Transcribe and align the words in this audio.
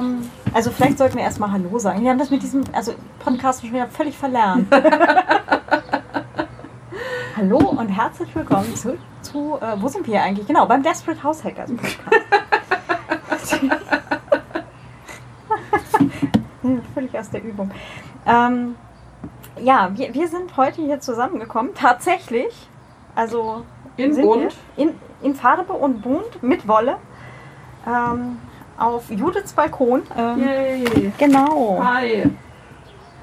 Ähm, 0.00 0.30
also 0.52 0.70
vielleicht 0.70 0.98
sollten 0.98 1.16
wir 1.16 1.22
erstmal 1.22 1.52
Hallo 1.52 1.78
sagen. 1.78 2.02
Wir 2.02 2.10
haben 2.10 2.18
das 2.18 2.30
mit 2.30 2.42
diesem, 2.42 2.64
also 2.72 2.92
Podcast 3.18 3.62
schon 3.62 3.72
wieder 3.72 3.86
völlig 3.88 4.16
verlernt. 4.16 4.66
Hallo 7.36 7.58
und 7.58 7.88
herzlich 7.88 8.34
willkommen 8.34 8.74
zu, 8.74 8.98
zu 9.22 9.58
äh, 9.60 9.80
wo 9.80 9.88
sind 9.88 10.06
wir 10.06 10.22
eigentlich? 10.22 10.46
Genau, 10.46 10.66
beim 10.66 10.82
Desperate 10.82 11.22
House 11.22 11.44
Hackers 11.44 11.70
Podcast. 11.70 13.60
völlig 16.94 17.18
aus 17.18 17.30
der 17.30 17.42
Übung. 17.42 17.70
Ähm, 18.26 18.74
ja, 19.60 19.90
wir, 19.94 20.12
wir 20.12 20.28
sind 20.28 20.56
heute 20.56 20.82
hier 20.82 21.00
zusammengekommen, 21.00 21.74
tatsächlich. 21.74 22.68
Also 23.14 23.64
in 23.96 24.14
bunt. 24.20 24.54
In, 24.76 24.94
in 25.22 25.34
Farbe 25.34 25.72
und 25.72 26.02
bunt 26.02 26.42
mit 26.42 26.68
Wolle. 26.68 26.96
Ähm, 27.86 28.38
auf 28.80 29.10
Judiths 29.10 29.52
Balkon. 29.52 30.02
Ähm, 30.16 30.40
Yay. 30.40 31.12
Genau. 31.18 31.80
Hi. 31.84 32.30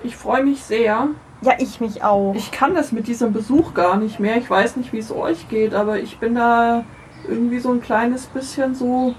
Ich 0.04 0.16
freue 0.16 0.44
mich 0.44 0.64
sehr. 0.64 1.10
Ja, 1.42 1.54
ich 1.58 1.80
mich 1.80 2.04
auch. 2.04 2.34
Ich 2.36 2.52
kann 2.52 2.76
das 2.76 2.92
mit 2.92 3.08
diesem 3.08 3.34
Besuch 3.34 3.74
gar 3.74 3.98
nicht 3.98 4.20
mehr. 4.20 4.38
Ich 4.38 4.50
weiß 4.50 4.76
nicht, 4.78 4.94
wie 4.94 5.00
es 5.00 5.12
euch 5.12 5.50
geht, 5.50 5.74
aber 5.74 6.00
ich 6.00 6.20
bin 6.20 6.36
da 6.36 6.84
irgendwie 7.28 7.60
so 7.60 7.72
ein 7.72 7.82
kleines 7.82 8.28
bisschen 8.28 8.76
so 8.76 9.16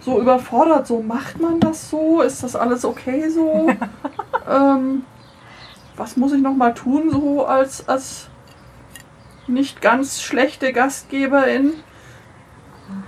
so 0.00 0.20
überfordert. 0.20 0.86
So 0.86 1.02
macht 1.02 1.40
man 1.40 1.60
das 1.60 1.90
so? 1.90 2.22
Ist 2.22 2.42
das 2.42 2.56
alles 2.56 2.84
okay 2.84 3.28
so? 3.28 3.68
ähm, 4.50 5.04
was 5.96 6.16
muss 6.16 6.32
ich 6.32 6.40
noch 6.40 6.54
mal 6.54 6.74
tun 6.74 7.10
so 7.10 7.44
als 7.44 7.88
als 7.88 8.28
nicht 9.46 9.82
ganz 9.82 10.22
schlechte 10.22 10.72
Gastgeberin? 10.72 11.74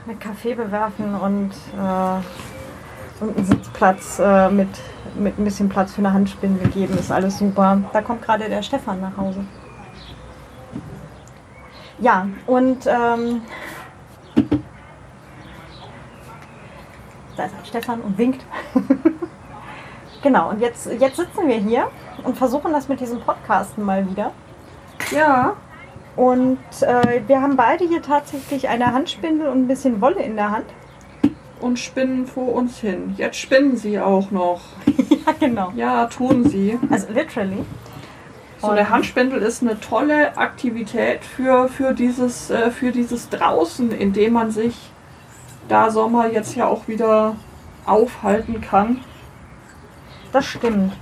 Mit 0.06 0.20
Kaffee 0.20 0.54
bewerfen 0.54 1.14
und, 1.14 1.50
äh, 1.50 3.22
und 3.22 3.36
einen 3.36 3.46
Sitzplatz 3.46 4.18
äh, 4.18 4.50
mit, 4.50 4.68
mit 5.14 5.38
ein 5.38 5.44
bisschen 5.44 5.68
Platz 5.68 5.92
für 5.92 5.98
eine 5.98 6.12
Handspindel 6.12 6.68
geben, 6.68 6.98
ist 6.98 7.12
alles 7.12 7.38
super. 7.38 7.78
Da 7.92 8.02
kommt 8.02 8.22
gerade 8.22 8.48
der 8.48 8.62
Stefan 8.62 9.00
nach 9.00 9.16
Hause. 9.16 9.44
Ja, 11.98 12.26
und 12.46 12.86
ähm, 12.86 13.42
da 17.36 17.44
ist 17.44 17.54
Stefan 17.68 18.00
und 18.00 18.18
winkt. 18.18 18.44
genau, 20.22 20.50
und 20.50 20.60
jetzt, 20.60 20.86
jetzt 20.98 21.16
sitzen 21.16 21.46
wir 21.46 21.58
hier 21.58 21.88
und 22.24 22.36
versuchen 22.36 22.72
das 22.72 22.88
mit 22.88 23.00
diesem 23.00 23.20
Podcasten 23.20 23.84
mal 23.84 24.08
wieder. 24.08 24.32
Ja. 25.12 25.54
Und 26.16 26.58
äh, 26.82 27.22
wir 27.26 27.40
haben 27.40 27.56
beide 27.56 27.86
hier 27.86 28.02
tatsächlich 28.02 28.68
eine 28.68 28.92
Handspindel 28.92 29.48
und 29.48 29.64
ein 29.64 29.68
bisschen 29.68 30.00
Wolle 30.00 30.22
in 30.22 30.36
der 30.36 30.50
Hand. 30.50 30.66
Und 31.60 31.78
spinnen 31.78 32.26
vor 32.26 32.52
uns 32.52 32.78
hin. 32.78 33.14
Jetzt 33.16 33.36
spinnen 33.36 33.76
sie 33.76 33.98
auch 33.98 34.30
noch. 34.30 34.60
ja, 34.86 35.32
genau. 35.38 35.72
Ja, 35.76 36.06
tun 36.06 36.48
sie. 36.48 36.78
Also 36.90 37.12
literally. 37.12 37.64
So 38.60 38.68
eine 38.68 38.90
Handspindel 38.90 39.42
ist 39.42 39.62
eine 39.62 39.80
tolle 39.80 40.36
Aktivität 40.36 41.24
für, 41.24 41.68
für, 41.68 41.94
dieses, 41.94 42.50
äh, 42.50 42.70
für 42.70 42.92
dieses 42.92 43.28
Draußen, 43.28 43.90
in 43.90 44.12
dem 44.12 44.34
man 44.34 44.52
sich 44.52 44.76
da 45.68 45.90
Sommer 45.90 46.30
jetzt 46.30 46.54
ja 46.54 46.66
auch 46.66 46.86
wieder 46.86 47.34
aufhalten 47.86 48.60
kann. 48.60 49.00
Das 50.32 50.44
stimmt. 50.44 50.92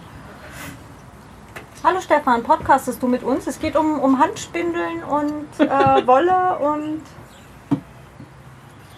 Hallo 1.82 1.98
Stefan, 1.98 2.42
podcastest 2.42 3.02
du 3.02 3.06
mit 3.06 3.22
uns? 3.22 3.46
Es 3.46 3.58
geht 3.58 3.74
um, 3.74 4.00
um 4.00 4.18
Handspindeln 4.18 5.02
und 5.02 5.46
äh, 5.58 5.66
Wolle 6.06 6.58
und. 6.58 7.00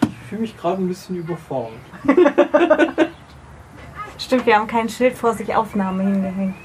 Ich 0.01 0.27
fühle 0.27 0.41
mich 0.41 0.57
gerade 0.57 0.81
ein 0.81 0.89
bisschen 0.89 1.15
überfordert. 1.15 1.79
Stimmt, 4.17 4.45
wir 4.45 4.57
haben 4.57 4.67
kein 4.67 4.89
Schild 4.89 5.17
vor 5.17 5.33
sich 5.33 5.55
Aufnahme 5.55 6.03
hingehängt. 6.03 6.55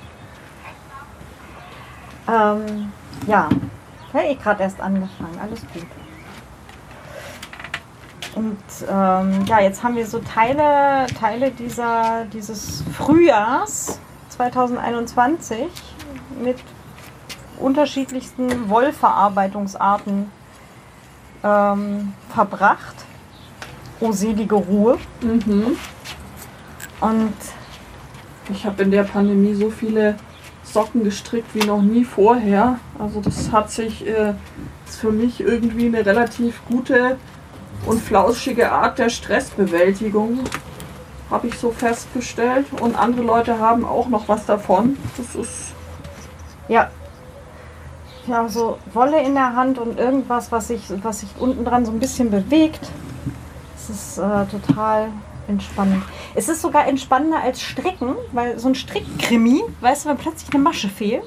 Ähm, 2.26 2.92
ja, 3.28 3.48
ich 4.08 4.14
habe 4.14 4.26
eh 4.26 4.34
gerade 4.34 4.64
erst 4.64 4.80
angefangen, 4.80 5.38
alles 5.40 5.60
gut. 5.72 5.86
Und 8.34 8.58
ähm, 8.88 9.44
ja, 9.46 9.60
jetzt 9.60 9.84
haben 9.84 9.94
wir 9.94 10.06
so 10.06 10.18
Teile, 10.18 11.06
Teile 11.14 11.52
dieser, 11.52 12.24
dieses 12.24 12.82
Frühjahrs 12.96 14.00
2021 14.30 15.68
mit 16.42 16.56
unterschiedlichsten 17.58 18.68
Wollverarbeitungsarten 18.68 20.30
ähm, 21.42 22.12
verbracht. 22.32 22.96
Oh 24.00 24.12
selige 24.12 24.54
Ruhe. 24.54 24.98
Mhm. 25.20 25.76
Und 27.00 27.34
ich 28.50 28.64
habe 28.64 28.82
in 28.82 28.90
der 28.90 29.04
Pandemie 29.04 29.54
so 29.54 29.70
viele 29.70 30.16
Socken 30.62 31.04
gestrickt 31.04 31.54
wie 31.54 31.64
noch 31.64 31.82
nie 31.82 32.04
vorher. 32.04 32.78
Also 32.98 33.20
das 33.20 33.50
hat 33.52 33.70
sich 33.70 34.06
äh, 34.06 34.34
ist 34.86 34.98
für 35.00 35.12
mich 35.12 35.40
irgendwie 35.40 35.86
eine 35.86 36.04
relativ 36.04 36.60
gute 36.66 37.16
und 37.86 38.00
flauschige 38.00 38.72
Art 38.72 38.98
der 38.98 39.08
Stressbewältigung, 39.08 40.40
habe 41.30 41.46
ich 41.46 41.58
so 41.58 41.70
festgestellt. 41.70 42.66
Und 42.80 42.96
andere 42.96 43.22
Leute 43.22 43.58
haben 43.58 43.84
auch 43.84 44.08
noch 44.08 44.28
was 44.28 44.46
davon. 44.46 44.96
Das 45.16 45.34
ist 45.34 45.67
ja. 46.68 46.90
Ja, 48.26 48.46
so 48.48 48.78
Wolle 48.92 49.22
in 49.22 49.34
der 49.34 49.56
Hand 49.56 49.78
und 49.78 49.98
irgendwas, 49.98 50.52
was 50.52 50.68
sich, 50.68 50.82
was 51.02 51.20
sich 51.20 51.30
unten 51.38 51.64
dran 51.64 51.86
so 51.86 51.92
ein 51.92 51.98
bisschen 51.98 52.30
bewegt. 52.30 52.90
Es 53.74 53.88
ist 53.88 54.18
äh, 54.18 54.44
total 54.44 55.08
entspannend. 55.48 56.02
Es 56.34 56.48
ist 56.48 56.60
sogar 56.60 56.86
entspannender 56.86 57.40
als 57.40 57.62
Stricken, 57.62 58.16
weil 58.32 58.58
so 58.58 58.68
ein 58.68 58.74
Strickkrimi, 58.74 59.62
weißt 59.80 60.04
du, 60.04 60.10
wenn 60.10 60.18
plötzlich 60.18 60.52
eine 60.52 60.62
Masche 60.62 60.88
fehlt. 60.90 61.24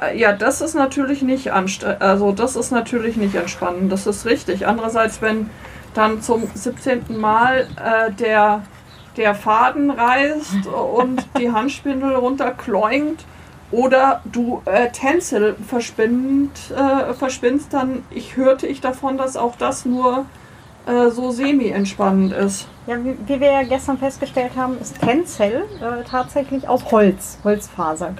Äh, 0.00 0.16
ja, 0.18 0.32
das 0.32 0.60
ist 0.60 0.74
natürlich 0.74 1.22
nicht 1.22 1.50
also 1.50 2.32
das 2.32 2.56
ist 2.56 2.70
natürlich 2.70 3.16
nicht 3.16 3.34
entspannend, 3.34 3.90
das 3.90 4.06
ist 4.06 4.24
richtig. 4.24 4.66
Andererseits, 4.66 5.20
wenn 5.20 5.50
dann 5.94 6.22
zum 6.22 6.44
17. 6.54 7.18
Mal 7.20 7.66
äh, 7.76 8.12
der, 8.12 8.62
der 9.16 9.34
Faden 9.34 9.90
reißt 9.90 10.66
und 10.96 11.26
die 11.38 11.50
Handspindel 11.50 12.14
runterkloingt 12.14 13.24
oder 13.72 14.20
du 14.24 14.62
äh, 14.66 14.90
Tänzel 14.90 15.56
verspinnt, 15.66 16.70
äh, 16.70 17.14
verspinnst, 17.14 17.72
dann 17.72 18.04
ich 18.10 18.36
hörte 18.36 18.66
ich 18.66 18.80
davon, 18.80 19.16
dass 19.16 19.36
auch 19.36 19.56
das 19.56 19.84
nur 19.84 20.26
äh, 20.86 21.10
so 21.10 21.30
semi-entspannend 21.30 22.32
ist. 22.32 22.68
Ja, 22.86 23.02
wie, 23.02 23.16
wie, 23.26 23.40
wir 23.40 23.50
ja 23.50 23.62
gestern 23.62 23.98
festgestellt 23.98 24.52
haben, 24.56 24.78
ist 24.78 25.00
Tänzel 25.00 25.64
äh, 25.80 26.04
tatsächlich 26.08 26.68
aus 26.68 26.90
Holz, 26.90 27.38
Holzfaser 27.44 28.14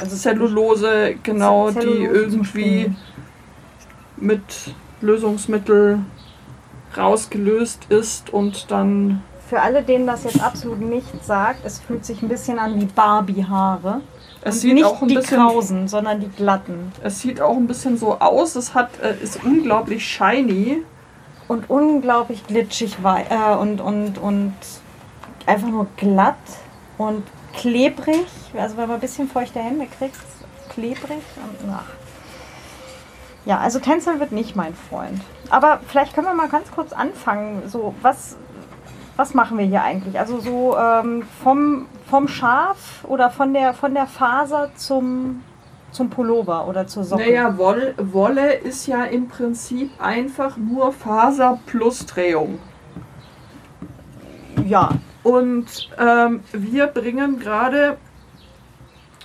Also 0.00 0.16
Zellulose, 0.16 1.16
genau, 1.22 1.70
Zellulose 1.70 1.98
die 1.98 2.04
irgendwie 2.04 2.96
mit 4.16 4.74
Lösungsmittel 5.00 6.00
rausgelöst 6.96 7.86
ist 7.88 8.30
und 8.30 8.70
dann. 8.70 9.22
Für 9.48 9.60
alle, 9.60 9.82
denen 9.82 10.06
das 10.06 10.24
jetzt 10.24 10.42
absolut 10.42 10.80
nichts 10.80 11.26
sagt, 11.26 11.64
es 11.64 11.80
fühlt 11.80 12.04
sich 12.04 12.22
ein 12.22 12.28
bisschen 12.28 12.58
an 12.58 12.80
wie 12.80 12.86
Barbie-Haare. 12.86 14.00
Es 14.44 14.60
sieht 14.60 14.74
nicht 14.74 14.84
auch 14.84 15.00
ein 15.02 15.08
die 15.08 15.14
bisschen, 15.14 15.38
krausen, 15.38 15.88
sondern 15.88 16.20
die 16.20 16.28
glatten. 16.28 16.92
Es 17.02 17.20
sieht 17.20 17.40
auch 17.40 17.56
ein 17.56 17.66
bisschen 17.66 17.96
so 17.96 18.18
aus. 18.18 18.56
Es 18.56 18.74
hat, 18.74 18.90
äh, 19.00 19.14
ist 19.22 19.42
unglaublich 19.44 20.06
shiny. 20.06 20.82
Und 21.48 21.68
unglaublich 21.68 22.46
glitschig 22.46 22.96
äh, 23.04 23.54
und, 23.56 23.80
und, 23.80 24.18
und 24.18 24.54
einfach 25.44 25.68
nur 25.68 25.86
glatt 25.96 26.36
und 26.98 27.24
klebrig. 27.52 28.26
Also 28.56 28.76
wenn 28.76 28.88
man 28.88 28.96
ein 28.96 29.00
bisschen 29.00 29.28
feuchte 29.28 29.58
Hände 29.58 29.86
kriegt, 29.98 30.16
klebrig 30.70 31.18
und 31.36 31.70
ach. 31.70 31.84
Ja, 33.44 33.58
also 33.58 33.80
Tänzeln 33.80 34.20
wird 34.20 34.32
nicht 34.32 34.54
mein 34.54 34.74
Freund. 34.74 35.20
Aber 35.50 35.80
vielleicht 35.88 36.14
können 36.14 36.28
wir 36.28 36.34
mal 36.34 36.48
ganz 36.48 36.70
kurz 36.70 36.92
anfangen. 36.92 37.62
So, 37.68 37.94
was, 38.00 38.36
was 39.16 39.34
machen 39.34 39.58
wir 39.58 39.66
hier 39.66 39.82
eigentlich? 39.82 40.18
Also 40.18 40.40
so 40.40 40.76
ähm, 40.76 41.22
vom, 41.42 41.86
vom 42.08 42.28
Schaf 42.28 43.04
oder 43.04 43.30
von 43.30 43.52
der, 43.52 43.74
von 43.74 43.94
der 43.94 44.06
Faser 44.06 44.70
zum, 44.74 45.42
zum 45.90 46.08
Pullover 46.08 46.66
oder 46.66 46.86
zur 46.86 47.04
Socke? 47.04 47.22
Naja, 47.22 47.56
Wolle, 47.58 47.94
Wolle 47.98 48.54
ist 48.54 48.86
ja 48.86 49.04
im 49.04 49.28
Prinzip 49.28 49.90
einfach 50.00 50.56
nur 50.56 50.92
Faser 50.92 51.60
plus 51.66 52.06
Drehung. 52.06 52.58
Ja. 54.66 54.90
Und 55.22 55.90
ähm, 55.98 56.40
wir 56.52 56.88
bringen 56.88 57.38
gerade, 57.38 57.96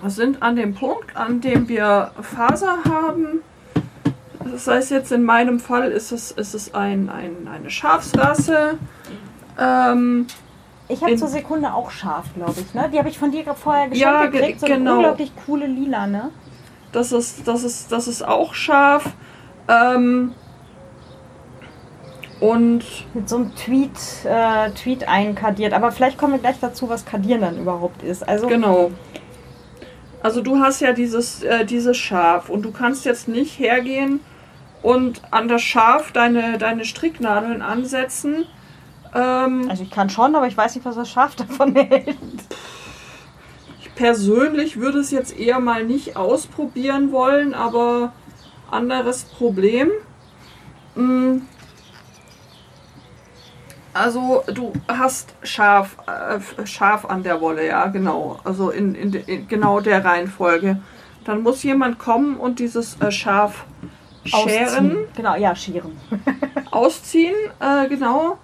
sind 0.06 0.44
an 0.44 0.56
dem 0.56 0.76
Punkt, 0.76 1.16
an 1.16 1.42
dem 1.42 1.68
wir 1.68 2.12
Faser 2.22 2.78
haben. 2.86 3.42
Das 4.44 4.68
heißt 4.68 4.92
jetzt 4.92 5.12
in 5.12 5.24
meinem 5.24 5.60
Fall 5.60 5.92
ist 5.92 6.12
es, 6.12 6.32
ist 6.32 6.54
es 6.54 6.74
ein, 6.74 7.10
ein, 7.10 7.48
eine 7.52 7.70
Schafsrasse 7.70 8.78
ähm, 9.60 10.28
ich 10.88 11.02
habe 11.02 11.16
zur 11.16 11.28
Sekunde 11.28 11.74
auch 11.74 11.92
scharf, 11.92 12.34
glaube 12.36 12.62
ich. 12.62 12.74
Ne? 12.74 12.90
Die 12.92 12.98
habe 12.98 13.10
ich 13.10 13.18
von 13.18 13.32
dir 13.32 13.44
vorher 13.54 13.90
geschenkt 13.90 14.00
ja, 14.00 14.26
gekriegt. 14.28 14.60
So 14.60 14.68
genau. 14.68 14.96
unglaublich 14.96 15.32
coole 15.46 15.66
Lila, 15.68 16.08
ne? 16.08 16.30
Das 16.92 17.12
ist, 17.12 17.48
das 17.48 17.64
ist, 17.64 17.92
das 17.92 18.08
ist 18.08 18.26
auch 18.26 18.54
scharf. 18.54 19.12
Ähm, 19.68 20.34
Und 22.40 22.84
Mit 23.14 23.28
so 23.28 23.38
einem 23.38 23.56
Tweet, 23.56 23.98
äh, 24.24 24.70
Tweet 24.72 25.08
einkadiert. 25.08 25.74
Aber 25.74 25.92
vielleicht 25.92 26.18
kommen 26.18 26.34
wir 26.34 26.40
gleich 26.40 26.60
dazu, 26.62 26.88
was 26.88 27.06
Kadieren 27.06 27.42
dann 27.42 27.58
überhaupt 27.58 28.04
ist. 28.04 28.28
Also, 28.28 28.48
genau. 28.48 28.92
Also 30.24 30.42
du 30.42 30.60
hast 30.60 30.82
ja 30.82 30.94
dieses, 30.94 31.44
äh, 31.44 31.66
dieses 31.66 31.98
Schaf 31.98 32.50
und 32.50 32.64
du 32.64 32.72
kannst 32.72 33.06
jetzt 33.06 33.28
nicht 33.28 33.60
hergehen 33.60 34.20
und 34.82 35.22
an 35.32 35.48
das 35.48 35.62
Schaf 35.62 36.12
deine, 36.12 36.58
deine 36.58 36.86
Stricknadeln 36.86 37.62
ansetzen. 37.62 38.46
Ähm, 39.14 39.68
also 39.70 39.84
ich 39.84 39.92
kann 39.92 40.10
schon, 40.10 40.36
aber 40.36 40.48
ich 40.48 40.58
weiß 40.58 40.76
nicht, 40.76 40.86
was 40.86 40.96
das 40.96 41.10
Schaf 41.10 41.36
davon 41.36 41.76
hält. 41.76 42.18
ich 43.80 43.94
persönlich 43.96 44.78
würde 44.78 45.00
es 45.00 45.12
jetzt 45.12 45.38
eher 45.38 45.60
mal 45.60 45.84
nicht 45.84 46.16
ausprobieren 46.16 47.12
wollen, 47.12 47.54
aber 47.54 48.14
anderes 48.70 49.24
Problem. 49.24 49.90
Mm. 50.96 51.42
Also 53.94 54.44
du 54.54 54.74
hast 54.88 55.34
Schaf, 55.42 55.98
äh, 56.06 56.66
Schaf 56.68 57.06
an 57.06 57.24
der 57.24 57.42
Wolle, 57.42 57.66
ja 57.66 57.88
genau. 57.88 58.40
Also 58.44 58.70
in, 58.70 58.94
in, 58.94 59.14
in 59.14 59.48
genau 59.48 59.80
der 59.80 60.06
Reihenfolge. 60.06 60.80
Dann 61.26 61.42
muss 61.42 61.64
jemand 61.64 61.98
kommen 61.98 62.38
und 62.38 62.60
dieses 62.60 63.02
äh, 63.02 63.12
Schaf 63.12 63.66
scheren, 64.24 64.46
Ausziehen. 64.46 64.98
Genau, 65.16 65.36
ja, 65.36 65.56
scheren. 65.56 65.98
ausziehen, 66.72 67.36
äh, 67.60 67.88
genau. 67.88 68.38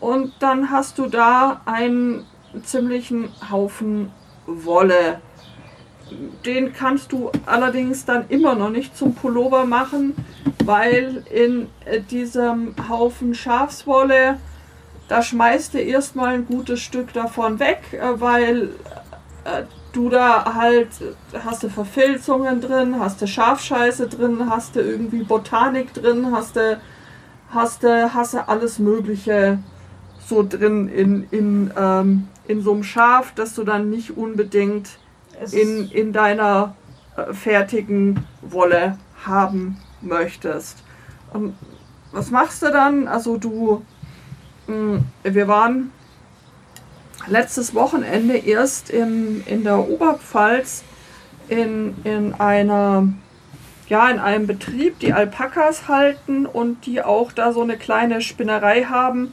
Und 0.00 0.34
dann 0.40 0.70
hast 0.70 0.98
du 0.98 1.06
da 1.06 1.60
einen 1.64 2.26
ziemlichen 2.62 3.28
Haufen 3.50 4.10
Wolle. 4.46 5.20
Den 6.44 6.72
kannst 6.72 7.10
du 7.10 7.32
allerdings 7.46 8.04
dann 8.04 8.26
immer 8.28 8.54
noch 8.54 8.70
nicht 8.70 8.96
zum 8.96 9.14
Pullover 9.14 9.66
machen, 9.66 10.14
weil 10.64 11.24
in 11.32 11.68
äh, 11.84 12.00
diesem 12.00 12.74
Haufen 12.88 13.34
Schafswolle, 13.34 14.38
da 15.08 15.22
schmeißt 15.22 15.74
du 15.74 15.78
erstmal 15.78 16.34
ein 16.34 16.46
gutes 16.46 16.80
Stück 16.80 17.12
davon 17.12 17.58
weg, 17.58 17.80
äh, 17.92 18.20
weil 18.20 18.70
äh, 19.44 19.64
du 19.92 20.08
da 20.08 20.54
halt, 20.54 20.88
hast 21.44 21.64
du 21.64 21.68
Verfilzungen 21.68 22.60
drin, 22.60 23.00
hast 23.00 23.20
du 23.20 23.26
Schafscheiße 23.26 24.06
drin, 24.08 24.48
hast 24.48 24.76
du 24.76 24.80
irgendwie 24.80 25.24
Botanik 25.24 25.92
drin, 25.92 26.28
hast 26.30 26.54
du, 26.54 26.78
hast 27.50 27.82
du, 27.82 28.14
hast 28.14 28.34
du 28.34 28.48
alles 28.48 28.78
Mögliche 28.78 29.58
so 30.26 30.42
drin 30.46 30.88
in, 30.88 31.26
in, 31.30 31.70
ähm, 31.76 32.28
in 32.48 32.60
so 32.60 32.72
einem 32.72 32.82
Schaf, 32.82 33.32
dass 33.34 33.54
du 33.54 33.64
dann 33.64 33.90
nicht 33.90 34.16
unbedingt 34.16 34.98
in, 35.52 35.90
in 35.90 36.12
deiner 36.12 36.74
äh, 37.16 37.32
fertigen 37.32 38.26
Wolle 38.42 38.98
haben 39.24 39.78
möchtest. 40.00 40.82
Und 41.32 41.54
was 42.12 42.30
machst 42.30 42.62
du 42.62 42.70
dann? 42.70 43.08
Also 43.08 43.36
du, 43.36 43.84
mh, 44.66 45.00
wir 45.22 45.48
waren 45.48 45.92
letztes 47.26 47.74
Wochenende 47.74 48.36
erst 48.36 48.90
in, 48.90 49.42
in 49.46 49.64
der 49.64 49.88
Oberpfalz 49.88 50.82
in, 51.48 51.94
in 52.04 52.34
einer 52.34 53.08
ja, 53.88 54.10
in 54.10 54.18
einem 54.18 54.48
Betrieb, 54.48 54.98
die 54.98 55.12
Alpakas 55.12 55.86
halten 55.86 56.44
und 56.44 56.86
die 56.86 57.02
auch 57.02 57.30
da 57.30 57.52
so 57.52 57.62
eine 57.62 57.76
kleine 57.76 58.20
Spinnerei 58.20 58.82
haben, 58.82 59.32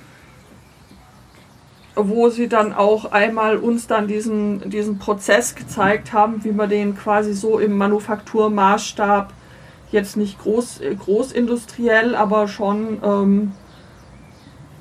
wo 1.95 2.30
sie 2.30 2.48
dann 2.48 2.74
auch 2.74 3.12
einmal 3.12 3.57
uns 3.57 3.88
dann 3.88 4.07
diesen, 4.07 4.69
diesen 4.69 4.98
Prozess 4.98 5.56
gezeigt 5.56 6.12
haben, 6.12 6.44
wie 6.44 6.51
man 6.51 6.69
den 6.69 6.95
quasi 6.95 7.34
so 7.34 7.60
im 7.60 7.78
Manufakturmaßstab 7.78 9.31
jetzt 9.92 10.18
nicht 10.18 10.40
groß, 10.40 10.81
großindustriell, 11.00 12.16
aber 12.16 12.48
schon 12.48 12.98
ähm, 13.04 13.51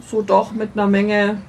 so 0.07 0.23
doch 0.23 0.53
mit 0.53 0.71
einer 0.73 0.87
Menge 0.87 1.43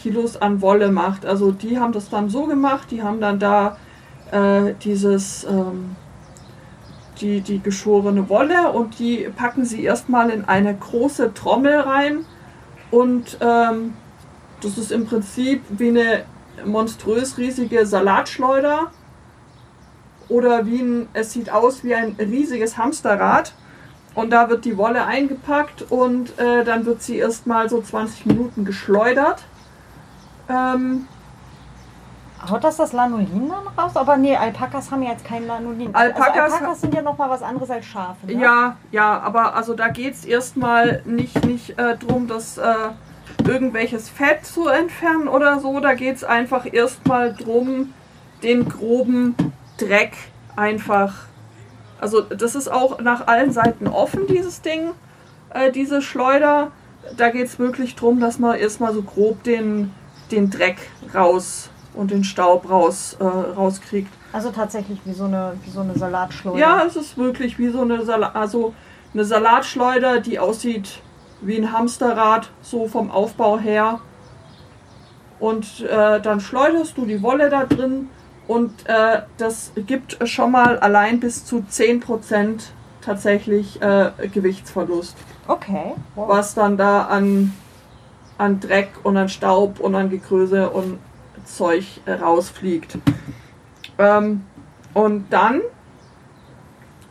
Kilos 0.00 0.38
an 0.38 0.62
Wolle 0.62 0.90
macht. 0.90 1.26
Also 1.26 1.52
die 1.52 1.78
haben 1.78 1.92
das 1.92 2.08
dann 2.08 2.30
so 2.30 2.46
gemacht, 2.46 2.90
die 2.90 3.02
haben 3.02 3.20
dann 3.20 3.38
da 3.38 3.76
äh, 4.32 4.74
dieses 4.82 5.44
ähm, 5.44 5.96
die, 7.20 7.42
die 7.42 7.60
geschorene 7.60 8.30
Wolle 8.30 8.72
und 8.72 8.98
die 8.98 9.28
packen 9.36 9.66
sie 9.66 9.84
erstmal 9.84 10.30
in 10.30 10.46
eine 10.46 10.74
große 10.74 11.34
Trommel 11.34 11.80
rein 11.80 12.24
und 12.90 13.36
ähm, 13.42 13.92
das 14.60 14.78
ist 14.78 14.92
im 14.92 15.06
Prinzip 15.06 15.62
wie 15.70 15.88
eine 15.88 16.24
monströs 16.64 17.38
riesige 17.38 17.86
Salatschleuder 17.86 18.90
oder 20.28 20.66
wie 20.66 20.80
ein, 20.80 21.08
es 21.12 21.32
sieht 21.32 21.50
aus 21.50 21.82
wie 21.84 21.94
ein 21.94 22.16
riesiges 22.18 22.76
Hamsterrad 22.76 23.54
und 24.14 24.30
da 24.30 24.48
wird 24.48 24.64
die 24.64 24.76
Wolle 24.76 25.04
eingepackt 25.06 25.82
und 25.90 26.38
äh, 26.38 26.64
dann 26.64 26.84
wird 26.84 27.02
sie 27.02 27.16
erstmal 27.18 27.68
so 27.68 27.80
20 27.80 28.26
Minuten 28.26 28.64
geschleudert. 28.64 29.42
Ähm, 30.48 31.06
Haut 32.48 32.64
das 32.64 32.78
das 32.78 32.92
Lanolin 32.92 33.50
dann 33.50 33.66
raus? 33.76 33.96
Aber 33.96 34.16
nee, 34.16 34.34
Alpakas 34.34 34.90
haben 34.90 35.02
ja 35.02 35.10
jetzt 35.10 35.24
kein 35.26 35.46
Lanolin. 35.46 35.94
Alpakas- 35.94 36.38
also 36.40 36.56
Alpakas 36.56 36.80
sind 36.80 36.94
ja 36.94 37.02
nochmal 37.02 37.28
was 37.28 37.42
anderes 37.42 37.70
als 37.70 37.84
Schafe. 37.84 38.26
Ne? 38.26 38.32
Ja, 38.40 38.76
ja, 38.90 39.20
aber 39.20 39.54
also 39.54 39.74
da 39.74 39.88
geht 39.88 40.14
es 40.14 40.24
erstmal 40.24 41.02
nicht, 41.04 41.44
nicht 41.44 41.78
äh, 41.78 41.96
darum, 41.98 42.26
dass 42.28 42.56
äh, 42.56 42.64
irgendwelches 43.46 44.08
Fett 44.08 44.44
zu 44.44 44.68
entfernen 44.68 45.28
oder 45.28 45.60
so. 45.60 45.80
Da 45.80 45.94
geht 45.94 46.16
es 46.16 46.24
einfach 46.24 46.66
erstmal 46.70 47.34
drum, 47.34 47.92
den 48.42 48.68
groben 48.68 49.34
Dreck 49.78 50.12
einfach. 50.56 51.14
Also 52.00 52.20
das 52.22 52.54
ist 52.54 52.70
auch 52.70 53.00
nach 53.00 53.26
allen 53.26 53.52
Seiten 53.52 53.86
offen, 53.86 54.26
dieses 54.26 54.62
Ding, 54.62 54.92
äh, 55.52 55.70
diese 55.70 56.02
Schleuder. 56.02 56.72
Da 57.16 57.30
geht 57.30 57.46
es 57.46 57.58
wirklich 57.58 57.96
drum, 57.96 58.20
dass 58.20 58.38
man 58.38 58.58
erstmal 58.58 58.92
so 58.94 59.02
grob 59.02 59.42
den, 59.42 59.92
den 60.30 60.50
Dreck 60.50 60.76
raus 61.14 61.70
und 61.94 62.10
den 62.10 62.24
Staub 62.24 62.70
raus, 62.70 63.16
äh, 63.20 63.24
rauskriegt. 63.24 64.12
Also 64.32 64.50
tatsächlich 64.50 65.00
wie 65.04 65.12
so 65.12 65.24
eine, 65.24 65.54
wie 65.64 65.70
so 65.70 65.80
eine 65.80 65.94
Salatschleuder. 65.94 66.58
Ja, 66.58 66.84
es 66.86 66.96
ist 66.96 67.18
wirklich 67.18 67.58
wie 67.58 67.68
so 67.68 67.80
eine, 67.80 68.04
Sala 68.04 68.30
also 68.34 68.74
eine 69.12 69.24
Salatschleuder, 69.24 70.20
die 70.20 70.38
aussieht 70.38 71.00
wie 71.40 71.56
ein 71.56 71.72
Hamsterrad, 71.72 72.50
so 72.62 72.86
vom 72.86 73.10
Aufbau 73.10 73.58
her. 73.58 74.00
Und 75.38 75.80
äh, 75.80 76.20
dann 76.20 76.40
schleuderst 76.40 76.98
du 76.98 77.06
die 77.06 77.22
Wolle 77.22 77.48
da 77.48 77.64
drin 77.64 78.10
und 78.46 78.86
äh, 78.86 79.22
das 79.38 79.72
gibt 79.86 80.18
schon 80.28 80.50
mal 80.50 80.78
allein 80.78 81.20
bis 81.20 81.44
zu 81.44 81.64
10% 81.70 82.60
tatsächlich 83.00 83.80
äh, 83.80 84.10
Gewichtsverlust. 84.32 85.16
Okay. 85.46 85.94
Wow. 86.14 86.28
Was 86.28 86.54
dann 86.54 86.76
da 86.76 87.02
an, 87.02 87.54
an 88.38 88.60
Dreck 88.60 88.90
und 89.02 89.16
an 89.16 89.28
Staub 89.28 89.80
und 89.80 89.94
an 89.94 90.10
Gekröse 90.10 90.68
und 90.68 90.98
Zeug 91.44 92.00
rausfliegt. 92.06 92.98
Ähm, 93.98 94.44
und 94.94 95.26
dann, 95.30 95.60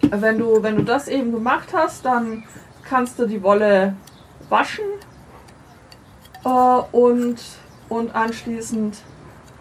wenn 0.01 0.37
du, 0.37 0.61
wenn 0.61 0.75
du 0.75 0.83
das 0.83 1.07
eben 1.07 1.31
gemacht 1.31 1.69
hast, 1.73 2.05
dann 2.05 2.43
kannst 2.83 3.19
du 3.19 3.25
die 3.25 3.41
Wolle 3.43 3.95
waschen 4.49 4.85
äh, 6.45 6.49
und, 6.49 7.37
und 7.89 8.15
anschließend, 8.15 8.97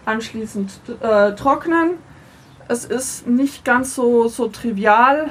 anschließend 0.04 0.72
äh, 1.00 1.34
trocknen. 1.34 1.98
Es 2.68 2.84
ist 2.84 3.26
nicht 3.26 3.64
ganz 3.64 3.94
so, 3.94 4.28
so 4.28 4.48
trivial, 4.48 5.30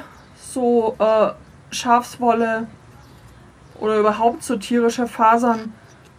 so 0.53 0.95
äh, 0.99 1.29
Schafswolle 1.69 2.67
oder 3.79 3.99
überhaupt 3.99 4.43
so 4.43 4.55
tierische 4.57 5.07
Fasern 5.07 5.73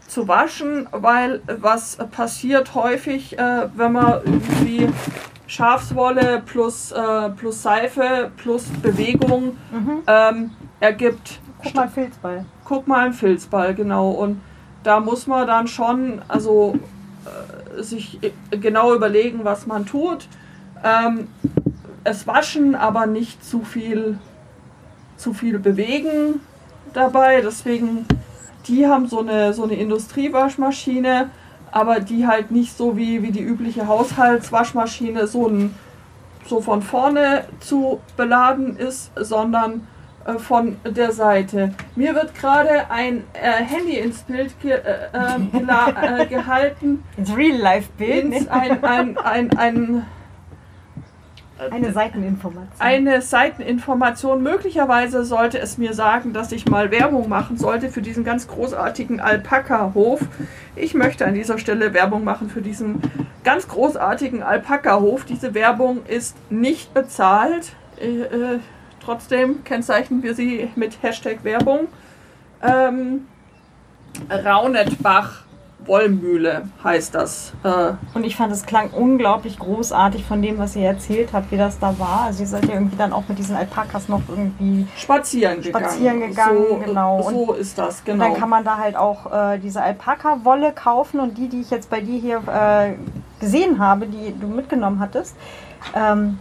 zu 0.06 0.28
waschen, 0.28 0.88
weil 0.92 1.42
was 1.46 1.96
passiert 2.12 2.74
häufig, 2.74 3.38
äh, 3.38 3.68
wenn 3.74 3.92
man 3.92 4.20
irgendwie 4.24 4.88
Schafswolle 5.46 6.42
plus, 6.46 6.92
äh, 6.92 7.30
plus 7.30 7.62
Seife 7.62 8.30
plus 8.36 8.64
Bewegung 8.82 9.56
Mhm. 9.72 10.02
ähm, 10.06 10.50
ergibt, 10.80 11.40
Guck 11.62 11.74
mal, 11.74 11.88
Filzball. 11.88 12.44
guck 12.64 12.86
mal, 12.86 13.06
ein 13.06 13.12
Filzball, 13.12 13.74
genau. 13.74 14.10
Und 14.10 14.40
da 14.84 15.00
muss 15.00 15.26
man 15.26 15.46
dann 15.46 15.66
schon, 15.66 16.22
also 16.28 16.78
äh, 17.24 17.82
sich 17.82 18.18
äh, 18.22 18.30
genau 18.56 18.94
überlegen, 18.94 19.40
was 19.44 19.66
man 19.66 19.86
tut. 19.86 20.28
Ähm, 20.84 21.28
es 22.04 22.26
waschen, 22.26 22.74
aber 22.74 23.06
nicht 23.06 23.44
zu 23.44 23.62
viel, 23.62 24.18
zu 25.16 25.34
viel 25.34 25.58
bewegen 25.58 26.40
dabei. 26.92 27.40
Deswegen, 27.40 28.06
die 28.66 28.86
haben 28.86 29.06
so 29.06 29.20
eine, 29.20 29.52
so 29.52 29.64
eine 29.64 29.74
Industriewaschmaschine, 29.74 31.30
aber 31.70 32.00
die 32.00 32.26
halt 32.26 32.50
nicht 32.50 32.76
so 32.76 32.96
wie, 32.96 33.22
wie 33.22 33.32
die 33.32 33.42
übliche 33.42 33.86
Haushaltswaschmaschine 33.86 35.26
so, 35.26 35.48
ein, 35.48 35.74
so 36.46 36.60
von 36.60 36.82
vorne 36.82 37.44
zu 37.60 38.00
beladen 38.16 38.76
ist, 38.76 39.10
sondern 39.16 39.86
von 40.36 40.76
der 40.84 41.12
Seite. 41.12 41.72
Mir 41.96 42.14
wird 42.14 42.34
gerade 42.34 42.90
ein 42.90 43.24
äh, 43.32 43.50
Handy 43.64 43.96
ins 43.98 44.18
Bild 44.22 44.60
ge 44.60 44.72
äh, 44.72 44.76
äh, 45.12 45.38
gela- 45.52 46.20
äh, 46.22 46.26
gehalten. 46.26 47.02
Ins 47.16 47.34
Real-Life-Bild. 47.36 48.34
Ins, 48.34 48.48
ein, 48.48 48.84
ein, 48.84 49.16
ein, 49.18 49.56
ein, 49.58 50.06
Eine 51.70 51.92
Seiteninformation. 51.92 52.70
eine 52.78 53.22
Seiteninformation. 53.22 54.42
Möglicherweise 54.42 55.24
sollte 55.24 55.58
es 55.58 55.78
mir 55.78 55.92
sagen, 55.94 56.32
dass 56.32 56.52
ich 56.52 56.66
mal 56.66 56.90
Werbung 56.90 57.28
machen 57.28 57.56
sollte 57.56 57.88
für 57.88 58.02
diesen 58.02 58.22
ganz 58.22 58.46
großartigen 58.46 59.20
Alpaka-Hof. 59.20 60.20
Ich 60.76 60.94
möchte 60.94 61.26
an 61.26 61.34
dieser 61.34 61.58
Stelle 61.58 61.94
Werbung 61.94 62.22
machen 62.22 62.48
für 62.50 62.62
diesen 62.62 63.00
ganz 63.44 63.66
großartigen 63.66 64.42
Alpaka-Hof. 64.42 65.24
Diese 65.24 65.54
Werbung 65.54 66.04
ist 66.06 66.36
nicht 66.50 66.92
bezahlt. 66.94 67.72
Äh, 68.00 68.20
äh, 68.20 68.58
trotzdem 69.08 69.64
kennzeichnen 69.64 70.22
wir 70.22 70.34
sie 70.34 70.68
mit 70.76 71.02
Hashtag 71.02 71.42
Werbung. 71.42 71.88
Ähm, 72.62 73.26
Raunetbach 74.30 75.44
Wollmühle 75.86 76.68
heißt 76.84 77.14
das. 77.14 77.54
Äh, 77.64 77.92
Und 78.12 78.24
ich 78.24 78.36
fand, 78.36 78.52
es 78.52 78.66
klang 78.66 78.90
unglaublich 78.90 79.58
großartig 79.58 80.24
von 80.24 80.42
dem, 80.42 80.58
was 80.58 80.76
ihr 80.76 80.86
erzählt 80.86 81.30
habt, 81.32 81.50
wie 81.50 81.56
das 81.56 81.78
da 81.78 81.98
war. 81.98 82.24
Also 82.26 82.42
ihr 82.42 82.48
seid 82.48 82.66
ja 82.66 82.74
irgendwie 82.74 82.98
dann 82.98 83.14
auch 83.14 83.22
mit 83.28 83.38
diesen 83.38 83.56
Alpakas 83.56 84.10
noch 84.10 84.20
irgendwie 84.28 84.86
spazieren 84.94 85.62
gegangen. 85.62 85.86
Spazieren 85.86 86.20
gegangen, 86.20 86.66
so, 86.68 86.76
genau. 86.84 87.22
So 87.22 87.28
Und 87.28 87.58
ist 87.58 87.78
das, 87.78 88.00
Und 88.00 88.04
genau. 88.04 88.24
dann 88.24 88.34
kann 88.34 88.50
man 88.50 88.64
da 88.64 88.76
halt 88.76 88.96
auch 88.96 89.32
äh, 89.32 89.58
diese 89.58 89.80
Alpaka-Wolle 89.80 90.72
kaufen 90.72 91.20
und 91.20 91.38
die, 91.38 91.48
die 91.48 91.62
ich 91.62 91.70
jetzt 91.70 91.88
bei 91.88 92.02
dir 92.02 92.20
hier 92.20 92.42
äh, 92.46 92.92
gesehen 93.40 93.78
habe, 93.78 94.06
die 94.06 94.38
du 94.38 94.48
mitgenommen 94.48 95.00
hattest, 95.00 95.34
ähm, 95.94 96.38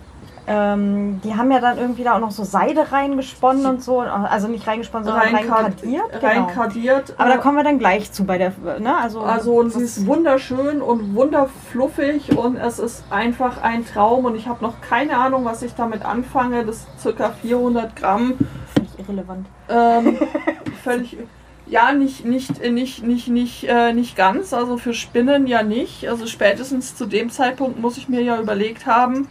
ähm, 0.49 1.19
die 1.25 1.35
haben 1.35 1.51
ja 1.51 1.59
dann 1.59 1.77
irgendwie 1.77 2.05
da 2.05 2.15
auch 2.15 2.21
noch 2.21 2.31
so 2.31 2.45
Seide 2.45 2.89
reingesponnen 2.93 3.65
und 3.65 3.83
so. 3.83 3.99
Also 3.99 4.47
nicht 4.47 4.65
reingesponnen, 4.65 5.05
sondern 5.05 5.35
reinkadiert. 5.35 6.09
Genau. 6.11 6.25
reinkadiert. 6.25 7.13
Aber 7.17 7.29
da 7.29 7.35
äh, 7.35 7.39
kommen 7.39 7.57
wir 7.57 7.65
dann 7.65 7.79
gleich 7.79 8.13
zu 8.13 8.23
bei 8.23 8.37
der, 8.37 8.53
ne? 8.79 8.95
Also, 8.95 9.19
Also 9.21 9.55
und 9.55 9.73
sie 9.73 9.83
ist 9.83 10.07
wunderschön 10.07 10.81
und 10.81 11.15
wunderfluffig 11.15 12.37
und 12.37 12.55
es 12.55 12.79
ist 12.79 13.03
einfach 13.09 13.61
ein 13.61 13.85
Traum 13.85 14.23
und 14.23 14.35
ich 14.35 14.47
habe 14.47 14.63
noch 14.63 14.79
keine 14.79 15.17
Ahnung, 15.17 15.43
was 15.43 15.63
ich 15.63 15.75
damit 15.75 16.05
anfange. 16.05 16.63
Das 16.65 16.77
ist 16.77 17.01
circa 17.01 17.29
400 17.29 17.93
Gramm. 17.97 18.35
völlig 18.73 18.99
irrelevant. 18.99 19.47
Ähm, 19.67 20.17
völlig. 20.83 21.17
Ja, 21.65 21.91
nicht, 21.91 22.23
nicht, 22.23 22.61
nicht, 22.71 23.03
nicht, 23.03 23.27
nicht, 23.27 23.65
äh, 23.65 23.91
nicht 23.91 24.15
ganz. 24.15 24.53
Also 24.53 24.77
für 24.77 24.93
Spinnen 24.93 25.45
ja 25.45 25.61
nicht. 25.61 26.07
Also 26.07 26.25
spätestens 26.25 26.95
zu 26.95 27.05
dem 27.05 27.29
Zeitpunkt 27.29 27.77
muss 27.81 27.97
ich 27.97 28.07
mir 28.07 28.21
ja 28.21 28.39
überlegt 28.39 28.85
haben, 28.85 29.27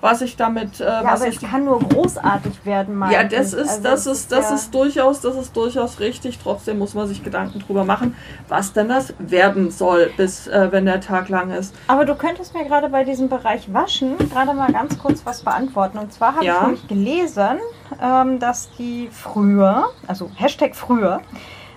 was 0.00 0.22
ich 0.22 0.36
damit, 0.36 0.80
äh, 0.80 0.84
Ja, 0.84 1.02
was 1.04 1.20
aber 1.22 1.28
ich 1.30 1.42
es 1.42 1.50
kann 1.50 1.64
nur 1.64 1.80
großartig 1.80 2.64
werden, 2.64 3.02
Ja, 3.10 3.24
das 3.24 3.52
ich. 3.52 3.58
ist, 3.60 3.68
Also 3.70 3.82
das 3.82 4.06
ist, 4.06 4.30
das 4.32 4.50
ja- 4.50 4.54
ist 4.56 4.72
durchaus, 4.74 5.20
das 5.20 5.34
ist 5.36 5.56
durchaus 5.56 5.98
richtig. 5.98 6.38
Trotzdem 6.38 6.78
muss 6.78 6.94
man 6.94 7.08
sich 7.08 7.24
Gedanken 7.24 7.58
drüber 7.58 7.84
machen, 7.84 8.16
was 8.48 8.72
denn 8.72 8.88
das 8.88 9.12
werden 9.18 9.70
soll, 9.72 10.10
bis 10.16 10.46
äh, 10.46 10.68
wenn 10.70 10.84
der 10.86 11.00
Tag 11.00 11.28
lang 11.28 11.50
ist. 11.50 11.74
Aber 11.88 12.04
du 12.04 12.14
könntest 12.14 12.54
mir 12.54 12.64
gerade 12.64 12.88
bei 12.88 13.02
diesem 13.02 13.28
Bereich 13.28 13.72
Waschen 13.74 14.16
gerade 14.30 14.54
mal 14.54 14.70
ganz 14.72 14.96
kurz 14.98 15.26
was 15.26 15.42
beantworten. 15.42 15.98
Und 15.98 16.12
zwar 16.12 16.34
habe 16.36 16.44
Ja. 16.44 16.54
ich 16.54 16.62
nämlich 16.62 16.86
gelesen, 16.88 17.58
ähm, 18.00 18.38
dass 18.38 18.70
die 18.78 19.08
früher, 19.10 19.90
also 20.06 20.30
Hashtag 20.36 20.76
früher, 20.76 21.20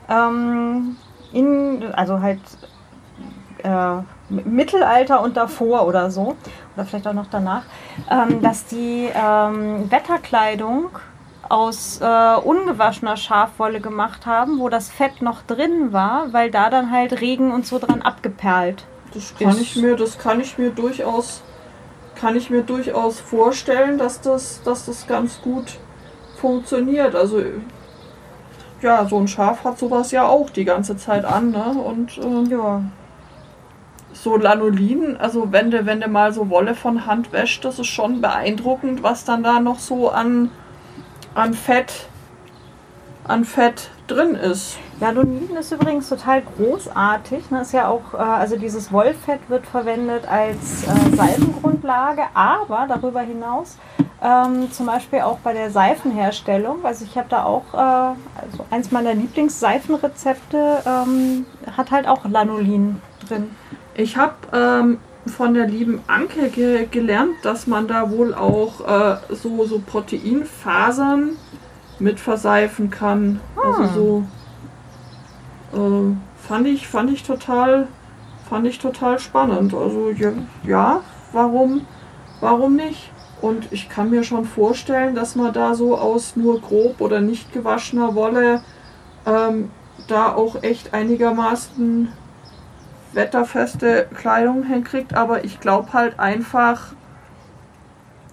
ähm, 0.10 0.96
in, 1.34 1.84
also 1.94 2.22
halt 2.22 2.40
äh, 3.64 3.70
Mittelalter 4.46 5.22
und 5.22 5.38
davor 5.38 5.86
oder 5.88 6.10
so, 6.12 6.36
oder 6.76 6.86
vielleicht 6.86 7.08
auch 7.08 7.14
noch 7.14 7.28
danach, 7.30 7.64
ähm, 8.10 8.42
dass 8.42 8.66
die 8.66 9.10
ähm, 9.14 9.92
Wetterkleidung 9.92 10.90
aus 11.50 12.00
äh, 12.02 12.36
ungewaschener 12.38 13.18
Schafwolle 13.18 13.82
gemacht 13.82 14.26
haben, 14.26 14.60
wo 14.60 14.70
das 14.70 14.90
Fett 14.90 15.22
noch 15.22 15.42
drin 15.42 15.92
war, 15.92 16.32
weil 16.32 16.50
da 16.50 16.70
dann 16.70 16.92
halt 16.92 17.20
Regen 17.20 17.52
und 17.52 17.66
so 17.66 17.78
dran 17.78 18.02
abgeperlt 18.02 18.86
Das 19.14 19.34
kann 19.38 19.50
Ist- 19.50 19.62
ich 19.62 19.76
mir, 19.76 19.96
das 19.98 20.18
kann 20.18 20.40
ich 20.40 20.58
mir 20.58 20.70
durchaus, 20.70 21.42
kann 22.16 22.36
ich 22.38 22.50
mir 22.50 22.62
durchaus 22.64 23.20
vorstellen, 23.20 23.98
dass 23.98 24.22
das, 24.22 24.62
dass 24.64 24.86
das 24.86 25.08
ganz 25.08 25.42
gut 25.42 25.78
funktioniert. 26.38 27.16
Also 27.16 27.42
ja, 28.82 29.06
so 29.06 29.18
ein 29.20 29.28
Schaf 29.28 29.64
hat 29.66 29.78
sowas 29.78 30.12
ja 30.12 30.26
auch 30.26 30.50
die 30.50 30.66
ganze 30.66 30.96
Zeit 30.98 31.26
an, 31.26 31.52
ne? 31.52 31.76
Und 31.86 32.18
äh, 32.18 32.50
Ja. 32.50 32.82
So 34.22 34.38
Lanolin, 34.38 35.18
also 35.18 35.52
wenn 35.52 35.72
du, 35.72 35.86
wenn 35.88 36.00
mal 36.12 36.32
so 36.32 36.50
Wolle 36.50 36.76
von 36.76 37.08
Hand 37.08 37.34
wäscht, 37.34 37.66
das 37.66 37.80
ist 37.80 37.88
schon 37.88 38.22
beeindruckend, 38.22 39.02
was 39.02 39.26
dann 39.26 39.42
da 39.42 39.60
noch 39.60 39.80
so 39.80 40.10
an, 40.10 40.52
an 41.34 41.56
Fett, 41.56 42.08
an 43.28 43.46
Fett 43.46 43.90
drin 44.06 44.36
ist. 44.36 44.78
Lanolin 45.00 45.56
ist 45.60 45.72
übrigens 45.72 46.08
total 46.08 46.44
großartig. 46.44 47.50
Ne? 47.50 47.62
Ist 47.62 47.74
ja 47.74 47.88
auch, 47.88 48.14
äh, 48.14 48.18
also 48.18 48.58
dieses 48.58 48.92
Wollfett 48.92 49.40
wird 49.48 49.66
verwendet 49.66 50.28
als 50.30 50.84
äh, 50.84 51.16
Seifengrundlage, 51.16 52.22
aber 52.36 52.86
darüber 52.88 53.22
hinaus 53.22 53.80
ähm, 54.22 54.72
zum 54.72 54.86
Beispiel 54.86 55.22
auch 55.22 55.40
bei 55.40 55.54
der 55.54 55.72
Seifenherstellung. 55.72 56.86
Also 56.86 57.06
ich 57.06 57.18
habe 57.18 57.28
da 57.28 57.44
auch, 57.44 57.74
äh, 57.74 57.78
also 57.78 58.66
eins 58.70 58.92
meiner 58.92 59.16
Lieblingsseifenrezepte 59.16 60.84
ähm, 60.86 61.48
hat 61.76 61.90
halt 61.90 62.08
auch 62.08 62.24
Lanolin 62.26 63.02
drin. 63.28 63.50
Ich 64.02 64.18
habe 64.18 64.34
ähm, 64.52 64.98
von 65.28 65.54
der 65.54 65.68
lieben 65.68 66.02
Anke 66.08 66.50
ge 66.50 66.88
gelernt, 66.90 67.36
dass 67.44 67.68
man 67.68 67.88
da 67.88 68.10
wohl 68.10 68.34
auch 68.34 68.82
äh, 68.82 69.18
so, 69.30 69.64
so 69.66 69.80
Proteinfasern 69.80 71.38
mit 72.00 72.20
verseifen 72.20 72.90
kann. 72.90 73.40
Also 73.56 74.26
so 75.72 75.78
äh, 75.78 76.16
fand 76.48 76.68
ich 76.68 76.88
fand 76.88 77.12
ich 77.12 77.24
total 77.24 77.88
fand 78.50 78.66
ich 78.66 78.80
total 78.80 79.20
spannend. 79.20 79.74
Also 79.76 80.10
ja, 80.10 80.32
ja, 80.66 81.02
warum 81.32 81.86
warum 82.40 82.76
nicht? 82.76 83.12
Und 83.40 83.72
ich 83.72 83.90
kann 83.90 84.10
mir 84.10 84.24
schon 84.24 84.46
vorstellen, 84.46 85.16
dass 85.16 85.36
man 85.36 85.54
da 85.54 85.76
so 85.76 85.98
aus 85.98 86.36
nur 86.36 86.60
grob 86.60 87.02
oder 87.02 87.22
nicht 87.22 87.54
gewaschener 87.54 88.16
Wolle 88.16 88.62
ähm, 89.26 89.70
da 90.08 90.34
auch 90.34 90.64
echt 90.64 90.94
einigermaßen 90.94 92.10
wetterfeste 93.14 94.08
Kleidung 94.16 94.64
hinkriegt, 94.64 95.14
aber 95.14 95.44
ich 95.44 95.60
glaube 95.60 95.94
halt 95.94 96.20
einfach, 96.20 96.94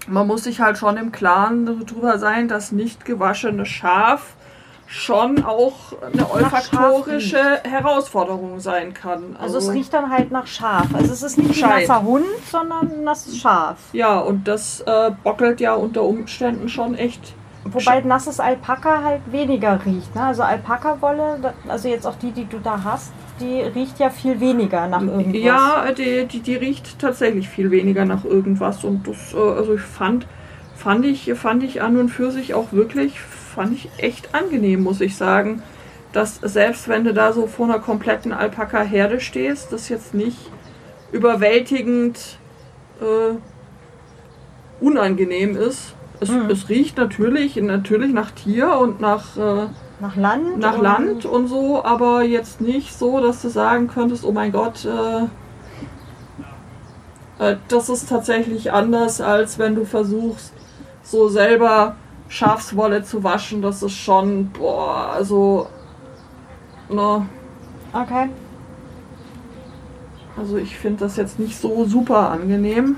man 0.06 0.26
muss 0.26 0.44
sich 0.44 0.60
halt 0.60 0.78
schon 0.78 0.96
im 0.96 1.12
Klaren 1.12 1.66
darüber 1.66 2.18
sein, 2.18 2.48
dass 2.48 2.72
nicht 2.72 3.04
gewaschene 3.04 3.66
Schaf 3.66 4.34
schon 4.88 5.44
auch 5.44 5.74
eine 6.02 6.30
olfaktorische 6.30 7.60
Herausforderung 7.62 8.58
sein 8.58 8.94
kann. 8.94 9.36
Also 9.38 9.58
es 9.58 9.70
riecht 9.70 9.92
dann 9.92 10.10
halt 10.10 10.30
nach 10.30 10.46
Schaf. 10.46 10.86
Also 10.94 11.12
es 11.12 11.22
ist 11.22 11.36
nicht 11.36 11.56
Scheint. 11.56 11.86
nasser 11.88 12.02
Hund, 12.02 12.24
sondern 12.50 12.90
ein 12.90 13.04
nasses 13.04 13.36
Schaf. 13.36 13.76
Ja, 13.92 14.18
und 14.18 14.48
das 14.48 14.80
äh, 14.80 15.10
bockelt 15.22 15.60
ja 15.60 15.74
unter 15.74 16.02
Umständen 16.02 16.70
schon 16.70 16.94
echt. 16.94 17.34
Wobei 17.72 18.00
nasses 18.00 18.40
Alpaka 18.40 19.02
halt 19.02 19.20
weniger 19.30 19.80
riecht. 19.84 20.14
Ne? 20.14 20.22
Also 20.22 20.42
Alpaka-Wolle, 20.42 21.54
also 21.68 21.88
jetzt 21.88 22.06
auch 22.06 22.16
die, 22.16 22.32
die 22.32 22.46
du 22.46 22.58
da 22.58 22.82
hast, 22.82 23.12
die 23.40 23.60
riecht 23.60 23.98
ja 23.98 24.10
viel 24.10 24.40
weniger 24.40 24.86
nach 24.88 25.02
irgendwas. 25.02 25.42
Ja, 25.42 25.92
die, 25.92 26.26
die, 26.26 26.40
die 26.40 26.56
riecht 26.56 26.98
tatsächlich 26.98 27.48
viel 27.48 27.70
weniger 27.70 28.04
nach 28.04 28.24
irgendwas. 28.24 28.84
Und 28.84 29.06
das, 29.06 29.34
äh, 29.34 29.36
also 29.36 29.74
ich 29.74 29.80
fand, 29.80 30.26
fand 30.76 31.04
ich, 31.04 31.32
fand 31.34 31.62
ich 31.62 31.82
an 31.82 31.96
und 31.96 32.08
für 32.08 32.30
sich 32.30 32.54
auch 32.54 32.72
wirklich, 32.72 33.20
fand 33.20 33.72
ich 33.74 33.90
echt 33.98 34.34
angenehm, 34.34 34.82
muss 34.82 35.00
ich 35.00 35.16
sagen. 35.16 35.62
Dass 36.12 36.36
selbst 36.36 36.88
wenn 36.88 37.04
du 37.04 37.12
da 37.12 37.32
so 37.32 37.46
vor 37.46 37.66
einer 37.66 37.80
kompletten 37.80 38.32
Alpaka-Herde 38.32 39.20
stehst, 39.20 39.72
das 39.72 39.88
jetzt 39.88 40.14
nicht 40.14 40.50
überwältigend 41.12 42.38
äh, 43.00 43.36
unangenehm 44.80 45.56
ist. 45.56 45.94
Es, 46.20 46.30
Mhm. 46.30 46.50
es 46.50 46.68
riecht 46.68 46.96
natürlich, 46.96 47.56
natürlich 47.56 48.12
nach 48.12 48.30
Tier 48.32 48.76
und 48.78 49.00
nach, 49.00 49.36
äh, 49.36 49.66
Nach 50.00 50.16
Land? 50.16 50.58
nach 50.58 50.74
und- 50.76 50.82
Land 50.82 51.24
und 51.26 51.46
so, 51.48 51.84
aber 51.84 52.22
jetzt 52.22 52.60
nicht 52.60 52.96
so, 52.96 53.20
dass 53.20 53.42
du 53.42 53.48
sagen 53.48 53.88
könntest, 53.88 54.24
oh 54.24 54.32
mein 54.32 54.50
Gott, 54.52 54.84
äh, 54.84 55.24
äh, 57.52 57.56
das 57.68 57.88
ist 57.88 58.08
tatsächlich 58.08 58.72
anders, 58.72 59.20
als 59.20 59.58
wenn 59.58 59.74
du 59.74 59.84
versuchst, 59.84 60.52
so 61.02 61.28
selber 61.28 61.94
Schafswolle 62.28 63.02
zu 63.04 63.22
waschen. 63.24 63.62
Das 63.62 63.82
ist 63.82 63.92
schon, 63.96 64.50
boah, 64.50 65.12
also, 65.14 65.68
ne, 66.90 67.26
Okay. 67.92 68.28
also 70.36 70.56
ich 70.58 70.76
finde 70.76 71.00
das 71.04 71.16
jetzt 71.16 71.38
nicht 71.38 71.58
so 71.58 71.84
super 71.86 72.30
angenehm. 72.30 72.96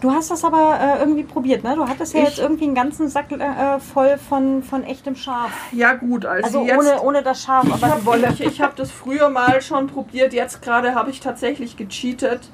Du 0.00 0.10
hast 0.12 0.30
das 0.30 0.44
aber 0.44 0.78
äh, 0.80 1.00
irgendwie 1.00 1.22
probiert, 1.24 1.64
ne? 1.64 1.74
Du 1.76 1.86
hattest 1.88 2.14
ja 2.14 2.20
Ich- 2.20 2.28
jetzt 2.28 2.38
irgendwie 2.38 2.64
einen 2.64 2.74
ganzen 2.74 3.08
Sack 3.08 3.32
äh, 3.32 3.78
voll 3.80 4.18
von, 4.18 4.62
von 4.62 4.84
echtem 4.84 5.16
Schaf. 5.16 5.50
Ja 5.72 5.94
gut, 5.94 6.26
als 6.26 6.44
Also 6.44 6.64
jetzt... 6.64 6.78
ohne, 6.78 7.02
ohne 7.02 7.22
das 7.22 7.42
Schaf, 7.42 7.64
Ich 7.64 7.72
aber 7.72 7.86
die 7.86 7.92
habe 7.92 8.06
Wolle. 8.06 8.28
ich, 8.32 8.40
ich 8.40 8.60
hab 8.60 8.76
das 8.76 8.90
früher 8.90 9.28
mal 9.30 9.60
schon 9.62 9.86
probiert, 9.86 10.32
jetzt 10.32 10.62
gerade 10.62 10.94
habe 10.94 11.10
ich 11.10 11.20
tatsächlich 11.20 11.76
gecheatet 11.76 12.48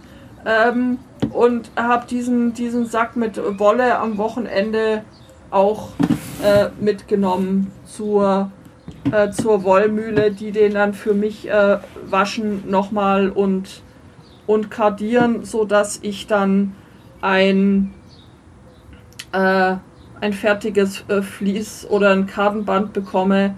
ähm, 0.46 0.98
und 1.32 1.70
habe 1.76 2.06
diesen, 2.06 2.54
diesen 2.54 2.86
Sack 2.86 3.16
mit 3.16 3.40
Wolle 3.58 3.98
am 3.98 4.16
Wochenende 4.18 5.04
auch 5.50 5.88
äh, 6.44 6.68
mitgenommen 6.80 7.70
zur, 7.84 8.50
äh, 9.12 9.30
zur 9.30 9.64
Wollmühle, 9.64 10.30
die 10.30 10.52
den 10.52 10.74
dann 10.74 10.94
für 10.94 11.12
mich 11.12 11.48
äh, 11.50 11.78
waschen 12.06 12.70
nochmal 12.70 13.28
und, 13.28 13.82
und 14.46 14.70
kardieren, 14.70 15.44
sodass 15.44 15.98
ich 16.02 16.26
dann 16.26 16.74
ein 17.20 17.94
äh, 19.32 19.76
ein 20.20 20.32
fertiges 20.32 21.04
äh, 21.08 21.22
Vlies 21.22 21.86
oder 21.88 22.10
ein 22.10 22.26
Kartenband 22.26 22.92
bekomme, 22.92 23.54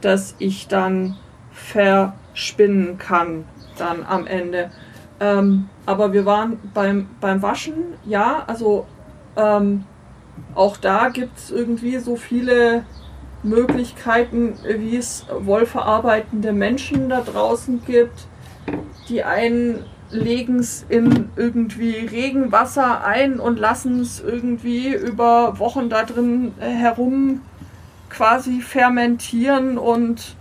das 0.00 0.34
ich 0.38 0.68
dann 0.68 1.16
verspinnen 1.52 2.98
kann 2.98 3.44
dann 3.78 4.04
am 4.06 4.26
Ende. 4.26 4.70
Ähm, 5.20 5.68
aber 5.84 6.12
wir 6.12 6.26
waren 6.26 6.58
beim, 6.74 7.08
beim 7.20 7.42
Waschen, 7.42 7.94
ja, 8.04 8.44
also 8.46 8.86
ähm, 9.36 9.84
auch 10.54 10.76
da 10.76 11.08
gibt 11.08 11.38
es 11.38 11.50
irgendwie 11.50 11.98
so 11.98 12.16
viele 12.16 12.84
Möglichkeiten, 13.42 14.54
wie 14.66 14.96
es 14.96 15.26
wollverarbeitende 15.40 16.52
Menschen 16.52 17.08
da 17.08 17.20
draußen 17.20 17.82
gibt. 17.86 18.26
Die 19.08 19.22
einen 19.22 19.84
legen 20.10 20.58
es 20.58 20.84
in 20.88 21.30
irgendwie 21.36 22.06
Regenwasser 22.06 23.04
ein 23.04 23.40
und 23.40 23.58
lassen 23.58 24.00
es 24.00 24.20
irgendwie 24.20 24.94
über 24.94 25.58
Wochen 25.58 25.88
da 25.88 26.04
drin 26.04 26.52
herum 26.58 27.40
quasi 28.08 28.60
fermentieren 28.60 29.78
und 29.78 30.36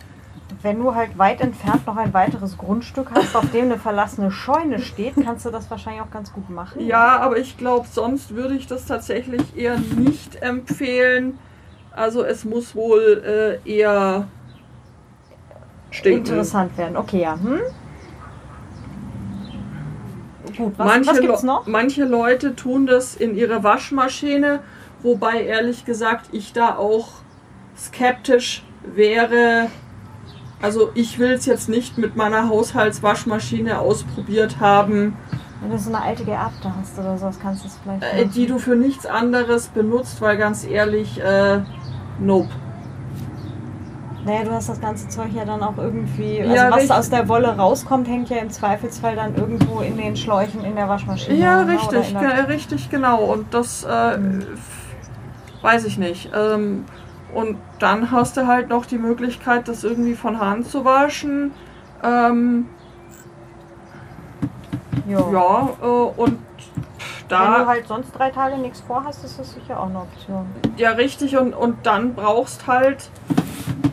wenn 0.61 0.79
du 0.79 0.95
halt 0.95 1.17
weit 1.17 1.41
entfernt 1.41 1.85
noch 1.85 1.97
ein 1.97 2.13
weiteres 2.13 2.57
Grundstück 2.57 3.11
hast, 3.13 3.35
auf 3.35 3.51
dem 3.51 3.65
eine 3.65 3.77
verlassene 3.77 4.31
Scheune 4.31 4.79
steht, 4.79 5.13
kannst 5.23 5.45
du 5.45 5.51
das 5.51 5.69
wahrscheinlich 5.69 6.01
auch 6.01 6.09
ganz 6.09 6.33
gut 6.33 6.49
machen. 6.49 6.85
Ja, 6.85 7.19
aber 7.19 7.37
ich 7.37 7.57
glaube, 7.57 7.87
sonst 7.91 8.33
würde 8.35 8.55
ich 8.55 8.65
das 8.65 8.85
tatsächlich 8.85 9.55
eher 9.55 9.77
nicht 9.77 10.41
empfehlen. 10.41 11.37
Also 11.91 12.23
es 12.23 12.45
muss 12.45 12.75
wohl 12.75 13.59
äh, 13.65 13.69
eher 13.69 14.27
stinken. 15.91 16.19
Interessant 16.19 16.77
werden. 16.77 16.97
Okay, 16.97 17.21
ja. 17.21 17.33
Hm? 17.33 17.61
Gut, 20.57 20.73
was, 20.77 20.87
manche, 20.87 21.09
was 21.09 21.19
gibt's 21.19 21.43
noch? 21.43 21.67
manche 21.67 22.05
Leute 22.05 22.55
tun 22.55 22.85
das 22.85 23.15
in 23.15 23.35
ihre 23.35 23.63
Waschmaschine, 23.63 24.59
wobei 25.01 25.43
ehrlich 25.43 25.85
gesagt 25.85 26.29
ich 26.31 26.53
da 26.53 26.75
auch 26.75 27.09
skeptisch 27.77 28.63
wäre, 28.83 29.67
also 30.61 30.91
ich 30.93 31.19
will 31.19 31.31
es 31.31 31.45
jetzt 31.45 31.69
nicht 31.69 31.97
mit 31.97 32.15
meiner 32.15 32.49
Haushaltswaschmaschine 32.49 33.79
ausprobiert 33.79 34.59
haben. 34.59 35.17
Wenn 35.61 35.71
du 35.71 35.77
so 35.77 35.89
eine 35.89 36.01
alte 36.01 36.23
geerbte 36.25 36.73
hast 36.75 36.97
oder 36.99 37.17
sowas, 37.17 37.39
kannst 37.41 37.63
du 37.63 37.67
es 37.67 37.77
vielleicht. 37.81 38.03
Äh, 38.03 38.27
die 38.27 38.45
du 38.45 38.59
für 38.59 38.75
nichts 38.75 39.05
anderes 39.05 39.67
benutzt, 39.67 40.21
weil 40.21 40.37
ganz 40.37 40.65
ehrlich, 40.65 41.19
äh, 41.21 41.61
nope. 42.19 42.49
Naja, 44.25 44.43
du 44.43 44.51
hast 44.51 44.69
das 44.69 44.81
ganze 44.81 45.07
Zeug 45.07 45.29
ja 45.35 45.45
dann 45.45 45.61
auch 45.61 45.77
irgendwie. 45.77 46.41
Also 46.41 46.55
ja, 46.55 46.69
was 46.71 46.77
richtig. 46.77 46.91
aus 46.91 47.09
der 47.11 47.27
Wolle 47.27 47.55
rauskommt, 47.55 48.07
hängt 48.07 48.29
ja 48.29 48.37
im 48.37 48.49
Zweifelsfall 48.49 49.15
dann 49.15 49.35
irgendwo 49.35 49.81
in 49.81 49.97
den 49.97 50.17
Schläuchen 50.17 50.63
in 50.65 50.75
der 50.75 50.89
Waschmaschine. 50.89 51.37
Ja, 51.37 51.63
ne? 51.63 51.73
richtig, 51.73 52.17
ge 52.17 52.27
richtig, 52.47 52.89
genau. 52.89 53.23
Und 53.23 53.53
das 53.53 53.83
äh, 53.83 54.15
hm. 54.15 54.47
weiß 55.61 55.85
ich 55.85 55.99
nicht. 55.99 56.31
Ähm, 56.35 56.85
und 57.35 57.57
dann 57.77 58.09
hast 58.09 58.35
du 58.37 58.47
halt 58.47 58.69
noch 58.69 58.87
die 58.87 58.97
Möglichkeit, 58.97 59.67
das 59.67 59.83
irgendwie 59.83 60.15
von 60.15 60.39
Hand 60.39 60.69
zu 60.69 60.83
waschen. 60.85 61.51
Ähm, 62.03 62.65
jo. 65.07 65.31
ja, 65.31 65.69
äh, 65.83 65.85
und 65.85 66.39
da. 67.27 67.53
Wenn 67.53 67.61
du 67.61 67.67
halt 67.67 67.87
sonst 67.87 68.11
drei 68.17 68.31
Tage 68.31 68.57
nichts 68.57 68.79
vorhast, 68.81 69.23
ist 69.23 69.39
das 69.39 69.53
sicher 69.53 69.79
auch 69.79 69.89
eine 69.89 69.99
Option. 69.99 70.47
Ja, 70.77 70.91
richtig. 70.91 71.37
Und, 71.37 71.53
und 71.53 71.85
dann 71.85 72.15
brauchst 72.15 72.65
halt, 72.67 73.09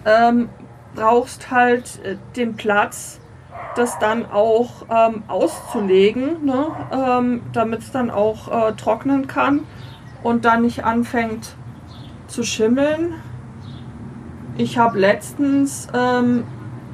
ähm, 0.04 0.48
brauchst 0.94 1.50
halt 1.50 2.00
äh, 2.04 2.16
den 2.36 2.54
Platz, 2.54 3.20
das 3.76 3.98
dann 3.98 4.30
auch 4.30 4.86
ähm, 4.90 5.22
auszulegen, 5.28 6.44
ne? 6.44 6.66
ähm, 6.92 7.42
damit 7.52 7.80
es 7.80 7.90
dann 7.90 8.10
auch 8.10 8.68
äh, 8.68 8.72
trocknen 8.72 9.26
kann 9.26 9.60
und 10.22 10.44
dann 10.44 10.62
nicht 10.62 10.84
anfängt 10.84 11.54
zu 12.26 12.42
schimmeln. 12.42 13.14
Ich 14.58 14.76
habe 14.76 14.98
letztens 14.98 15.88
ähm, 15.94 16.44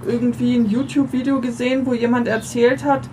irgendwie 0.07 0.57
ein 0.57 0.67
YouTube-Video 0.67 1.41
gesehen, 1.41 1.87
wo 1.87 1.95
jemand 1.95 2.29
erzählt 2.29 2.85
hat, 2.85 3.09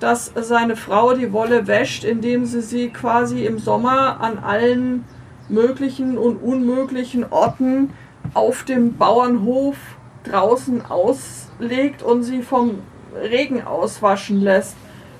dass 0.00 0.32
seine 0.34 0.76
Frau 0.76 1.14
die 1.14 1.32
Wolle 1.32 1.66
wäscht, 1.66 2.04
indem 2.04 2.44
sie 2.44 2.60
sie 2.60 2.88
quasi 2.88 3.46
im 3.46 3.58
Sommer 3.58 4.20
an 4.20 4.38
allen 4.38 5.04
möglichen 5.48 6.18
und 6.18 6.36
unmöglichen 6.36 7.24
Orten 7.30 7.90
auf 8.34 8.64
dem 8.64 8.96
Bauernhof 8.96 9.76
draußen 10.24 10.84
auslegt 10.86 12.02
und 12.02 12.22
sie 12.22 12.42
vom 12.42 12.82
Regen 13.14 13.62
auswaschen 13.64 14.40
lässt. 14.40 14.76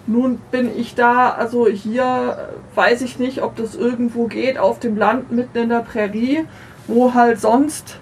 Nun 0.06 0.38
bin 0.50 0.76
ich 0.76 0.94
da, 0.94 1.30
also 1.30 1.66
hier 1.66 2.50
weiß 2.74 3.00
ich 3.02 3.18
nicht, 3.18 3.42
ob 3.42 3.56
das 3.56 3.74
irgendwo 3.74 4.26
geht, 4.26 4.58
auf 4.58 4.78
dem 4.78 4.96
Land 4.96 5.32
mitten 5.32 5.56
in 5.56 5.68
der 5.70 5.80
Prärie, 5.80 6.44
wo 6.86 7.14
halt 7.14 7.40
sonst 7.40 7.98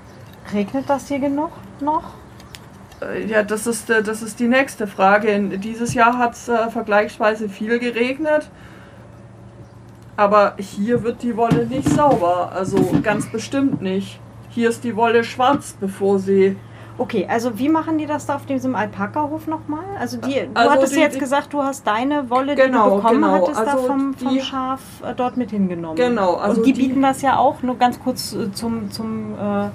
Regnet 0.53 0.89
das 0.89 1.09
hier 1.09 1.19
genug 1.19 1.51
noch? 1.81 2.15
Äh, 3.01 3.27
ja, 3.27 3.43
das 3.43 3.67
ist, 3.67 3.89
äh, 3.91 4.03
das 4.03 4.23
ist 4.23 4.41
die 4.41 4.49
nächste 4.49 4.87
Frage. 4.87 5.39
Dieses 5.59 5.95
Jahr 5.95 6.19
hat 6.19 6.35
es 6.35 6.49
äh, 6.49 6.71
vergleichsweise 6.71 7.49
viel 7.49 7.79
geregnet. 7.79 8.51
Aber 10.17 10.55
hier 10.59 11.03
wird 11.03 11.23
die 11.23 11.37
Wolle 11.37 11.67
nicht 11.67 11.89
sauber. 11.89 12.53
Also 12.55 12.77
ganz 13.03 13.31
bestimmt 13.31 13.81
nicht. 13.81 14.21
Hier 14.55 14.69
ist 14.69 14.85
die 14.85 14.97
Wolle 14.97 15.25
schwarz, 15.25 15.75
bevor 15.81 16.19
sie. 16.19 16.57
Okay, 16.99 17.27
also 17.29 17.59
wie 17.59 17.71
machen 17.71 17.97
die 17.97 18.05
das 18.05 18.27
da 18.27 18.37
auf 18.37 18.45
diesem 18.45 18.75
Alpaka-Hof 18.77 19.47
nochmal? 19.47 19.85
Also 19.99 20.19
die, 20.19 20.35
du 20.35 20.51
also 20.53 20.71
hattest 20.71 20.95
die, 20.95 21.01
jetzt 21.01 21.17
die, 21.17 21.21
gesagt, 21.21 21.53
du 21.55 21.63
hast 21.63 21.87
deine 21.87 22.29
Wolle, 22.29 22.55
genau, 22.55 22.57
die 22.57 22.63
du 22.63 22.73
genau, 22.73 22.97
bekommen 22.97 23.23
genau. 23.23 23.33
hattest, 23.33 23.59
also 23.59 23.77
da 23.79 23.79
vom, 23.79 24.15
vom 24.15 24.35
die, 24.35 24.41
Schaf 24.43 24.81
äh, 25.03 25.15
dort 25.15 25.39
mit 25.39 25.51
hingenommen. 25.51 25.97
Genau. 25.97 26.35
Also 26.35 26.61
Und 26.61 26.67
die, 26.67 26.75
bieten 26.75 27.01
das 27.01 27.23
ja 27.23 27.39
auch, 27.39 27.63
nur 27.63 27.79
ganz 27.79 27.99
kurz 27.99 28.35
äh, 28.35 28.53
zum, 28.53 28.91
zum 28.91 29.33
äh, 29.33 29.69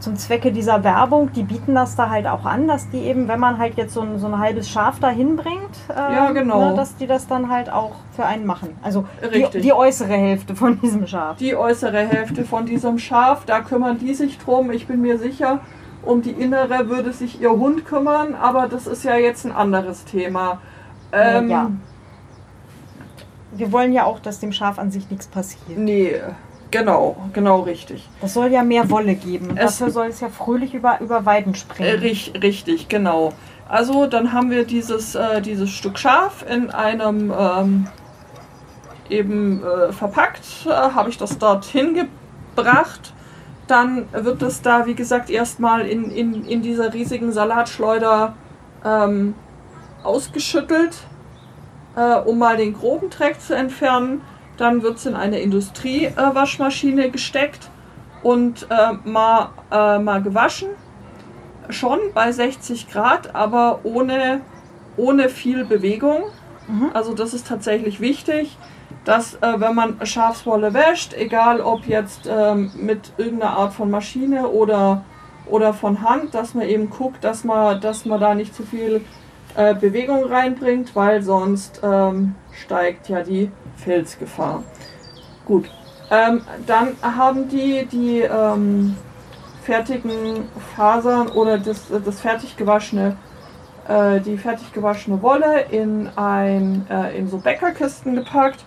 zum 0.00 0.16
Zwecke 0.16 0.50
dieser 0.50 0.82
Werbung, 0.82 1.32
die 1.32 1.42
bieten 1.42 1.74
das 1.74 1.94
da 1.94 2.10
halt 2.10 2.26
auch 2.26 2.44
an, 2.44 2.66
dass 2.66 2.90
die 2.90 2.98
eben, 2.98 3.28
wenn 3.28 3.38
man 3.38 3.58
halt 3.58 3.76
jetzt 3.76 3.94
so 3.94 4.00
ein, 4.00 4.18
so 4.18 4.26
ein 4.26 4.38
halbes 4.38 4.68
Schaf 4.68 4.98
da 4.98 5.10
hinbringt, 5.10 5.76
äh, 5.88 5.94
ja, 5.94 6.32
genau. 6.32 6.70
ne, 6.70 6.76
dass 6.76 6.96
die 6.96 7.06
das 7.06 7.26
dann 7.26 7.50
halt 7.50 7.70
auch 7.70 7.92
für 8.16 8.24
einen 8.24 8.46
machen. 8.46 8.76
Also 8.82 9.04
die, 9.32 9.60
die, 9.60 9.72
äußere 9.72 10.14
Hälfte 10.14 10.56
von 10.56 10.80
diesem 10.80 11.06
Schaf. 11.06 11.36
Die 11.36 11.54
äußere 11.54 11.98
Hälfte 11.98 12.44
von 12.44 12.66
diesem 12.66 12.98
Schaf, 12.98 13.44
da 13.44 13.60
kümmern 13.60 13.98
die 13.98 14.14
sich 14.14 14.38
drum. 14.38 14.70
Ich 14.70 14.86
bin 14.86 15.02
mir 15.02 15.18
sicher, 15.18 15.60
um 16.02 16.22
die 16.22 16.32
innere 16.32 16.88
würde 16.88 17.12
sich 17.12 17.40
ihr 17.40 17.50
Hund 17.50 17.84
kümmern, 17.84 18.34
aber 18.34 18.68
das 18.68 18.86
ist 18.86 19.04
ja 19.04 19.16
jetzt 19.16 19.44
ein 19.44 19.52
anderes 19.52 20.04
Thema. 20.06 20.60
Ähm, 21.12 21.50
ja. 21.50 21.70
Wir 23.52 23.72
wollen 23.72 23.92
ja 23.92 24.04
auch, 24.04 24.20
dass 24.20 24.40
dem 24.40 24.52
Schaf 24.52 24.78
an 24.78 24.90
sich 24.90 25.10
nichts 25.10 25.26
passiert. 25.26 25.76
Nee. 25.76 26.20
Genau, 26.70 27.16
genau 27.32 27.60
richtig. 27.60 28.08
Das 28.20 28.34
soll 28.34 28.52
ja 28.52 28.62
mehr 28.62 28.90
Wolle 28.90 29.14
geben. 29.14 29.56
Es 29.56 29.78
Dafür 29.78 29.92
soll 29.92 30.06
es 30.06 30.20
ja 30.20 30.28
fröhlich 30.28 30.74
über, 30.74 31.00
über 31.00 31.26
Weiden 31.26 31.54
springen. 31.54 32.02
Äh, 32.02 32.38
richtig, 32.38 32.88
genau. 32.88 33.32
Also 33.68 34.06
dann 34.06 34.32
haben 34.32 34.50
wir 34.50 34.64
dieses, 34.64 35.14
äh, 35.14 35.40
dieses 35.40 35.70
Stück 35.70 35.98
Schaf 35.98 36.44
in 36.48 36.70
einem 36.70 37.32
ähm, 37.36 37.86
eben 39.08 39.62
äh, 39.64 39.92
verpackt, 39.92 40.44
äh, 40.66 40.70
habe 40.70 41.10
ich 41.10 41.18
das 41.18 41.38
dort 41.38 41.64
hingebracht. 41.64 43.12
Dann 43.66 44.08
wird 44.12 44.42
es 44.42 44.62
da, 44.62 44.86
wie 44.86 44.94
gesagt, 44.94 45.30
erstmal 45.30 45.86
in, 45.86 46.10
in, 46.10 46.44
in 46.44 46.62
dieser 46.62 46.92
riesigen 46.92 47.30
Salatschleuder 47.30 48.34
ähm, 48.84 49.34
ausgeschüttelt, 50.02 50.96
äh, 51.96 52.14
um 52.16 52.38
mal 52.38 52.56
den 52.56 52.72
groben 52.74 53.10
Dreck 53.10 53.40
zu 53.40 53.54
entfernen. 53.54 54.22
Dann 54.60 54.82
wird 54.82 54.98
es 54.98 55.06
in 55.06 55.14
eine 55.14 55.40
Industriewaschmaschine 55.40 57.06
äh, 57.06 57.10
gesteckt 57.10 57.70
und 58.22 58.66
äh, 58.68 58.92
mal, 59.08 59.52
äh, 59.72 59.98
mal 59.98 60.20
gewaschen. 60.20 60.68
Schon 61.70 61.98
bei 62.12 62.30
60 62.30 62.90
Grad, 62.90 63.34
aber 63.34 63.80
ohne, 63.84 64.42
ohne 64.98 65.30
viel 65.30 65.64
Bewegung. 65.64 66.24
Mhm. 66.68 66.90
Also 66.92 67.14
das 67.14 67.32
ist 67.32 67.48
tatsächlich 67.48 68.02
wichtig, 68.02 68.58
dass 69.06 69.36
äh, 69.36 69.54
wenn 69.56 69.74
man 69.74 70.04
Schafswolle 70.04 70.74
wäscht, 70.74 71.14
egal 71.14 71.62
ob 71.62 71.86
jetzt 71.86 72.28
ähm, 72.30 72.70
mit 72.76 73.14
irgendeiner 73.16 73.56
Art 73.56 73.72
von 73.72 73.90
Maschine 73.90 74.46
oder, 74.46 75.04
oder 75.46 75.72
von 75.72 76.02
Hand, 76.02 76.34
dass 76.34 76.52
man 76.52 76.68
eben 76.68 76.90
guckt, 76.90 77.24
dass 77.24 77.44
man, 77.44 77.80
dass 77.80 78.04
man 78.04 78.20
da 78.20 78.34
nicht 78.34 78.54
zu 78.54 78.62
viel 78.62 79.00
äh, 79.56 79.74
Bewegung 79.74 80.24
reinbringt, 80.24 80.94
weil 80.94 81.22
sonst 81.22 81.80
ähm, 81.82 82.34
steigt 82.52 83.08
ja 83.08 83.22
die 83.22 83.50
Felsgefahr. 83.76 84.62
Gut. 85.44 85.70
Ähm, 86.10 86.42
dann 86.66 86.96
haben 87.02 87.48
die 87.48 87.86
die 87.86 88.20
ähm, 88.20 88.96
fertigen 89.62 90.48
Fasern 90.74 91.28
oder 91.28 91.58
das, 91.58 91.84
das 92.04 92.20
fertig 92.20 92.56
gewaschene 92.56 93.16
äh, 93.88 94.20
die 94.20 94.38
fertig 94.38 94.72
gewaschene 94.72 95.22
Wolle 95.22 95.62
in 95.70 96.08
ein 96.16 96.86
äh, 96.90 97.16
in 97.16 97.28
so 97.28 97.38
Bäckerkisten 97.38 98.14
gepackt, 98.14 98.64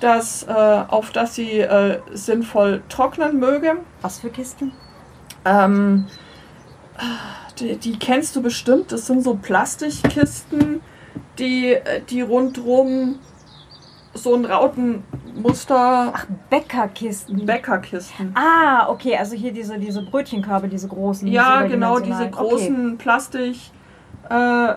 das, 0.00 0.42
äh, 0.42 0.52
auf 0.52 1.10
das 1.12 1.34
sie 1.34 1.60
äh, 1.60 2.00
sinnvoll 2.12 2.82
trocknen 2.88 3.38
möge. 3.38 3.78
Was 4.02 4.20
für 4.20 4.30
Kisten? 4.30 4.72
Ähm, 5.44 6.06
die, 7.60 7.76
die, 7.76 7.98
kennst 7.98 8.36
du 8.36 8.42
bestimmt. 8.42 8.92
Das 8.92 9.06
sind 9.06 9.22
so 9.22 9.34
Plastikkisten, 9.34 10.80
die, 11.38 11.76
die 12.10 12.20
rundrum 12.22 13.18
so 14.14 14.34
ein 14.34 14.44
Rautenmuster 14.44 16.12
Ach, 16.14 16.26
Bäckerkisten. 16.50 17.44
Bäckerkisten. 17.44 18.34
ah, 18.34 18.88
okay, 18.88 19.16
also 19.16 19.36
hier 19.36 19.52
diese, 19.52 19.78
diese 19.78 20.02
Brötchenkörbe, 20.02 20.68
diese 20.68 20.88
großen. 20.88 21.28
Ja, 21.28 21.62
diese 21.62 21.74
genau, 21.74 22.00
diese 22.00 22.28
großen 22.30 22.98
Plastik 22.98 23.56
äh, 24.28 24.74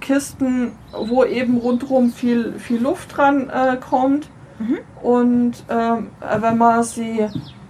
Kisten, 0.00 0.72
wo 0.92 1.24
eben 1.24 1.58
rundherum 1.58 2.10
viel, 2.10 2.58
viel 2.58 2.80
Luft 2.80 3.16
dran 3.16 3.50
äh, 3.50 3.76
kommt. 3.76 4.28
Mhm. 4.58 4.78
Und 5.02 5.64
ähm, 5.68 6.10
äh, 6.20 6.42
wenn 6.42 6.58
man 6.58 6.82
sie, 6.82 7.26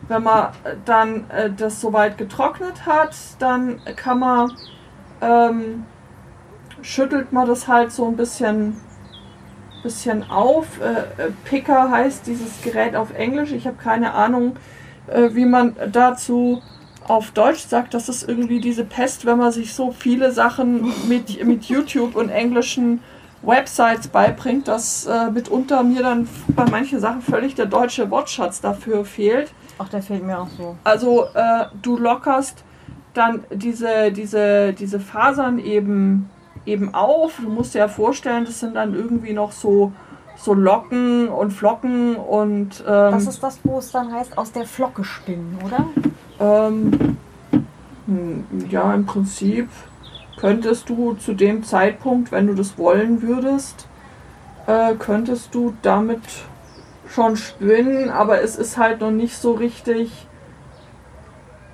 wenn 0.09 0.23
man 0.23 0.49
dann 0.85 1.31
äh, 1.31 1.51
das 1.55 1.81
soweit 1.81 2.19
getrocknet 2.19 2.87
hat, 2.87 3.15
dann 3.39 3.81
kann 3.97 4.19
man, 4.19 4.53
ähm, 5.21 5.85
schüttelt 6.83 7.33
man 7.33 7.47
das 7.47 7.69
halt 7.69 7.93
so 7.93 8.07
ein 8.09 8.17
bisschen, 8.17 8.77
bisschen 9.83 10.29
auf. 10.31 10.81
Äh, 10.81 11.23
äh, 11.23 11.31
Picker 11.45 11.91
heißt 11.91 12.27
dieses 12.27 12.63
Gerät 12.63 12.97
auf 12.97 13.13
Englisch. 13.15 13.53
Ich 13.53 13.67
habe 13.67 13.77
keine 13.77 14.15
Ahnung, 14.15 14.57
äh, 15.09 15.31
wie 15.33 15.45
man 15.45 15.77
dazu 15.93 16.63
auf 17.07 17.31
Deutsch 17.31 17.67
sagt, 17.67 17.95
das 17.95 18.09
ist 18.09 18.29
irgendwie 18.29 18.61
diese 18.61 18.85
Pest, 18.85 19.25
wenn 19.25 19.39
man 19.39 19.51
sich 19.53 19.73
so 19.73 19.93
viele 19.93 20.31
Sachen 20.33 20.93
mit, 21.09 21.45
mit 21.45 21.65
YouTube 21.65 22.17
und 22.17 22.29
englischen 22.29 23.01
Websites 23.43 24.09
beibringt, 24.09 24.69
dass 24.69 25.07
äh, 25.07 25.31
mitunter 25.31 25.83
mir 25.83 26.03
dann 26.03 26.29
bei 26.49 26.65
manchen 26.69 27.01
Sachen 27.01 27.23
völlig 27.23 27.55
der 27.55 27.67
deutsche 27.67 28.11
Wortschatz 28.11 28.61
dafür 28.61 29.05
fehlt. 29.05 29.53
Ach, 29.79 29.89
der 29.89 30.03
fehlt 30.03 30.25
mir 30.25 30.41
auch 30.41 30.49
so. 30.57 30.77
Also 30.85 31.25
äh, 31.35 31.67
du 31.83 31.97
lockerst 31.97 32.65
dann 33.15 33.45
diese, 33.53 34.13
diese, 34.13 34.73
diese 34.73 35.01
Fasern 35.01 35.59
eben, 35.59 36.29
eben 36.67 36.95
auf. 36.95 37.39
Du 37.43 37.49
musst 37.49 37.75
dir 37.75 37.81
ja 37.81 37.89
vorstellen, 37.89 38.45
das 38.45 38.61
sind 38.61 38.75
dann 38.75 38.95
irgendwie 38.95 39.33
noch 39.33 39.53
so, 39.53 39.93
so 40.37 40.55
Locken 40.55 41.29
und 41.29 41.53
Flocken 41.53 42.17
und 42.17 42.81
ähm, 42.87 43.13
Das 43.13 43.27
ist 43.27 43.43
das, 43.43 43.59
wo 43.65 43.79
es 43.79 43.91
dann 43.91 44.13
heißt, 44.13 44.37
aus 44.39 44.53
der 44.53 44.67
Flocke 44.67 45.05
spinnen, 45.05 45.59
oder? 45.65 45.87
Ähm, 46.41 47.17
hm, 48.07 48.45
ja, 48.71 48.95
im 48.95 49.07
Prinzip 49.07 49.69
könntest 50.39 50.89
du 50.89 51.15
zu 51.15 51.35
dem 51.35 51.65
Zeitpunkt, 51.65 52.31
wenn 52.31 52.47
du 52.47 52.55
das 52.55 52.79
wollen 52.79 53.23
würdest, 53.23 53.89
äh, 54.67 54.95
könntest 54.95 55.55
du 55.55 55.75
damit 55.83 56.21
schon 57.19 57.37
spinnen, 57.37 58.11
aber 58.11 58.43
es 58.43 58.55
ist 58.55 58.77
halt 58.79 59.01
noch 59.01 59.11
nicht 59.11 59.37
so 59.37 59.53
richtig. 59.53 60.09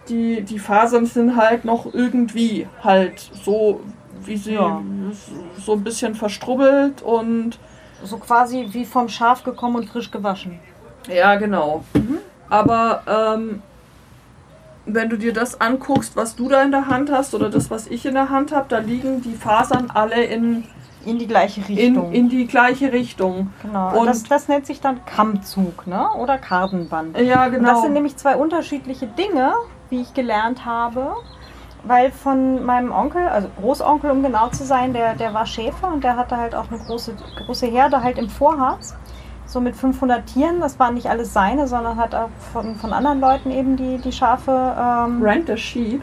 Die, 0.09 0.41
die 0.43 0.59
Fasern 0.59 1.05
sind 1.07 1.37
halt 1.37 1.65
noch 1.67 1.93
irgendwie 1.93 2.67
halt 2.83 3.19
so, 3.45 3.81
wie 4.25 4.37
sie 4.39 4.55
Ja. 4.55 4.81
so 5.59 5.73
ein 5.73 5.85
bisschen 5.85 6.15
verstrubbelt 6.15 7.03
und 7.03 7.59
So 8.03 8.17
quasi 8.19 8.67
wie 8.71 8.85
vom 8.87 9.09
Schaf 9.09 9.45
gekommen 9.45 9.77
und 9.77 9.89
frisch 9.89 10.11
gewaschen. 10.11 10.59
Ja, 11.09 11.37
genau. 11.37 11.85
Aber 12.51 13.03
ähm, 13.07 13.63
wenn 14.87 15.09
du 15.09 15.17
dir 15.17 15.33
das 15.33 15.59
anguckst, 15.61 16.15
was 16.17 16.37
du 16.37 16.49
da 16.51 16.63
in 16.63 16.71
der 16.71 16.87
Hand 16.89 17.11
hast 17.11 17.35
oder 17.35 17.49
das, 17.51 17.71
was 17.71 17.87
ich 17.87 18.05
in 18.05 18.15
der 18.15 18.29
Hand 18.31 18.53
habe, 18.53 18.67
da 18.69 18.79
liegen 18.79 19.23
die 19.23 19.35
Fasern 19.35 19.91
alle 19.93 20.23
in, 20.25 20.65
In 21.07 21.19
die 21.19 21.27
gleiche 21.27 21.61
in, 21.61 21.67
Richtung. 21.67 22.13
in 22.13 22.29
die 22.29 22.47
gleiche 22.47 22.93
Richtung. 22.93 23.53
genau. 23.63 23.99
und- 23.99 24.07
das, 24.07 24.23
das 24.25 24.49
nennt 24.49 24.67
sich 24.67 24.81
dann 24.81 25.05
Kammzug, 25.05 25.87
ne? 25.87 26.09
Oder 26.19 26.39
Kartenband. 26.39 27.19
Ja, 27.19 27.47
Und 27.47 27.53
genau. 27.53 27.69
Das 27.71 27.83
sind 27.83 27.93
nämlich 27.93 28.17
zwei 28.17 28.37
unterschiedliche 28.37 29.07
Dinge, 29.07 29.53
wie 29.91 30.01
ich 30.01 30.15
gelernt 30.15 30.65
habe. 30.65 31.15
Weil 31.87 32.11
von 32.13 32.65
meinem 32.65 32.93
Onkel, 32.93 33.29
also 33.29 33.49
Großonkel, 33.61 34.11
um 34.11 34.23
genau 34.23 34.49
zu 34.49 34.65
sein, 34.65 34.95
der, 34.95 35.15
der 35.17 35.35
war 35.35 35.45
Schäfer 35.45 35.89
und 35.93 36.03
der 36.03 36.17
hatte 36.17 36.39
halt 36.39 36.55
auch 36.55 36.71
eine 36.71 36.79
große, 36.79 37.15
große 37.45 37.67
Herde 37.67 38.03
halt 38.03 38.17
im 38.17 38.31
Vorharz. 38.31 38.97
So 39.47 39.61
mit 39.61 39.77
500 39.77 40.25
Tieren. 40.27 40.61
Das 40.61 40.79
waren 40.79 40.95
nicht 40.95 41.11
alles 41.11 41.35
seine, 41.35 41.69
sondern 41.69 41.99
hat 41.99 42.15
auch 42.15 42.31
von, 42.55 42.77
von 42.77 42.95
anderen 42.95 43.21
Leuten 43.21 43.51
eben 43.51 43.77
die, 43.77 43.99
die 43.99 44.13
Schafe. 44.13 44.51
Ähm, 44.79 45.23
Rent 45.23 45.51
a 45.51 45.57
Sheep. 45.59 46.01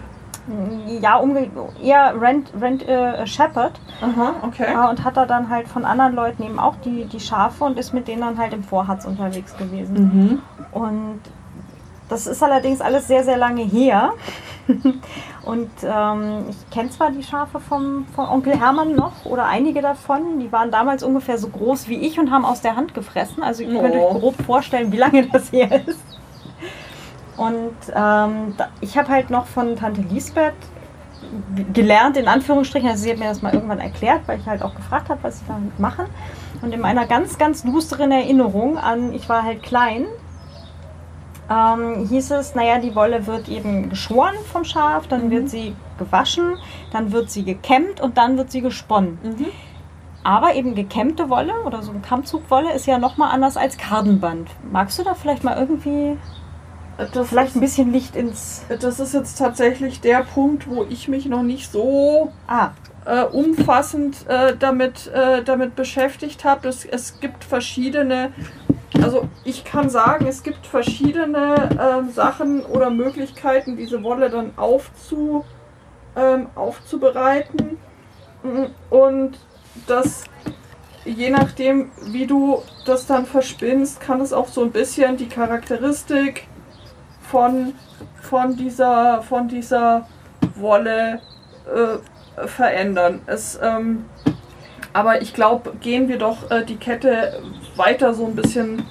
Ja, 1.01 1.17
umge 1.17 1.49
eher 1.81 2.19
Rent, 2.19 2.51
Rent 2.59 2.87
äh, 2.87 3.25
Shepherd. 3.27 3.73
Aha, 4.01 4.33
okay. 4.43 4.65
Ja, 4.71 4.89
und 4.89 5.03
hat 5.03 5.17
er 5.17 5.25
dann 5.25 5.49
halt 5.49 5.67
von 5.67 5.85
anderen 5.85 6.15
Leuten 6.15 6.43
eben 6.43 6.59
auch 6.59 6.75
die, 6.83 7.05
die 7.05 7.19
Schafe 7.19 7.63
und 7.63 7.77
ist 7.77 7.93
mit 7.93 8.07
denen 8.07 8.21
dann 8.21 8.37
halt 8.37 8.53
im 8.53 8.63
Vorharz 8.63 9.05
unterwegs 9.05 9.55
gewesen. 9.57 10.41
Mhm. 10.73 10.79
Und 10.79 11.19
das 12.09 12.27
ist 12.27 12.43
allerdings 12.43 12.81
alles 12.81 13.07
sehr, 13.07 13.23
sehr 13.23 13.37
lange 13.37 13.63
her. 13.63 14.13
und 15.43 15.69
ähm, 15.83 16.45
ich 16.49 16.69
kenne 16.69 16.89
zwar 16.89 17.11
die 17.11 17.23
Schafe 17.23 17.59
vom, 17.59 18.05
von 18.15 18.27
Onkel 18.27 18.59
Hermann 18.59 18.95
noch 18.95 19.25
oder 19.25 19.45
einige 19.45 19.81
davon. 19.81 20.39
Die 20.39 20.51
waren 20.51 20.71
damals 20.71 21.03
ungefähr 21.03 21.37
so 21.37 21.47
groß 21.49 21.87
wie 21.87 21.95
ich 21.95 22.19
und 22.19 22.31
haben 22.31 22.45
aus 22.45 22.61
der 22.61 22.75
Hand 22.75 22.93
gefressen. 22.93 23.43
Also 23.43 23.63
ihr 23.63 23.79
könnt 23.79 23.95
Oh. 23.95 24.09
euch 24.15 24.19
grob 24.19 24.35
vorstellen, 24.45 24.91
wie 24.91 24.97
lange 24.97 25.25
das 25.31 25.51
her 25.51 25.81
ist. 25.87 25.99
Und 27.37 27.75
ähm, 27.95 28.55
ich 28.81 28.97
habe 28.97 29.09
halt 29.09 29.29
noch 29.29 29.47
von 29.47 29.75
Tante 29.75 30.01
Lisbeth 30.01 30.53
gelernt, 31.73 32.17
in 32.17 32.27
Anführungsstrichen. 32.27 32.89
Also 32.89 33.03
sie 33.03 33.11
hat 33.11 33.19
mir 33.19 33.29
das 33.29 33.41
mal 33.41 33.53
irgendwann 33.53 33.79
erklärt, 33.79 34.21
weil 34.27 34.39
ich 34.39 34.45
halt 34.45 34.61
auch 34.61 34.75
gefragt 34.75 35.09
habe, 35.09 35.23
was 35.23 35.39
sie 35.39 35.45
damit 35.47 35.79
machen. 35.79 36.05
Und 36.61 36.73
in 36.73 36.81
meiner 36.81 37.05
ganz, 37.07 37.37
ganz 37.37 37.63
lusteren 37.63 38.11
Erinnerung 38.11 38.77
an, 38.77 39.13
ich 39.13 39.27
war 39.29 39.43
halt 39.43 39.63
klein, 39.63 40.05
ähm, 41.49 42.07
hieß 42.07 42.31
es, 42.31 42.55
naja, 42.55 42.79
die 42.79 42.95
Wolle 42.95 43.27
wird 43.27 43.49
eben 43.49 43.89
geschoren 43.89 44.35
vom 44.51 44.63
Schaf, 44.63 45.07
dann 45.07 45.25
Mhm. 45.25 45.31
wird 45.31 45.49
sie 45.49 45.75
gewaschen, 45.97 46.57
dann 46.93 47.11
wird 47.11 47.29
sie 47.29 47.43
gekämmt 47.43 47.99
und 47.99 48.17
dann 48.17 48.37
wird 48.37 48.51
sie 48.51 48.61
gesponnen. 48.61 49.17
Mhm. 49.23 49.45
Aber 50.23 50.53
eben 50.53 50.75
gekämmte 50.75 51.29
Wolle 51.29 51.53
oder 51.65 51.81
so 51.81 51.91
ein 51.91 52.01
Kammzugwolle 52.03 52.71
ist 52.73 52.85
ja 52.85 52.99
nochmal 52.99 53.31
anders 53.31 53.57
als 53.57 53.77
Kardenband. 53.77 54.49
Magst 54.71 54.99
du 54.99 55.03
da 55.03 55.13
vielleicht 55.15 55.43
mal 55.43 55.57
irgendwie 55.57 56.17
Das 56.97 57.29
vielleicht 57.29 57.55
ein 57.55 57.61
bisschen 57.61 57.91
Licht 57.91 58.15
ins... 58.15 58.63
das 58.79 58.99
ist 58.99 59.13
jetzt 59.13 59.37
tatsächlich 59.37 60.01
der 60.01 60.23
Punkt, 60.23 60.69
wo 60.69 60.85
ich 60.89 61.07
mich 61.07 61.25
noch 61.25 61.41
nicht 61.41 61.71
so 61.71 62.31
Ah, 62.47 62.71
äh, 63.05 63.23
umfassend 63.23 64.27
äh, 64.27 64.55
damit, 64.57 65.07
äh, 65.07 65.43
damit 65.43 65.75
beschäftigt 65.75 66.43
habe. 66.43 66.67
Es, 66.69 66.85
es 66.85 67.19
gibt 67.19 67.43
verschiedene, 67.43 68.31
also 69.01 69.27
ich 69.43 69.63
kann 69.63 69.89
sagen, 69.89 70.27
es 70.27 70.43
gibt 70.43 70.67
verschiedene 70.67 71.69
ähm, 71.81 72.11
Sachen 72.11 72.63
oder 72.63 72.89
Möglichkeiten, 72.91 73.77
diese 73.77 74.03
Wolle 74.03 74.29
dann 74.29 74.51
aufzu, 74.57 75.43
ähm, 76.15 76.47
aufzubereiten. 76.55 77.77
Und 78.89 79.39
das, 79.87 80.23
je 81.05 81.29
nachdem, 81.29 81.91
wie 82.05 82.27
du 82.27 82.61
das 82.85 83.05
dann 83.07 83.25
verspinnst, 83.25 84.01
kann 84.01 84.21
es 84.21 84.33
auch 84.33 84.47
so 84.47 84.63
ein 84.63 84.71
bisschen 84.71 85.17
die 85.17 85.29
Charakteristik 85.29 86.47
von, 87.31 87.73
von, 88.21 88.55
dieser, 88.57 89.21
von 89.21 89.47
dieser 89.47 90.05
Wolle 90.55 91.21
äh, 91.73 92.47
verändern. 92.47 93.21
Es, 93.25 93.57
ähm, 93.61 94.05
aber 94.93 95.21
ich 95.21 95.33
glaube, 95.33 95.73
gehen 95.79 96.09
wir 96.09 96.17
doch 96.17 96.51
äh, 96.51 96.65
die 96.65 96.75
Kette 96.75 97.41
weiter 97.77 98.13
so 98.13 98.25
ein 98.25 98.35
bisschen 98.35 98.83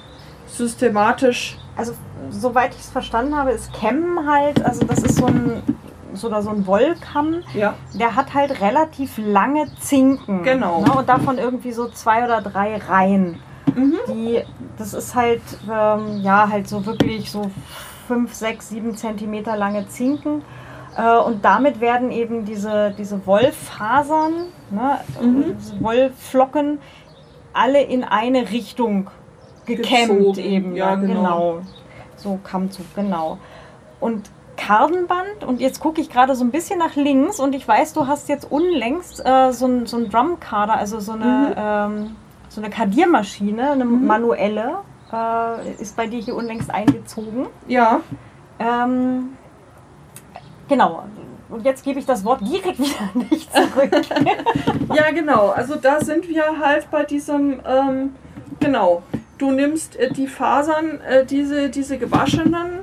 systematisch. 0.47 1.57
also 1.77 1.93
soweit 2.29 2.73
ich 2.73 2.81
es 2.81 2.89
verstanden 2.89 3.35
habe, 3.35 3.51
ist 3.51 3.71
Kämmen 3.73 4.27
halt, 4.29 4.63
also 4.65 4.85
das 4.85 4.99
ist 4.99 5.17
so 5.17 5.25
ein, 5.27 5.61
so, 6.13 6.27
oder 6.27 6.41
so 6.41 6.49
ein 6.49 6.65
Wollkamm, 6.67 7.43
Ja. 7.53 7.75
der 7.93 8.15
hat 8.15 8.33
halt 8.33 8.59
relativ 8.61 9.17
lange 9.17 9.67
Zinken. 9.79 10.43
Genau. 10.43 10.81
Ne? 10.81 10.91
Und 10.93 11.09
davon 11.09 11.37
irgendwie 11.37 11.71
so 11.71 11.87
zwei 11.89 12.23
oder 12.25 12.41
drei 12.41 12.77
Reihen. 12.77 13.39
Mhm. 13.75 13.97
Die, 14.07 14.41
das 14.77 14.93
ist 14.93 15.15
halt, 15.15 15.41
ähm, 15.71 16.21
ja, 16.21 16.49
halt 16.49 16.67
so 16.67 16.85
wirklich 16.85 17.31
so 17.31 17.49
fünf, 18.11 18.33
sechs, 18.33 18.67
sieben 18.67 18.97
Zentimeter 18.97 19.55
lange 19.55 19.87
Zinken. 19.87 20.41
Äh, 20.97 21.17
und 21.19 21.45
damit 21.45 21.79
werden 21.79 22.11
eben 22.11 22.43
diese, 22.43 22.93
diese 22.97 23.25
Wollfasern, 23.25 24.33
ne, 24.69 24.99
Mhm. 25.21 25.55
diese 25.57 25.81
Wollflocken, 25.81 26.79
alle 27.53 27.81
in 27.81 28.03
eine 28.03 28.51
Richtung 28.51 29.09
gekämmt 29.65 30.09
Gezogen, 30.17 30.39
eben. 30.39 30.75
ja, 30.75 30.89
dann, 30.89 31.07
genau. 31.07 31.59
So 32.17 32.37
Kammzug, 32.43 32.85
genau. 32.95 33.37
Und 34.01 34.29
Kardenband, 34.57 35.45
und 35.47 35.61
jetzt 35.61 35.79
gucke 35.79 36.01
ich 36.01 36.09
gerade 36.09 36.35
so 36.35 36.43
ein 36.43 36.51
bisschen 36.51 36.79
nach 36.79 36.95
links 36.97 37.39
und 37.39 37.55
ich 37.55 37.65
weiß, 37.65 37.93
du 37.93 38.07
hast 38.07 38.27
jetzt 38.27 38.51
unlängst 38.51 39.25
äh, 39.25 39.51
so 39.53 39.67
ein, 39.67 39.85
so 39.85 39.95
ein 39.97 40.09
Drumkader, 40.09 40.75
also 40.75 40.99
so 40.99 41.13
eine, 41.13 41.55
ähm, 41.57 42.15
so 42.49 42.59
eine 42.61 42.69
Kardiermaschine, 42.69 43.71
eine 43.71 43.85
Mhm. 43.85 44.05
manuelle, 44.05 44.79
äh, 45.13 45.71
ist 45.81 45.95
bei 45.95 46.07
dir 46.07 46.19
hier 46.19 46.35
unlängst 46.35 46.71
eingezogen. 46.71 47.47
Ja. 47.67 48.01
Ähm, 48.59 49.37
genau. 50.67 51.03
Und 51.49 51.65
jetzt 51.65 51.83
gebe 51.83 51.99
ich 51.99 52.05
das 52.05 52.23
Wort 52.23 52.41
direkt 52.41 52.79
wieder 52.79 53.09
an 53.13 53.29
dich 53.29 53.49
zurück. 53.51 53.91
Ja, 54.95 55.11
genau. 55.11 55.49
Also 55.49 55.75
da 55.75 56.01
sind 56.01 56.27
wir 56.27 56.59
halt 56.59 56.91
bei 56.91 57.03
diesem, 57.03 57.61
ähm, 57.65 58.15
genau. 58.59 59.03
Du 59.37 59.51
nimmst 59.51 59.95
äh, 59.95 60.11
die 60.11 60.27
Fasern, 60.27 60.99
äh, 61.01 61.25
diese, 61.25 61.69
diese 61.69 61.97
gewaschenen, 61.97 62.79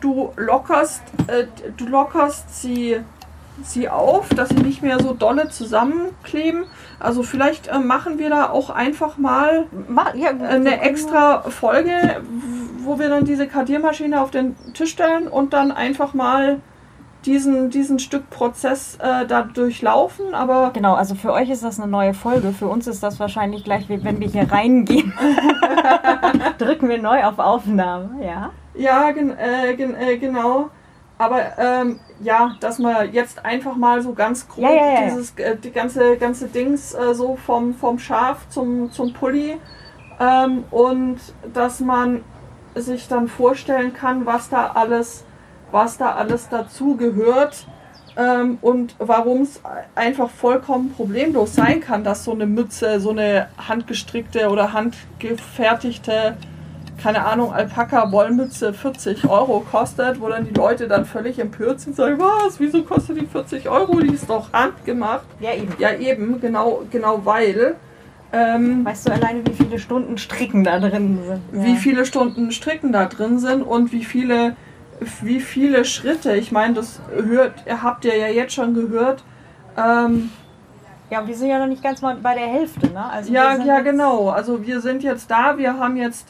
du 0.00 0.32
lockerst, 0.36 1.02
äh, 1.28 1.46
du 1.76 1.86
lockerst 1.86 2.62
sie 2.62 3.00
sie 3.62 3.88
auf, 3.88 4.28
dass 4.28 4.50
sie 4.50 4.56
nicht 4.62 4.82
mehr 4.82 5.00
so 5.00 5.14
dolle 5.14 5.48
zusammenkleben. 5.48 6.64
Also 6.98 7.22
vielleicht 7.22 7.68
äh, 7.68 7.78
machen 7.78 8.18
wir 8.18 8.30
da 8.30 8.50
auch 8.50 8.70
einfach 8.70 9.18
mal 9.18 9.66
Ma 9.88 10.14
ja, 10.14 10.30
eine 10.30 10.80
extra 10.80 11.42
Folge, 11.42 12.22
wo 12.78 12.98
wir 12.98 13.08
dann 13.08 13.24
diese 13.24 13.46
Kardiermaschine 13.46 14.20
auf 14.20 14.30
den 14.30 14.56
Tisch 14.72 14.92
stellen 14.92 15.28
und 15.28 15.52
dann 15.52 15.72
einfach 15.72 16.14
mal 16.14 16.60
diesen, 17.26 17.70
diesen 17.70 17.98
Stück 17.98 18.30
Prozess 18.30 18.98
äh, 19.00 19.26
da 19.26 19.42
durchlaufen. 19.42 20.34
Aber 20.34 20.70
Genau, 20.72 20.94
also 20.94 21.14
für 21.14 21.32
euch 21.32 21.50
ist 21.50 21.64
das 21.64 21.78
eine 21.78 21.90
neue 21.90 22.14
Folge. 22.14 22.52
Für 22.52 22.68
uns 22.68 22.86
ist 22.86 23.02
das 23.02 23.20
wahrscheinlich 23.20 23.64
gleich, 23.64 23.88
wie 23.88 24.02
wenn 24.04 24.20
wir 24.20 24.28
hier 24.28 24.50
reingehen. 24.50 25.12
Drücken 26.58 26.88
wir 26.88 27.02
neu 27.02 27.24
auf 27.24 27.38
Aufnahme, 27.38 28.24
ja. 28.24 28.50
ja, 28.74 29.10
gen 29.10 29.36
äh, 29.36 29.74
gen 29.74 29.94
äh, 29.94 30.16
genau. 30.16 30.70
Aber 31.18 31.58
ähm, 31.58 32.00
ja, 32.20 32.56
dass 32.60 32.78
man 32.78 33.12
jetzt 33.12 33.44
einfach 33.44 33.76
mal 33.76 34.02
so 34.02 34.12
ganz 34.12 34.46
grob 34.48 34.64
Ja, 34.64 34.70
ja, 34.70 34.92
ja, 34.92 35.04
dieses 35.04 35.32
äh, 35.38 35.56
die 35.56 35.70
ganze 35.70 36.16
ganze 36.16 36.48
Dings 36.48 36.94
äh, 36.94 37.14
so 37.14 37.36
vom 37.36 37.74
vom 37.74 37.98
Schaf 37.98 38.48
zum 38.50 38.90
zum 38.90 39.12
Pulli 39.12 39.56
ähm, 40.20 40.64
und 40.70 41.18
dass 41.52 41.80
man 41.80 42.22
sich 42.74 43.08
dann 43.08 43.28
vorstellen 43.28 43.94
kann, 43.94 44.26
was 44.26 44.50
da 44.50 44.72
alles 44.74 45.24
was 45.70 45.96
da 45.96 46.14
alles 46.14 46.48
dazu 46.48 46.96
gehört 46.96 47.66
ähm, 48.16 48.58
und 48.60 48.94
warum 48.98 49.42
es 49.42 49.60
einfach 49.94 50.30
vollkommen 50.30 50.92
problemlos 50.92 51.54
sein 51.54 51.80
kann, 51.80 52.04
dass 52.04 52.24
so 52.24 52.32
eine 52.32 52.46
Mütze, 52.46 53.00
so 53.00 53.10
eine 53.10 53.48
handgestrickte 53.68 54.48
oder 54.48 54.72
handgefertigte 54.72 56.36
keine 57.02 57.24
Ahnung, 57.24 57.52
Alpaka-Wollmütze 57.52 58.72
40 58.72 59.28
Euro 59.28 59.60
kostet, 59.60 60.20
wo 60.20 60.28
dann 60.28 60.44
die 60.46 60.54
Leute 60.54 60.88
dann 60.88 61.04
völlig 61.04 61.38
empört 61.38 61.80
sind 61.80 61.90
und 61.90 61.96
sagen, 61.96 62.18
was, 62.18 62.58
wieso 62.58 62.82
kostet 62.82 63.20
die 63.20 63.26
40 63.26 63.68
Euro? 63.68 64.00
Die 64.00 64.14
ist 64.14 64.28
doch 64.30 64.52
handgemacht. 64.52 65.26
Ja, 65.40 65.52
eben. 65.54 65.74
Ja, 65.78 65.92
eben, 65.94 66.40
genau, 66.40 66.82
genau 66.90 67.20
weil. 67.24 67.76
Ähm, 68.32 68.84
Weißt 68.84 69.08
du 69.08 69.12
alleine, 69.12 69.46
wie 69.46 69.52
viele 69.52 69.78
Stunden 69.78 70.18
Stricken 70.18 70.64
da 70.64 70.78
drin 70.80 71.20
sind? 71.26 71.64
wie 71.64 71.76
viele 71.76 72.04
Stunden 72.04 72.50
Stricken 72.50 72.92
da 72.92 73.06
drin 73.06 73.38
sind 73.38 73.62
und 73.62 73.92
wie 73.92 74.04
viele, 74.04 74.56
wie 75.22 75.40
viele 75.40 75.84
Schritte. 75.84 76.36
Ich 76.36 76.50
meine, 76.50 76.74
das 76.74 77.00
hört, 77.14 77.52
habt 77.82 78.04
ihr 78.04 78.16
ja 78.16 78.26
jetzt 78.28 78.54
schon 78.54 78.74
gehört. 78.74 79.22
Ähm, 79.76 80.30
Ja, 81.10 81.26
wir 81.26 81.36
sind 81.36 81.48
ja 81.48 81.58
noch 81.60 81.68
nicht 81.68 81.84
ganz 81.84 82.02
mal 82.02 82.16
bei 82.16 82.34
der 82.34 82.46
Hälfte, 82.48 82.88
ne? 82.88 83.04
Also 83.08 83.32
Ja, 83.32 83.56
ja, 83.56 83.80
genau. 83.80 84.30
Also 84.30 84.66
wir 84.66 84.80
sind 84.80 85.04
jetzt 85.04 85.30
da, 85.30 85.56
wir 85.56 85.78
haben 85.78 85.96
jetzt 85.96 86.26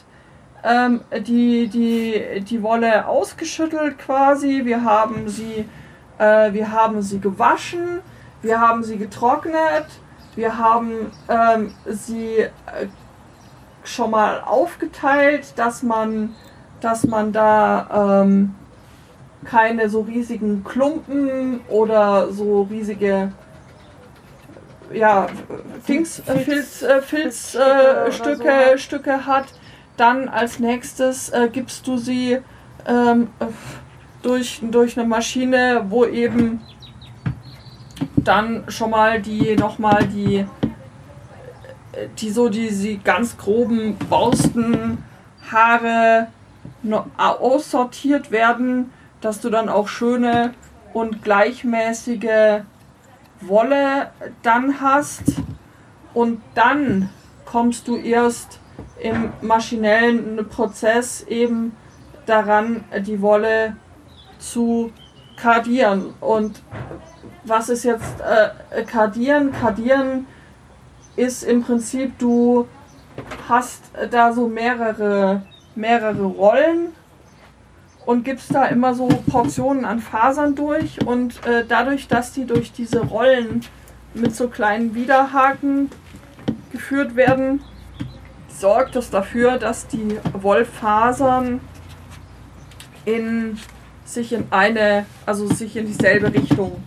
ähm, 0.67 1.01
die, 1.25 1.67
die, 1.67 2.41
die 2.41 2.61
Wolle 2.61 3.07
ausgeschüttelt 3.07 3.97
quasi, 3.97 4.61
wir 4.65 4.83
haben 4.83 5.29
sie, 5.29 5.65
äh, 6.17 6.51
wir 6.53 6.71
haben 6.71 7.01
sie 7.01 7.19
gewaschen, 7.19 7.99
wir 8.41 8.59
haben 8.59 8.83
sie 8.83 8.97
getrocknet, 8.97 9.85
wir 10.35 10.57
haben 10.57 11.11
ähm, 11.29 11.73
sie 11.85 12.39
äh, 12.39 12.49
schon 13.83 14.11
mal 14.11 14.41
aufgeteilt, 14.41 15.53
dass 15.55 15.83
man, 15.83 16.35
dass 16.81 17.05
man 17.05 17.31
da 17.31 18.23
ähm, 18.23 18.55
keine 19.45 19.89
so 19.89 20.01
riesigen 20.01 20.63
Klumpen 20.63 21.61
oder 21.69 22.31
so 22.31 22.63
riesige 22.63 23.31
ja, 24.91 25.25
äh, 25.25 25.29
Filz, 25.83 26.21
Filz, 26.45 26.85
Filzstücke 27.05 28.05
äh, 28.07 28.11
Stücke, 28.11 28.53
so. 28.71 28.77
Stücke 28.77 29.25
hat. 29.25 29.45
Dann 29.97 30.29
als 30.29 30.59
nächstes 30.59 31.29
äh, 31.29 31.49
gibst 31.51 31.87
du 31.87 31.97
sie 31.97 32.37
ähm, 32.87 33.29
äh, 33.39 33.45
durch, 34.21 34.61
durch 34.61 34.97
eine 34.97 35.07
Maschine, 35.07 35.85
wo 35.89 36.05
eben 36.05 36.61
dann 38.15 38.63
schon 38.67 38.91
mal 38.91 39.21
die 39.21 39.55
nochmal 39.55 40.05
die 40.05 40.45
die 42.19 42.29
so 42.29 42.49
die, 42.49 42.69
die 42.69 42.99
ganz 42.99 43.37
groben 43.37 43.97
Borstenhaare 44.09 46.27
noch 46.83 47.07
aussortiert 47.17 48.29
werden, 48.31 48.91
dass 49.21 49.39
du 49.41 49.49
dann 49.49 49.69
auch 49.69 49.87
schöne 49.87 50.53
und 50.93 51.23
gleichmäßige 51.23 52.61
Wolle 53.41 54.11
dann 54.43 54.79
hast. 54.81 55.23
Und 56.13 56.41
dann 56.55 57.09
kommst 57.45 57.87
du 57.87 57.97
erst 57.97 58.59
im 59.01 59.31
maschinellen 59.41 60.47
Prozess 60.49 61.23
eben 61.23 61.75
daran, 62.25 62.83
die 63.05 63.21
Wolle 63.21 63.75
zu 64.39 64.91
kardieren. 65.37 66.13
Und 66.19 66.61
was 67.43 67.69
ist 67.69 67.83
jetzt 67.83 68.21
äh, 68.21 68.83
kardieren? 68.83 69.51
Kardieren 69.51 70.27
ist 71.15 71.43
im 71.43 71.63
Prinzip, 71.63 72.17
du 72.19 72.67
hast 73.47 73.83
da 74.11 74.33
so 74.33 74.47
mehrere, 74.47 75.43
mehrere 75.75 76.23
Rollen 76.23 76.93
und 78.05 78.23
gibst 78.23 78.53
da 78.53 78.65
immer 78.65 78.93
so 78.93 79.07
Portionen 79.29 79.85
an 79.85 79.99
Fasern 79.99 80.55
durch 80.55 81.05
und 81.05 81.45
äh, 81.45 81.65
dadurch, 81.67 82.07
dass 82.07 82.31
die 82.31 82.45
durch 82.45 82.71
diese 82.71 83.01
Rollen 83.01 83.61
mit 84.13 84.35
so 84.35 84.47
kleinen 84.47 84.95
Widerhaken 84.95 85.89
geführt 86.71 87.15
werden, 87.15 87.61
sorgt 88.59 88.95
es 88.95 89.09
dafür, 89.09 89.57
dass 89.57 89.87
die 89.87 90.17
Wollfasern 90.33 91.61
in 93.05 93.59
sich 94.05 94.33
in 94.33 94.47
eine, 94.51 95.05
also 95.25 95.47
sich 95.47 95.75
in 95.75 95.85
dieselbe 95.85 96.33
Richtung 96.33 96.83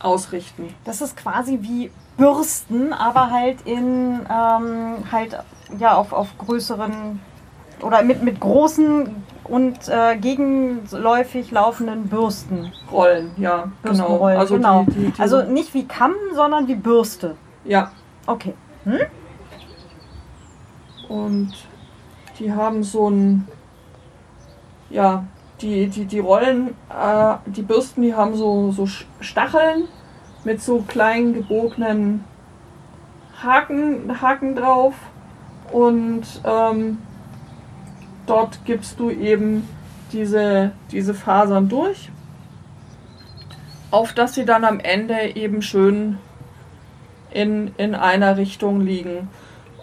ausrichten. 0.00 0.74
Das 0.84 1.00
ist 1.00 1.16
quasi 1.16 1.58
wie 1.62 1.90
Bürsten, 2.16 2.92
aber 2.92 3.30
halt 3.30 3.58
in 3.64 4.20
ähm, 4.30 5.10
halt 5.10 5.38
ja 5.78 5.94
auf, 5.94 6.12
auf 6.12 6.36
größeren 6.38 7.20
oder 7.80 8.02
mit, 8.02 8.22
mit 8.22 8.40
großen 8.40 9.14
und 9.44 9.88
äh, 9.88 10.16
gegenläufig 10.16 11.50
laufenden 11.52 12.08
Bürsten. 12.08 12.72
Rollen, 12.90 13.30
ja, 13.36 13.70
genau. 13.82 14.24
Also, 14.24 14.56
genau. 14.56 14.84
Die, 14.88 14.94
die, 14.94 15.10
die, 15.12 15.20
Also 15.22 15.42
nicht 15.42 15.74
wie 15.74 15.86
Kamm, 15.86 16.14
sondern 16.34 16.66
wie 16.68 16.74
Bürste. 16.74 17.36
ja, 17.64 17.92
Okay. 18.26 18.54
Und 21.08 21.52
die 22.38 22.52
haben 22.52 22.82
so 22.82 23.10
ein, 23.10 23.48
ja, 24.90 25.24
die, 25.60 25.88
die, 25.88 26.04
die 26.04 26.18
Rollen, 26.18 26.68
äh, 26.90 27.34
die 27.46 27.62
Bürsten, 27.62 28.02
die 28.02 28.14
haben 28.14 28.34
so, 28.36 28.70
so 28.70 28.86
Stacheln 29.20 29.88
mit 30.44 30.62
so 30.62 30.82
kleinen 30.82 31.34
gebogenen 31.34 32.24
Haken, 33.42 34.20
Haken 34.20 34.54
drauf. 34.54 34.94
Und 35.72 36.24
ähm, 36.44 36.98
dort 38.26 38.64
gibst 38.64 39.00
du 39.00 39.10
eben 39.10 39.68
diese, 40.12 40.72
diese 40.90 41.14
Fasern 41.14 41.68
durch, 41.68 42.10
auf 43.90 44.12
dass 44.12 44.34
sie 44.34 44.44
dann 44.44 44.64
am 44.64 44.80
Ende 44.80 45.36
eben 45.36 45.60
schön 45.62 46.18
in, 47.30 47.72
in 47.76 47.94
einer 47.94 48.36
Richtung 48.36 48.80
liegen. 48.80 49.28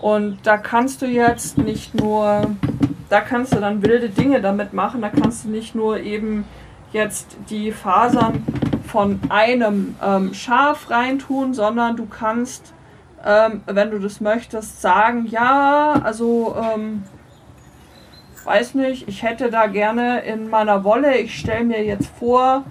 Und 0.01 0.39
da 0.43 0.57
kannst 0.57 1.01
du 1.01 1.05
jetzt 1.05 1.57
nicht 1.57 1.95
nur, 1.95 2.47
da 3.09 3.21
kannst 3.21 3.53
du 3.53 3.59
dann 3.59 3.81
wilde 3.81 4.09
Dinge 4.09 4.41
damit 4.41 4.73
machen, 4.73 5.01
da 5.01 5.09
kannst 5.09 5.45
du 5.45 5.49
nicht 5.49 5.75
nur 5.75 5.99
eben 5.99 6.45
jetzt 6.91 7.37
die 7.49 7.71
Fasern 7.71 8.45
von 8.87 9.19
einem 9.29 9.95
ähm, 10.03 10.33
Schaf 10.33 10.89
reintun, 10.89 11.53
sondern 11.53 11.97
du 11.97 12.05
kannst, 12.05 12.73
ähm, 13.25 13.61
wenn 13.65 13.91
du 13.91 13.99
das 13.99 14.21
möchtest, 14.21 14.81
sagen, 14.81 15.25
ja, 15.25 15.99
also, 16.03 16.55
ähm, 16.57 17.03
weiß 18.45 18.75
nicht, 18.75 19.07
ich 19.07 19.23
hätte 19.23 19.49
da 19.49 19.65
gerne 19.65 20.19
in 20.19 20.49
meiner 20.49 20.83
Wolle, 20.83 21.17
ich 21.17 21.37
stelle 21.37 21.65
mir 21.65 21.83
jetzt 21.83 22.09
vor, 22.19 22.63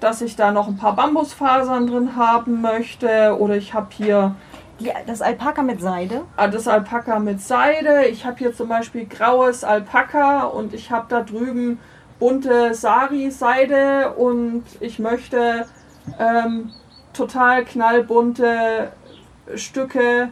dass 0.00 0.22
ich 0.22 0.34
da 0.34 0.50
noch 0.50 0.66
ein 0.66 0.76
paar 0.76 0.96
Bambusfasern 0.96 1.86
drin 1.86 2.16
haben 2.16 2.60
möchte 2.60 3.36
oder 3.38 3.56
ich 3.56 3.74
habe 3.74 3.88
hier 3.90 4.34
Die, 4.80 4.90
das 5.06 5.20
Alpaka 5.20 5.62
mit 5.62 5.80
Seide. 5.80 6.22
Ah, 6.36 6.48
das 6.48 6.66
Alpaka 6.66 7.18
mit 7.18 7.40
Seide. 7.42 8.06
Ich 8.06 8.24
habe 8.24 8.38
hier 8.38 8.54
zum 8.54 8.68
Beispiel 8.68 9.04
graues 9.04 9.62
Alpaka 9.62 10.44
und 10.44 10.72
ich 10.72 10.90
habe 10.90 11.06
da 11.08 11.22
drüben 11.22 11.78
bunte 12.18 12.74
Sari-Seide 12.74 14.12
und 14.14 14.64
ich 14.80 14.98
möchte 14.98 15.66
ähm, 16.18 16.70
total 17.12 17.64
knallbunte 17.64 18.92
Stücke 19.54 20.30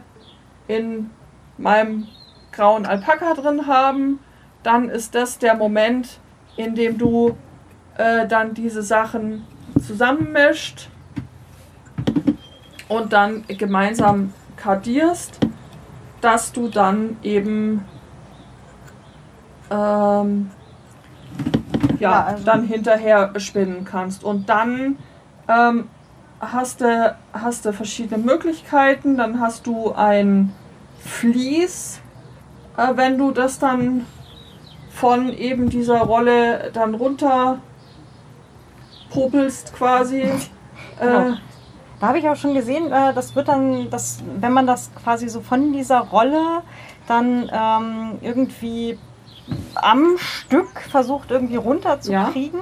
in 0.67 1.11
meinem 1.57 2.07
grauen 2.51 2.87
Alpaka 2.87 3.35
drin 3.35 3.67
haben. 3.67 4.19
Dann 4.63 4.89
ist 4.89 5.13
das 5.13 5.37
der 5.37 5.55
Moment, 5.55 6.19
in 6.57 6.73
dem 6.73 6.97
du 6.97 7.37
äh, 7.97 8.27
dann 8.27 8.55
diese 8.55 8.81
Sachen 8.81 9.45
zusammenmischt 9.79 10.89
und 12.87 13.13
dann 13.13 13.45
gemeinsam 13.47 14.33
kardierst, 14.61 15.39
dass 16.21 16.51
du 16.51 16.67
dann 16.67 17.17
eben 17.23 17.85
ähm, 19.71 20.51
ja, 21.99 22.11
Ja, 22.11 22.23
also- 22.25 22.43
dann 22.43 22.63
hinterher 22.63 23.31
spinnen 23.39 23.85
kannst. 23.85 24.23
Und 24.23 24.49
dann 24.49 24.97
ähm, 25.47 25.89
hast 26.39 26.81
du, 26.81 27.15
hast 27.33 27.65
du 27.65 27.73
verschiedene 27.73 28.23
Möglichkeiten. 28.23 29.17
Dann 29.17 29.39
hast 29.39 29.67
du 29.67 29.93
ein 29.93 30.53
Vlies, 30.99 31.99
äh, 32.77 32.95
wenn 32.95 33.17
du 33.17 33.31
das 33.31 33.59
dann 33.59 34.05
von 34.91 35.29
eben 35.31 35.69
dieser 35.69 35.99
Rolle 35.99 36.71
dann 36.73 36.93
runter 36.95 37.59
popelst 39.09 39.73
quasi. 39.73 40.27
Genau. 40.99 41.29
Äh, 41.29 41.33
Da 41.99 42.07
habe 42.07 42.19
ich 42.19 42.29
auch 42.29 42.35
schon 42.35 42.53
gesehen, 42.53 42.91
äh, 42.91 43.13
das 43.13 43.35
wird 43.35 43.49
dann, 43.49 43.89
das, 43.89 44.19
wenn 44.39 44.53
man 44.53 44.65
das 44.65 44.91
quasi 45.03 45.27
so 45.27 45.41
von 45.41 45.73
dieser 45.73 45.99
Rolle 45.99 46.61
dann 47.07 47.51
ähm, 47.53 48.19
irgendwie 48.21 48.97
am 49.75 50.17
Stück 50.17 50.79
versucht 50.89 51.31
irgendwie 51.31 51.57
runterzukriegen, 51.57 52.61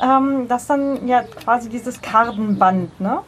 ähm, 0.00 0.46
dass 0.46 0.66
dann 0.66 1.08
ja 1.08 1.22
quasi 1.22 1.68
dieses 1.68 2.00
Kartenband, 2.00 3.00
ne? 3.00 3.20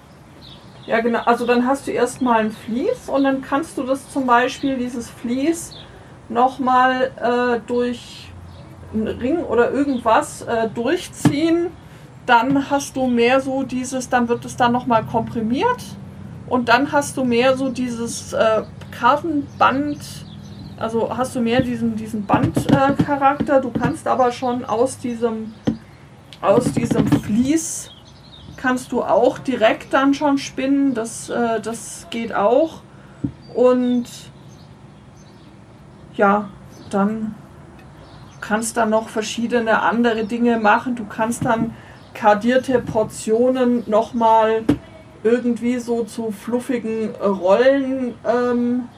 Ja, 0.87 1.01
genau. 1.01 1.21
Also 1.25 1.47
dann 1.47 1.67
hast 1.67 1.87
du 1.87 1.91
erstmal 1.91 2.41
ein 2.41 2.53
Vlies 2.53 3.09
und 3.09 3.25
dann 3.25 3.43
kannst 3.43 3.77
du 3.79 3.83
das 3.83 4.09
zum 4.11 4.27
Beispiel, 4.27 4.77
dieses 4.77 5.09
Vlies, 5.09 5.75
nochmal 6.29 7.13
äh, 7.21 7.61
durch 7.67 8.31
einen 8.93 9.07
Ring 9.07 9.39
oder 9.39 9.71
irgendwas 9.71 10.43
äh, 10.43 10.69
durchziehen. 10.69 11.69
Dann 12.27 12.71
hast 12.71 12.97
du 12.97 13.07
mehr 13.07 13.41
so 13.41 13.63
dieses, 13.63 14.09
dann 14.09 14.29
wird 14.29 14.45
es 14.45 14.57
dann 14.57 14.73
nochmal 14.73 15.05
komprimiert 15.05 15.83
und 16.49 16.69
dann 16.69 16.93
hast 16.93 17.17
du 17.17 17.25
mehr 17.25 17.57
so 17.57 17.71
dieses 17.71 18.33
äh, 18.33 18.63
Kartenband, 18.91 19.99
also 20.77 21.17
hast 21.17 21.35
du 21.37 21.41
mehr 21.41 21.61
diesen, 21.61 21.97
diesen 21.97 22.27
Bandcharakter. 22.27 23.59
Äh, 23.59 23.61
du 23.61 23.71
kannst 23.71 24.07
aber 24.07 24.33
schon 24.33 24.65
aus 24.65 24.99
diesem, 24.99 25.55
aus 26.41 26.73
diesem 26.73 27.07
Vlies 27.07 27.91
kannst 28.57 28.93
du 28.93 29.03
auch 29.03 29.39
direkt 29.39 29.93
dann 29.93 30.13
schon 30.13 30.39
spinnen. 30.39 30.95
Das, 30.95 31.31
äh, 31.31 31.61
das 31.61 32.07
geht 32.11 32.35
auch. 32.35 32.83
Und 33.55 34.07
ja, 36.15 36.49
dann 36.91 37.35
kannst 38.41 38.77
dann 38.77 38.91
noch 38.91 39.09
verschiedene 39.09 39.83
andere 39.83 40.25
Dinge 40.25 40.59
machen. 40.59 40.97
Du 40.97 41.05
kannst 41.05 41.45
dann 41.45 41.75
kardierte 42.15 42.81
Portionen 42.81 43.85
nochmal 43.87 44.65
irgendwie 45.23 45.79
so 45.79 46.05
zu 46.05 46.31
fluffigen 46.31 47.11
Rollen, 47.17 48.15
ähm, 48.25 48.89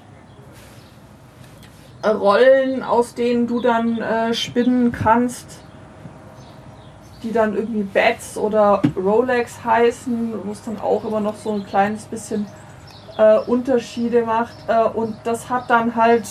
Rollen, 2.05 2.83
aus 2.83 3.14
denen 3.14 3.46
du 3.46 3.61
dann 3.61 3.98
äh, 3.98 4.35
spinnen 4.35 4.92
kannst 4.92 5.62
die 7.22 7.33
dann 7.33 7.55
irgendwie 7.55 7.83
Bats 7.83 8.37
oder 8.37 8.83
Rolex 8.96 9.64
heißen, 9.64 10.35
wo 10.44 10.53
es 10.53 10.62
dann 10.64 10.81
auch 10.81 11.05
immer 11.05 11.20
noch 11.20 11.37
so 11.37 11.53
ein 11.53 11.64
kleines 11.64 12.05
bisschen 12.05 12.46
äh, 13.16 13.38
Unterschiede 13.38 14.25
macht. 14.25 14.55
Äh, 14.68 14.85
und 14.85 15.16
das 15.25 15.48
hat 15.48 15.70
dann 15.70 15.94
halt 15.94 16.25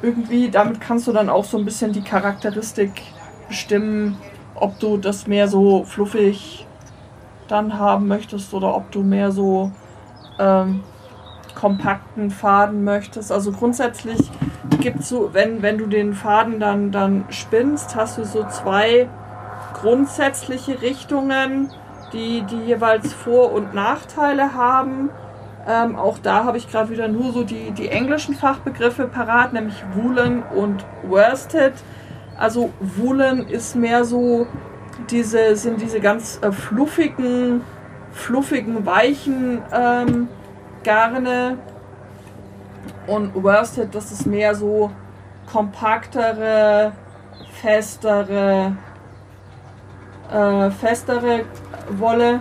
irgendwie, 0.00 0.50
damit 0.50 0.80
kannst 0.80 1.06
du 1.06 1.12
dann 1.12 1.28
auch 1.28 1.44
so 1.44 1.58
ein 1.58 1.64
bisschen 1.64 1.92
die 1.92 2.02
Charakteristik 2.02 2.90
bestimmen, 3.48 4.16
ob 4.62 4.78
du 4.78 4.96
das 4.96 5.26
mehr 5.26 5.48
so 5.48 5.82
fluffig 5.84 6.66
dann 7.48 7.78
haben 7.78 8.06
möchtest 8.06 8.54
oder 8.54 8.76
ob 8.76 8.92
du 8.92 9.02
mehr 9.02 9.32
so 9.32 9.72
ähm, 10.38 10.84
kompakten 11.56 12.30
Faden 12.30 12.84
möchtest. 12.84 13.32
Also 13.32 13.50
grundsätzlich 13.50 14.20
gibt 14.80 15.00
es 15.00 15.08
so, 15.08 15.30
wenn, 15.32 15.62
wenn 15.62 15.78
du 15.78 15.86
den 15.86 16.14
Faden 16.14 16.60
dann, 16.60 16.92
dann 16.92 17.24
spinnst, 17.28 17.96
hast 17.96 18.18
du 18.18 18.24
so 18.24 18.44
zwei 18.44 19.08
grundsätzliche 19.74 20.80
Richtungen, 20.80 21.68
die, 22.12 22.42
die 22.42 22.60
jeweils 22.60 23.12
Vor- 23.12 23.52
und 23.52 23.74
Nachteile 23.74 24.54
haben. 24.54 25.10
Ähm, 25.66 25.96
auch 25.96 26.18
da 26.18 26.44
habe 26.44 26.56
ich 26.58 26.70
gerade 26.70 26.90
wieder 26.90 27.08
nur 27.08 27.32
so 27.32 27.42
die, 27.42 27.72
die 27.72 27.88
englischen 27.88 28.36
Fachbegriffe 28.36 29.08
parat, 29.08 29.52
nämlich 29.52 29.82
Woolen 29.94 30.44
und 30.54 30.84
Worsted. 31.02 31.74
Also 32.42 32.70
Woolen 32.80 33.46
ist 33.46 33.76
mehr 33.76 34.04
so 34.04 34.48
diese, 35.08 35.54
sind 35.54 35.80
diese 35.80 36.00
ganz 36.00 36.40
äh, 36.42 36.50
fluffigen, 36.50 37.60
fluffigen, 38.10 38.84
weichen 38.84 39.62
ähm, 39.72 40.26
Garne. 40.82 41.58
Und 43.06 43.32
Worsted, 43.40 43.94
das 43.94 44.10
ist 44.10 44.26
mehr 44.26 44.56
so 44.56 44.90
kompaktere, 45.52 46.90
festere, 47.60 48.76
äh, 50.32 50.70
festere 50.72 51.44
Wolle. 51.90 52.40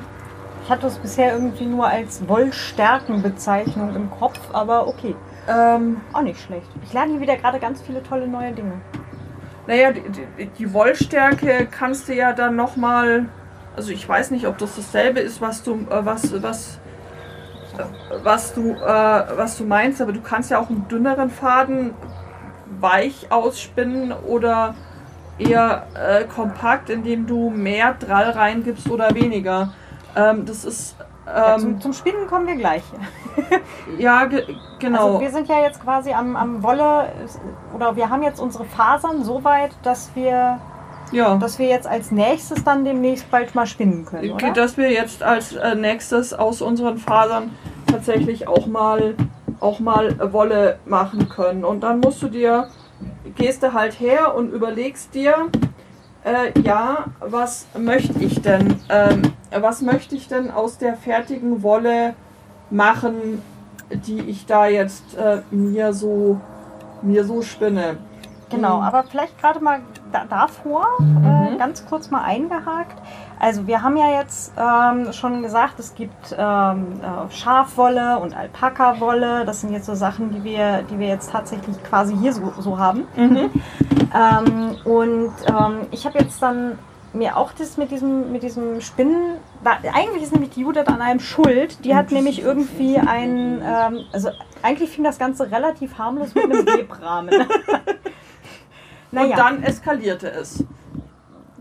Ich 0.64 0.72
hatte 0.72 0.88
es 0.88 0.98
bisher 0.98 1.34
irgendwie 1.34 1.68
nur 1.68 1.86
als 1.86 2.28
Wollstärkenbezeichnung 2.28 3.96
im 3.96 4.10
Kopf, 4.10 4.40
aber 4.52 4.88
okay. 4.88 5.16
Ähm, 5.48 6.02
Auch 6.12 6.24
nicht 6.24 6.42
schlecht. 6.42 6.70
Ich 6.84 6.92
lerne 6.92 7.12
hier 7.12 7.22
wieder 7.22 7.38
gerade 7.38 7.60
ganz 7.60 7.84
viele 7.84 8.02
tolle 8.02 8.28
neue 8.28 8.52
Dinge. 8.52 8.82
Naja, 9.72 9.94
die, 9.94 10.48
die, 10.48 10.74
Wollstärke 10.74 11.66
kannst 11.72 12.10
du 12.10 12.14
ja 12.14 12.34
dann 12.34 12.58
nochmal. 12.58 13.28
Also 13.74 13.94
ich 13.94 14.08
weiß 14.08 14.32
nicht, 14.32 14.46
ob 14.46 14.58
das 14.58 14.76
dasselbe 14.76 15.22
ist, 15.22 15.40
was 15.40 15.64
du, 15.64 15.88
äh, 15.90 16.06
was, 16.06 16.44
was, 16.44 16.80
äh, 17.78 17.84
was 18.22 18.54
du, 18.54 18.72
äh, 18.72 19.38
was 19.38 19.58
du 19.58 19.64
meinst, 19.64 20.02
aber 20.02 20.12
du 20.12 20.20
kannst 20.20 20.52
ja 20.52 20.60
auch 20.60 20.70
einen 20.70 20.90
dünneren 20.90 21.30
Faden 21.30 21.94
weich 22.82 23.32
ausspinnen 23.32 24.12
oder 24.12 24.76
eher 25.38 25.88
äh, 25.96 26.26
kompakt, 26.26 26.90
indem 26.90 27.26
du 27.26 27.50
mehr 27.50 27.96
Drall 27.98 28.32
reingibst 28.32 28.90
oder 28.90 29.16
weniger. 29.16 29.74
Ähm, 30.18 30.46
das 30.46 30.66
ist 30.66 30.98
Ja, 31.36 31.56
ähm, 31.56 31.62
zum, 31.62 31.82
zum 31.82 31.94
Spinnen 31.94 32.28
kommen 32.28 32.48
wir 32.48 32.56
gleich. 32.56 32.84
ja 33.98 34.26
ge 34.26 34.46
genau. 34.80 35.08
Also 35.08 35.22
wir 35.22 35.32
sind 35.32 35.48
ja 35.48 35.62
jetzt 35.62 35.82
quasi 35.82 36.12
am, 36.12 36.36
am 36.36 36.64
Wolle, 36.64 37.12
oder 37.76 37.96
wir 37.96 38.10
haben 38.10 38.24
jetzt 38.24 38.40
unsere 38.40 38.66
Fasern 38.66 39.24
so 39.24 39.44
weit, 39.44 39.72
dass 39.84 40.12
wir, 40.16 40.60
ja. 41.12 41.36
dass 41.36 41.60
wir 41.60 41.68
jetzt 41.68 41.88
als 41.88 42.12
nächstes 42.12 42.64
dann 42.64 42.84
demnächst 42.84 43.30
bald 43.32 43.56
mal 43.56 43.66
spinnen 43.66 44.06
können, 44.06 44.32
oder? 44.32 44.52
dass 44.52 44.78
wir 44.78 44.92
jetzt 44.92 45.24
als 45.24 45.56
äh, 45.56 45.76
nächstes 45.76 46.34
aus 46.34 46.62
unseren 46.62 46.98
Fasern 46.98 47.52
tatsächlich 47.88 48.48
auch 48.48 48.68
mal 48.68 49.16
auch 49.62 49.80
mal 49.80 50.34
Wolle 50.34 50.80
machen 50.86 51.30
können. 51.30 51.64
Und 51.64 51.82
dann 51.82 52.00
musst 52.00 52.22
du 52.22 52.28
dir, 52.28 52.68
gehst 53.36 53.64
du 53.64 53.74
halt 53.74 54.00
her 54.00 54.36
und 54.36 54.52
überlegst 54.52 55.14
dir, 55.14 55.50
äh, 56.24 56.60
ja, 56.62 57.06
was 57.20 57.66
möchte 57.78 58.20
ich 58.24 58.42
denn? 58.42 58.80
Ähm, 58.90 59.22
was 59.52 59.82
möchte 59.82 60.16
ich 60.16 60.28
denn 60.28 60.52
aus 60.52 60.78
der 60.78 60.96
fertigen 60.96 61.64
Wolle 61.64 62.14
machen, 62.70 63.42
die 63.90 64.20
ich 64.22 64.46
da 64.46 64.68
jetzt 64.68 65.18
äh, 65.18 65.42
mir 65.52 65.94
so 65.94 66.40
mir 67.02 67.26
so 67.26 67.42
spinne? 67.42 67.98
Genau, 68.50 68.78
Mhm. 68.78 68.84
aber 68.84 69.04
vielleicht 69.04 69.40
gerade 69.40 69.60
mal 69.64 69.80
da, 70.12 70.26
davor 70.26 70.86
äh, 71.24 71.58
ganz 71.58 71.86
kurz 71.86 72.10
mal 72.12 72.22
eingehakt. 72.24 73.02
Also 73.42 73.66
wir 73.66 73.82
haben 73.82 73.98
ja 73.98 74.20
jetzt 74.20 74.54
ähm, 74.56 75.12
schon 75.14 75.42
gesagt, 75.42 75.80
es 75.80 75.96
gibt 75.96 76.36
ähm, 76.38 77.02
äh, 77.02 77.34
Schafwolle 77.34 78.20
und 78.20 78.38
Alpaka-Wolle. 78.38 79.46
Das 79.46 79.62
sind 79.62 79.74
jetzt 79.74 79.88
so 79.88 79.96
Sachen, 79.96 80.32
die 80.32 80.44
wir, 80.44 80.84
die 80.84 81.00
wir 81.00 81.08
jetzt 81.08 81.32
tatsächlich 81.32 81.84
quasi 81.84 82.16
hier 82.16 82.34
so, 82.34 82.54
so 82.60 82.78
haben. 82.78 83.08
Mhm. 83.18 83.50
Ähm, 84.14 84.76
und 84.84 85.32
ähm, 85.48 85.88
ich 85.92 86.06
habe 86.06 86.20
jetzt 86.20 86.42
dann 86.42 86.78
mir 87.14 87.38
auch 87.38 87.54
das 87.54 87.78
mit 87.78 87.92
diesem, 87.92 88.34
mit 88.34 88.44
diesem 88.44 88.82
Spinnen, 88.82 89.38
da, 89.64 89.78
eigentlich 89.94 90.24
ist 90.24 90.34
nämlich 90.34 90.50
die 90.50 90.64
Judith 90.64 90.88
an 90.88 91.02
einem 91.02 91.22
schuld. 91.22 91.86
Die 91.86 91.96
hat 91.96 92.12
nämlich 92.12 92.42
irgendwie 92.42 92.98
ein, 92.98 93.62
ähm, 93.66 94.02
also 94.12 94.32
eigentlich 94.62 94.90
fing 94.90 95.06
das 95.06 95.18
Ganze 95.18 95.50
relativ 95.50 95.98
harmlos 95.98 96.36
mit 96.36 96.44
einem 96.44 96.66
Webrahmen. 96.78 97.30
Und 99.12 99.38
dann 99.38 99.64
eskalierte 99.64 100.30
es. 100.30 100.66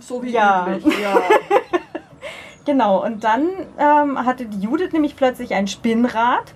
So 0.01 0.23
wie 0.23 0.31
Ja. 0.31 0.67
üblich. 0.69 0.99
Ja. 1.01 1.17
Genau, 2.67 3.03
und 3.05 3.25
dann 3.25 3.49
ähm, 3.79 4.19
hatte 4.25 4.45
die 4.45 4.61
Judith 4.61 4.93
nämlich 4.93 5.17
plötzlich 5.17 5.55
ein 5.55 5.67
Spinnrad. 5.67 6.55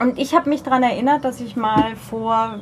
Und 0.00 0.18
ich 0.18 0.34
habe 0.34 0.48
mich 0.50 0.64
daran 0.64 0.82
erinnert, 0.82 1.24
dass 1.24 1.40
ich 1.40 1.54
mal 1.56 1.94
vor 1.94 2.56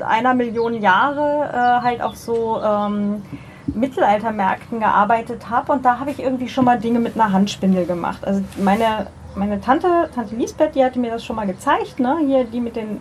einer 0.00 0.32
Million 0.34 0.74
Jahre 0.80 1.50
äh, 1.52 1.84
halt 1.84 2.00
auf 2.00 2.16
so 2.16 2.58
ähm, 2.62 3.22
Mittelaltermärkten 3.66 4.80
gearbeitet 4.80 5.50
habe. 5.50 5.72
Und 5.72 5.84
da 5.84 5.98
habe 6.00 6.10
ich 6.10 6.18
irgendwie 6.18 6.48
schon 6.48 6.64
mal 6.64 6.78
Dinge 6.80 7.00
mit 7.00 7.14
einer 7.14 7.32
Handspindel 7.32 7.84
gemacht. 7.86 8.24
Also 8.26 8.42
meine, 8.56 9.08
meine 9.34 9.60
Tante, 9.60 10.08
Tante 10.14 10.34
Lisbeth, 10.36 10.74
die 10.74 10.82
hatte 10.84 10.98
mir 10.98 11.10
das 11.10 11.24
schon 11.24 11.36
mal 11.36 11.46
gezeigt, 11.46 12.00
ne? 12.00 12.16
Hier 12.26 12.44
die 12.44 12.60
mit 12.60 12.76
den, 12.76 13.00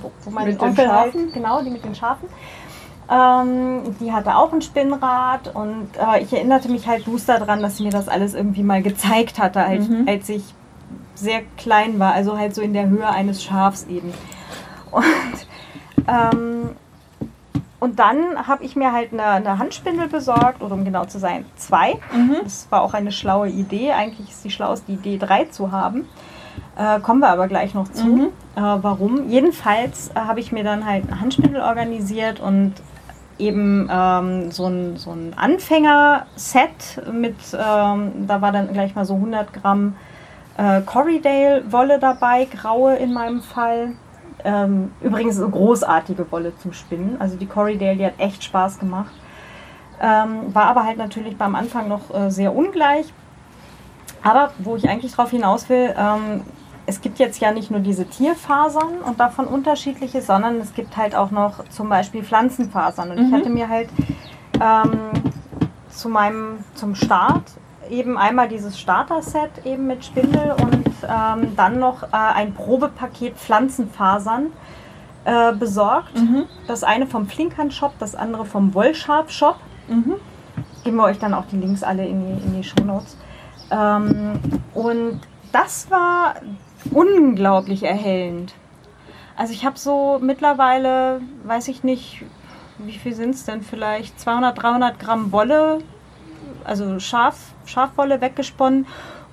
wo, 0.00 0.12
wo 0.24 0.30
mein 0.30 0.46
Mit 0.46 0.60
den 0.60 0.68
Onkel 0.68 0.90
halt- 0.90 1.12
Schafen? 1.12 1.32
genau, 1.32 1.62
die 1.62 1.70
mit 1.70 1.84
den 1.84 1.94
Schafen. 1.96 2.28
Ähm, 3.12 3.94
die 4.00 4.12
hatte 4.12 4.36
auch 4.36 4.52
ein 4.52 4.62
Spinnrad 4.62 5.54
und 5.54 5.88
äh, 5.98 6.22
ich 6.22 6.32
erinnerte 6.32 6.70
mich 6.70 6.86
halt 6.86 7.06
duster 7.06 7.38
daran, 7.38 7.60
dass 7.60 7.76
sie 7.76 7.84
mir 7.84 7.90
das 7.90 8.08
alles 8.08 8.32
irgendwie 8.34 8.62
mal 8.62 8.82
gezeigt 8.82 9.38
hatte, 9.38 9.60
halt, 9.66 9.88
Mhm. 9.88 10.08
als 10.08 10.30
ich 10.30 10.42
sehr 11.14 11.42
klein 11.58 11.98
war, 11.98 12.14
also 12.14 12.38
halt 12.38 12.54
so 12.54 12.62
in 12.62 12.72
der 12.72 12.88
Höhe 12.88 13.06
eines 13.06 13.44
Schafs 13.44 13.86
eben. 13.88 14.14
Und 14.90 16.06
ähm, 16.08 16.70
und 17.80 17.98
dann 17.98 18.46
habe 18.46 18.62
ich 18.62 18.76
mir 18.76 18.92
halt 18.92 19.12
eine, 19.12 19.24
eine, 19.24 19.58
Handspindel 19.58 20.06
besorgt, 20.06 20.62
oder 20.62 20.74
um 20.74 20.84
genau 20.84 21.04
zu 21.04 21.18
sein, 21.18 21.44
zwei. 21.56 21.94
Mhm. 22.14 22.36
Das 22.44 22.68
war 22.70 22.80
auch 22.80 22.94
eine 22.94 23.10
schlaue 23.10 23.48
Idee. 23.48 23.90
Eigentlich 23.90 24.30
ist 24.30 24.44
die 24.44 24.52
schlauste 24.52 24.92
Idee, 24.92 25.18
drei 25.18 25.46
zu 25.46 25.72
haben. 25.72 26.06
Äh, 26.76 27.00
kommen 27.00 27.18
wir 27.18 27.28
aber 27.28 27.48
gleich 27.48 27.74
noch 27.74 27.90
zu. 27.90 28.06
Mhm. 28.06 28.20
Äh, 28.54 28.60
warum? 28.60 29.28
Jedenfalls 29.28 30.12
äh, 30.14 30.20
habe 30.20 30.38
ich 30.38 30.52
mir 30.52 30.62
dann 30.62 30.86
halt 30.86 31.08
eine 31.08 31.20
Handspindel 31.20 31.60
organisiert 31.60 32.38
und 32.38 32.74
eben 33.42 33.88
ähm, 33.90 34.50
so 34.50 34.66
ein, 34.66 34.96
so 34.96 35.10
ein 35.10 35.34
Anfänger-Set 35.36 37.02
mit, 37.12 37.36
ähm, 37.52 38.26
da 38.26 38.40
war 38.40 38.52
dann 38.52 38.72
gleich 38.72 38.94
mal 38.94 39.04
so 39.04 39.14
100 39.14 39.52
Gramm 39.52 39.96
äh, 40.56 40.80
Corriedale-Wolle 40.82 41.98
dabei, 41.98 42.46
graue 42.46 42.94
in 42.96 43.12
meinem 43.12 43.42
Fall. 43.42 43.92
Ähm, 44.44 44.92
übrigens 45.00 45.40
eine 45.40 45.50
großartige 45.50 46.30
Wolle 46.32 46.56
zum 46.58 46.72
Spinnen. 46.72 47.20
Also 47.20 47.36
die 47.36 47.46
Corriedale, 47.46 47.96
die 47.96 48.06
hat 48.06 48.14
echt 48.18 48.42
Spaß 48.44 48.78
gemacht. 48.78 49.12
Ähm, 50.00 50.54
war 50.54 50.64
aber 50.64 50.84
halt 50.84 50.98
natürlich 50.98 51.36
beim 51.36 51.54
Anfang 51.54 51.88
noch 51.88 52.12
äh, 52.12 52.30
sehr 52.30 52.54
ungleich. 52.54 53.12
Aber 54.22 54.52
wo 54.58 54.76
ich 54.76 54.88
eigentlich 54.88 55.12
drauf 55.12 55.30
hinaus 55.30 55.68
will, 55.68 55.94
ähm, 55.96 56.42
es 56.92 57.00
gibt 57.00 57.18
jetzt 57.18 57.40
ja 57.40 57.52
nicht 57.52 57.70
nur 57.70 57.80
diese 57.80 58.04
Tierfasern 58.04 59.00
und 59.04 59.18
davon 59.18 59.46
unterschiedliche, 59.46 60.20
sondern 60.20 60.60
es 60.60 60.74
gibt 60.74 60.98
halt 60.98 61.14
auch 61.14 61.30
noch 61.30 61.66
zum 61.70 61.88
Beispiel 61.88 62.22
Pflanzenfasern. 62.22 63.10
Und 63.10 63.18
mhm. 63.18 63.26
ich 63.26 63.32
hatte 63.32 63.48
mir 63.48 63.68
halt 63.70 63.88
ähm, 64.60 65.10
zu 65.88 66.10
meinem, 66.10 66.58
zum 66.74 66.94
Start 66.94 67.44
eben 67.88 68.18
einmal 68.18 68.48
dieses 68.48 68.78
Starter-Set 68.78 69.64
eben 69.64 69.86
mit 69.86 70.04
Spindel 70.04 70.52
und 70.52 70.92
ähm, 71.02 71.56
dann 71.56 71.78
noch 71.78 72.02
äh, 72.02 72.08
ein 72.12 72.52
Probepaket 72.52 73.36
Pflanzenfasern 73.36 74.52
äh, 75.24 75.52
besorgt. 75.54 76.14
Mhm. 76.14 76.44
Das 76.66 76.84
eine 76.84 77.06
vom 77.06 77.26
Flinkern-Shop, 77.26 77.94
das 77.98 78.14
andere 78.14 78.44
vom 78.44 78.74
Wollsharp-Shop. 78.74 79.56
Mhm. 79.88 80.16
Geben 80.84 80.96
wir 80.96 81.04
euch 81.04 81.18
dann 81.18 81.32
auch 81.32 81.46
die 81.46 81.56
Links 81.56 81.82
alle 81.82 82.06
in 82.06 82.20
die, 82.20 82.44
in 82.44 82.54
die 82.54 82.64
Shownotes. 82.64 83.16
Ähm, 83.70 84.40
und 84.74 85.20
das 85.52 85.90
war 85.90 86.34
unglaublich 86.90 87.82
erhellend. 87.82 88.54
Also 89.36 89.52
ich 89.52 89.64
habe 89.64 89.78
so 89.78 90.18
mittlerweile, 90.20 91.20
weiß 91.44 91.68
ich 91.68 91.84
nicht, 91.84 92.22
wie 92.78 92.98
viel 92.98 93.14
sind 93.14 93.34
es 93.34 93.44
denn 93.44 93.62
vielleicht, 93.62 94.20
200, 94.20 94.62
300 94.62 94.98
Gramm 94.98 95.32
Wolle, 95.32 95.78
also 96.64 96.98
Schaf, 96.98 97.36
Schafwolle 97.64 98.20
weggesponnen 98.20 98.86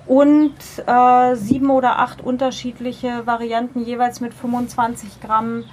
und 0.06 0.54
äh, 0.86 1.34
sieben 1.36 1.70
oder 1.70 1.98
acht 1.98 2.20
unterschiedliche 2.22 3.26
Varianten 3.26 3.84
jeweils 3.84 4.20
mit 4.20 4.34
25 4.34 5.20
Gramm 5.20 5.64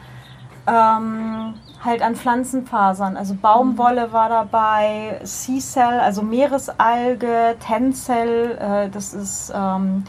ähm, 0.68 1.54
halt 1.84 2.02
an 2.02 2.16
Pflanzenfasern. 2.16 3.18
Also 3.18 3.36
Baumwolle 3.36 4.12
war 4.12 4.30
dabei, 4.30 5.20
Sea 5.24 5.60
Cell, 5.60 6.00
also 6.00 6.22
Meeresalge, 6.22 7.56
Tencel, 7.60 8.58
äh, 8.60 8.90
das 8.90 9.14
ist 9.14 9.52
ähm, 9.56 10.04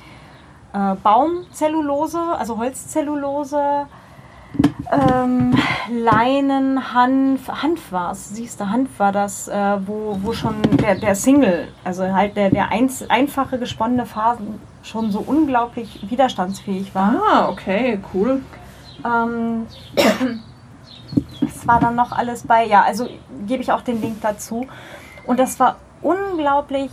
äh, 0.73 0.95
Baumzellulose, 1.03 2.21
also 2.39 2.59
Holzzellulose, 2.59 3.87
ähm, 4.91 5.55
Leinen, 5.91 6.95
Hanf, 6.95 7.49
Hanf 7.49 7.93
war 7.93 8.13
es, 8.13 8.31
siehst 8.31 8.61
du, 8.61 8.69
Hanf 8.69 8.99
war 8.99 9.13
das, 9.13 9.49
äh, 9.49 9.77
wo, 9.87 10.19
wo 10.23 10.33
schon 10.33 10.63
der, 10.63 10.95
der 10.95 11.15
Single, 11.15 11.69
also 11.85 12.05
halt 12.13 12.37
der, 12.37 12.51
der 12.51 12.71
einz, 12.71 13.05
einfache 13.09 13.59
gesponnene 13.59 14.07
Faden 14.07 14.61
schon 14.83 15.11
so 15.11 15.21
unglaublich 15.21 16.07
widerstandsfähig 16.09 16.95
war. 16.95 17.15
Ah, 17.31 17.49
okay, 17.51 18.01
cool. 18.15 18.43
Ähm, 19.05 19.67
es 21.47 21.67
war 21.67 21.81
dann 21.81 21.95
noch 21.95 22.13
alles 22.13 22.47
bei, 22.47 22.65
ja, 22.65 22.83
also 22.83 23.09
gebe 23.47 23.63
ich 23.63 23.73
auch 23.73 23.83
den 23.83 24.01
Link 24.01 24.21
dazu. 24.23 24.67
Und 25.27 25.39
das 25.39 25.61
war 25.61 25.77
unglaublich 26.01 26.91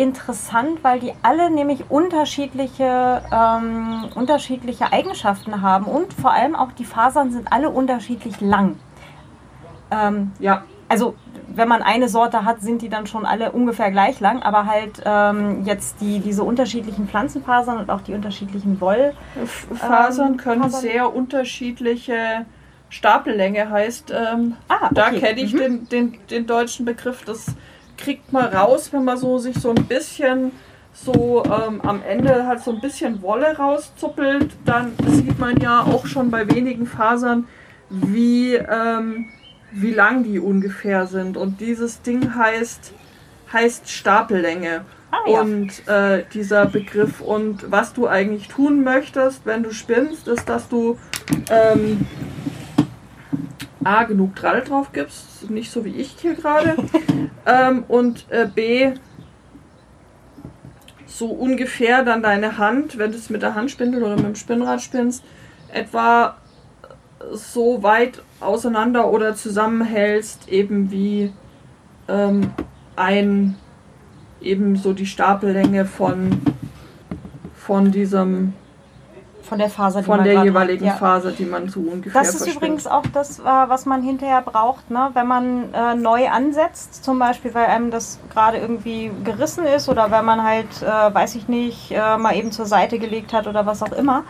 interessant, 0.00 0.82
weil 0.82 0.98
die 0.98 1.12
alle 1.22 1.50
nämlich 1.50 1.90
unterschiedliche, 1.90 3.22
ähm, 3.30 4.08
unterschiedliche 4.14 4.92
Eigenschaften 4.92 5.60
haben 5.60 5.84
und 5.84 6.14
vor 6.14 6.32
allem 6.32 6.56
auch 6.56 6.72
die 6.72 6.84
Fasern 6.84 7.30
sind 7.30 7.52
alle 7.52 7.68
unterschiedlich 7.68 8.40
lang. 8.40 8.76
Ähm, 9.90 10.32
ja. 10.38 10.64
Also 10.88 11.14
wenn 11.54 11.68
man 11.68 11.82
eine 11.82 12.08
Sorte 12.08 12.44
hat, 12.44 12.62
sind 12.62 12.80
die 12.80 12.88
dann 12.88 13.06
schon 13.06 13.26
alle 13.26 13.52
ungefähr 13.52 13.90
gleich 13.90 14.20
lang, 14.20 14.42
aber 14.42 14.66
halt 14.66 15.02
ähm, 15.04 15.64
jetzt 15.64 16.00
die, 16.00 16.20
diese 16.20 16.44
unterschiedlichen 16.44 17.06
Pflanzenfasern 17.06 17.78
und 17.78 17.90
auch 17.90 18.00
die 18.00 18.14
unterschiedlichen 18.14 18.80
Wollfasern 18.80 20.32
ähm, 20.32 20.36
können 20.38 20.62
Fasern. 20.62 20.80
sehr 20.80 21.14
unterschiedliche 21.14 22.46
Stapellänge 22.88 23.70
heißt. 23.70 24.12
Ähm, 24.12 24.56
ah, 24.68 24.86
okay. 24.86 24.94
Da 24.94 25.10
kenne 25.10 25.40
ich 25.40 25.52
mhm. 25.52 25.58
den, 25.58 25.88
den, 25.88 26.18
den 26.30 26.46
deutschen 26.46 26.86
Begriff 26.86 27.24
des 27.24 27.54
kriegt 28.00 28.32
man 28.32 28.46
raus, 28.46 28.92
wenn 28.92 29.04
man 29.04 29.16
so 29.16 29.38
sich 29.38 29.56
so 29.58 29.70
ein 29.70 29.84
bisschen 29.86 30.52
so 30.92 31.44
ähm, 31.44 31.80
am 31.82 32.02
Ende 32.02 32.46
halt 32.46 32.60
so 32.60 32.72
ein 32.72 32.80
bisschen 32.80 33.22
Wolle 33.22 33.56
rauszuppelt, 33.56 34.50
dann 34.64 34.92
sieht 35.06 35.38
man 35.38 35.56
ja 35.58 35.82
auch 35.82 36.06
schon 36.06 36.30
bei 36.30 36.50
wenigen 36.50 36.86
Fasern, 36.86 37.46
wie, 37.88 38.54
ähm, 38.54 39.26
wie 39.72 39.92
lang 39.92 40.24
die 40.24 40.38
ungefähr 40.38 41.06
sind. 41.06 41.36
Und 41.36 41.60
dieses 41.60 42.02
Ding 42.02 42.34
heißt, 42.34 42.92
heißt 43.52 43.88
Stapellänge. 43.88 44.84
Ah, 45.12 45.16
ja. 45.28 45.40
Und 45.40 45.88
äh, 45.88 46.24
dieser 46.32 46.66
Begriff 46.66 47.20
und 47.20 47.70
was 47.70 47.92
du 47.92 48.06
eigentlich 48.06 48.48
tun 48.48 48.84
möchtest, 48.84 49.44
wenn 49.44 49.62
du 49.62 49.72
spinnst, 49.72 50.28
ist, 50.28 50.48
dass 50.48 50.68
du 50.68 50.98
ähm, 51.50 52.06
A, 53.82 54.04
genug 54.04 54.36
Drall 54.36 54.62
drauf 54.62 54.92
gibst, 54.92 55.50
nicht 55.50 55.70
so 55.70 55.84
wie 55.84 55.96
ich 55.96 56.16
hier 56.20 56.34
gerade, 56.34 56.76
ähm, 57.46 57.84
und 57.88 58.26
äh, 58.30 58.46
B, 58.46 58.92
so 61.06 61.26
ungefähr 61.26 62.04
dann 62.04 62.22
deine 62.22 62.58
Hand, 62.58 62.98
wenn 62.98 63.12
du 63.12 63.18
es 63.18 63.30
mit 63.30 63.42
der 63.42 63.54
Handspindel 63.54 64.02
oder 64.02 64.16
mit 64.16 64.24
dem 64.24 64.36
Spinnrad 64.36 64.80
spinnst, 64.80 65.24
etwa 65.72 66.36
so 67.32 67.82
weit 67.82 68.22
auseinander 68.40 69.10
oder 69.10 69.34
zusammenhältst, 69.34 70.48
eben 70.48 70.90
wie 70.90 71.32
ähm, 72.08 72.52
ein, 72.96 73.56
eben 74.40 74.76
so 74.76 74.92
die 74.92 75.06
Stapellänge 75.06 75.84
von, 75.84 76.40
von 77.54 77.90
diesem 77.92 78.54
von 79.42 79.58
der 79.58 79.70
Faser, 79.70 80.00
die 80.00 80.06
von 80.06 80.16
man 80.18 80.24
der 80.24 80.44
jeweiligen 80.44 80.90
hat. 80.90 80.98
Faser, 80.98 81.32
die 81.32 81.44
man 81.44 81.68
so 81.68 81.80
ungefähr 81.80 82.20
Das 82.20 82.30
ist 82.30 82.38
verstimmt. 82.38 82.56
übrigens 82.56 82.86
auch 82.86 83.04
das, 83.12 83.38
äh, 83.38 83.42
was 83.44 83.86
man 83.86 84.02
hinterher 84.02 84.42
braucht, 84.42 84.90
ne? 84.90 85.10
wenn 85.14 85.26
man 85.26 85.72
äh, 85.74 85.94
neu 85.94 86.28
ansetzt, 86.28 87.04
zum 87.04 87.18
Beispiel, 87.18 87.54
weil 87.54 87.66
einem 87.66 87.90
das 87.90 88.18
gerade 88.32 88.58
irgendwie 88.58 89.10
gerissen 89.24 89.64
ist 89.66 89.88
oder 89.88 90.10
wenn 90.10 90.24
man 90.24 90.42
halt, 90.42 90.82
äh, 90.82 91.14
weiß 91.14 91.34
ich 91.34 91.48
nicht, 91.48 91.92
äh, 91.92 92.16
mal 92.16 92.34
eben 92.36 92.52
zur 92.52 92.66
Seite 92.66 92.98
gelegt 92.98 93.32
hat 93.32 93.46
oder 93.46 93.66
was 93.66 93.82
auch 93.82 93.92
immer 93.92 94.24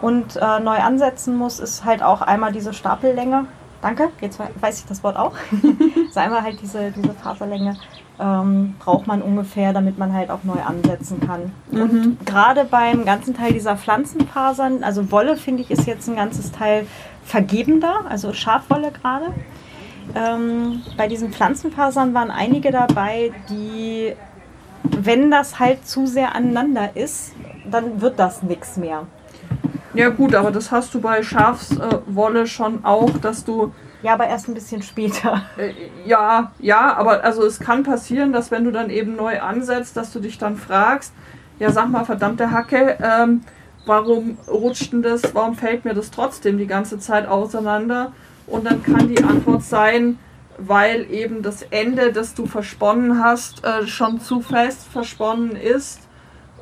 und 0.00 0.36
äh, 0.36 0.60
neu 0.60 0.78
ansetzen 0.78 1.36
muss, 1.36 1.60
ist 1.60 1.84
halt 1.84 2.02
auch 2.02 2.22
einmal 2.22 2.52
diese 2.52 2.72
Stapellänge. 2.72 3.46
Danke, 3.82 4.10
jetzt 4.20 4.38
weiß 4.60 4.80
ich 4.80 4.86
das 4.86 5.02
Wort 5.02 5.16
auch. 5.16 5.32
ist 6.08 6.18
einmal 6.18 6.42
halt 6.42 6.60
diese, 6.60 6.90
diese 6.90 7.14
Faserlänge 7.14 7.76
ähm, 8.20 8.74
braucht 8.78 9.06
man 9.06 9.22
ungefähr, 9.22 9.72
damit 9.72 9.98
man 9.98 10.12
halt 10.12 10.30
auch 10.30 10.44
neu 10.44 10.60
ansetzen 10.60 11.20
kann. 11.20 11.52
Mhm. 11.70 11.80
Und 11.80 12.26
gerade 12.26 12.64
beim 12.64 13.04
ganzen 13.04 13.34
Teil 13.34 13.52
dieser 13.52 13.76
Pflanzenfasern, 13.76 14.84
also 14.84 15.10
Wolle 15.10 15.36
finde 15.36 15.62
ich 15.62 15.70
ist 15.70 15.86
jetzt 15.86 16.08
ein 16.08 16.16
ganzes 16.16 16.52
Teil 16.52 16.86
vergebender, 17.24 18.04
also 18.08 18.32
Schafwolle 18.32 18.90
gerade. 18.90 19.26
Ähm, 20.14 20.82
bei 20.96 21.08
diesen 21.08 21.32
Pflanzenfasern 21.32 22.12
waren 22.14 22.30
einige 22.30 22.70
dabei, 22.72 23.32
die, 23.48 24.12
wenn 24.82 25.30
das 25.30 25.58
halt 25.58 25.86
zu 25.86 26.06
sehr 26.06 26.34
aneinander 26.34 26.96
ist, 26.96 27.32
dann 27.70 28.00
wird 28.00 28.18
das 28.18 28.42
nichts 28.42 28.76
mehr. 28.76 29.06
Ja 29.94 30.08
gut, 30.08 30.34
aber 30.34 30.50
das 30.50 30.70
hast 30.70 30.94
du 30.94 31.00
bei 31.00 31.22
Schafswolle 31.22 32.46
schon 32.46 32.84
auch, 32.84 33.10
dass 33.18 33.44
du 33.44 33.72
ja, 34.02 34.14
aber 34.14 34.28
erst 34.28 34.48
ein 34.48 34.54
bisschen 34.54 34.82
später. 34.82 35.42
Äh, 35.58 35.72
ja, 36.06 36.52
ja, 36.58 36.94
aber 36.96 37.22
also 37.22 37.44
es 37.44 37.60
kann 37.60 37.82
passieren, 37.82 38.32
dass 38.32 38.50
wenn 38.50 38.64
du 38.64 38.72
dann 38.72 38.88
eben 38.88 39.14
neu 39.14 39.40
ansetzt, 39.40 39.96
dass 39.96 40.12
du 40.12 40.20
dich 40.20 40.38
dann 40.38 40.56
fragst, 40.56 41.12
ja 41.58 41.70
sag 41.70 41.90
mal, 41.90 42.04
verdammte 42.04 42.50
Hacke, 42.50 42.96
ähm, 43.02 43.42
warum 43.84 44.38
rutscht 44.48 44.92
denn 44.92 45.02
das, 45.02 45.34
warum 45.34 45.54
fällt 45.54 45.84
mir 45.84 45.92
das 45.92 46.10
trotzdem 46.10 46.56
die 46.56 46.66
ganze 46.66 46.98
Zeit 46.98 47.28
auseinander? 47.28 48.12
Und 48.46 48.64
dann 48.64 48.82
kann 48.82 49.08
die 49.08 49.22
Antwort 49.22 49.62
sein, 49.62 50.18
weil 50.56 51.10
eben 51.10 51.42
das 51.42 51.62
Ende, 51.62 52.12
das 52.12 52.34
du 52.34 52.46
versponnen 52.46 53.22
hast, 53.22 53.64
äh, 53.64 53.86
schon 53.86 54.20
zu 54.20 54.40
fest 54.40 54.88
versponnen 54.90 55.56
ist 55.56 56.00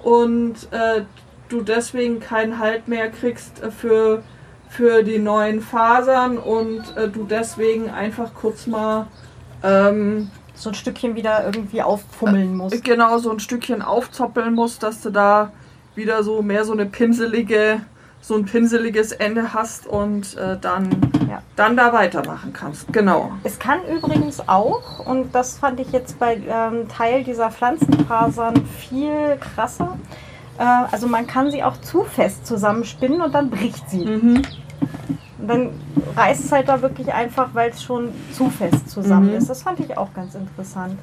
und 0.02 0.54
äh, 0.72 1.02
du 1.48 1.62
deswegen 1.62 2.20
keinen 2.20 2.58
Halt 2.58 2.88
mehr 2.88 3.10
kriegst 3.10 3.62
äh, 3.62 3.70
für 3.70 4.22
für 4.70 5.02
die 5.02 5.18
neuen 5.18 5.60
Fasern 5.62 6.36
und 6.36 6.82
äh, 6.96 7.08
du 7.08 7.24
deswegen 7.24 7.88
einfach 7.88 8.34
kurz 8.34 8.66
mal 8.66 9.06
ähm, 9.62 10.30
so 10.54 10.70
ein 10.70 10.74
Stückchen 10.74 11.14
wieder 11.14 11.44
irgendwie 11.46 11.82
auffummeln 11.82 12.54
musst. 12.56 12.76
Äh, 12.76 12.80
genau, 12.80 13.16
so 13.18 13.30
ein 13.30 13.40
Stückchen 13.40 13.80
aufzoppeln 13.80 14.54
musst, 14.54 14.82
dass 14.82 15.00
du 15.00 15.10
da 15.10 15.52
wieder 15.94 16.22
so 16.22 16.42
mehr 16.42 16.64
so 16.64 16.72
eine 16.72 16.84
pinselige, 16.84 17.80
so 18.20 18.34
ein 18.34 18.44
pinseliges 18.44 19.12
Ende 19.12 19.54
hast 19.54 19.86
und 19.86 20.36
äh, 20.36 20.58
dann 20.60 20.90
Ja. 21.28 21.42
dann 21.56 21.76
da 21.76 21.92
weitermachen 21.92 22.52
kannst. 22.52 22.92
Genau. 22.92 23.32
Es 23.44 23.58
kann 23.58 23.80
übrigens 23.90 24.48
auch, 24.48 25.06
und 25.06 25.34
das 25.34 25.58
fand 25.58 25.80
ich 25.80 25.92
jetzt 25.92 26.18
bei 26.18 26.40
ähm, 26.46 26.88
Teil 26.88 27.24
dieser 27.24 27.50
Pflanzenfasern 27.50 28.66
viel 28.66 29.38
krasser, 29.40 29.96
äh, 30.58 30.62
also 30.90 31.06
man 31.06 31.26
kann 31.26 31.50
sie 31.50 31.62
auch 31.62 31.76
zu 31.80 32.04
fest 32.04 32.46
zusammenspinnen 32.46 33.20
und 33.20 33.34
dann 33.34 33.50
bricht 33.50 33.88
sie. 33.90 34.04
Mhm. 34.04 34.42
Und 35.40 35.48
dann 35.48 35.70
reißt 36.16 36.44
es 36.44 36.52
halt 36.52 36.68
da 36.68 36.82
wirklich 36.82 37.12
einfach, 37.14 37.50
weil 37.52 37.70
es 37.70 37.82
schon 37.82 38.08
zu 38.32 38.50
fest 38.50 38.90
zusammen 38.90 39.30
Mhm. 39.30 39.36
ist. 39.36 39.48
Das 39.48 39.62
fand 39.62 39.80
ich 39.80 39.96
auch 39.96 40.12
ganz 40.14 40.34
interessant. 40.34 40.98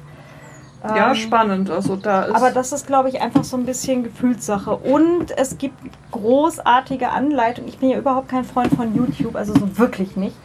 Ja, 0.84 1.08
Ähm, 1.08 1.14
spannend. 1.16 1.70
Also 1.70 1.96
da 1.96 2.24
ist. 2.24 2.34
Aber 2.36 2.50
das 2.50 2.70
ist, 2.70 2.86
glaube 2.86 3.08
ich, 3.08 3.20
einfach 3.20 3.42
so 3.44 3.56
ein 3.56 3.64
bisschen 3.64 4.04
Gefühlssache. 4.04 4.76
Und 4.76 5.36
es 5.36 5.58
gibt 5.58 5.74
großartige 6.12 7.08
Anleitungen. 7.10 7.68
Ich 7.68 7.78
bin 7.78 7.90
ja 7.90 7.98
überhaupt 7.98 8.28
kein 8.28 8.44
Freund 8.44 8.72
von 8.74 8.94
YouTube, 8.94 9.36
also 9.36 9.54
so 9.54 9.78
wirklich 9.78 10.16
nicht. 10.16 10.36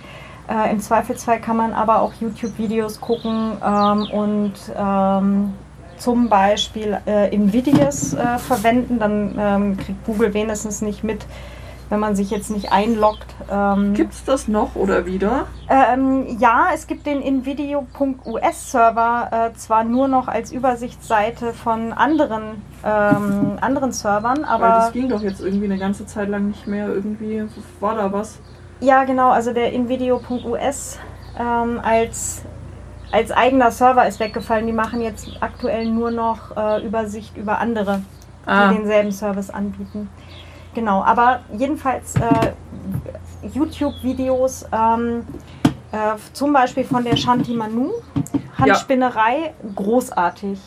Äh, 0.49 0.71
Im 0.71 0.79
Zweifelsfall 0.79 1.39
kann 1.39 1.57
man 1.57 1.73
aber 1.73 2.01
auch 2.01 2.13
YouTube-Videos 2.19 3.01
gucken 3.01 3.51
ähm, 3.63 4.07
und 4.11 4.53
ähm, 4.75 5.53
zum 6.01 6.29
Beispiel 6.29 6.97
äh, 7.05 7.33
Invidious 7.33 8.13
äh, 8.13 8.37
verwenden. 8.39 8.99
Dann 8.99 9.35
ähm, 9.39 9.77
kriegt 9.77 10.03
Google 10.05 10.33
wenigstens 10.33 10.81
nicht 10.81 11.03
mit, 11.03 11.25
wenn 11.89 11.99
man 11.99 12.15
sich 12.15 12.31
jetzt 12.31 12.49
nicht 12.49 12.71
einloggt. 12.71 13.27
Ähm, 13.51 13.93
Gibt 13.93 14.13
es 14.13 14.23
das 14.23 14.47
noch 14.47 14.75
oder 14.75 15.05
wieder? 15.05 15.45
ähm, 15.69 16.25
ja, 16.39 16.69
es 16.73 16.87
gibt 16.87 17.05
den 17.05 17.21
Invideo.us-Server 17.21 19.29
äh, 19.31 19.53
zwar 19.57 19.83
nur 19.83 20.07
noch 20.07 20.27
als 20.27 20.51
Übersichtsseite 20.51 21.53
von 21.53 21.93
anderen, 21.93 22.63
ähm, 22.83 23.57
anderen 23.61 23.91
Servern, 23.91 24.39
Weil 24.39 24.45
aber 24.49 24.67
das 24.67 24.91
ging 24.93 25.07
doch 25.07 25.21
jetzt 25.21 25.41
irgendwie 25.41 25.65
eine 25.65 25.77
ganze 25.77 26.07
Zeit 26.07 26.29
lang 26.29 26.47
nicht 26.47 26.65
mehr. 26.65 26.87
Irgendwie 26.87 27.43
war 27.79 27.95
da 27.95 28.11
was. 28.11 28.39
ja 28.79 29.03
genau, 29.03 29.29
also 29.29 29.53
der 29.53 29.71
Invideo.us 29.71 30.97
ähm, 31.39 31.79
als, 31.81 32.41
als 33.11 33.31
eigener 33.31 33.71
Server 33.71 34.07
ist 34.07 34.19
weggefallen. 34.19 34.67
Die 34.67 34.73
machen 34.73 35.01
jetzt 35.01 35.29
aktuell 35.41 35.85
nur 35.85 36.11
noch 36.11 36.55
äh, 36.55 36.85
Übersicht 36.85 37.35
über 37.37 37.59
andere, 37.59 38.01
Ah, 38.45 38.69
die 38.69 38.77
denselben 38.77 39.11
Service 39.11 39.49
anbieten. 39.49 40.09
Genau, 40.73 41.03
aber 41.03 41.41
jedenfalls 41.57 42.15
äh, 42.15 42.53
YouTube-Videos, 43.53 44.65
ähm, 44.71 45.25
äh, 45.91 46.15
zum 46.33 46.53
Beispiel 46.53 46.85
von 46.85 47.03
der 47.03 47.17
Shanti 47.17 47.53
Manu, 47.53 47.91
Handspinnerei, 48.57 49.53
großartig. 49.75 50.59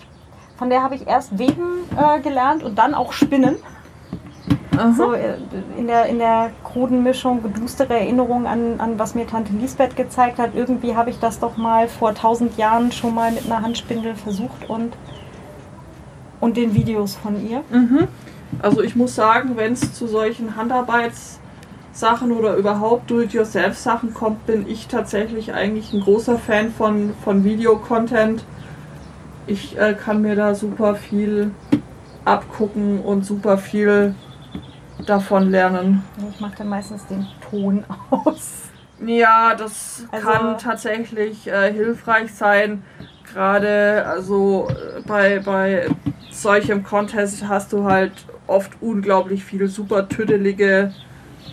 Von 0.57 0.71
der 0.71 0.83
habe 0.83 0.95
ich 0.95 1.07
erst 1.07 1.39
Weben 1.39 1.89
äh, 1.97 2.21
gelernt 2.21 2.63
und 2.63 2.77
dann 2.77 2.95
auch 2.95 3.13
Spinnen. 3.13 3.57
Aha. 4.79 4.93
So 4.97 5.13
äh, 5.13 5.37
in 5.77 5.87
der, 5.87 6.07
in 6.07 6.19
der 6.19 6.51
kruden 6.63 7.03
Mischung, 7.03 7.43
gedustere 7.43 7.95
Erinnerung 7.95 8.47
an, 8.47 8.79
an 8.79 8.99
was 8.99 9.15
mir 9.15 9.27
Tante 9.27 9.53
Lisbeth 9.53 9.97
gezeigt 9.97 10.39
hat. 10.39 10.55
Irgendwie 10.55 10.97
habe 10.97 11.11
ich 11.11 11.19
das 11.19 11.39
doch 11.41 11.57
mal 11.57 11.89
vor 11.89 12.15
tausend 12.15 12.57
Jahren 12.57 12.93
schon 12.93 13.15
mal 13.15 13.33
mit 13.33 13.47
einer 13.47 13.63
Handspindel 13.63 14.15
versucht 14.15 14.69
und, 14.69 14.95
und 16.41 16.57
den 16.57 16.75
Videos 16.75 17.17
von 17.17 17.47
ihr. 17.47 17.63
Mhm. 17.71 18.09
Also 18.63 18.83
ich 18.83 18.95
muss 18.97 19.15
sagen, 19.15 19.57
wenn 19.57 19.73
es 19.73 19.95
zu 19.95 20.07
solchen 20.07 20.57
Handarbeitssachen 20.57 22.33
oder 22.33 22.57
überhaupt 22.57 23.11
Do-it-yourself-Sachen 23.11 24.15
kommt, 24.15 24.47
bin 24.47 24.69
ich 24.69 24.87
tatsächlich 24.87 25.53
eigentlich 25.53 25.93
ein 25.93 26.01
großer 26.01 26.39
Fan 26.39 26.71
von, 26.71 27.15
von 27.25 27.45
Videocontent. 27.45 28.45
Ich 29.47 29.79
äh, 29.79 29.95
kann 29.95 30.23
mir 30.23 30.37
da 30.37 30.55
super 30.55 30.95
viel 30.95 31.51
abgucken 32.25 33.01
und 33.01 33.27
super 33.27 33.59
viel 33.59 34.15
davon 35.07 35.51
lernen. 35.51 36.03
Ich 36.33 36.41
mache 36.41 36.55
dann 36.59 36.69
meistens 36.69 37.07
den 37.07 37.27
Ton 37.51 37.85
aus. 38.11 38.63
Ja, 39.05 39.55
das 39.55 40.05
Also- 40.13 40.27
kann 40.29 40.59
tatsächlich 40.59 41.47
äh, 41.49 41.73
hilfreich 41.73 42.33
sein. 42.35 42.83
Gerade 43.33 44.05
also 44.07 44.69
äh, 44.71 45.01
bei, 45.07 45.41
bei 45.45 45.89
solchem 46.31 46.85
Contest 46.85 47.47
hast 47.49 47.73
du 47.73 47.85
halt 47.85 48.13
oft 48.47 48.71
unglaublich 48.81 49.45
viel 49.45 49.67
super 49.69 50.09
tüdelige. 50.09 50.93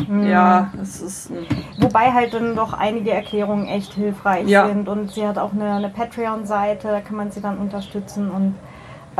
Ja, 0.10 0.72
es 0.82 1.02
ist 1.02 1.32
Wobei 1.80 2.12
halt 2.12 2.34
dann 2.34 2.56
doch 2.56 2.74
einige 2.74 3.12
Erklärungen 3.12 3.68
echt 3.68 3.94
hilfreich 3.94 4.48
Ja. 4.48 4.68
sind. 4.68 4.88
Und 4.88 5.12
sie 5.12 5.28
hat 5.28 5.38
auch 5.38 5.52
eine, 5.54 5.74
eine 5.74 5.90
Patreon-Seite, 5.90 6.88
da 6.88 7.02
kann 7.02 7.18
man 7.18 7.32
sie 7.32 7.42
dann 7.42 7.58
unterstützen 7.58 8.30
und 8.32 8.56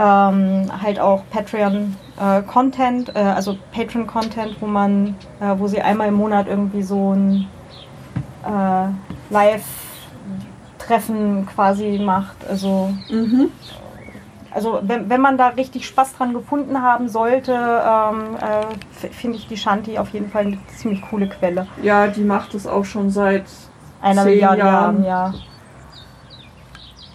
ähm, 0.02 0.72
halt 0.82 1.00
auch 1.00 1.22
Patreon-Content, 1.30 3.16
äh, 3.16 3.20
also 3.20 3.58
Patreon-Content, 3.72 4.56
wo 4.60 4.66
man, 4.66 5.16
äh, 5.40 5.54
wo 5.58 5.68
sie 5.68 5.80
einmal 5.82 6.08
im 6.08 6.16
Monat 6.16 6.48
irgendwie 6.48 6.82
so 6.82 7.14
ein 7.14 7.48
äh, 8.44 8.88
Live-Treffen 9.32 11.48
quasi 11.54 12.02
macht. 12.04 12.38
Also 12.50 12.92
mhm. 13.10 13.52
also 14.50 14.80
wenn, 14.82 15.08
wenn 15.10 15.22
man 15.22 15.38
da 15.38 15.50
richtig 15.50 15.86
Spaß 15.86 16.16
dran 16.16 16.34
gefunden 16.34 16.82
haben 16.82 17.08
sollte, 17.08 17.54
ähm, 17.54 18.38
äh, 18.42 19.10
finde 19.10 19.38
ich 19.38 19.48
die 19.48 19.58
Shanti 19.58 20.00
auf 20.00 20.10
jeden 20.10 20.32
Fall 20.32 20.48
eine 20.48 20.58
ziemlich 20.78 21.04
coole 21.04 21.30
Quelle. 21.30 21.68
Ja, 21.84 22.08
die 22.08 22.24
macht 22.24 22.56
es 22.56 22.66
auch 22.66 22.86
schon 22.86 23.12
seit 23.12 23.46
Einer 24.02 24.26
Milliarde 24.26 24.60
Jahren. 24.60 25.04
Jahren, 25.04 25.34
ja. 25.34 25.51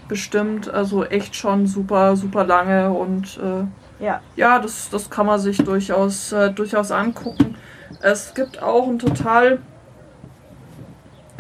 Bestimmt, 0.09 0.69
also 0.73 1.05
echt 1.05 1.35
schon 1.37 1.67
super, 1.67 2.17
super 2.17 2.45
lange 2.45 2.91
und 2.91 3.39
äh, 3.39 4.05
Ja. 4.05 4.21
ja, 4.37 4.59
das, 4.59 4.89
das 4.91 5.11
kann 5.11 5.27
man 5.27 5.39
sich 5.39 5.59
durchaus, 5.59 6.33
äh, 6.33 6.51
durchaus 6.51 6.91
angucken. 6.91 7.57
Es 8.03 8.35
gibt 8.35 8.63
auch 8.63 8.87
ein 8.89 8.99
total, 8.99 9.59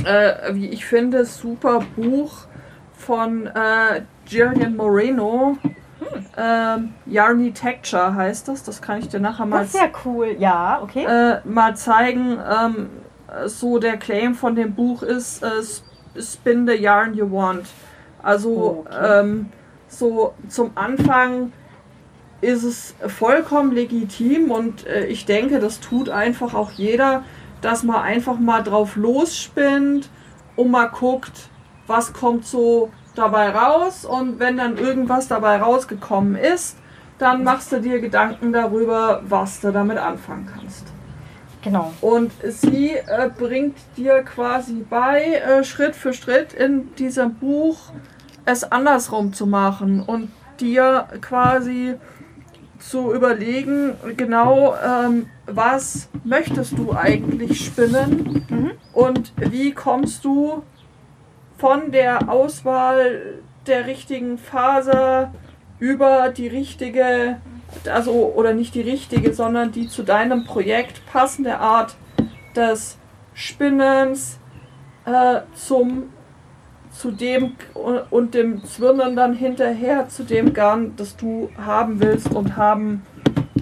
äh, 0.04 0.54
wie 0.54 0.68
ich 0.68 0.84
finde, 0.84 1.24
super 1.24 1.80
Buch 1.96 2.46
von 2.94 3.46
äh, 3.46 4.02
Gillian 4.26 4.76
Moreno. 4.76 5.58
Ähm, 6.36 6.94
Yarny 7.06 7.52
Texture 7.52 8.14
heißt 8.14 8.48
das. 8.48 8.62
Das 8.62 8.80
kann 8.80 8.98
ich 8.98 9.08
dir 9.08 9.20
nachher 9.20 9.46
mal, 9.46 9.60
Das 9.60 9.74
ist 9.74 9.80
ja 9.80 9.88
cool. 10.04 10.36
Ja, 10.38 10.80
okay. 10.82 11.04
äh, 11.04 11.40
mal 11.44 11.76
zeigen. 11.76 12.38
Ähm, 12.38 12.90
so 13.46 13.78
der 13.78 13.96
Claim 13.96 14.34
von 14.34 14.54
dem 14.54 14.74
Buch 14.74 15.02
ist 15.02 15.42
äh, 15.42 16.20
Spin 16.20 16.66
the 16.66 16.74
Yarn 16.74 17.14
You 17.14 17.30
Want. 17.30 17.66
Also 18.27 18.85
Okay. 18.87 19.20
ähm, 19.20 19.49
so 19.89 20.35
zum 20.49 20.72
Anfang 20.74 21.53
ist 22.41 22.64
es 22.64 22.95
vollkommen 23.07 23.72
legitim 23.72 24.51
und 24.51 24.87
äh, 24.87 25.07
ich 25.07 25.27
denke, 25.27 25.61
das 25.61 25.79
tut 25.81 26.09
einfach 26.09 26.55
auch 26.55 26.72
jeder, 26.72 27.22
dass 27.62 27.83
man 27.85 28.03
einfach 28.03 28.39
mal 28.39 28.62
drauf 28.62 28.97
losspinnt 28.97 30.11
und 30.57 30.70
mal 30.70 30.87
guckt, 30.89 31.49
was 31.87 32.12
kommt 32.12 32.45
so 32.45 32.91
dabei 33.14 33.51
raus 33.51 34.05
und 34.05 34.41
wenn 34.41 34.57
dann 34.57 34.77
irgendwas 34.77 35.29
dabei 35.29 35.59
rausgekommen 35.59 36.35
ist, 36.35 36.77
dann 37.18 37.45
machst 37.45 37.70
du 37.72 37.81
dir 37.81 38.01
Gedanken 38.01 38.53
darüber, 38.53 39.22
was 39.27 39.61
du 39.61 39.70
damit 39.72 39.99
anfangen 39.99 40.49
kannst. 40.53 40.93
genau. 41.62 41.93
Und 42.01 42.33
sie 42.45 42.91
äh, 42.91 43.31
bringt 43.39 43.79
dir 43.97 44.22
quasi 44.22 44.85
bei, 44.89 45.22
äh, 45.37 45.64
Schritt 45.64 45.97
für 45.97 46.12
Schritt 46.12 46.53
in 46.53 46.95
diesem 46.97 47.35
Buch 47.35 47.79
es 48.47 48.64
andersrum 48.64 49.32
zu 49.32 49.47
machen 49.47 50.01
und 50.01 50.30
dir 50.61 51.07
quasi 51.20 51.94
zu 52.78 53.12
überlegen, 53.12 53.94
genau, 54.16 54.74
ähm, 54.76 55.26
was 55.47 56.09
möchtest 56.24 56.78
du 56.78 56.94
eigentlich 56.94 57.64
spinnen 57.64 58.44
Mhm. 58.49 58.70
und 58.92 59.32
wie 59.36 59.72
kommst 59.72 60.24
du 60.24 60.62
von 61.59 61.90
der 61.90 62.28
Auswahl 62.28 63.40
der 63.66 63.86
richtigen 63.86 64.38
Faser 64.38 65.32
über 65.78 66.28
die 66.28 66.49
richtige, 66.49 67.38
also 67.90 68.32
oder 68.36 68.55
nicht 68.55 68.74
die 68.74 68.82
richtige, 68.82 69.32
sondern 69.34 69.72
die 69.72 69.88
zu 69.88 70.03
deinem 70.03 70.44
Projekt 70.44 71.05
passende 71.07 71.59
Art 71.59 71.97
des 72.55 72.99
Spinnens 73.34 74.38
äh, 75.05 75.40
zum 75.55 76.11
zu 76.99 77.11
dem 77.11 77.53
und 78.11 78.34
dem 78.34 78.64
Zwirnen 78.64 79.16
dann 79.16 79.34
hinterher 79.34 80.09
zu 80.09 80.24
dem 80.24 80.53
Garn, 80.55 80.94
das 80.97 81.16
du 81.16 81.51
haben 81.64 82.01
willst 82.01 82.34
und 82.34 82.57
haben 82.57 83.03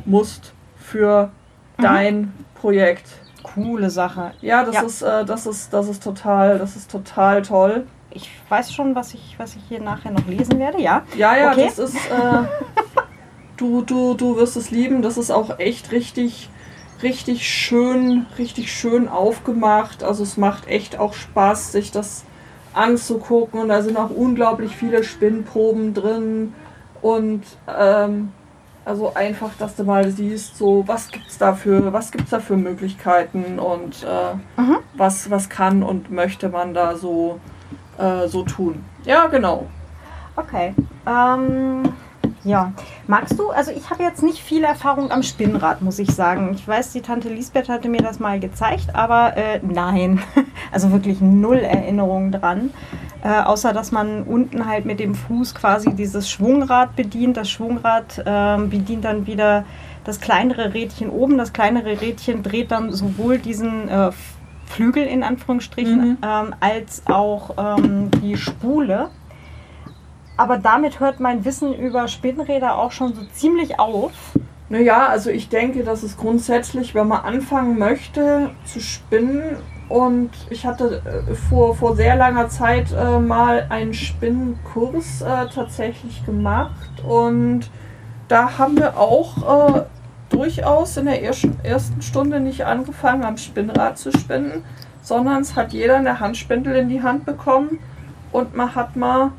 musst 0.05 0.53
für 0.77 1.31
dein 1.79 2.33
Projekt. 2.55 3.07
Coole 3.43 3.91
Sache. 3.91 4.33
Ja, 4.41 4.65
das 4.65 4.75
Ja. 4.77 4.83
ist 4.83 5.03
äh, 5.03 5.25
das 5.25 5.47
ist 5.47 5.73
das 5.73 5.89
ist 5.89 6.03
total 6.03 6.59
das 6.59 6.77
ist 6.77 6.91
total 6.91 7.43
toll. 7.43 7.87
Ich 8.11 8.31
weiß 8.49 8.73
schon, 8.73 8.95
was 8.95 9.13
ich, 9.15 9.35
was 9.39 9.57
ich 9.57 9.63
hier 9.69 9.81
nachher 9.81 10.13
noch 10.13 10.27
lesen 10.27 10.59
werde, 10.59 10.81
ja. 10.81 11.03
Ja, 11.17 11.37
ja, 11.37 11.51
Okay. 11.53 11.65
das 11.67 11.79
ist 11.79 11.97
äh, 11.97 12.43
du 13.57 13.83
du 13.83 14.15
du 14.15 14.37
wirst 14.37 14.57
es 14.57 14.71
lieben. 14.71 15.03
Das 15.03 15.17
ist 15.19 15.31
auch 15.31 15.59
echt 15.59 15.93
richtig 15.93 16.49
richtig 17.03 17.47
schön 17.49 18.27
richtig 18.39 18.73
schön 18.73 19.09
aufgemacht. 19.09 20.03
Also 20.05 20.23
es 20.23 20.37
macht 20.37 20.69
echt 20.69 20.99
auch 20.99 21.13
Spaß, 21.15 21.73
sich 21.73 21.91
das 21.91 22.25
anzugucken 22.75 23.61
und 23.61 23.69
da 23.69 23.83
sind 23.83 23.97
auch 23.97 24.11
unglaublich 24.11 24.75
viele 24.77 25.05
Spinnproben 25.05 25.95
drin 25.95 26.53
und 27.03 27.43
ähm, 27.69 28.33
Also 28.87 29.13
einfach, 29.15 29.51
dass 29.59 29.77
du 29.77 29.85
mal 29.85 30.11
siehst, 30.11 30.59
so 30.59 30.85
was 30.87 31.09
gibt's 31.11 31.39
da 31.39 31.55
für, 31.55 31.93
was 31.95 32.11
gibt's 32.13 32.31
da 32.31 32.39
für 32.41 32.57
Möglichkeiten 32.57 33.59
und 33.59 34.03
äh, 34.05 34.61
Mhm. 34.61 34.77
was, 34.95 35.31
was 35.31 35.49
kann 35.49 35.83
und 35.83 36.11
möchte 36.11 36.51
man 36.51 36.75
da 36.75 36.95
so, 36.97 37.41
äh, 37.99 38.29
so 38.29 38.43
tun. 38.43 38.85
Ja, 39.05 39.27
genau. 39.29 39.67
Okay. 40.37 40.75
Ähm, 41.07 41.85
ja. 42.45 42.73
Magst 43.07 43.39
du? 43.39 43.51
Also 43.51 43.71
ich 43.71 43.91
habe 43.91 44.03
jetzt 44.03 44.23
nicht 44.23 44.39
viel 44.39 44.65
Erfahrung 44.65 45.11
am 45.11 45.23
Spinnrad, 45.23 45.83
muss 45.83 45.99
ich 45.99 46.11
sagen. 46.11 46.53
Ich 46.55 46.67
weiß, 46.67 46.93
die 46.93 47.01
Tante 47.01 47.29
Lisbeth 47.29 47.69
hatte 47.69 47.89
mir 47.89 48.01
das 48.03 48.19
mal 48.21 48.39
gezeigt, 48.41 48.95
aber 48.95 49.37
äh, 49.37 49.61
nein. 49.63 50.21
Also 50.73 50.91
wirklich 50.91 51.21
null 51.21 51.59
Erinnerung 51.59 52.33
dran. 52.33 52.71
Äh, 53.23 53.43
außer 53.43 53.73
dass 53.73 53.93
man 53.93 54.25
unten 54.25 54.67
halt 54.67 54.87
mit 54.87 54.99
dem 54.99 55.15
Fuß 55.15 55.55
quasi 55.55 55.93
dieses 55.95 56.29
Schwungrad 56.29 56.97
bedient. 56.97 57.37
Das 57.37 57.49
Schwungrad 57.49 58.23
ähm, 58.27 58.71
bedient 58.71 59.05
dann 59.05 59.27
wieder 59.27 59.65
das 60.05 60.21
kleinere 60.21 60.75
Rädchen 60.75 61.11
oben. 61.11 61.39
Das 61.39 61.53
kleinere 61.53 62.01
Rädchen 62.01 62.43
dreht 62.43 62.73
dann 62.73 62.93
sowohl 62.93 63.39
diesen 63.39 63.89
äh, 63.89 64.11
Flügel 64.67 65.05
in 65.05 65.23
Anführungsstrichen 65.23 66.01
Mhm. 66.11 66.19
ähm, 66.23 66.55
als 66.61 67.03
auch 67.07 67.51
ähm, 67.79 68.11
die 68.23 68.37
Spule. 68.37 69.11
Aber 70.37 70.59
damit 70.59 71.01
hört 71.01 71.21
mein 71.21 71.45
Wissen 71.45 71.75
über 71.75 72.09
Spinnräder 72.09 72.77
auch 72.79 72.93
schon 72.93 73.15
so 73.15 73.23
ziemlich 73.33 73.79
auf. 73.79 74.13
Naja, 74.69 75.07
also 75.07 75.31
ich 75.31 75.49
denke, 75.49 75.85
dass 75.85 76.03
es 76.03 76.17
grundsätzlich, 76.17 76.95
wenn 76.95 77.09
man 77.09 77.25
anfangen 77.25 77.79
möchte 77.79 78.51
zu 78.65 78.81
spinnen, 78.81 79.57
und 79.89 80.31
ich 80.51 80.65
hatte 80.65 81.03
äh, 81.05 81.35
vor, 81.35 81.77
vor 81.77 81.95
sehr 81.95 82.17
langer 82.17 82.49
Zeit 82.49 82.93
äh, 82.93 83.19
mal 83.19 83.67
einen 83.69 83.95
Spinnenkurs 83.95 85.21
äh, 85.23 85.47
tatsächlich 85.55 86.25
gemacht 86.25 87.03
und 87.07 87.71
da 88.29 88.59
haben 88.59 88.79
wir 88.79 88.99
auch 88.99 89.77
äh, 89.77 89.83
durchaus 90.31 90.97
in 90.97 91.05
der 91.05 91.23
ersten, 91.23 91.59
ersten 91.63 92.01
Stunde 92.01 92.41
nicht 92.41 92.65
angefangen 92.65 93.25
am 93.25 93.37
Spinnrad 93.37 93.99
zu 93.99 94.11
spinnen, 94.11 94.65
sondern 95.03 95.43
es 95.43 95.55
hat 95.55 95.73
jeder 95.75 95.97
eine 95.97 96.19
Handspindel 96.19 96.75
in 96.77 96.89
die 96.89 97.03
Hand 97.03 97.27
bekommen 97.27 97.79
und 98.33 98.57
man 98.57 98.75
hat 98.75 98.97
mal, 98.97 99.33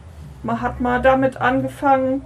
man 0.45 0.61
hat 0.61 0.79
mal 0.79 1.01
damit 1.01 1.37
angefangen, 1.37 2.21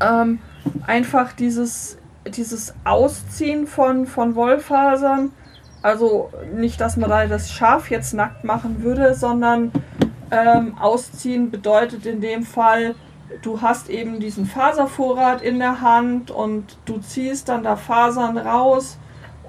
ähm, 0.00 0.38
einfach 0.86 1.32
dieses, 1.32 1.98
dieses 2.24 2.72
Ausziehen 2.84 3.66
von, 3.66 4.06
von 4.06 4.36
Wollfasern. 4.36 5.32
Also 5.82 6.30
nicht, 6.54 6.80
dass 6.80 6.96
man 6.96 7.10
da 7.10 7.26
das 7.26 7.50
Schaf 7.50 7.90
jetzt 7.90 8.14
nackt 8.14 8.44
machen 8.44 8.82
würde, 8.82 9.14
sondern 9.14 9.72
ähm, 10.30 10.78
Ausziehen 10.78 11.50
bedeutet 11.50 12.06
in 12.06 12.20
dem 12.20 12.44
Fall, 12.44 12.94
du 13.42 13.60
hast 13.60 13.90
eben 13.90 14.20
diesen 14.20 14.46
Faservorrat 14.46 15.42
in 15.42 15.58
der 15.58 15.80
Hand 15.80 16.30
und 16.30 16.78
du 16.84 16.98
ziehst 16.98 17.48
dann 17.48 17.64
da 17.64 17.74
Fasern 17.74 18.38
raus 18.38 18.98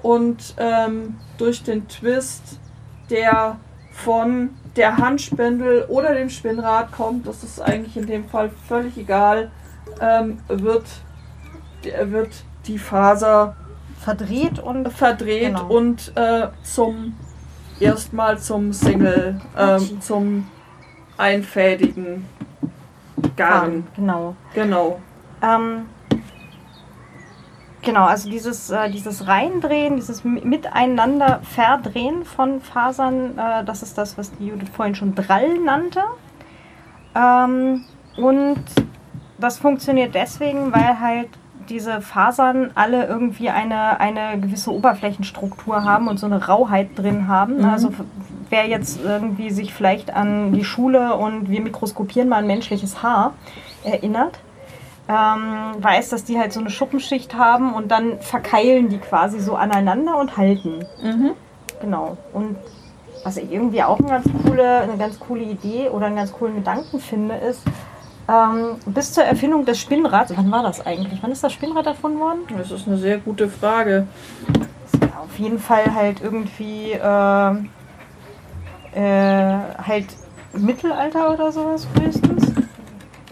und 0.02 0.54
ähm, 0.58 1.16
durch 1.38 1.62
den 1.62 1.86
Twist, 1.86 2.58
der 3.08 3.56
von 3.92 4.50
der 4.76 4.96
Handspindel 4.96 5.84
oder 5.88 6.14
dem 6.14 6.30
Spinnrad 6.30 6.92
kommt, 6.92 7.26
das 7.26 7.42
ist 7.44 7.60
eigentlich 7.60 7.96
in 7.96 8.06
dem 8.06 8.28
Fall 8.28 8.50
völlig 8.68 8.96
egal, 8.96 9.50
ähm, 10.00 10.38
wird, 10.48 10.86
wird 12.04 12.44
die 12.66 12.78
Faser 12.78 13.56
Verdreht 14.00 14.58
und 14.58 14.88
verdreht 14.92 15.54
Genau. 15.54 15.66
und 15.68 16.12
äh, 16.16 16.48
zum 16.64 17.14
erstmal 17.78 18.36
zum 18.38 18.72
Single, 18.72 19.40
ähm, 19.56 19.68
Hatschi. 19.68 20.00
zum 20.00 20.48
einfädigen 21.16 22.26
Garn. 23.36 23.86
Genau. 23.94 24.34
Genau. 24.54 25.00
Ähm, 25.40 25.86
genau, 27.82 28.04
also 28.04 28.30
dieses, 28.30 28.70
äh, 28.70 28.90
dieses 28.90 29.26
Reindrehen, 29.26 29.96
dieses 29.96 30.24
Miteinander 30.24 31.40
verdrehen 31.42 32.24
von 32.24 32.60
Fasern, 32.60 33.38
äh, 33.38 33.64
das 33.64 33.82
ist 33.82 33.98
das, 33.98 34.16
was 34.16 34.32
die 34.32 34.46
Judith 34.46 34.70
vorhin 34.74 34.94
schon 34.94 35.14
Drall 35.14 35.58
nannte. 35.58 36.02
Ähm, 37.14 37.84
und 38.16 38.62
das 39.38 39.58
funktioniert 39.58 40.14
deswegen, 40.14 40.72
weil 40.72 41.00
halt 41.00 41.28
diese 41.68 42.00
Fasern 42.00 42.70
alle 42.74 43.06
irgendwie 43.06 43.48
eine, 43.48 44.00
eine 44.00 44.38
gewisse 44.40 44.72
Oberflächenstruktur 44.72 45.84
haben 45.84 46.08
und 46.08 46.18
so 46.18 46.26
eine 46.26 46.46
Rauheit 46.46 46.90
drin 46.96 47.28
haben. 47.28 47.58
Mhm. 47.58 47.64
Also 47.64 47.92
wer 48.50 48.66
jetzt 48.66 49.00
irgendwie 49.02 49.50
sich 49.50 49.72
vielleicht 49.72 50.12
an 50.12 50.52
die 50.52 50.64
Schule 50.64 51.14
und 51.14 51.50
wir 51.50 51.60
mikroskopieren 51.60 52.28
mal 52.28 52.38
ein 52.38 52.46
menschliches 52.46 53.02
Haar 53.02 53.34
erinnert, 53.84 54.38
ähm, 55.08 55.82
weiß, 55.82 56.10
dass 56.10 56.24
die 56.24 56.38
halt 56.38 56.52
so 56.52 56.60
eine 56.60 56.70
Schuppenschicht 56.70 57.34
haben 57.34 57.74
und 57.74 57.90
dann 57.90 58.20
verkeilen 58.20 58.88
die 58.88 58.98
quasi 58.98 59.40
so 59.40 59.54
aneinander 59.54 60.18
und 60.18 60.36
halten. 60.36 60.84
Mhm. 61.02 61.32
Genau. 61.80 62.16
Und 62.32 62.56
was 63.24 63.36
ich 63.36 63.50
irgendwie 63.52 63.82
auch 63.82 63.98
eine 63.98 64.08
ganz 64.08 64.26
coole, 64.44 64.80
eine 64.80 64.96
ganz 64.96 65.18
coole 65.18 65.42
Idee 65.42 65.88
oder 65.88 66.06
einen 66.06 66.16
ganz 66.16 66.32
coolen 66.32 66.56
Gedanken 66.56 67.00
finde, 67.00 67.34
ist, 67.36 67.62
ähm, 68.28 68.76
bis 68.86 69.12
zur 69.12 69.24
Erfindung 69.24 69.64
des 69.64 69.80
Spinnrads, 69.80 70.32
wann 70.36 70.50
war 70.50 70.62
das 70.62 70.84
eigentlich? 70.84 71.22
Wann 71.22 71.32
ist 71.32 71.42
das 71.42 71.52
Spinnrad 71.52 71.86
erfunden 71.86 72.20
worden? 72.20 72.40
Das 72.56 72.70
ist 72.70 72.86
eine 72.86 72.96
sehr 72.96 73.18
gute 73.18 73.48
Frage. 73.48 74.06
Ja, 75.00 75.22
auf 75.24 75.38
jeden 75.38 75.58
Fall 75.58 75.92
halt 75.94 76.20
irgendwie 76.22 76.92
äh, 76.92 77.54
äh, 78.94 79.58
halt 79.86 80.06
Mittelalter 80.52 81.32
oder 81.32 81.50
sowas 81.50 81.86
frühestens. 81.94 82.52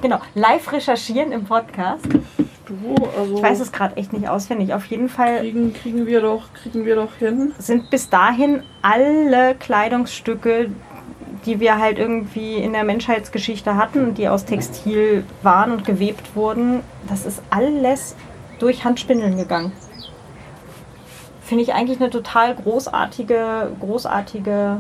Genau, 0.03 0.19
live 0.35 0.73
recherchieren 0.73 1.31
im 1.31 1.45
Podcast. 1.45 2.09
Du, 2.65 2.95
also 3.19 3.37
Ich 3.37 3.43
weiß 3.43 3.61
es 3.61 3.73
gerade 3.73 3.97
echt 3.97 4.13
nicht 4.13 4.29
auswendig. 4.29 4.73
Auf 4.73 4.87
jeden 4.87 5.09
Fall 5.09 5.41
kriegen, 5.41 5.75
kriegen 5.75 6.07
wir 6.07 6.23
doch, 6.23 6.53
kriegen 6.55 6.87
wir 6.87 6.95
doch 6.95 7.15
hin. 7.17 7.53
sind 7.59 7.91
bis 7.91 8.09
dahin 8.09 8.63
alle 8.81 9.55
Kleidungsstücke, 9.57 10.71
die 11.45 11.61
wir 11.61 11.79
halt 11.79 11.99
irgendwie 11.99 12.57
in 12.57 12.73
der 12.73 12.85
Menschheitsgeschichte 12.85 13.77
hatten 13.77 14.05
und 14.05 14.19
die 14.19 14.29
aus 14.29 14.45
Textil 14.45 15.25
waren 15.43 15.73
und 15.73 15.85
gewebt 15.85 16.35
wurden, 16.35 16.81
das 17.09 17.27
ist 17.27 17.43
alles 17.51 18.17
durch 18.59 18.85
Handspindeln 18.85 19.37
gegangen. 19.37 19.73
Finde 21.43 21.65
ich 21.65 21.75
eigentlich 21.75 22.01
eine 22.01 22.11
total 22.11 22.55
großartige, 22.55 23.73
großartige 23.81 24.79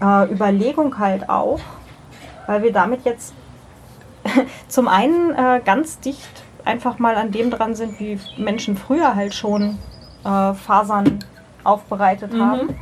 äh, 0.00 0.32
Überlegung 0.32 0.98
halt 0.98 1.28
auch, 1.28 1.60
weil 2.46 2.62
wir 2.62 2.72
damit 2.72 3.04
jetzt 3.04 3.34
zum 4.68 4.88
einen 4.88 5.34
äh, 5.34 5.60
ganz 5.64 6.00
dicht 6.00 6.42
einfach 6.64 6.98
mal 6.98 7.14
an 7.16 7.30
dem 7.30 7.50
dran 7.50 7.74
sind, 7.74 7.98
wie 8.00 8.18
Menschen 8.36 8.76
früher 8.76 9.14
halt 9.14 9.34
schon 9.34 9.78
äh, 10.24 10.54
Fasern 10.54 11.20
aufbereitet 11.64 12.32
Mhm. 12.32 12.40
haben. 12.40 12.78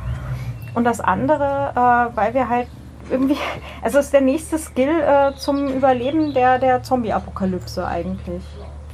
Und 0.75 0.83
das 0.83 0.99
andere, 0.99 1.71
äh, 2.13 2.15
weil 2.15 2.33
wir 2.33 2.49
halt 2.49 2.67
irgendwie, 3.09 3.37
also 3.81 3.99
es 3.99 4.05
ist 4.05 4.13
der 4.13 4.21
nächste 4.21 4.57
Skill 4.57 4.99
äh, 5.01 5.33
zum 5.35 5.67
Überleben 5.69 6.33
der, 6.33 6.59
der 6.59 6.83
Zombie-Apokalypse 6.83 7.85
eigentlich. 7.87 8.43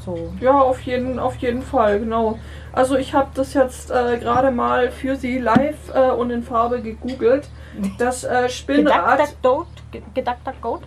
So. 0.05 0.33
Ja, 0.41 0.51
auf 0.59 0.81
jeden, 0.81 1.17
auf 1.17 1.35
jeden 1.37 1.61
Fall, 1.61 1.99
genau. 1.99 2.37
Also 2.73 2.97
ich 2.97 3.13
habe 3.13 3.29
das 3.35 3.53
jetzt 3.53 3.89
äh, 3.89 4.17
gerade 4.19 4.51
mal 4.51 4.91
für 4.91 5.15
Sie 5.15 5.37
live 5.37 5.77
äh, 5.93 6.09
und 6.11 6.29
in 6.29 6.43
Farbe 6.43 6.81
gegoogelt. 6.81 7.49
Das 7.97 8.23
äh, 8.23 8.49
Spinnrad 8.49 9.17
Gedacht, 9.41 10.13
Gedacht, 10.13 10.61
Goat? 10.61 10.81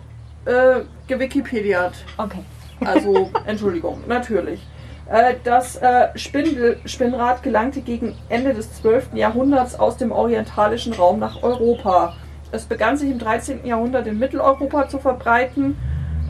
Äh, 0.47 0.81
gewikipediat. 1.07 1.93
Okay. 2.17 2.43
Also, 2.83 3.29
Entschuldigung, 3.45 4.01
natürlich. 4.07 4.65
Äh, 5.09 5.35
Das 5.43 5.77
äh, 5.77 6.09
Spindel, 6.15 6.79
Spinnrad 6.85 7.43
gelangte 7.43 7.81
gegen 7.81 8.15
Ende 8.29 8.53
des 8.53 8.73
12. 8.81 9.13
Jahrhunderts 9.13 9.79
aus 9.79 9.97
dem 9.97 10.11
orientalischen 10.11 10.93
Raum 10.93 11.19
nach 11.19 11.43
Europa. 11.43 12.15
Es 12.51 12.65
begann 12.65 12.97
sich 12.97 13.11
im 13.11 13.19
13. 13.19 13.65
Jahrhundert 13.65 14.07
in 14.07 14.19
Mitteleuropa 14.19 14.87
zu 14.87 14.99
verbreiten. 14.99 15.77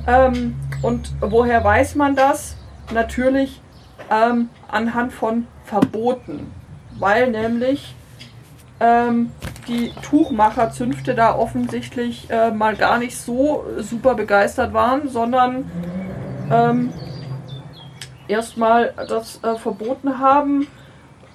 Ähm, 0.08 0.56
und 0.82 1.12
woher 1.22 1.64
weiß 1.64 1.96
man 1.96 2.16
das? 2.16 2.56
Natürlich 2.94 3.62
ähm, 4.10 4.50
anhand 4.68 5.14
von 5.14 5.48
Verboten. 5.64 6.52
Weil 7.00 7.30
nämlich 7.30 7.96
ähm, 8.80 9.32
die 9.68 9.92
Tuchmacherzünfte 10.04 11.16
da 11.16 11.36
offensichtlich 11.36 12.30
äh, 12.30 12.52
mal 12.52 12.76
gar 12.76 13.00
nicht 13.00 13.18
so 13.18 13.66
super 13.80 14.16
begeistert 14.16 14.74
waren, 14.74 15.10
sondern 15.10 15.70
ähm, 16.52 16.94
erstmal 18.28 18.94
das 19.08 19.44
äh, 19.44 19.56
verboten 19.56 20.20
haben. 20.20 20.68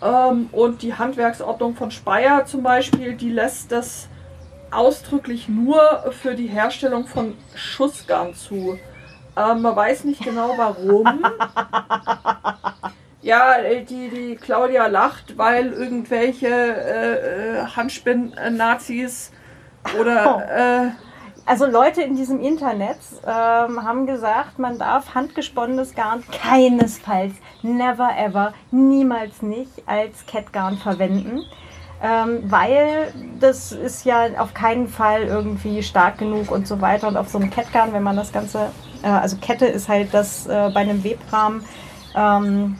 Ähm, 0.03 0.49
und 0.53 0.82
die 0.82 0.95
Handwerksordnung 0.95 1.74
von 1.74 1.90
Speyer 1.90 2.45
zum 2.47 2.62
Beispiel, 2.62 3.14
die 3.14 3.30
lässt 3.30 3.72
das 3.72 4.09
ausdrücklich 4.70 5.49
nur 5.49 5.80
für 6.11 6.34
die 6.34 6.47
Herstellung 6.47 7.07
von 7.07 7.34
Schussgarn 7.55 8.34
zu. 8.34 8.78
Ähm, 9.36 9.62
man 9.62 9.76
weiß 9.76 10.05
nicht 10.05 10.22
genau 10.24 10.55
warum. 10.57 11.24
Ja, 13.23 13.55
äh, 13.55 13.85
die, 13.85 14.09
die 14.09 14.35
Claudia 14.37 14.89
lacht, 14.89 15.39
weil 15.39 15.73
irgendwelche 15.73 16.49
äh, 16.49 17.61
äh, 17.61 17.66
Handspinn-Nazis 17.66 19.31
oder 19.99 20.91
äh, 20.91 20.91
also 21.47 21.66
Leute 21.66 22.03
in 22.03 22.16
diesem 22.16 22.41
Internet 22.41 22.99
ähm, 23.25 23.83
haben 23.83 24.07
gesagt, 24.07 24.59
man 24.59 24.79
darf 24.79 25.14
handgesponnenes 25.14 25.95
Garn 25.95 26.23
keinesfalls, 26.31 27.35
never 27.62 28.11
ever, 28.16 28.55
niemals 28.70 29.43
nicht 29.43 29.83
als 29.87 30.25
Catgarn 30.27 30.77
verwenden. 30.77 31.43
Ähm, 32.05 32.43
weil 32.51 33.12
das 33.39 33.70
ist 33.70 34.05
ja 34.05 34.27
auf 34.39 34.55
keinen 34.55 34.89
Fall 34.89 35.23
irgendwie 35.23 35.85
stark 35.85 36.18
genug 36.18 36.51
und 36.51 36.66
so 36.66 36.81
weiter. 36.81 37.07
Und 37.07 37.16
auf 37.16 37.29
so 37.29 37.39
einem 37.39 37.51
Catgarn, 37.51 37.93
wenn 37.93 38.03
man 38.03 38.16
das 38.16 38.33
Ganze, 38.33 38.70
äh, 39.05 39.07
also 39.07 39.37
Kette 39.37 39.66
ist 39.66 39.89
halt 39.89 40.12
das 40.12 40.47
äh, 40.49 40.70
bei 40.75 40.81
einem 40.81 41.05
Webrahmen, 41.05 41.64
ähm, 42.16 42.77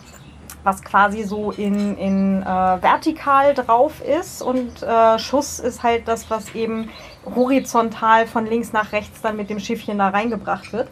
was 0.65 0.83
quasi 0.83 1.25
so 1.25 1.51
in, 1.51 1.97
in 1.97 2.43
äh, 2.43 2.47
vertikal 2.47 3.55
drauf 3.55 4.01
ist 4.01 4.43
und 4.43 4.83
äh, 4.83 5.19
Schuss 5.19 5.59
ist 5.59 5.83
halt 5.83 6.07
das, 6.09 6.31
was 6.31 6.55
eben 6.55 6.89
horizontal 7.35 8.27
von 8.27 8.47
links 8.47 8.73
nach 8.73 8.93
rechts 8.93 9.21
dann 9.23 9.37
mit 9.37 9.51
dem 9.51 9.59
Schiffchen 9.59 9.99
da 9.99 10.09
reingebracht 10.09 10.73
wird. 10.73 10.89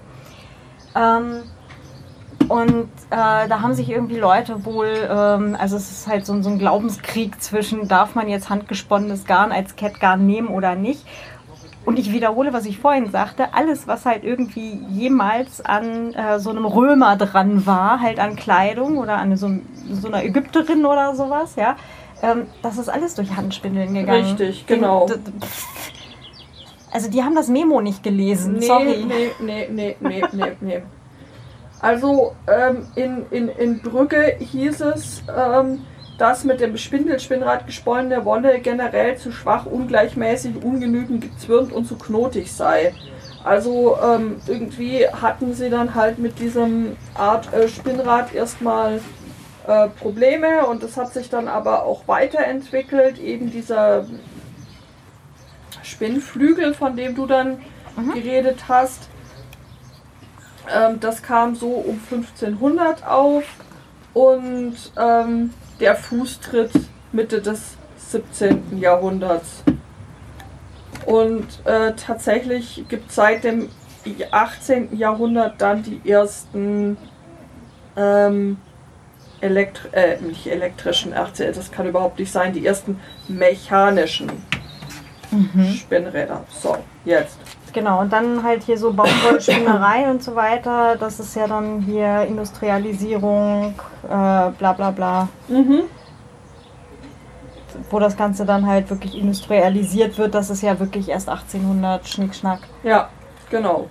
Ähm, 0.94 1.42
und 2.48 2.90
äh, 3.10 3.46
da 3.48 3.60
haben 3.60 3.74
sich 3.74 3.88
irgendwie 3.88 4.18
Leute 4.18 4.64
wohl, 4.64 5.08
ähm, 5.08 5.56
also 5.56 5.76
es 5.76 5.90
ist 5.90 6.08
halt 6.08 6.26
so, 6.26 6.42
so, 6.42 6.50
ein 6.50 6.58
Glaubenskrieg 6.58 7.40
zwischen, 7.40 7.86
darf 7.86 8.16
man 8.16 8.28
jetzt 8.28 8.50
handgesponnenes 8.50 9.24
Garn 9.24 9.52
als 9.52 9.76
Catgarn 9.76 10.26
nehmen 10.26 10.48
oder 10.48 10.74
nicht. 10.74 11.06
Und 11.84 11.98
ich 11.98 12.12
wiederhole, 12.12 12.52
was 12.52 12.66
ich 12.66 12.78
vorhin 12.78 13.10
sagte, 13.10 13.54
alles, 13.54 13.88
was 13.88 14.04
halt 14.04 14.22
irgendwie 14.22 14.80
jemals 14.90 15.64
an 15.64 16.12
äh, 16.12 16.38
so 16.38 16.50
einem 16.50 16.66
Römer 16.66 17.16
dran 17.16 17.64
war, 17.64 18.00
halt 18.00 18.18
an 18.18 18.36
Kleidung 18.36 18.98
oder 18.98 19.16
an 19.16 19.36
so, 19.36 19.50
so 19.90 20.08
einer 20.08 20.22
Ägypterin 20.22 20.84
oder 20.84 21.14
sowas, 21.14 21.56
ja, 21.56 21.76
ähm, 22.22 22.46
das 22.62 22.76
ist 22.76 22.90
alles 22.90 23.14
durch 23.14 23.34
Handspindeln 23.34 23.94
gegangen. 23.94 24.24
Richtig, 24.24 24.66
genau. 24.66 25.06
Den, 25.06 25.22
also 26.92 27.10
die 27.10 27.22
haben 27.22 27.34
das 27.34 27.48
Memo 27.48 27.80
nicht 27.80 28.02
gelesen. 28.02 28.54
Nee, 28.54 28.66
Sorry. 28.66 29.04
Nee, 29.06 29.30
nee, 29.40 29.68
nee, 29.70 29.96
nee, 30.00 30.24
nee, 30.32 30.52
nee. 30.60 30.82
Also 31.80 32.34
ähm, 32.46 32.86
in, 32.94 33.24
in, 33.30 33.48
in 33.48 33.80
Brügge 33.80 34.36
hieß 34.38 34.82
es, 34.82 35.22
ähm, 35.34 35.80
dass 36.20 36.44
mit 36.44 36.60
dem 36.60 36.76
Spindelspinnrad 36.76 37.66
gesponnene 37.66 38.26
Wolle 38.26 38.60
generell 38.60 39.16
zu 39.16 39.32
schwach, 39.32 39.64
ungleichmäßig, 39.64 40.62
ungenügend 40.62 41.22
gezwirnt 41.22 41.72
und 41.72 41.86
zu 41.86 41.96
knotig 41.96 42.52
sei. 42.52 42.94
Also 43.42 43.96
ähm, 44.04 44.36
irgendwie 44.46 45.08
hatten 45.08 45.54
sie 45.54 45.70
dann 45.70 45.94
halt 45.94 46.18
mit 46.18 46.38
diesem 46.38 46.98
Art 47.14 47.50
äh, 47.54 47.68
Spinnrad 47.68 48.34
erstmal 48.34 49.00
äh, 49.66 49.88
Probleme 49.88 50.66
und 50.66 50.82
das 50.82 50.98
hat 50.98 51.14
sich 51.14 51.30
dann 51.30 51.48
aber 51.48 51.86
auch 51.86 52.06
weiterentwickelt. 52.06 53.18
Eben 53.18 53.50
dieser 53.50 54.04
Spinnflügel, 55.82 56.74
von 56.74 56.96
dem 56.96 57.14
du 57.14 57.24
dann 57.24 57.60
mhm. 57.96 58.12
geredet 58.12 58.64
hast. 58.68 59.08
Ähm, 60.70 61.00
das 61.00 61.22
kam 61.22 61.54
so 61.54 61.68
um 61.68 61.98
1500 62.10 63.06
auf 63.06 63.44
und 64.12 64.76
ähm, 64.98 65.54
der 65.80 65.96
Fußtritt 65.96 66.70
Mitte 67.12 67.40
des 67.40 67.76
17. 67.96 68.78
Jahrhunderts. 68.78 69.64
Und 71.06 71.46
äh, 71.64 71.92
tatsächlich 71.94 72.84
gibt 72.88 73.10
es 73.10 73.16
seit 73.16 73.44
dem 73.44 73.68
18. 74.30 74.96
Jahrhundert 74.96 75.60
dann 75.60 75.82
die 75.82 76.00
ersten 76.08 76.96
ähm, 77.96 78.58
Elektri 79.40 79.88
äh, 79.92 80.20
nicht 80.20 80.46
elektrischen, 80.46 81.12
das 81.12 81.72
kann 81.72 81.86
überhaupt 81.86 82.18
nicht 82.18 82.30
sein, 82.30 82.52
die 82.52 82.64
ersten 82.66 83.00
mechanischen 83.28 84.30
mhm. 85.30 85.72
Spinnräder. 85.74 86.44
So, 86.50 86.76
jetzt. 87.04 87.38
Genau, 87.72 88.00
und 88.00 88.12
dann 88.12 88.42
halt 88.42 88.62
hier 88.64 88.78
so 88.78 88.92
Baumwollspinnerei 88.92 90.10
und 90.10 90.22
so 90.22 90.34
weiter. 90.34 90.96
Das 90.96 91.20
ist 91.20 91.36
ja 91.36 91.46
dann 91.46 91.80
hier 91.80 92.22
Industrialisierung, 92.22 93.74
äh, 94.04 94.08
bla 94.08 94.72
bla 94.72 94.90
bla. 94.90 95.28
Mhm. 95.48 95.82
Wo 97.90 97.98
das 97.98 98.16
Ganze 98.16 98.44
dann 98.44 98.66
halt 98.66 98.90
wirklich 98.90 99.16
industrialisiert 99.16 100.18
wird, 100.18 100.34
das 100.34 100.50
ist 100.50 100.62
ja 100.62 100.78
wirklich 100.78 101.08
erst 101.08 101.28
1800 101.28 102.06
Schnickschnack. 102.06 102.60
Ja, 102.82 103.08
genau. 103.50 103.88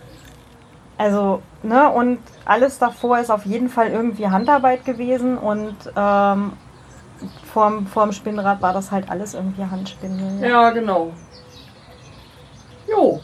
Also, 0.97 1.41
ne, 1.63 1.89
und 1.89 2.19
alles 2.43 2.77
davor 2.77 3.19
ist 3.19 3.29
auf 3.29 3.45
jeden 3.45 3.69
Fall 3.69 3.87
irgendwie 3.87 4.27
Handarbeit 4.27 4.83
gewesen 4.83 5.37
und 5.37 5.75
ähm, 5.95 6.51
vorm, 7.53 7.87
vorm 7.87 8.11
Spinnrad 8.11 8.61
war 8.61 8.73
das 8.73 8.91
halt 8.91 9.09
alles 9.09 9.33
irgendwie 9.33 9.63
Handspinnen. 9.63 10.41
Ja, 10.41 10.47
ja 10.47 10.69
genau. 10.71 11.11
Jo. 12.89 13.21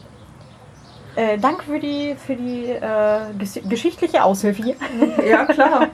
Äh, 1.16 1.38
danke 1.38 1.64
für 1.64 1.80
die, 1.80 2.14
für 2.14 2.36
die 2.36 2.66
äh, 2.70 3.32
ges 3.38 3.58
geschichtliche 3.68 4.22
Aushilfe 4.22 4.62
hier. 4.62 4.76
Ja, 5.26 5.46
klar. 5.46 5.88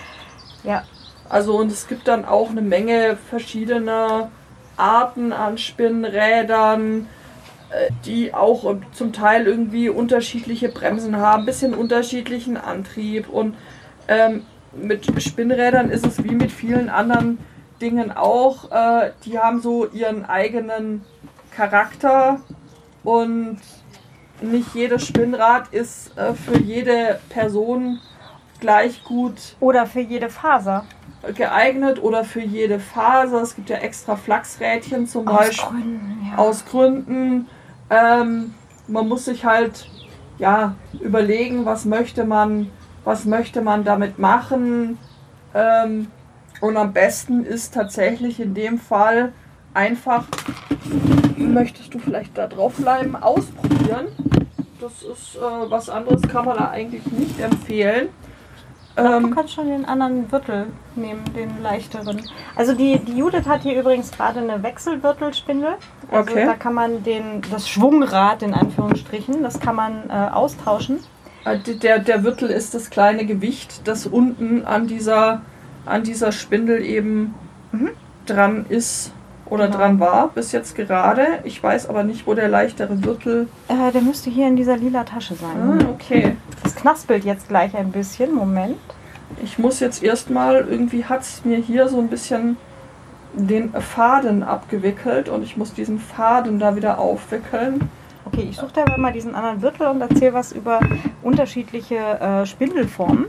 ja. 0.64 0.82
Also 1.28 1.56
und 1.58 1.70
es 1.70 1.86
gibt 1.86 2.08
dann 2.08 2.24
auch 2.24 2.50
eine 2.50 2.62
Menge 2.62 3.16
verschiedener 3.30 4.30
Arten 4.76 5.32
an 5.32 5.58
Spinnrädern, 5.58 7.06
äh, 7.70 7.90
die 8.04 8.34
auch 8.34 8.76
zum 8.92 9.12
Teil 9.12 9.46
irgendwie 9.46 9.88
unterschiedliche 9.88 10.68
Bremsen 10.68 11.16
haben, 11.16 11.42
ein 11.42 11.46
bisschen 11.46 11.74
unterschiedlichen 11.74 12.56
Antrieb. 12.56 13.28
Und 13.28 13.56
ähm, 14.08 14.44
mit 14.74 15.22
Spinnrädern 15.22 15.90
ist 15.90 16.04
es 16.04 16.22
wie 16.24 16.34
mit 16.34 16.50
vielen 16.50 16.88
anderen 16.88 17.38
Dingen 17.80 18.10
auch. 18.10 18.70
Äh, 18.72 19.12
die 19.24 19.38
haben 19.38 19.60
so 19.60 19.86
ihren 19.86 20.24
eigenen 20.24 21.04
Charakter 21.50 22.40
und 23.06 23.58
nicht 24.40 24.74
jedes 24.74 25.06
Spinnrad 25.06 25.68
ist 25.68 26.18
äh, 26.18 26.34
für 26.34 26.58
jede 26.58 27.20
Person 27.28 28.00
gleich 28.58 29.04
gut. 29.04 29.54
Oder 29.60 29.86
für 29.86 30.00
jede 30.00 30.28
Faser. 30.28 30.84
Geeignet 31.36 32.02
oder 32.02 32.24
für 32.24 32.40
jede 32.40 32.80
Faser. 32.80 33.42
Es 33.42 33.54
gibt 33.54 33.70
ja 33.70 33.76
extra 33.76 34.16
Flachsrädchen 34.16 35.06
zum 35.06 35.28
aus 35.28 35.36
Beispiel. 35.36 35.68
Gründen, 35.68 36.26
ja. 36.28 36.38
Aus 36.38 36.64
Gründen. 36.64 37.46
Ähm, 37.90 38.54
man 38.88 39.08
muss 39.08 39.26
sich 39.26 39.44
halt 39.44 39.88
ja, 40.38 40.74
überlegen, 41.00 41.64
was 41.64 41.84
möchte 41.84 42.24
man, 42.24 42.72
was 43.04 43.24
möchte 43.24 43.62
man 43.62 43.84
damit 43.84 44.18
machen. 44.18 44.98
Ähm, 45.54 46.08
und 46.60 46.76
am 46.76 46.92
besten 46.92 47.44
ist 47.44 47.72
tatsächlich 47.72 48.40
in 48.40 48.54
dem 48.54 48.80
Fall 48.80 49.32
einfach, 49.76 50.24
möchtest 51.36 51.94
du 51.94 51.98
vielleicht 51.98 52.36
da 52.36 52.46
drauf 52.48 52.74
bleiben, 52.74 53.14
ausprobieren. 53.14 54.06
Das 54.80 55.02
ist 55.02 55.36
äh, 55.36 55.70
was 55.70 55.88
anderes, 55.88 56.22
kann 56.22 56.46
man 56.46 56.56
da 56.56 56.70
eigentlich 56.70 57.06
nicht 57.06 57.38
empfehlen. 57.40 58.08
Ähm, 58.96 59.24
du 59.24 59.30
kannst 59.30 59.52
schon 59.52 59.68
den 59.68 59.84
anderen 59.84 60.30
Wirtel 60.32 60.66
nehmen, 60.94 61.22
den 61.34 61.62
leichteren. 61.62 62.22
Also 62.54 62.74
die, 62.74 62.98
die 62.98 63.18
Judith 63.18 63.46
hat 63.46 63.62
hier 63.62 63.78
übrigens 63.78 64.10
gerade 64.10 64.40
eine 64.40 64.62
Wechselwirtelspindel. 64.62 65.74
Also 66.10 66.32
okay. 66.32 66.46
da 66.46 66.54
kann 66.54 66.72
man 66.72 67.02
den, 67.02 67.42
das 67.50 67.68
Schwungrad 67.68 68.42
in 68.42 68.54
Anführungsstrichen, 68.54 69.42
das 69.42 69.60
kann 69.60 69.76
man 69.76 70.08
äh, 70.08 70.12
austauschen. 70.12 71.00
Äh, 71.44 71.58
der, 71.58 71.98
der 71.98 72.24
Wirtel 72.24 72.48
ist 72.48 72.74
das 72.74 72.88
kleine 72.88 73.26
Gewicht, 73.26 73.86
das 73.86 74.06
unten 74.06 74.64
an 74.64 74.86
dieser, 74.86 75.42
an 75.84 76.02
dieser 76.02 76.32
Spindel 76.32 76.82
eben 76.82 77.34
mhm. 77.72 77.90
dran 78.24 78.64
ist 78.68 79.12
oder 79.48 79.66
genau. 79.66 79.78
dran 79.78 80.00
war 80.00 80.28
bis 80.28 80.52
jetzt 80.52 80.74
gerade. 80.74 81.40
Ich 81.44 81.62
weiß 81.62 81.88
aber 81.88 82.02
nicht, 82.02 82.26
wo 82.26 82.34
der 82.34 82.48
leichtere 82.48 83.04
Wirtel. 83.04 83.48
Äh, 83.68 83.92
der 83.92 84.02
müsste 84.02 84.30
hier 84.30 84.48
in 84.48 84.56
dieser 84.56 84.76
lila 84.76 85.04
Tasche 85.04 85.34
sein. 85.34 85.80
Ah, 85.80 85.90
okay. 85.90 86.36
Das 86.62 86.74
knaspelt 86.74 87.24
jetzt 87.24 87.48
gleich 87.48 87.76
ein 87.76 87.92
bisschen. 87.92 88.34
Moment. 88.34 88.76
Ich 89.42 89.58
muss 89.58 89.80
jetzt 89.80 90.02
erstmal, 90.02 90.66
irgendwie 90.68 91.04
hat 91.04 91.22
es 91.22 91.44
mir 91.44 91.58
hier 91.58 91.88
so 91.88 91.98
ein 91.98 92.08
bisschen 92.08 92.56
den 93.34 93.72
Faden 93.72 94.42
abgewickelt 94.42 95.28
und 95.28 95.42
ich 95.42 95.56
muss 95.56 95.74
diesen 95.74 95.98
Faden 95.98 96.58
da 96.58 96.74
wieder 96.74 96.98
aufwickeln. 96.98 97.88
Okay, 98.24 98.48
ich 98.50 98.56
suche 98.56 98.72
da 98.74 98.84
mal 98.96 99.12
diesen 99.12 99.34
anderen 99.34 99.62
Wirtel 99.62 99.86
und 99.88 100.00
erzähle 100.00 100.32
was 100.32 100.52
über 100.52 100.80
unterschiedliche 101.22 101.96
äh, 101.96 102.46
Spindelformen. 102.46 103.26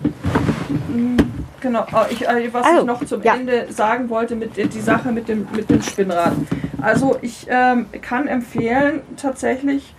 Mhm. 0.88 1.18
Genau, 1.60 1.86
oh, 1.92 2.06
ich, 2.10 2.28
äh, 2.28 2.54
was 2.54 2.66
also, 2.66 2.82
ich 2.82 2.86
noch 2.86 3.04
zum 3.06 3.24
ja. 3.24 3.36
Ende 3.36 3.72
sagen 3.72 4.10
wollte, 4.10 4.36
mit 4.36 4.58
die 4.58 4.82
Sache 4.82 5.12
mit 5.12 5.28
dem, 5.28 5.48
mit 5.56 5.70
dem 5.70 5.82
Spinnrad. 5.82 6.34
Also 6.82 7.18
ich 7.22 7.48
ähm, 7.50 7.88
kann 8.02 8.28
empfehlen, 8.28 9.02
tatsächlich 9.16 9.96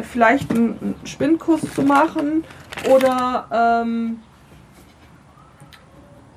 vielleicht 0.00 0.50
einen 0.50 0.94
Spinnkurs 1.04 1.60
zu 1.74 1.82
machen 1.82 2.44
oder 2.90 3.82
ähm, 3.84 4.20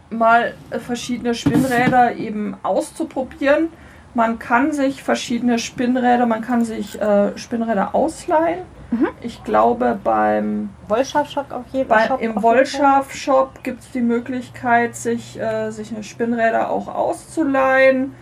mal 0.10 0.54
verschiedene 0.86 1.34
Spinnräder 1.34 2.16
eben 2.16 2.58
auszuprobieren. 2.64 3.70
Man 4.14 4.40
kann 4.40 4.74
sich 4.74 5.02
verschiedene 5.02 5.60
Spinnräder, 5.60 6.26
man 6.26 6.42
kann 6.42 6.66
sich 6.66 7.00
äh, 7.00 7.38
Spinnräder 7.38 7.96
ausleihen 7.96 8.66
Mhm. 8.92 9.10
Ich 9.22 9.44
glaube, 9.44 10.00
beim 10.04 10.70
Wollschaf-Shop 10.88 11.52
auf 11.52 11.66
jeden 11.72 11.90
Fall. 11.90 12.18
Im 12.20 12.42
Wollschaf-Shop 12.42 13.64
gibt 13.64 13.82
es 13.82 13.92
die 13.92 14.02
Möglichkeit, 14.02 14.96
sich, 14.96 15.40
äh, 15.40 15.72
sich 15.72 15.94
eine 15.94 16.04
Spinnräder 16.04 16.70
auch 16.70 16.88
auszuleihen, 16.88 18.16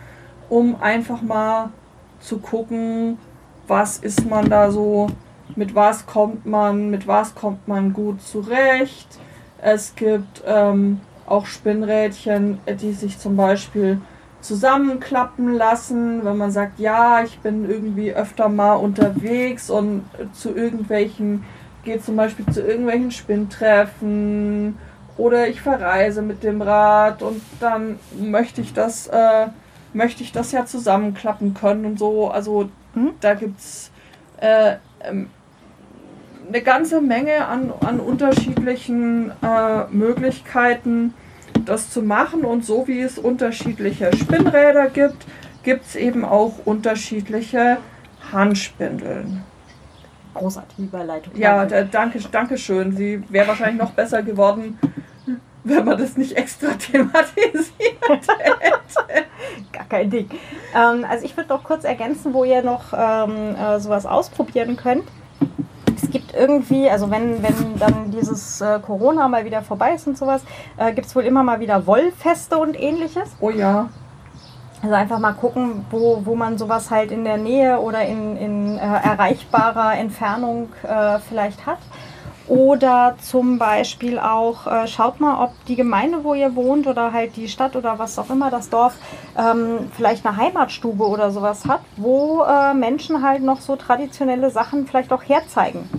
um 0.50 0.82
einfach 0.82 1.22
mal 1.22 1.70
zu 2.20 2.40
gucken, 2.40 3.18
was 3.68 3.98
ist 3.98 4.28
man 4.28 4.50
da 4.50 4.72
so 4.72 5.08
mit 5.56 5.76
was 5.76 6.06
kommt 6.06 6.46
man, 6.46 6.90
mit 6.90 7.08
was 7.08 7.36
kommt 7.36 7.68
man 7.68 7.94
gut 7.94 8.22
zurecht. 8.22 9.08
Es 9.62 9.96
gibt 9.96 10.44
ähm, 10.46 11.02
auch 11.28 11.46
Spinnrädchen, 11.46 12.60
die 12.68 12.94
sich 12.94 13.20
zum 13.20 13.36
Beispiel 13.36 14.02
zusammenklappen 14.46 15.54
lassen, 15.54 16.24
wenn 16.24 16.38
man 16.38 16.52
sagt, 16.52 16.80
ja, 16.80 17.24
ich 17.24 17.40
bin 17.40 17.68
irgendwie 17.70 18.14
öfter 18.14 18.48
mal 18.48 18.76
unterwegs 18.76 19.70
und 19.70 20.06
zu 20.34 20.56
irgendwelchen, 20.56 21.44
gehe 21.84 22.00
zum 22.00 22.16
Beispiel 22.16 22.46
zu 22.54 22.62
irgendwelchen 22.62 23.12
Spinntreffen 23.12 24.78
oder 25.18 25.48
ich 25.48 25.62
verreise 25.62 26.22
mit 26.22 26.44
dem 26.44 26.62
Rad 26.62 27.24
und 27.24 27.42
dann 27.60 27.98
möchte 28.20 28.62
ich 28.62 28.74
das, 28.74 29.08
äh, 29.08 29.48
möchte 29.94 30.22
ich 30.22 30.32
das 30.32 30.52
ja 30.52 30.66
zusammenklappen 30.66 31.56
können 31.56 31.86
und 31.86 31.98
so. 31.98 32.30
Also 32.30 32.70
mhm. 32.94 33.12
da 33.22 33.34
gibt 33.34 33.60
es 33.60 33.92
äh, 34.42 34.76
ähm, 35.02 35.30
eine 36.48 36.62
ganze 36.62 37.02
Menge 37.02 37.48
an, 37.48 37.74
an 37.82 38.00
unterschiedlichen 38.00 39.32
äh, 39.42 39.86
Möglichkeiten, 39.90 41.16
das 41.66 41.90
zu 41.90 42.02
machen. 42.02 42.46
Und 42.46 42.66
so 42.66 42.88
wie 42.88 43.02
es 43.02 43.18
unterschiedliche 43.18 44.16
Spinnräder 44.16 44.90
gibt, 44.90 45.26
gibt 45.64 45.86
es 45.86 45.96
eben 45.96 46.24
auch 46.24 46.54
unterschiedliche 46.66 47.78
Handspindeln. 48.32 49.44
Großartige 50.34 50.84
Überleitung. 50.84 51.34
Ja, 51.36 51.66
da, 51.66 51.84
danke, 51.84 52.20
danke 52.32 52.58
schön. 52.58 52.96
Sie 52.96 53.24
wäre 53.30 53.48
wahrscheinlich 53.48 53.82
noch 53.82 53.92
besser 53.92 54.22
geworden, 54.22 54.78
wenn 55.64 55.86
man 55.86 55.98
das 55.98 56.18
nicht 56.18 56.38
extra 56.38 56.68
thematisiert 56.74 57.74
hätte. 58.08 58.34
Gar 59.72 59.86
kein 59.86 60.10
Ding. 60.10 60.30
Ähm, 60.76 61.06
also 61.10 61.26
ich 61.26 61.36
würde 61.38 61.50
doch 61.50 61.64
kurz 61.64 61.84
ergänzen, 61.84 62.34
wo 62.34 62.44
ihr 62.44 62.62
noch 62.62 62.94
ähm, 62.94 63.56
äh, 63.56 63.80
sowas 63.80 64.06
ausprobieren 64.06 64.76
könnt 64.76 65.06
es 66.04 66.10
gibt 66.10 66.34
irgendwie, 66.34 66.90
also 66.90 67.10
wenn, 67.12 67.42
wenn 67.44 67.78
dann 67.80 68.12
dieses 68.12 68.62
äh, 68.62 68.80
Corona 68.80 69.28
mal 69.28 69.46
wieder 69.46 69.62
vorbei 69.62 69.94
ist 69.94 70.08
und 70.08 70.18
sowas, 70.18 70.42
äh, 70.78 70.94
gibt 70.94 71.08
es 71.08 71.16
wohl 71.16 71.24
immer 71.24 71.44
mal 71.44 71.60
wieder 71.60 71.86
Wollfeste 71.88 72.58
und 72.58 72.80
ähnliches. 72.80 73.30
Oh 73.40 73.50
ja. 73.50 73.90
Also 74.82 74.96
einfach 74.96 75.20
mal 75.20 75.34
gucken, 75.34 75.86
wo, 75.90 76.22
wo 76.26 76.36
man 76.36 76.58
sowas 76.58 76.92
halt 76.92 77.12
in 77.12 77.24
der 77.24 77.38
Nähe 77.38 77.80
oder 77.80 78.06
in, 78.06 78.38
in 78.38 78.78
äh, 78.78 78.82
erreichbarer 78.82 79.98
Entfernung 79.98 80.70
äh, 80.84 81.20
vielleicht 81.20 81.66
hat. 81.66 81.80
Oder 82.48 83.16
zum 83.22 83.58
Beispiel 83.58 84.20
auch, 84.20 84.68
äh, 84.68 84.88
schaut 84.88 85.20
mal, 85.20 85.44
ob 85.44 85.52
die 85.66 85.76
Gemeinde, 85.76 86.24
wo 86.24 86.36
ihr 86.36 86.56
wohnt 86.56 86.86
oder 86.86 87.12
halt 87.12 87.36
die 87.38 87.48
Stadt 87.48 87.76
oder 87.76 87.98
was 87.98 88.20
auch 88.20 88.30
immer, 88.30 88.52
das 88.52 88.70
Dorf, 88.70 88.96
ähm, 89.36 89.90
vielleicht 89.96 90.26
eine 90.26 90.38
Heimatstube 90.38 91.08
oder 91.08 91.32
sowas 91.32 91.66
hat, 91.66 91.82
wo 91.98 92.44
äh, 92.44 92.76
Menschen 92.76 93.24
halt 93.24 93.42
noch 93.42 93.62
so 93.62 93.76
traditionelle 93.76 94.52
Sachen 94.52 94.86
vielleicht 94.86 95.12
auch 95.12 95.24
herzeigen. 95.24 95.90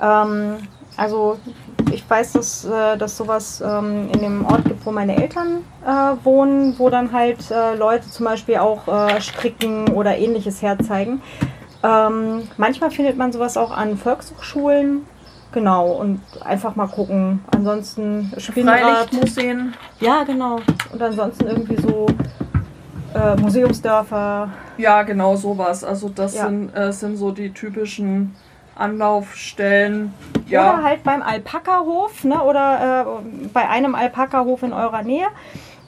Ähm, 0.00 0.56
also 0.96 1.38
ich 1.92 2.08
weiß, 2.08 2.32
dass, 2.32 2.64
äh, 2.64 2.96
dass 2.96 3.16
sowas 3.18 3.60
ähm, 3.60 4.08
in 4.12 4.20
dem 4.20 4.46
Ort 4.46 4.64
gibt, 4.64 4.86
wo 4.86 4.90
meine 4.90 5.16
Eltern 5.16 5.64
äh, 5.84 6.24
wohnen, 6.24 6.78
wo 6.78 6.88
dann 6.88 7.12
halt 7.12 7.50
äh, 7.50 7.74
Leute 7.74 8.08
zum 8.08 8.24
Beispiel 8.24 8.56
auch 8.56 8.88
äh, 8.88 9.20
stricken 9.20 9.88
oder 9.88 10.16
ähnliches 10.16 10.62
herzeigen. 10.62 11.20
Ähm, 11.82 12.48
manchmal 12.56 12.90
findet 12.90 13.18
man 13.18 13.32
sowas 13.32 13.58
auch 13.58 13.70
an 13.70 13.98
Volkshochschulen 13.98 15.04
Genau, 15.54 15.92
und 15.92 16.20
einfach 16.44 16.74
mal 16.74 16.88
gucken. 16.88 17.44
Ansonsten 17.54 18.32
Spinnrad. 18.38 19.12
Museen. 19.12 19.72
Ja, 20.00 20.24
genau. 20.24 20.58
Und 20.92 21.00
ansonsten 21.00 21.46
irgendwie 21.46 21.80
so 21.80 22.06
äh, 23.14 23.40
Museumsdörfer. 23.40 24.48
Ja, 24.78 25.04
genau 25.04 25.36
sowas. 25.36 25.84
Also 25.84 26.08
das 26.08 26.34
ja. 26.34 26.46
sind, 26.46 26.76
äh, 26.76 26.92
sind 26.92 27.16
so 27.16 27.30
die 27.30 27.52
typischen 27.52 28.34
Anlaufstellen. 28.74 30.12
Ja. 30.48 30.74
Oder 30.74 30.82
halt 30.82 31.04
beim 31.04 31.22
Alpaka-Hof, 31.22 32.24
ne? 32.24 32.42
Oder 32.42 33.06
äh, 33.06 33.48
bei 33.52 33.68
einem 33.68 33.94
Alpaka-Hof 33.94 34.64
in 34.64 34.72
eurer 34.72 35.02
Nähe. 35.02 35.28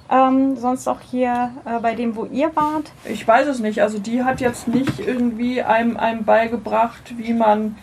Ähm, 0.09 0.57
sonst 0.57 0.87
auch 0.87 1.01
hier 1.01 1.51
äh, 1.65 1.81
bei 1.81 1.97
dem, 1.97 2.15
wo 2.15 2.27
ihr 2.27 2.55
wart? 2.55 2.93
Ich 3.05 3.27
weiß 3.27 3.49
es 3.49 3.59
nicht. 3.59 3.83
Also 3.83 3.99
die 3.99 4.23
hat 4.23 4.41
jetzt 4.41 4.69
nicht 4.69 5.01
irgendwie 5.01 5.61
einem, 5.63 5.97
einem 5.97 6.25
beigebracht, 6.25 7.15
wie 7.17 7.33
man 7.33 7.77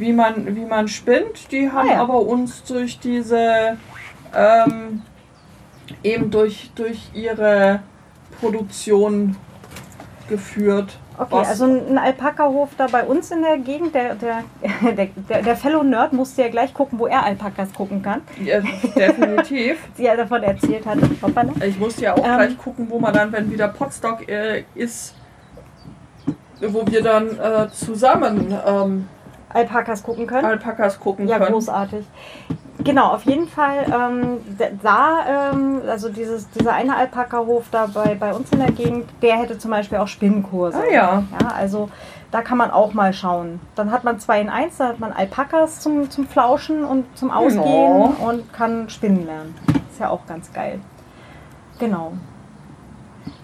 wie 0.00 0.12
man, 0.12 0.56
wie 0.56 0.64
man 0.64 0.88
spinnt. 0.88 1.52
Die 1.52 1.70
haben 1.70 1.88
ah, 1.90 1.92
ja. 1.92 2.00
aber 2.00 2.20
uns 2.20 2.64
durch 2.64 2.98
diese, 2.98 3.76
ähm, 4.34 5.02
eben 6.02 6.30
durch, 6.30 6.70
durch 6.74 7.10
ihre 7.14 7.82
Produktion 8.40 9.36
geführt. 10.28 10.98
Okay, 11.18 11.34
also 11.34 11.66
ein 11.66 11.98
Alpaka-Hof 11.98 12.70
da 12.78 12.86
bei 12.86 13.04
uns 13.04 13.30
in 13.30 13.42
der 13.42 13.58
Gegend, 13.58 13.94
der, 13.94 14.14
der, 14.14 14.42
der, 15.28 15.42
der, 15.42 15.56
Fellow 15.56 15.82
Nerd 15.82 16.14
musste 16.14 16.40
ja 16.40 16.48
gleich 16.48 16.72
gucken, 16.72 16.98
wo 16.98 17.06
er 17.06 17.22
Alpakas 17.24 17.74
gucken 17.74 18.00
kann. 18.00 18.22
Ja, 18.42 18.60
definitiv. 18.96 19.76
Sie 19.96 20.04
ja 20.04 20.16
davon 20.16 20.42
erzählt 20.42 20.86
hat. 20.86 20.98
Hoppala. 21.20 21.52
Ich 21.66 21.78
musste 21.78 22.04
ja 22.04 22.14
auch 22.14 22.24
ähm, 22.24 22.36
gleich 22.36 22.56
gucken, 22.56 22.86
wo 22.88 22.98
man 22.98 23.12
dann, 23.12 23.32
wenn 23.32 23.50
wieder 23.50 23.68
Potstock 23.68 24.26
äh, 24.30 24.64
ist, 24.74 25.14
wo 26.58 26.86
wir 26.86 27.02
dann 27.02 27.38
äh, 27.38 27.68
zusammen 27.70 28.54
ähm, 28.66 29.08
Alpakas 29.50 30.02
gucken 30.02 30.26
können. 30.26 30.44
Alpakas 30.44 30.98
gucken 30.98 31.28
ja, 31.28 31.36
können. 31.36 31.48
Ja, 31.48 31.52
großartig. 31.52 32.06
Genau, 32.84 33.08
auf 33.12 33.24
jeden 33.24 33.46
Fall 33.46 33.84
ähm, 33.92 34.38
da, 34.82 35.50
ähm, 35.52 35.82
also 35.86 36.08
dieses, 36.08 36.48
dieser 36.50 36.72
eine 36.72 36.96
Alpaka-Hof 36.96 37.66
da 37.70 37.86
bei, 37.86 38.14
bei 38.14 38.32
uns 38.32 38.50
in 38.52 38.58
der 38.58 38.70
Gegend, 38.70 39.06
der 39.20 39.36
hätte 39.36 39.58
zum 39.58 39.70
Beispiel 39.70 39.98
auch 39.98 40.08
Spinnenkurse. 40.08 40.78
Ah 40.78 40.90
ja. 40.90 41.22
Ja, 41.40 41.48
also 41.48 41.90
da 42.30 42.42
kann 42.42 42.56
man 42.56 42.70
auch 42.70 42.94
mal 42.94 43.12
schauen. 43.12 43.60
Dann 43.74 43.90
hat 43.90 44.04
man 44.04 44.18
zwei 44.18 44.40
in 44.40 44.48
eins, 44.48 44.78
da 44.78 44.88
hat 44.88 45.00
man 45.00 45.12
Alpakas 45.12 45.80
zum, 45.80 46.10
zum 46.10 46.26
Flauschen 46.26 46.84
und 46.84 47.04
zum 47.18 47.30
Ausgehen 47.30 47.62
no. 47.64 48.14
und 48.26 48.52
kann 48.52 48.88
Spinnen 48.88 49.26
lernen. 49.26 49.54
Ist 49.90 50.00
ja 50.00 50.08
auch 50.08 50.24
ganz 50.26 50.52
geil. 50.52 50.80
Genau. 51.78 52.12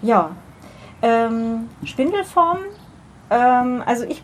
Ja. 0.01 0.31
Ähm, 1.01 1.69
Spindelform. 1.83 2.59
Ähm, 3.29 3.83
also 3.85 4.05
ich 4.05 4.23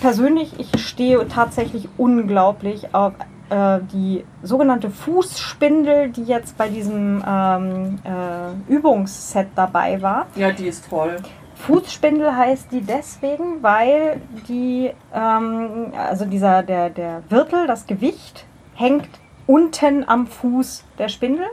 persönlich, 0.00 0.58
ich 0.58 0.80
stehe 0.80 1.26
tatsächlich 1.28 1.88
unglaublich 1.96 2.94
auf 2.94 3.14
äh, 3.50 3.80
die 3.92 4.24
sogenannte 4.42 4.90
Fußspindel, 4.90 6.10
die 6.10 6.24
jetzt 6.24 6.56
bei 6.56 6.68
diesem 6.68 7.22
ähm, 7.26 7.98
äh, 8.04 8.72
Übungsset 8.72 9.48
dabei 9.54 10.00
war. 10.00 10.26
Ja, 10.36 10.52
die 10.52 10.68
ist 10.68 10.88
toll. 10.88 11.16
Fußspindel 11.56 12.34
heißt 12.34 12.72
die 12.72 12.80
deswegen, 12.80 13.62
weil 13.62 14.20
die, 14.48 14.90
ähm, 15.14 15.92
also 15.96 16.24
dieser, 16.24 16.62
der, 16.62 16.90
der 16.90 17.22
Wirtel, 17.28 17.66
das 17.66 17.86
Gewicht, 17.86 18.46
hängt 18.74 19.08
unten 19.46 20.08
am 20.08 20.26
Fuß 20.26 20.84
der 20.98 21.08
Spindel. 21.08 21.46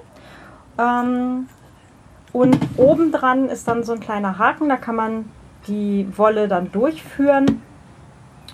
Ähm, 0.80 1.48
und 2.32 2.58
obendran 2.78 3.50
ist 3.50 3.68
dann 3.68 3.84
so 3.84 3.94
ein 3.94 4.00
kleiner 4.00 4.38
Haken, 4.40 4.70
da 4.70 4.78
kann 4.78 4.96
man 4.96 5.26
die 5.68 6.08
Wolle 6.16 6.48
dann 6.48 6.72
durchführen 6.72 7.62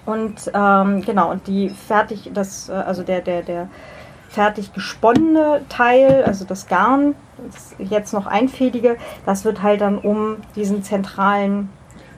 und 0.06 0.52
ähm, 0.54 1.02
genau, 1.02 1.32
und 1.32 1.48
die 1.48 1.70
fertig, 1.70 2.32
das, 2.34 2.70
äh, 2.70 2.74
also 2.74 3.04
der, 3.04 3.22
der, 3.22 3.42
der 3.42 3.70
fertig 4.30 4.74
gesponnene 4.74 5.62
Teil, 5.70 6.24
also 6.26 6.46
das 6.46 6.68
Garn, 6.68 7.16
das 7.52 7.76
jetzt 7.80 8.14
noch 8.14 8.28
einfädige, 8.28 8.98
das 9.26 9.46
wird 9.46 9.64
halt 9.64 9.82
dann 9.82 9.98
um 9.98 10.38
diesen 10.56 10.84
zentralen 10.84 11.70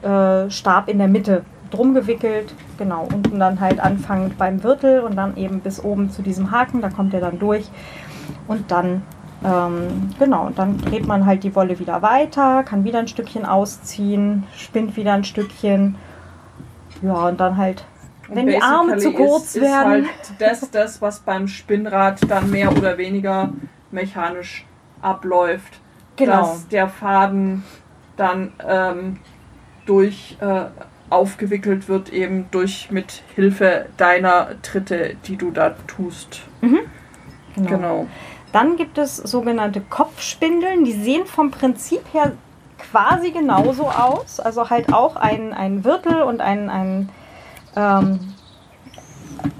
äh, 0.02 0.50
Stab 0.50 0.88
in 0.88 0.98
der 0.98 1.08
Mitte 1.08 1.44
drum 1.70 1.94
gewickelt. 1.94 2.54
Genau, 2.76 3.08
unten 3.12 3.38
dann 3.38 3.60
halt 3.60 3.80
anfangend 3.80 4.36
beim 4.38 4.62
Wirtel 4.62 5.00
und 5.00 5.16
dann 5.16 5.36
eben 5.36 5.60
bis 5.60 5.82
oben 5.82 6.10
zu 6.10 6.22
diesem 6.22 6.50
Haken, 6.50 6.80
da 6.80 6.90
kommt 6.90 7.14
er 7.14 7.20
dann 7.20 7.38
durch. 7.38 7.68
Und 8.46 8.70
dann, 8.70 9.02
ähm, 9.44 10.10
genau, 10.18 10.50
dann 10.54 10.78
dreht 10.78 11.06
man 11.06 11.24
halt 11.24 11.44
die 11.44 11.54
Wolle 11.54 11.78
wieder 11.78 12.02
weiter, 12.02 12.64
kann 12.64 12.84
wieder 12.84 12.98
ein 12.98 13.08
Stückchen 13.08 13.46
ausziehen, 13.46 14.44
spinnt 14.54 14.96
wieder 14.96 15.12
ein 15.12 15.24
Stückchen 15.24 15.96
ja, 17.02 17.28
und 17.28 17.40
dann 17.40 17.56
halt, 17.56 17.84
wenn 18.28 18.46
die 18.46 18.60
Arme 18.60 18.98
zu 18.98 19.12
kurz 19.12 19.56
ist, 19.56 19.62
werden. 19.62 20.04
Ist 20.04 20.08
halt 20.08 20.40
das, 20.40 20.70
das, 20.70 21.02
was 21.02 21.20
beim 21.20 21.48
Spinnrad 21.48 22.20
dann 22.28 22.50
mehr 22.50 22.70
oder 22.70 22.98
weniger 22.98 23.52
mechanisch 23.90 24.66
abläuft. 25.00 25.80
Genau. 26.16 26.40
Dass 26.40 26.68
der 26.68 26.88
Faden 26.88 27.62
dann 28.16 28.52
ähm, 28.66 29.18
durch 29.86 30.36
äh, 30.40 30.64
aufgewickelt 31.10 31.88
wird, 31.88 32.12
eben 32.12 32.46
durch 32.50 32.90
mit 32.90 33.22
Hilfe 33.34 33.86
deiner 33.96 34.60
Tritte, 34.62 35.16
die 35.24 35.36
du 35.36 35.50
da 35.50 35.70
tust. 35.86 36.42
Mhm. 36.60 36.80
Genau. 37.54 37.68
genau. 37.68 38.06
Dann 38.52 38.76
gibt 38.76 38.98
es 38.98 39.16
sogenannte 39.16 39.80
Kopfspindeln, 39.80 40.84
die 40.84 40.92
sehen 40.92 41.26
vom 41.26 41.50
Prinzip 41.50 42.02
her 42.12 42.32
quasi 42.78 43.30
genauso 43.30 43.88
aus. 43.88 44.40
Also 44.40 44.70
halt 44.70 44.92
auch 44.92 45.16
ein, 45.16 45.52
ein 45.52 45.84
Wirtel 45.84 46.22
und 46.22 46.40
ein, 46.40 46.70
ein, 46.70 47.08
ähm, 47.76 48.34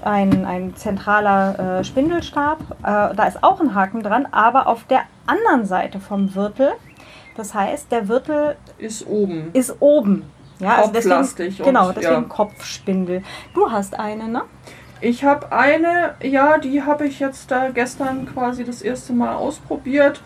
ein, 0.03 0.45
ein 0.45 0.75
zentraler 0.75 1.79
äh, 1.79 1.83
Spindelstab. 1.83 2.59
Äh, 2.81 3.15
da 3.15 3.25
ist 3.27 3.43
auch 3.43 3.59
ein 3.59 3.75
Haken 3.75 4.03
dran, 4.03 4.27
aber 4.31 4.67
auf 4.67 4.85
der 4.85 5.01
anderen 5.25 5.65
Seite 5.65 5.99
vom 5.99 6.35
Wirtel. 6.35 6.71
Das 7.35 7.53
heißt, 7.53 7.91
der 7.91 8.07
Wirtel 8.07 8.57
ist 8.77 9.07
oben. 9.07 9.51
Ist 9.53 9.75
oben. 9.79 10.29
Ja, 10.59 10.75
also 10.75 10.91
deswegen, 10.91 11.63
genau, 11.63 11.91
deswegen 11.91 12.23
ja. 12.23 12.27
Kopfspindel. 12.27 13.23
Du 13.53 13.71
hast 13.71 13.97
eine, 13.97 14.27
ne? 14.27 14.41
Ich 15.01 15.23
habe 15.23 15.53
eine, 15.53 16.15
ja, 16.21 16.57
die 16.57 16.83
habe 16.83 17.07
ich 17.07 17.21
jetzt 17.21 17.49
da 17.49 17.69
gestern 17.69 18.25
quasi 18.25 18.65
das 18.65 18.81
erste 18.81 19.13
Mal 19.13 19.35
ausprobiert. 19.35 20.21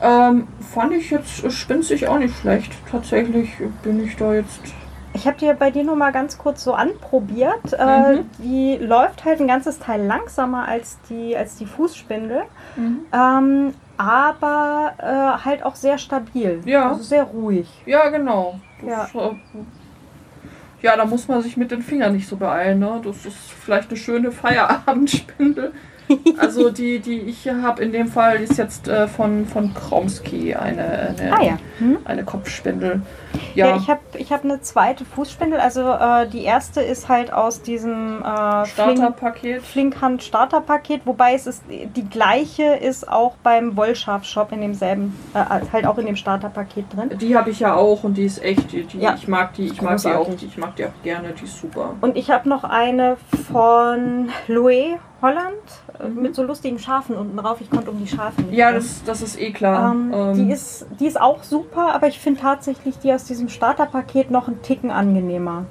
Ähm, 0.00 0.46
fand 0.72 0.92
ich 0.92 1.10
jetzt 1.10 1.50
spinzig 1.52 2.06
auch 2.08 2.18
nicht 2.18 2.36
schlecht. 2.38 2.72
Tatsächlich 2.90 3.50
bin 3.82 4.04
ich 4.04 4.16
da 4.16 4.32
jetzt. 4.34 4.60
Ich 5.14 5.26
habe 5.26 5.36
dir 5.38 5.54
bei 5.54 5.70
dir 5.72 5.82
nur 5.82 5.96
mal 5.96 6.12
ganz 6.12 6.38
kurz 6.38 6.62
so 6.62 6.74
anprobiert. 6.74 7.72
Äh, 7.72 8.16
Mhm. 8.18 8.30
die 8.38 8.76
läuft 8.76 9.24
halt 9.24 9.40
ein 9.40 9.48
ganzes 9.48 9.78
Teil 9.80 10.04
langsamer 10.06 10.68
als 10.68 10.98
die, 11.08 11.36
als 11.36 11.56
die 11.56 11.66
Fußspindel. 11.66 12.42
Ähm, 13.12 13.74
aber 13.96 14.92
äh, 14.98 15.44
halt 15.44 15.64
auch 15.64 15.74
sehr 15.74 15.98
stabil. 15.98 16.60
Ja. 16.64 16.90
Also 16.90 17.02
sehr 17.02 17.24
ruhig. 17.24 17.68
Ja, 17.86 18.08
genau. 18.10 18.60
Ja. 18.86 19.06
Äh, 19.12 19.34
ja, 20.82 20.96
da 20.96 21.04
muss 21.04 21.26
man 21.26 21.42
sich 21.42 21.56
mit 21.56 21.72
den 21.72 21.82
Fingern 21.82 22.12
nicht 22.12 22.28
so 22.28 22.36
beeilen. 22.36 22.78
Ne? 22.78 23.00
Das 23.02 23.26
ist 23.26 23.36
vielleicht 23.50 23.88
eine 23.88 23.96
schöne 23.98 24.30
Feierabendspindel. 24.30 25.72
Also 26.38 26.70
die, 26.70 27.00
die 27.00 27.20
ich 27.20 27.38
hier 27.38 27.62
habe, 27.62 27.82
in 27.82 27.92
dem 27.92 28.08
Fall 28.08 28.36
ist 28.36 28.58
jetzt 28.58 28.88
äh, 28.88 29.08
von, 29.08 29.46
von 29.46 29.74
Kromsky 29.74 30.54
eine, 30.54 31.14
eine, 31.18 31.32
Ah 31.32 31.42
ja. 31.42 31.58
Hm? 31.78 31.98
eine 32.04 32.24
Kopfspindel. 32.24 33.02
Ja, 33.54 33.68
Ja, 33.68 33.76
ich 33.76 33.88
habe 33.90 34.00
ich 34.16 34.32
hab 34.32 34.44
eine 34.44 34.60
zweite 34.60 35.04
Fußspindel. 35.04 35.58
Also 35.60 35.80
äh, 35.82 36.28
die 36.28 36.44
erste 36.44 36.80
ist 36.80 37.08
halt 37.08 37.32
aus 37.32 37.62
diesem 37.62 38.22
äh, 38.22 38.64
Flink, 38.64 38.68
Starterpaket. 38.98 39.62
Flinkhand 39.62 40.22
Starterpaket, 40.22 41.02
wobei 41.04 41.34
es 41.34 41.46
ist 41.46 41.62
die 41.68 42.08
gleiche 42.08 42.64
ist 42.74 43.08
auch 43.08 43.34
beim 43.42 43.76
Wollschaf 43.76 44.24
Shop 44.24 44.52
in 44.52 44.60
demselben, 44.60 45.16
äh, 45.34 45.38
halt 45.72 45.86
auch 45.86 45.98
in 45.98 46.06
dem 46.06 46.16
Starterpaket 46.16 46.84
drin. 46.94 47.10
Die 47.18 47.36
habe 47.36 47.50
ich 47.50 47.60
ja 47.60 47.74
auch 47.74 48.04
und 48.04 48.14
die 48.14 48.24
ist 48.24 48.42
echt, 48.42 48.72
die, 48.72 48.84
die 48.84 48.98
Ja. 48.98 49.14
ich 49.14 49.28
mag 49.28 49.54
die, 49.54 49.66
ich 49.66 49.82
mag 49.82 49.98
die 50.00 50.08
auch, 50.08 50.24
Großartig. 50.26 50.48
ich 50.48 50.58
mag 50.58 50.76
die 50.76 50.84
auch 50.86 51.02
gerne, 51.02 51.32
die 51.38 51.44
ist 51.44 51.58
super. 51.60 51.94
Und 52.00 52.16
ich 52.16 52.30
habe 52.30 52.48
noch 52.48 52.64
eine 52.64 53.16
von 53.52 54.28
Louis 54.46 54.96
Holland 55.20 55.52
äh, 55.98 56.06
Mhm. 56.08 56.22
mit 56.22 56.34
so 56.36 56.44
lustigen 56.44 56.78
Schafen 56.78 57.16
unten 57.16 57.36
drauf. 57.36 57.56
Ich 57.60 57.68
konnte 57.70 57.90
um 57.90 57.98
die 57.98 58.06
Schafe 58.06 58.40
nicht. 58.42 58.56
Ja, 58.56 58.70
das, 58.70 59.02
das 59.04 59.20
ist 59.20 59.40
eh 59.40 59.50
klar. 59.50 59.90
Ähm, 59.92 60.12
Ähm, 60.14 60.34
die, 60.34 60.52
ist, 60.52 60.86
die 61.00 61.06
ist 61.06 61.20
auch 61.20 61.42
super, 61.42 61.92
aber 61.92 62.06
ich 62.06 62.20
finde 62.20 62.40
tatsächlich 62.40 62.96
die 63.00 63.08
aus 63.18 63.24
diesem 63.24 63.48
Starterpaket 63.48 64.30
noch 64.30 64.46
einen 64.46 64.62
Ticken 64.62 64.92
angenehmer. 64.92 65.66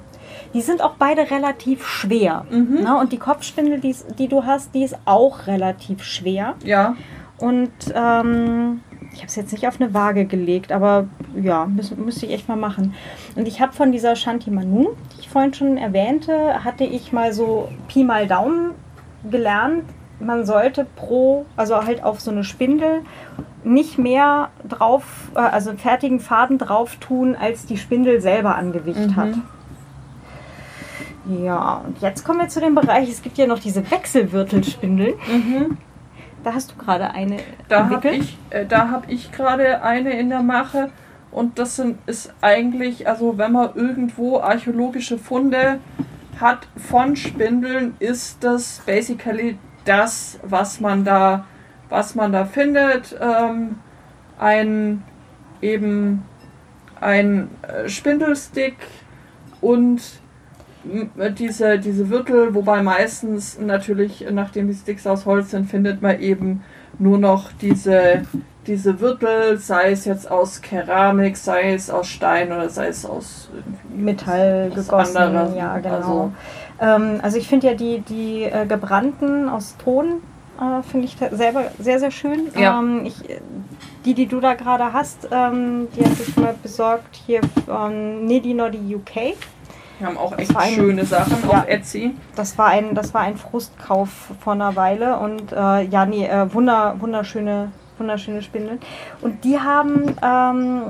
Die 0.52 0.60
sind 0.60 0.82
auch 0.82 0.96
beide 0.98 1.30
relativ 1.30 1.86
schwer. 1.86 2.44
Mhm. 2.50 2.82
Ne? 2.82 2.98
Und 2.98 3.10
die 3.10 3.16
Kopfspindel, 3.16 3.80
die, 3.80 3.96
die 4.18 4.28
du 4.28 4.44
hast, 4.44 4.74
die 4.74 4.84
ist 4.84 4.98
auch 5.06 5.46
relativ 5.46 6.02
schwer. 6.02 6.56
ja, 6.62 6.94
Und 7.38 7.70
ähm, 7.94 8.82
ich 9.12 9.20
habe 9.20 9.28
es 9.28 9.36
jetzt 9.36 9.52
nicht 9.52 9.66
auf 9.66 9.80
eine 9.80 9.94
Waage 9.94 10.26
gelegt, 10.26 10.72
aber 10.72 11.06
ja, 11.40 11.64
müß, 11.64 11.96
müsste 11.96 12.26
ich 12.26 12.32
echt 12.32 12.48
mal 12.48 12.56
machen. 12.56 12.94
Und 13.34 13.48
ich 13.48 13.62
habe 13.62 13.72
von 13.72 13.92
dieser 13.92 14.14
Shanti 14.14 14.50
Manu, 14.50 14.90
die 15.16 15.20
ich 15.20 15.30
vorhin 15.30 15.54
schon 15.54 15.78
erwähnte, 15.78 16.62
hatte 16.64 16.84
ich 16.84 17.12
mal 17.14 17.32
so 17.32 17.70
Pi 17.88 18.04
mal 18.04 18.26
Daumen 18.26 18.72
gelernt. 19.30 19.84
Man 20.20 20.44
sollte 20.44 20.84
pro, 20.96 21.46
also 21.56 21.76
halt 21.84 22.02
auf 22.02 22.20
so 22.20 22.30
eine 22.30 22.42
Spindel, 22.44 23.02
nicht 23.64 23.98
mehr 23.98 24.48
drauf, 24.68 25.04
äh, 25.34 25.38
also 25.40 25.70
einen 25.70 25.78
fertigen 25.78 26.20
Faden 26.20 26.58
drauf 26.58 26.96
tun, 26.96 27.36
als 27.36 27.66
die 27.66 27.76
Spindel 27.76 28.20
selber 28.20 28.56
an 28.56 28.72
Gewicht 28.72 28.98
Mhm. 29.10 29.16
hat. 29.16 29.34
Ja, 31.42 31.82
und 31.86 32.00
jetzt 32.00 32.24
kommen 32.24 32.40
wir 32.40 32.48
zu 32.48 32.60
dem 32.60 32.74
Bereich, 32.74 33.08
es 33.10 33.20
gibt 33.22 33.36
ja 33.38 33.46
noch 33.46 33.58
diese 33.58 33.88
Wechselwirtelspindeln. 33.90 35.14
mhm. 35.28 35.76
Da 36.44 36.54
hast 36.54 36.70
du 36.72 36.76
gerade 36.76 37.10
eine 37.10 37.38
Da 37.68 37.84
habe 37.84 37.94
entwickelt. 37.96 38.22
ich, 38.22 38.38
äh, 38.50 38.64
da 38.64 38.90
hab 38.90 39.08
ich 39.10 39.32
gerade 39.32 39.82
eine 39.82 40.18
in 40.18 40.30
der 40.30 40.42
Mache 40.42 40.90
und 41.32 41.58
das 41.58 41.76
sind, 41.76 41.98
ist 42.06 42.32
eigentlich, 42.40 43.06
also 43.08 43.36
wenn 43.36 43.52
man 43.52 43.70
irgendwo 43.74 44.38
archäologische 44.38 45.18
Funde 45.18 45.80
hat 46.40 46.68
von 46.76 47.16
Spindeln, 47.16 47.94
ist 47.98 48.42
das 48.44 48.80
basically 48.86 49.58
das, 49.88 50.38
was 50.42 50.80
man 50.80 51.04
da, 51.04 51.44
was 51.88 52.14
man 52.14 52.32
da 52.32 52.44
findet. 52.44 53.16
Ähm, 53.20 53.76
ein 54.38 55.02
eben 55.60 56.24
ein 57.00 57.50
äh, 57.62 57.88
Spindelstick 57.88 58.76
und 59.60 60.00
diese, 61.38 61.78
diese 61.78 62.08
Wirtel, 62.08 62.54
wobei 62.54 62.82
meistens 62.82 63.58
natürlich, 63.58 64.24
nachdem 64.30 64.68
die 64.68 64.74
Sticks 64.74 65.06
aus 65.06 65.26
Holz 65.26 65.50
sind, 65.50 65.68
findet 65.68 66.00
man 66.02 66.20
eben 66.20 66.62
nur 66.98 67.18
noch 67.18 67.50
diese, 67.60 68.22
diese 68.66 69.00
Wirtel, 69.00 69.58
sei 69.58 69.92
es 69.92 70.04
jetzt 70.04 70.30
aus 70.30 70.62
Keramik, 70.62 71.36
sei 71.36 71.74
es 71.74 71.90
aus 71.90 72.08
Stein 72.08 72.52
oder 72.52 72.68
sei 72.68 72.88
es 72.88 73.04
aus 73.04 73.50
Metall 73.94 74.70
gegossen. 74.74 75.16
anderes. 75.16 75.56
Ja, 75.56 75.78
genau. 75.78 75.94
Also- 75.96 76.32
ähm, 76.80 77.20
also 77.22 77.38
ich 77.38 77.48
finde 77.48 77.68
ja 77.68 77.74
die, 77.74 78.00
die 78.00 78.44
äh, 78.44 78.66
gebrannten 78.66 79.48
aus 79.48 79.76
Ton 79.82 80.22
äh, 80.60 80.82
finde 80.82 81.06
ich 81.06 81.16
selber 81.32 81.64
sehr, 81.78 81.98
sehr 82.00 82.10
schön. 82.10 82.48
Ja. 82.56 82.78
Ähm, 82.78 83.04
ich, 83.06 83.14
die, 84.04 84.14
die 84.14 84.26
du 84.26 84.40
da 84.40 84.54
gerade 84.54 84.92
hast, 84.92 85.28
ähm, 85.30 85.88
die 85.96 86.04
habe 86.04 86.14
ich 86.26 86.36
mal 86.36 86.54
besorgt 86.62 87.16
hier 87.26 87.40
von 87.66 88.24
Niddy 88.24 88.54
Noddy 88.54 88.94
UK. 88.96 89.34
Die 90.00 90.04
haben 90.06 90.16
auch 90.16 90.36
echt 90.38 90.56
ein- 90.56 90.72
schöne 90.74 91.04
Sachen 91.04 91.36
Ja. 91.50 91.58
auf 91.60 91.68
Etsy. 91.68 92.14
Das 92.36 92.56
war 92.56 92.66
ein, 92.68 92.94
das 92.94 93.12
war 93.14 93.22
ein 93.22 93.36
Frustkauf 93.36 94.08
vor 94.40 94.52
einer 94.52 94.76
Weile 94.76 95.18
und 95.18 95.50
äh, 95.52 95.82
ja, 95.84 96.06
nee, 96.06 96.26
äh, 96.26 96.52
wunder, 96.54 96.94
wunderschöne, 97.00 97.72
wunderschöne 97.98 98.42
Spindeln. 98.42 98.78
Und 99.20 99.42
die 99.44 99.58
haben, 99.58 100.14
ähm, 100.22 100.82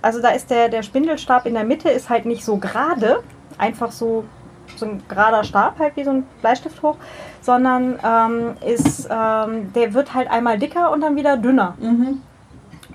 also 0.00 0.22
da 0.22 0.30
ist 0.30 0.50
der, 0.50 0.70
der 0.70 0.82
Spindelstab 0.82 1.44
in 1.46 1.54
der 1.54 1.64
Mitte 1.64 1.90
ist 1.90 2.08
halt 2.08 2.24
nicht 2.24 2.42
so 2.44 2.56
gerade, 2.56 3.20
einfach 3.58 3.92
so, 3.92 4.24
so 4.76 4.86
ein 4.86 5.02
gerader 5.08 5.44
Stab, 5.44 5.78
halt 5.78 5.96
wie 5.96 6.04
so 6.04 6.10
ein 6.10 6.26
Bleistift 6.40 6.82
hoch, 6.82 6.96
sondern 7.40 7.98
ähm, 8.04 8.56
ist, 8.66 9.08
ähm, 9.10 9.72
der 9.72 9.94
wird 9.94 10.14
halt 10.14 10.30
einmal 10.30 10.58
dicker 10.58 10.90
und 10.90 11.00
dann 11.00 11.16
wieder 11.16 11.36
dünner. 11.36 11.74
Mhm. 11.78 12.22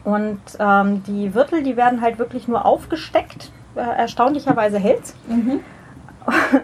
Und 0.04 0.42
ähm, 0.60 1.04
die 1.04 1.34
Wirtel, 1.34 1.64
die 1.64 1.78
werden 1.78 2.02
halt 2.02 2.20
wirklich 2.20 2.48
nur 2.48 2.66
aufgesteckt. 2.66 3.52
Äh, 3.76 3.80
erstaunlicherweise 3.80 4.78
hält's. 4.78 5.16
Mhm. 5.28 5.62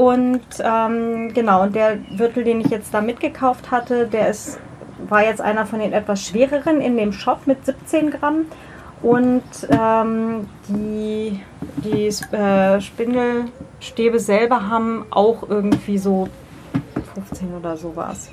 Und 0.00 0.40
ähm, 0.60 1.34
genau, 1.34 1.62
und 1.62 1.74
der 1.74 1.98
Wirtel, 2.12 2.42
den 2.42 2.62
ich 2.62 2.68
jetzt 2.68 2.94
da 2.94 3.02
mitgekauft 3.02 3.70
hatte, 3.70 4.06
der 4.06 4.30
ist, 4.30 4.58
war 5.10 5.22
jetzt 5.22 5.42
einer 5.42 5.66
von 5.66 5.78
den 5.78 5.92
etwas 5.92 6.24
schwereren 6.26 6.80
in 6.80 6.96
dem 6.96 7.12
Shop 7.12 7.46
mit 7.46 7.66
17 7.66 8.10
Gramm. 8.10 8.46
Und 9.02 9.42
ähm, 9.70 10.46
die, 10.68 11.40
die 11.84 12.06
äh, 12.36 12.80
Spindelstäbe 12.80 14.20
selber 14.20 14.68
haben 14.68 15.06
auch 15.10 15.48
irgendwie 15.48 15.98
so 15.98 16.28
15 17.14 17.54
oder 17.54 17.76
sowas. 17.76 18.30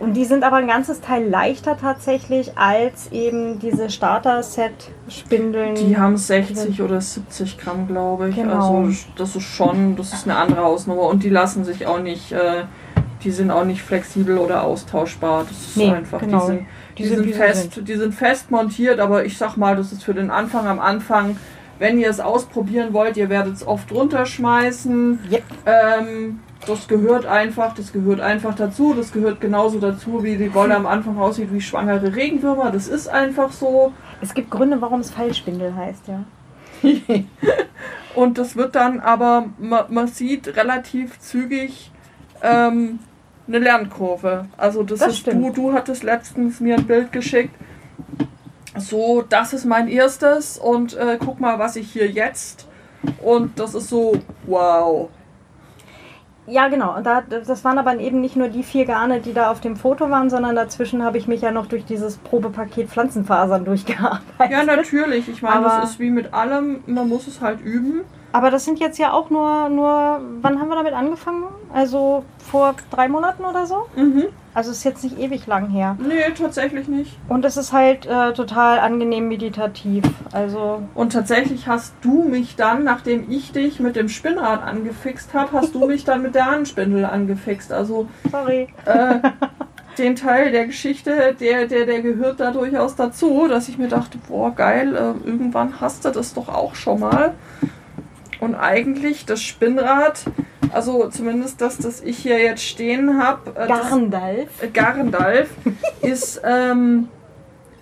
Und 0.00 0.14
die 0.14 0.24
sind 0.24 0.44
aber 0.44 0.56
ein 0.56 0.66
ganzes 0.66 1.02
Teil 1.02 1.28
leichter 1.28 1.76
tatsächlich 1.76 2.56
als 2.56 3.12
eben 3.12 3.58
diese 3.58 3.90
Starter-Set-Spindeln. 3.90 5.74
Die 5.74 5.98
haben 5.98 6.16
60 6.16 6.80
oder 6.80 7.00
70 7.02 7.58
Gramm, 7.58 7.86
glaube 7.86 8.30
ich. 8.30 8.36
Genau. 8.36 8.78
Also 8.78 9.04
das 9.16 9.36
ist 9.36 9.44
schon, 9.44 9.94
das 9.96 10.14
ist 10.14 10.26
eine 10.26 10.38
andere 10.38 10.62
Hausnummer. 10.62 11.02
Und 11.02 11.22
die 11.22 11.28
lassen 11.28 11.64
sich 11.64 11.86
auch 11.86 12.00
nicht, 12.00 12.32
äh, 12.32 12.64
die 13.22 13.30
sind 13.30 13.50
auch 13.50 13.64
nicht 13.64 13.82
flexibel 13.82 14.38
oder 14.38 14.62
austauschbar. 14.62 15.44
Das 15.46 15.58
ist 15.58 15.76
Nee, 15.76 15.90
einfach, 15.90 16.18
genau. 16.20 16.40
die 16.40 16.46
sind, 16.46 16.66
die, 16.96 17.02
Die 17.02 17.08
sind, 17.08 17.24
sind, 17.24 17.34
fest, 17.34 17.80
die 17.82 17.94
sind 17.94 18.14
fest 18.14 18.50
montiert, 18.50 19.00
aber 19.00 19.24
ich 19.24 19.36
sag 19.36 19.56
mal, 19.56 19.76
das 19.76 19.92
ist 19.92 20.04
für 20.04 20.14
den 20.14 20.30
Anfang 20.30 20.66
am 20.66 20.80
Anfang, 20.80 21.36
wenn 21.78 21.98
ihr 21.98 22.08
es 22.08 22.20
ausprobieren 22.20 22.92
wollt, 22.92 23.16
ihr 23.16 23.28
werdet 23.28 23.54
es 23.54 23.66
oft 23.66 23.90
runterschmeißen. 23.92 25.18
Yep. 25.30 25.42
Ähm, 25.66 26.40
das 26.66 26.88
gehört 26.88 27.26
einfach, 27.26 27.74
das 27.74 27.92
gehört 27.92 28.20
einfach 28.20 28.54
dazu. 28.54 28.94
Das 28.94 29.12
gehört 29.12 29.40
genauso 29.40 29.78
dazu, 29.80 30.22
wie 30.22 30.36
die 30.36 30.54
Wolle 30.54 30.74
am 30.76 30.86
Anfang 30.86 31.18
aussieht 31.18 31.52
wie 31.52 31.60
schwangere 31.60 32.14
Regenwürmer. 32.14 32.70
Das 32.70 32.88
ist 32.88 33.08
einfach 33.08 33.52
so. 33.52 33.92
Es 34.22 34.34
gibt 34.34 34.50
Gründe, 34.50 34.80
warum 34.80 35.00
es 35.00 35.10
Fallspindel 35.10 35.74
heißt, 35.74 36.08
ja. 36.08 36.24
Und 38.14 38.38
das 38.38 38.56
wird 38.56 38.76
dann 38.76 39.00
aber, 39.00 39.46
man, 39.58 39.84
man 39.88 40.06
sieht 40.06 40.56
relativ 40.56 41.18
zügig 41.18 41.90
ähm, 42.42 43.00
eine 43.46 43.58
Lernkurve. 43.58 44.46
Also 44.56 44.82
das, 44.82 45.00
Das 45.00 45.08
ist 45.10 45.18
stimmt. 45.18 45.56
du, 45.56 45.62
du 45.68 45.72
hattest 45.72 46.02
letztens 46.02 46.60
mir 46.60 46.76
ein 46.76 46.86
Bild 46.86 47.12
geschickt. 47.12 47.54
So, 48.76 49.22
das 49.28 49.52
ist 49.52 49.64
mein 49.64 49.86
erstes 49.88 50.58
und 50.58 50.96
äh, 50.96 51.16
guck 51.24 51.38
mal, 51.40 51.58
was 51.58 51.76
ich 51.76 51.92
hier 51.92 52.08
jetzt. 52.10 52.66
Und 53.22 53.58
das 53.60 53.74
ist 53.74 53.88
so, 53.88 54.16
wow. 54.46 55.08
Ja, 56.46 56.68
genau. 56.68 56.96
Und 56.96 57.04
da, 57.06 57.22
das 57.22 57.64
waren 57.64 57.78
aber 57.78 57.96
eben 57.98 58.20
nicht 58.20 58.36
nur 58.36 58.48
die 58.48 58.62
vier 58.62 58.84
Garne, 58.84 59.20
die 59.20 59.32
da 59.32 59.50
auf 59.50 59.60
dem 59.60 59.76
Foto 59.76 60.10
waren, 60.10 60.28
sondern 60.28 60.56
dazwischen 60.56 61.02
habe 61.02 61.16
ich 61.16 61.26
mich 61.28 61.40
ja 61.40 61.50
noch 61.52 61.66
durch 61.66 61.84
dieses 61.86 62.16
Probepaket 62.18 62.88
Pflanzenfasern 62.90 63.64
durchgearbeitet. 63.64 64.50
Ja, 64.50 64.64
natürlich. 64.64 65.28
Ich 65.28 65.40
meine, 65.40 65.56
Aber- 65.56 65.80
das 65.80 65.92
ist 65.92 66.00
wie 66.00 66.10
mit 66.10 66.34
allem, 66.34 66.82
man 66.86 67.08
muss 67.08 67.26
es 67.28 67.40
halt 67.40 67.60
üben. 67.60 68.00
Aber 68.34 68.50
das 68.50 68.64
sind 68.64 68.80
jetzt 68.80 68.98
ja 68.98 69.12
auch 69.12 69.30
nur, 69.30 69.68
nur, 69.68 70.20
wann 70.42 70.58
haben 70.60 70.66
wir 70.68 70.74
damit 70.74 70.92
angefangen? 70.92 71.44
Also 71.72 72.24
vor 72.38 72.74
drei 72.90 73.06
Monaten 73.06 73.44
oder 73.44 73.64
so? 73.64 73.86
Mhm. 73.94 74.24
Also 74.52 74.72
ist 74.72 74.82
jetzt 74.82 75.04
nicht 75.04 75.20
ewig 75.20 75.46
lang 75.46 75.70
her. 75.70 75.96
Nee, 76.00 76.32
tatsächlich 76.36 76.88
nicht. 76.88 77.16
Und 77.28 77.44
es 77.44 77.56
ist 77.56 77.72
halt 77.72 78.06
äh, 78.06 78.32
total 78.32 78.80
angenehm 78.80 79.28
meditativ. 79.28 80.02
Also 80.32 80.82
Und 80.96 81.12
tatsächlich 81.12 81.68
hast 81.68 81.94
du 82.00 82.24
mich 82.24 82.56
dann, 82.56 82.82
nachdem 82.82 83.30
ich 83.30 83.52
dich 83.52 83.78
mit 83.78 83.94
dem 83.94 84.08
Spinnrad 84.08 84.64
angefixt 84.64 85.32
habe, 85.32 85.52
hast 85.52 85.72
du 85.72 85.86
mich 85.86 86.02
dann 86.02 86.22
mit 86.22 86.34
der 86.34 86.46
Handspindel 86.46 87.04
angefixt. 87.04 87.72
Also 87.72 88.08
sorry. 88.32 88.66
äh, 88.84 89.20
den 89.98 90.16
Teil 90.16 90.50
der 90.50 90.66
Geschichte, 90.66 91.36
der, 91.38 91.66
der, 91.68 91.86
der 91.86 92.02
gehört 92.02 92.40
da 92.40 92.50
durchaus 92.50 92.96
dazu, 92.96 93.46
dass 93.48 93.68
ich 93.68 93.78
mir 93.78 93.86
dachte, 93.88 94.18
boah, 94.26 94.52
geil, 94.52 94.96
äh, 94.96 95.24
irgendwann 95.24 95.80
hast 95.80 96.04
du 96.04 96.10
das 96.10 96.34
doch 96.34 96.48
auch 96.48 96.74
schon 96.74 96.98
mal. 96.98 97.34
Und 98.40 98.54
eigentlich 98.54 99.24
das 99.26 99.42
Spinnrad, 99.42 100.24
also 100.72 101.08
zumindest 101.08 101.60
das, 101.60 101.78
das 101.78 102.00
ich 102.02 102.18
hier 102.18 102.38
jetzt 102.40 102.62
stehen 102.64 103.22
habe, 103.22 103.50
äh, 103.50 103.68
das- 103.68 103.90
Garndalf. 103.90 104.62
äh, 104.62 104.68
Garendalf 104.68 105.50
ist, 106.02 106.40
ähm, 106.44 107.08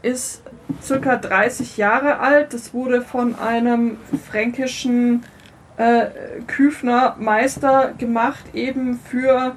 ist 0.02 0.42
circa 0.82 1.16
30 1.16 1.76
Jahre 1.76 2.18
alt. 2.18 2.52
Das 2.54 2.74
wurde 2.74 3.02
von 3.02 3.38
einem 3.38 3.96
fränkischen 4.30 5.24
äh, 5.76 6.06
Küfner 6.46 7.16
Meister 7.18 7.92
gemacht, 7.98 8.44
eben 8.52 8.98
für, 8.98 9.56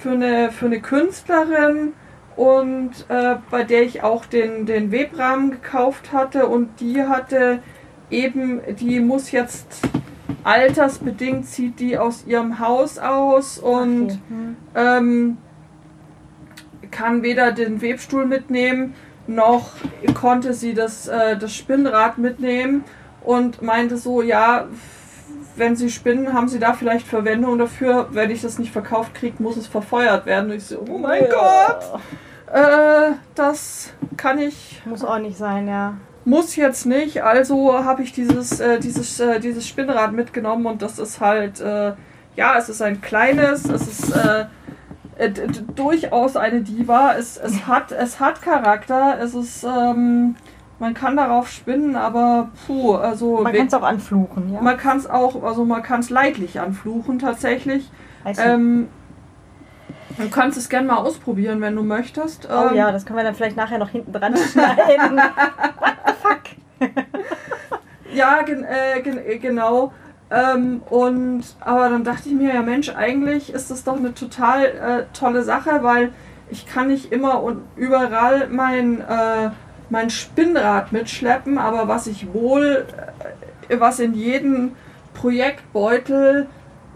für, 0.00 0.10
eine, 0.10 0.50
für 0.52 0.66
eine 0.66 0.80
Künstlerin 0.80 1.92
und 2.36 2.90
äh, 3.08 3.36
bei 3.50 3.62
der 3.62 3.82
ich 3.82 4.02
auch 4.02 4.26
den, 4.26 4.66
den 4.66 4.90
Webrahmen 4.90 5.52
gekauft 5.52 6.12
hatte 6.12 6.48
und 6.48 6.80
die 6.80 7.02
hatte 7.02 7.60
eben, 8.10 8.60
die 8.80 8.98
muss 9.00 9.30
jetzt 9.30 9.80
altersbedingt 10.42 11.46
zieht 11.46 11.80
die 11.80 11.98
aus 11.98 12.24
ihrem 12.26 12.58
Haus 12.58 12.98
aus 12.98 13.58
und 13.58 14.04
Okay. 14.04 14.18
Hm. 14.28 14.56
ähm, 14.74 15.36
kann 16.90 17.22
weder 17.22 17.52
den 17.52 17.82
Webstuhl 17.82 18.24
mitnehmen, 18.24 18.94
noch 19.26 19.70
konnte 20.14 20.54
sie 20.54 20.74
das, 20.74 21.08
äh, 21.08 21.36
das 21.36 21.54
Spinnrad 21.54 22.18
mitnehmen 22.18 22.84
und 23.22 23.62
meinte 23.62 23.96
so, 23.96 24.22
ja, 24.22 24.66
wenn 25.56 25.76
sie 25.76 25.90
spinnen, 25.90 26.32
haben 26.32 26.48
sie 26.48 26.58
da 26.58 26.72
vielleicht 26.72 27.06
Verwendung 27.06 27.58
dafür. 27.58 28.08
Wenn 28.10 28.30
ich 28.30 28.42
das 28.42 28.58
nicht 28.58 28.72
verkauft 28.72 29.14
kriege, 29.14 29.42
muss 29.42 29.56
es 29.56 29.66
verfeuert 29.66 30.26
werden. 30.26 30.50
Und 30.50 30.56
ich 30.56 30.64
so, 30.64 30.84
oh 30.88 30.98
mein 30.98 31.24
Gott, 31.30 32.00
äh, 32.52 33.12
das 33.34 33.92
kann 34.16 34.38
ich 34.38 34.82
Muss 34.84 35.04
auch 35.04 35.18
nicht 35.18 35.36
sein, 35.36 35.68
ja. 35.68 35.94
Muss 36.24 36.56
jetzt 36.56 36.86
nicht, 36.86 37.22
also 37.22 37.84
habe 37.84 38.02
ich 38.02 38.12
dieses, 38.12 38.60
äh, 38.60 38.78
dieses, 38.80 39.20
äh, 39.20 39.40
dieses 39.40 39.66
Spinnrad 39.68 40.12
mitgenommen 40.12 40.66
und 40.66 40.82
das 40.82 40.98
ist 40.98 41.20
halt, 41.20 41.60
äh, 41.60 41.92
ja, 42.36 42.58
es 42.58 42.68
ist 42.68 42.82
ein 42.82 43.00
kleines, 43.00 43.64
es 43.66 43.86
ist 43.86 44.16
äh, 44.16 44.46
äh, 45.18 45.30
durchaus 45.74 46.36
eine 46.36 46.62
Diva, 46.62 47.14
es, 47.14 47.36
es, 47.36 47.66
hat, 47.66 47.92
es 47.92 48.20
hat 48.20 48.42
Charakter, 48.42 49.18
es 49.20 49.34
ist, 49.34 49.64
ähm, 49.64 50.36
man 50.78 50.94
kann 50.94 51.16
darauf 51.16 51.48
spinnen, 51.48 51.94
aber 51.94 52.50
puh, 52.66 52.94
also 52.94 53.40
Man 53.42 53.52
kann 53.52 53.66
es 53.66 53.74
auch 53.74 53.82
anfluchen, 53.82 54.52
ja. 54.52 54.60
man 54.60 54.76
kann 54.76 54.96
es 54.96 55.08
auch, 55.08 55.42
also 55.44 55.64
man 55.64 55.82
kann 55.82 56.00
es 56.00 56.10
leidlich 56.10 56.58
anfluchen 56.60 57.18
tatsächlich. 57.18 57.90
Heißt 58.24 58.40
Ähm, 58.42 58.88
du 60.18 60.28
kannst 60.30 60.58
es 60.58 60.68
gerne 60.68 60.86
mal 60.86 60.96
ausprobieren, 60.96 61.60
wenn 61.60 61.76
du 61.76 61.82
möchtest. 61.82 62.48
oh 62.50 62.70
Ähm, 62.70 62.76
ja, 62.76 62.92
das 62.92 63.04
können 63.04 63.18
wir 63.18 63.24
dann 63.24 63.34
vielleicht 63.34 63.56
nachher 63.56 63.78
noch 63.78 63.90
hinten 63.90 64.12
dran 64.12 64.36
schneiden. 64.36 65.16
What 65.78 65.94
the 66.06 66.12
fuck? 66.22 66.90
Ja, 68.14 68.42
gen 68.42 68.64
äh, 68.64 69.00
gen 69.02 69.18
äh, 69.18 69.38
genau. 69.38 69.92
Ähm, 70.30 70.82
und 70.88 71.42
aber 71.60 71.88
dann 71.90 72.04
dachte 72.04 72.28
ich 72.28 72.34
mir, 72.34 72.54
ja 72.54 72.62
Mensch, 72.62 72.88
eigentlich 72.90 73.52
ist 73.52 73.70
das 73.70 73.84
doch 73.84 73.96
eine 73.96 74.14
total 74.14 74.64
äh, 74.64 75.04
tolle 75.12 75.42
Sache, 75.42 75.82
weil 75.82 76.12
ich 76.50 76.66
kann 76.66 76.88
nicht 76.88 77.12
immer 77.12 77.42
und 77.42 77.62
überall 77.76 78.48
mein, 78.48 79.00
äh, 79.00 79.50
mein 79.90 80.10
Spinnrad 80.10 80.92
mitschleppen, 80.92 81.58
aber 81.58 81.88
was 81.88 82.06
ich 82.06 82.32
wohl, 82.32 82.86
äh, 83.68 83.80
was 83.80 84.00
in 84.00 84.14
jeden 84.14 84.76
Projektbeutel, 85.14 86.48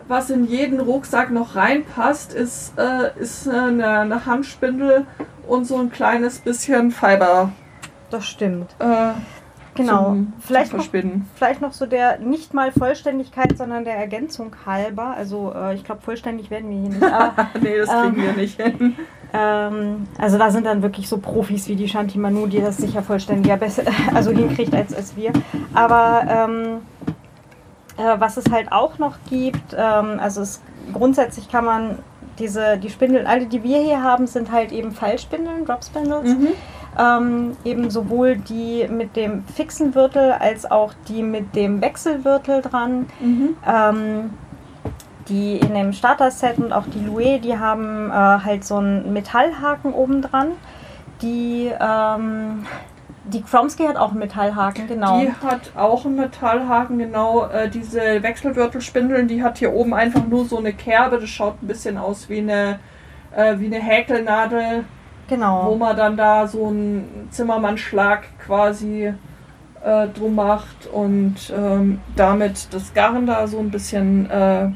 was 0.09 0.31
in 0.31 0.45
jeden 0.47 0.81
Rucksack 0.81 1.31
noch 1.31 1.55
reinpasst, 1.57 2.33
ist, 2.35 2.73
äh, 2.79 3.11
ist 3.21 3.49
eine, 3.49 3.87
eine 4.01 4.27
Handspindel 4.27 5.07
und 5.47 5.67
so 5.67 5.77
ein 5.79 5.91
kleines 5.91 6.39
bisschen 6.41 6.91
Fiber. 6.91 7.53
Das 8.11 8.27
stimmt. 8.27 8.75
Äh, 8.79 9.13
Genau. 9.75 10.07
zum- 10.07 10.33
Vielleicht 10.41 10.71
zum 10.71 10.79
noch. 10.79 10.87
Vielleicht 11.37 11.61
noch 11.61 11.73
so 11.73 11.87
der, 11.87 12.19
nicht 12.19 12.53
mal 12.53 12.73
Vollständigkeit, 12.73 13.57
sondern 13.57 13.85
der 13.85 13.95
Ergänzung 13.95 14.51
halber. 14.67 15.15
Also 15.17 15.53
äh, 15.55 15.77
ich 15.77 15.85
glaube, 15.85 16.01
vollständig 16.01 16.51
werden 16.51 16.69
wir 16.69 16.79
hier 16.81 16.89
nicht. 16.89 17.03
Aber, 17.05 17.47
nee, 17.63 17.79
das 17.79 17.89
kriegen 17.89 18.17
Ähm, 18.17 18.23
wir 18.23 18.33
nicht 18.33 18.61
hin. 18.61 18.97
ähm, 19.33 20.09
also 20.19 20.37
da 20.37 20.51
sind 20.51 20.67
dann 20.67 20.83
wirklich 20.83 21.09
so 21.09 21.19
Profis 21.19 21.69
wie 21.69 21.77
die 21.77 21.87
Shanti 21.87 22.19
Manu, 22.19 22.49
die 22.49 22.61
das 22.61 22.79
sicher 22.79 23.03
vollständiger 23.05 23.57
besser, 23.57 23.83
also 24.15 24.33
hinkriegt 24.33 24.75
als, 24.75 24.93
als 24.93 25.15
wir. 25.17 25.33
Aber 25.75 26.25
ähm, 26.29 26.79
äh, 27.99 28.21
was 28.21 28.37
es 28.37 28.51
halt 28.51 28.73
auch 28.73 28.99
noch 28.99 29.17
gibt, 29.29 29.75
ähm, 29.77 30.19
also 30.21 30.41
es, 30.41 30.63
grundsätzlich 30.93 31.51
kann 31.51 31.65
man 31.65 31.99
diese, 32.39 32.79
die 32.79 32.91
Spindeln, 32.91 33.27
alle 33.27 33.47
die 33.47 33.63
wir 33.63 33.79
hier 33.79 34.03
haben, 34.03 34.27
sind 34.27 34.53
halt 34.53 34.73
eben 34.73 34.93
Fallspindeln, 34.93 35.65
Drop 35.65 35.85
Spindles. 35.85 36.35
Mhm. 36.35 36.49
Ähm, 36.99 37.57
eben 37.65 37.91
sowohl 37.91 38.37
die 38.37 38.89
mit 38.89 39.15
dem 39.15 39.45
fixen 39.45 39.95
Wirtel 39.95 40.33
als 40.33 40.69
auch 40.69 40.93
die 41.09 41.23
mit 41.23 41.55
dem 41.55 41.81
Wechselwirtel 41.81 42.63
dran. 42.63 43.07
Mhm. 43.21 43.57
Ähm, 43.67 44.31
die 45.29 45.59
in 45.59 45.75
dem 45.75 45.93
Starter-Set 45.93 46.59
und 46.59 46.73
auch 46.73 46.87
die 46.87 47.05
Louis, 47.05 47.41
die 47.43 47.59
haben 47.59 48.11
äh, 48.11 48.15
halt 48.15 48.65
so 48.65 48.77
einen 48.77 49.13
Metallhaken 49.13 49.93
oben 49.93 50.23
dran. 50.23 50.53
Die, 51.21 51.71
ähm, 51.79 52.65
die 53.29 53.43
Kromsky 53.43 53.85
hat 53.85 53.97
auch 53.97 54.11
einen 54.11 54.21
Metallhaken, 54.21 54.89
genau. 54.89 55.21
Die 55.21 55.31
hat 55.31 55.73
auch 55.77 56.05
einen 56.05 56.17
Metallhaken, 56.17 56.99
genau. 56.99 57.47
Äh, 57.47 57.69
diese 57.69 58.23
Wechselwürtelspindeln, 58.23 59.29
die 59.29 59.43
hat 59.43 59.59
hier 59.59 59.73
oben 59.73 59.95
einfach 59.95 60.27
nur 60.27 60.45
so 60.45 60.59
eine 60.59 60.73
Kerbe. 60.73 61.19
Das 61.19 61.29
schaut 61.29 61.63
ein 61.63 61.67
bisschen 61.67 61.99
aus 61.99 62.29
wie 62.29 62.39
eine, 62.39 62.79
äh, 63.35 63.59
wie 63.59 63.67
eine 63.67 63.77
Häkelnadel, 63.83 64.85
wo 65.29 65.35
genau. 65.35 65.75
man 65.77 65.97
dann 65.97 66.17
da 66.17 66.47
so 66.47 66.67
einen 66.69 67.29
Zimmermannschlag 67.31 68.25
quasi 68.45 69.13
äh, 69.85 70.09
drum 70.09 70.35
macht 70.35 70.87
und 70.93 71.37
ähm, 71.57 72.01
damit 72.17 72.69
das 72.73 72.95
Garn 72.95 73.27
da 73.27 73.47
so 73.47 73.59
ein 73.59 73.71
bisschen 73.71 74.31
äh, 74.31 74.71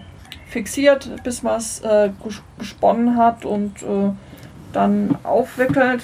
fixiert, 0.49 1.11
bis 1.25 1.43
man 1.43 1.57
es 1.57 1.81
äh, 1.81 2.11
ges- 2.25 2.43
gesponnen 2.59 3.17
hat 3.17 3.45
und 3.45 3.83
äh, 3.83 4.11
dann 4.73 5.17
aufwickelt. 5.23 6.03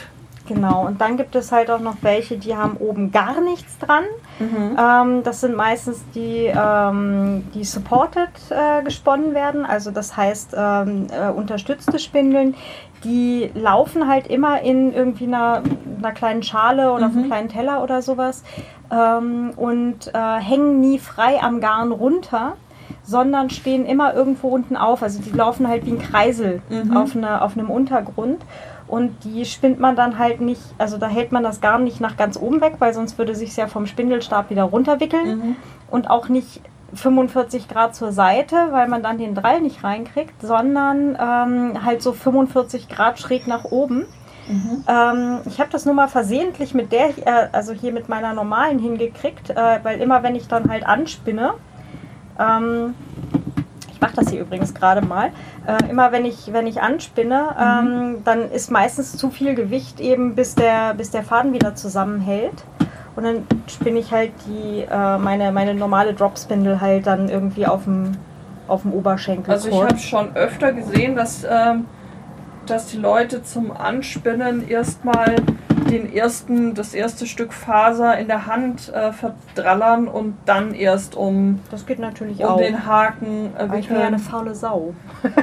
Genau. 0.49 0.87
Und 0.87 1.01
dann 1.01 1.17
gibt 1.17 1.35
es 1.37 1.53
halt 1.53 1.71
auch 1.71 1.81
noch 1.81 1.97
welche, 2.03 2.39
die 2.39 2.57
haben 2.57 2.77
oben 2.79 3.13
gar 3.13 3.41
nichts 3.41 3.79
dran. 3.79 4.05
Mhm. 4.39 4.77
Ähm, 4.79 5.23
das 5.23 5.43
sind 5.43 5.55
meistens 5.55 6.03
die, 6.15 6.47
ähm, 6.55 7.45
die 7.55 7.65
supported 7.65 8.31
äh, 8.51 8.83
gesponnen 8.83 9.35
werden, 9.35 9.67
also 9.67 9.91
das 9.91 10.17
heißt 10.17 10.55
ähm, 10.57 11.07
äh, 11.11 11.29
unterstützte 11.31 11.99
Spindeln. 11.99 12.55
Die 13.05 13.51
laufen 13.55 14.09
halt 14.09 14.27
immer 14.27 14.61
in 14.63 14.93
irgendwie 14.93 15.27
einer, 15.27 15.63
einer 15.99 16.13
kleinen 16.13 16.43
Schale 16.43 16.93
oder 16.93 17.07
auf 17.07 17.13
einem 17.13 17.25
Mhm. 17.25 17.27
kleinen 17.29 17.49
Teller 17.49 17.83
oder 17.83 18.03
sowas 18.03 18.43
ähm, 18.91 19.51
und 19.57 20.09
äh, 20.13 20.37
hängen 20.41 20.81
nie 20.81 20.99
frei 20.99 21.41
am 21.41 21.61
Garn 21.61 21.93
runter, 21.93 22.55
sondern 23.05 23.51
stehen 23.51 23.87
immer 23.87 24.15
irgendwo 24.15 24.49
unten 24.49 24.77
auf. 24.77 25.03
Also 25.03 25.21
die 25.23 25.31
laufen 25.31 25.69
halt 25.69 25.87
wie 25.87 25.93
ein 25.93 25.99
Kreisel 26.01 26.61
Mhm. 26.71 26.97
auf, 26.97 27.15
eine, 27.15 27.43
auf 27.43 27.57
einem 27.57 27.71
Untergrund. 27.71 28.43
Und 28.89 29.25
die 29.25 29.45
spinnt 29.45 29.79
man 29.79 29.97
dann 29.97 30.19
halt 30.19 30.41
nicht, 30.41 30.63
also 30.79 30.97
da 30.97 31.09
hält 31.09 31.31
man 31.31 31.43
das 31.43 31.61
Garn 31.61 31.85
nicht 31.85 32.01
nach 32.01 32.17
ganz 32.17 32.39
oben 32.39 32.61
weg, 32.61 32.77
weil 32.79 32.95
sonst 32.95 33.19
würde 33.19 33.35
sich 33.35 33.55
ja 33.57 33.67
vom 33.67 33.87
Spindelstab 33.87 34.51
wieder 34.51 34.65
runterwickeln. 34.65 35.39
Mhm. 35.39 35.57
Und 35.91 36.11
auch 36.11 36.29
nicht 36.29 36.61
45 36.95 37.69
Grad 37.69 37.95
zur 37.95 38.13
Seite, 38.13 38.57
weil 38.71 38.89
man 38.89 39.03
dann 39.03 39.19
den 39.19 39.35
Drall 39.35 39.61
nicht 39.61 39.85
reinkriegt, 39.85 40.41
sondern 40.41 41.19
ähm, 41.21 41.85
halt 41.85 42.03
so 42.03 42.13
45 42.13 42.89
Grad 42.89 43.19
schräg 43.19 43.47
nach 43.47 43.65
oben. 43.65 44.07
Mhm. 44.49 44.85
Ähm, 44.89 45.39
ich 45.45 45.61
habe 45.61 45.71
das 45.71 45.85
nur 45.85 45.95
mal 45.95 46.09
versehentlich 46.09 46.73
mit 46.73 46.91
der, 46.93 47.11
äh, 47.27 47.49
also 47.53 47.75
hier 47.75 47.93
mit 47.93 48.09
meiner 48.09 48.33
normalen 48.33 48.79
hingekriegt, 48.79 49.51
äh, 49.51 49.81
weil 49.83 50.01
immer 50.01 50.23
wenn 50.23 50.35
ich 50.35 50.49
dann 50.49 50.71
halt 50.71 50.87
anspinne, 50.87 51.55
ähm, 52.39 52.95
ich 53.99 54.01
mache 54.01 54.15
das 54.15 54.31
hier 54.31 54.41
übrigens 54.41 54.75
gerade 54.75 55.05
mal, 55.05 55.33
äh, 55.67 55.91
immer 55.91 56.13
wenn 56.13 56.25
ich, 56.25 56.53
wenn 56.53 56.69
ich 56.69 56.81
anspinne, 56.81 57.57
ähm, 57.61 58.23
dann 58.25 58.49
ist 58.53 58.71
meistens 58.71 59.17
zu 59.17 59.31
viel 59.31 59.57
Gewicht 59.57 59.99
eben, 59.99 60.37
bis 60.37 60.55
der, 60.55 60.95
bis 60.95 61.11
der 61.11 61.25
Faden 61.25 61.53
wieder 61.53 61.75
zusammenhält. 61.75 62.65
Und 63.17 63.25
dann 63.25 63.47
spinne 63.67 63.99
ich 63.99 64.13
halt 64.13 64.31
die, 64.47 64.83
äh, 64.89 65.19
meine, 65.19 65.51
meine 65.51 65.75
normale 65.75 66.15
Dropspindel 66.15 66.81
halt 66.81 67.09
dann 67.09 67.29
irgendwie 67.29 67.67
auf 67.67 67.85
dem, 67.85 68.13
auf 68.69 68.83
dem 68.83 68.93
Oberschenkel. 68.93 69.53
Also 69.53 69.69
ich 69.69 69.83
habe 69.83 69.99
schon 69.99 70.37
öfter 70.37 70.73
gesehen, 70.73 71.17
dass, 71.17 71.43
ähm, 71.43 71.87
dass 72.67 72.87
die 72.87 72.99
Leute 72.99 73.43
zum 73.43 73.77
Anspinnen 73.77 74.69
erstmal 74.69 75.35
den 75.91 76.13
ersten, 76.13 76.75
das 76.75 76.95
erste 76.95 77.27
Stück 77.27 77.53
Faser 77.53 78.19
in 78.19 78.29
der 78.29 78.47
Hand 78.47 78.93
äh, 78.93 79.13
verdrallern 79.13 80.09
und 80.09 80.37
dann 80.47 80.75
erst 80.75 81.17
um, 81.17 81.61
Das 81.71 81.87
geht 81.87 81.99
natürlich 81.99 82.41
um 82.41 82.47
auch. 82.47 82.57
den 82.59 82.87
Haken 82.87 83.53
äh, 83.59 83.79
ich 83.79 83.89
bin 83.89 83.99
ja 83.99 84.07
eine 84.07 84.19
faule 84.19 84.55
Sau. 84.55 84.95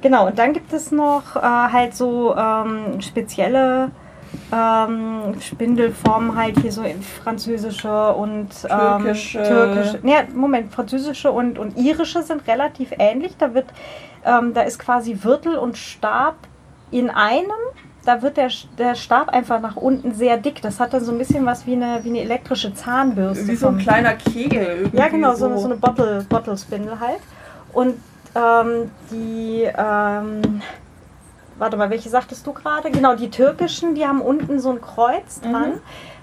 genau, 0.00 0.26
und 0.26 0.38
dann 0.38 0.52
gibt 0.52 0.72
es 0.72 0.90
noch 0.90 1.36
äh, 1.36 1.40
halt 1.40 1.94
so 1.94 2.34
ähm, 2.36 3.00
spezielle 3.00 3.90
ähm, 4.52 5.34
Spindelformen 5.40 6.36
halt 6.36 6.58
hier 6.60 6.72
so 6.72 6.82
in 6.82 7.02
französische 7.02 8.12
und 8.14 8.48
ähm, 8.68 9.02
Türkische. 9.02 9.42
türkische. 9.42 9.98
Nee, 10.02 10.24
Moment, 10.34 10.72
französische 10.72 11.30
und, 11.30 11.58
und 11.58 11.76
irische 11.76 12.22
sind 12.22 12.46
relativ 12.46 12.92
ähnlich. 12.98 13.36
Da 13.38 13.54
wird, 13.54 13.66
ähm, 14.24 14.54
da 14.54 14.62
ist 14.62 14.78
quasi 14.78 15.18
Wirtel 15.22 15.56
und 15.56 15.76
Stab 15.76 16.36
in 16.90 17.10
einem. 17.10 17.50
Da 18.08 18.22
wird 18.22 18.38
der, 18.38 18.48
der 18.78 18.94
Stab 18.94 19.28
einfach 19.28 19.60
nach 19.60 19.76
unten 19.76 20.14
sehr 20.14 20.38
dick. 20.38 20.62
Das 20.62 20.80
hat 20.80 20.94
dann 20.94 21.04
so 21.04 21.12
ein 21.12 21.18
bisschen 21.18 21.44
was 21.44 21.66
wie 21.66 21.74
eine, 21.74 22.02
wie 22.04 22.08
eine 22.08 22.22
elektrische 22.22 22.72
Zahnbürste. 22.72 23.46
Wie 23.46 23.54
so 23.54 23.68
ein 23.68 23.76
kleiner 23.76 24.14
Kegel. 24.14 24.62
Irgendwie 24.62 24.96
ja, 24.96 25.08
genau, 25.08 25.34
so, 25.34 25.44
eine, 25.44 25.58
so 25.58 25.66
eine 25.66 25.76
Bottle, 25.76 26.24
Bottle 26.26 26.56
Spindle 26.56 26.98
halt. 26.98 27.20
Und 27.74 27.96
ähm, 28.34 28.90
die, 29.10 29.64
ähm, 29.64 30.62
warte 31.58 31.76
mal, 31.76 31.90
welche 31.90 32.08
sagtest 32.08 32.46
du 32.46 32.54
gerade? 32.54 32.90
Genau, 32.90 33.14
die 33.14 33.28
türkischen, 33.28 33.94
die 33.94 34.06
haben 34.06 34.22
unten 34.22 34.58
so 34.58 34.70
ein 34.70 34.80
Kreuz 34.80 35.42
dran, 35.42 35.74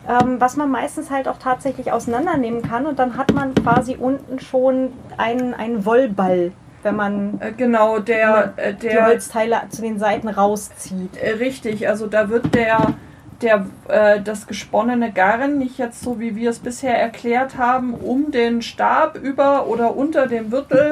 ähm, 0.10 0.42
was 0.42 0.56
man 0.56 0.72
meistens 0.72 1.12
halt 1.12 1.28
auch 1.28 1.38
tatsächlich 1.38 1.92
auseinandernehmen 1.92 2.64
kann. 2.64 2.88
Und 2.88 2.98
dann 2.98 3.16
hat 3.16 3.32
man 3.32 3.54
quasi 3.54 3.96
unten 3.96 4.40
schon 4.40 4.92
einen, 5.18 5.54
einen 5.54 5.86
Wollball, 5.86 6.52
wenn 6.86 6.96
man 6.96 7.42
Äh, 7.42 7.52
genau, 7.52 8.00
der, 8.00 8.54
äh, 8.56 8.74
die 8.74 8.88
der 8.88 9.08
Holzteile 9.08 9.62
zu 9.70 9.82
den 9.82 10.00
Seiten 10.00 10.30
rauszieht. 10.30 11.18
Äh, 11.18 11.32
Richtig, 11.32 11.90
also 11.90 12.08
da 12.08 12.30
wird 12.30 12.56
der, 12.56 12.94
der, 13.42 13.66
äh, 13.90 14.22
das 14.22 14.48
gesponnene 14.48 15.12
Garn 15.12 15.58
nicht 15.58 15.78
jetzt 15.78 16.02
so, 16.02 16.20
wie 16.20 16.36
wir 16.36 16.52
es 16.52 16.60
bisher 16.60 16.98
erklärt 16.98 17.58
haben, 17.58 17.94
um 17.94 18.32
den 18.32 18.62
Stab 18.62 19.18
über 19.18 19.68
oder 19.68 19.98
unter 19.98 20.28
dem 20.28 20.52
Wirtel 20.52 20.92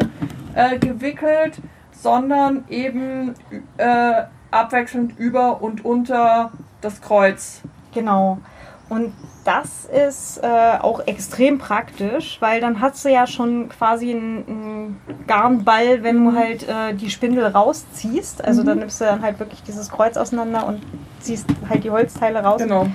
äh, 0.55 0.77
gewickelt, 0.79 1.59
sondern 1.91 2.65
eben 2.69 3.35
äh, 3.77 4.23
abwechselnd 4.51 5.17
über 5.17 5.61
und 5.61 5.85
unter 5.85 6.51
das 6.81 7.01
Kreuz. 7.01 7.61
Genau. 7.93 8.39
Und 8.93 9.11
das 9.43 9.85
ist 9.85 10.37
äh, 10.43 10.77
auch 10.79 10.99
extrem 11.07 11.57
praktisch, 11.57 12.37
weil 12.41 12.61
dann 12.61 12.79
hast 12.79 13.03
du 13.03 13.09
ja 13.09 13.25
schon 13.25 13.67
quasi 13.69 14.11
einen, 14.11 14.45
einen 14.47 15.01
Garnball, 15.27 16.03
wenn 16.03 16.19
Mhm. 16.23 16.29
du 16.31 16.37
halt 16.37 16.69
äh, 16.69 16.93
die 16.93 17.09
Spindel 17.09 17.45
rausziehst. 17.47 18.45
Also 18.45 18.61
dann 18.63 18.79
nimmst 18.79 19.01
du 19.01 19.05
dann 19.05 19.21
halt 19.23 19.39
wirklich 19.39 19.63
dieses 19.63 19.89
Kreuz 19.89 20.15
auseinander 20.15 20.67
und 20.67 20.81
ziehst 21.19 21.47
halt 21.67 21.83
die 21.83 21.89
Holzteile 21.91 22.43
raus. 22.43 22.61
Genau. 22.61 22.85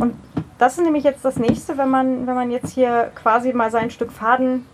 Und 0.00 0.14
das 0.58 0.78
ist 0.78 0.84
nämlich 0.84 1.02
jetzt 1.04 1.24
das 1.24 1.36
nächste, 1.36 1.76
wenn 1.76 1.90
man, 1.90 2.26
wenn 2.28 2.34
man 2.36 2.50
jetzt 2.52 2.70
hier 2.72 3.10
quasi 3.16 3.52
mal 3.52 3.70
sein 3.72 3.90
Stück 3.90 4.12
Faden 4.12 4.64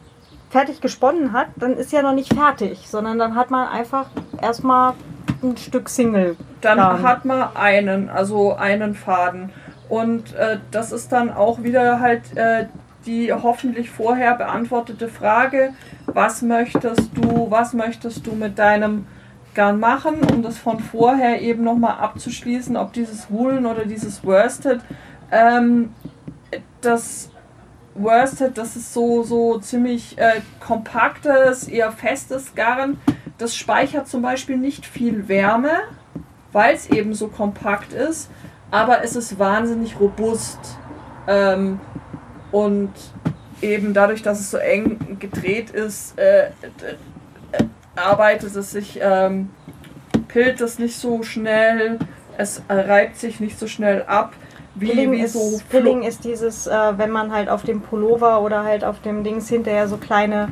fertig 0.50 0.80
gesponnen 0.82 1.32
hat, 1.32 1.46
dann 1.56 1.72
ist 1.78 1.92
ja 1.92 2.02
noch 2.02 2.12
nicht 2.12 2.34
fertig, 2.34 2.86
sondern 2.88 3.18
dann 3.18 3.34
hat 3.36 3.50
man 3.50 3.66
einfach 3.68 4.06
erstmal 4.42 4.92
ein 5.42 5.56
Stück 5.56 5.88
Single. 5.88 6.36
Dann 6.60 7.02
hat 7.02 7.24
man 7.24 7.48
einen, 7.56 8.10
also 8.10 8.54
einen 8.54 8.94
Faden. 8.94 9.50
Und 9.90 10.34
äh, 10.36 10.58
das 10.70 10.92
ist 10.92 11.10
dann 11.10 11.30
auch 11.32 11.62
wieder 11.64 11.98
halt 12.00 12.36
äh, 12.36 12.66
die 13.06 13.32
hoffentlich 13.32 13.90
vorher 13.90 14.36
beantwortete 14.36 15.08
Frage, 15.08 15.74
was 16.06 16.42
möchtest 16.42 17.10
du, 17.14 17.50
was 17.50 17.72
möchtest 17.72 18.26
du 18.26 18.32
mit 18.32 18.58
deinem 18.58 19.06
Garn 19.54 19.80
machen, 19.80 20.18
um 20.32 20.42
das 20.42 20.58
von 20.58 20.78
vorher 20.78 21.42
eben 21.42 21.64
nochmal 21.64 21.98
abzuschließen, 21.98 22.76
ob 22.76 22.92
dieses 22.92 23.30
Woolen 23.30 23.66
oder 23.66 23.84
dieses 23.84 24.24
Worsted. 24.24 24.80
Ähm, 25.32 25.92
das 26.80 27.30
Worsted, 27.94 28.56
das 28.56 28.76
ist 28.76 28.94
so, 28.94 29.24
so 29.24 29.58
ziemlich 29.58 30.16
äh, 30.18 30.40
kompaktes, 30.60 31.66
eher 31.66 31.90
festes 31.90 32.54
Garn. 32.54 33.00
Das 33.38 33.56
speichert 33.56 34.06
zum 34.06 34.22
Beispiel 34.22 34.56
nicht 34.56 34.86
viel 34.86 35.26
Wärme, 35.26 35.72
weil 36.52 36.74
es 36.74 36.88
eben 36.90 37.14
so 37.14 37.26
kompakt 37.26 37.92
ist, 37.92 38.30
aber 38.70 39.02
es 39.02 39.16
ist 39.16 39.38
wahnsinnig 39.38 39.98
robust. 39.98 40.58
Ähm, 41.26 41.80
und 42.52 42.92
eben 43.62 43.94
dadurch, 43.94 44.22
dass 44.22 44.40
es 44.40 44.50
so 44.50 44.56
eng 44.56 45.18
gedreht 45.18 45.70
ist, 45.70 46.18
äh, 46.18 46.46
äh, 46.46 47.64
arbeitet 47.94 48.54
es 48.56 48.70
sich, 48.70 48.98
ähm, 49.02 49.50
pillt 50.28 50.60
es 50.60 50.78
nicht 50.78 50.96
so 50.96 51.22
schnell, 51.22 51.98
es 52.38 52.62
reibt 52.68 53.16
sich 53.16 53.40
nicht 53.40 53.58
so 53.58 53.66
schnell 53.66 54.04
ab, 54.06 54.32
wie, 54.74 54.90
Pilling 54.90 55.12
wie 55.12 55.20
ist, 55.20 55.32
so 55.34 55.60
Pilling 55.68 56.02
ist 56.02 56.24
dieses, 56.24 56.66
äh, 56.66 56.98
wenn 56.98 57.10
man 57.10 57.32
halt 57.32 57.48
auf 57.48 57.64
dem 57.64 57.80
Pullover 57.82 58.40
oder 58.40 58.64
halt 58.64 58.84
auf 58.84 59.00
dem 59.02 59.24
Dings 59.24 59.48
hinterher 59.48 59.88
so 59.88 59.96
kleine 59.96 60.48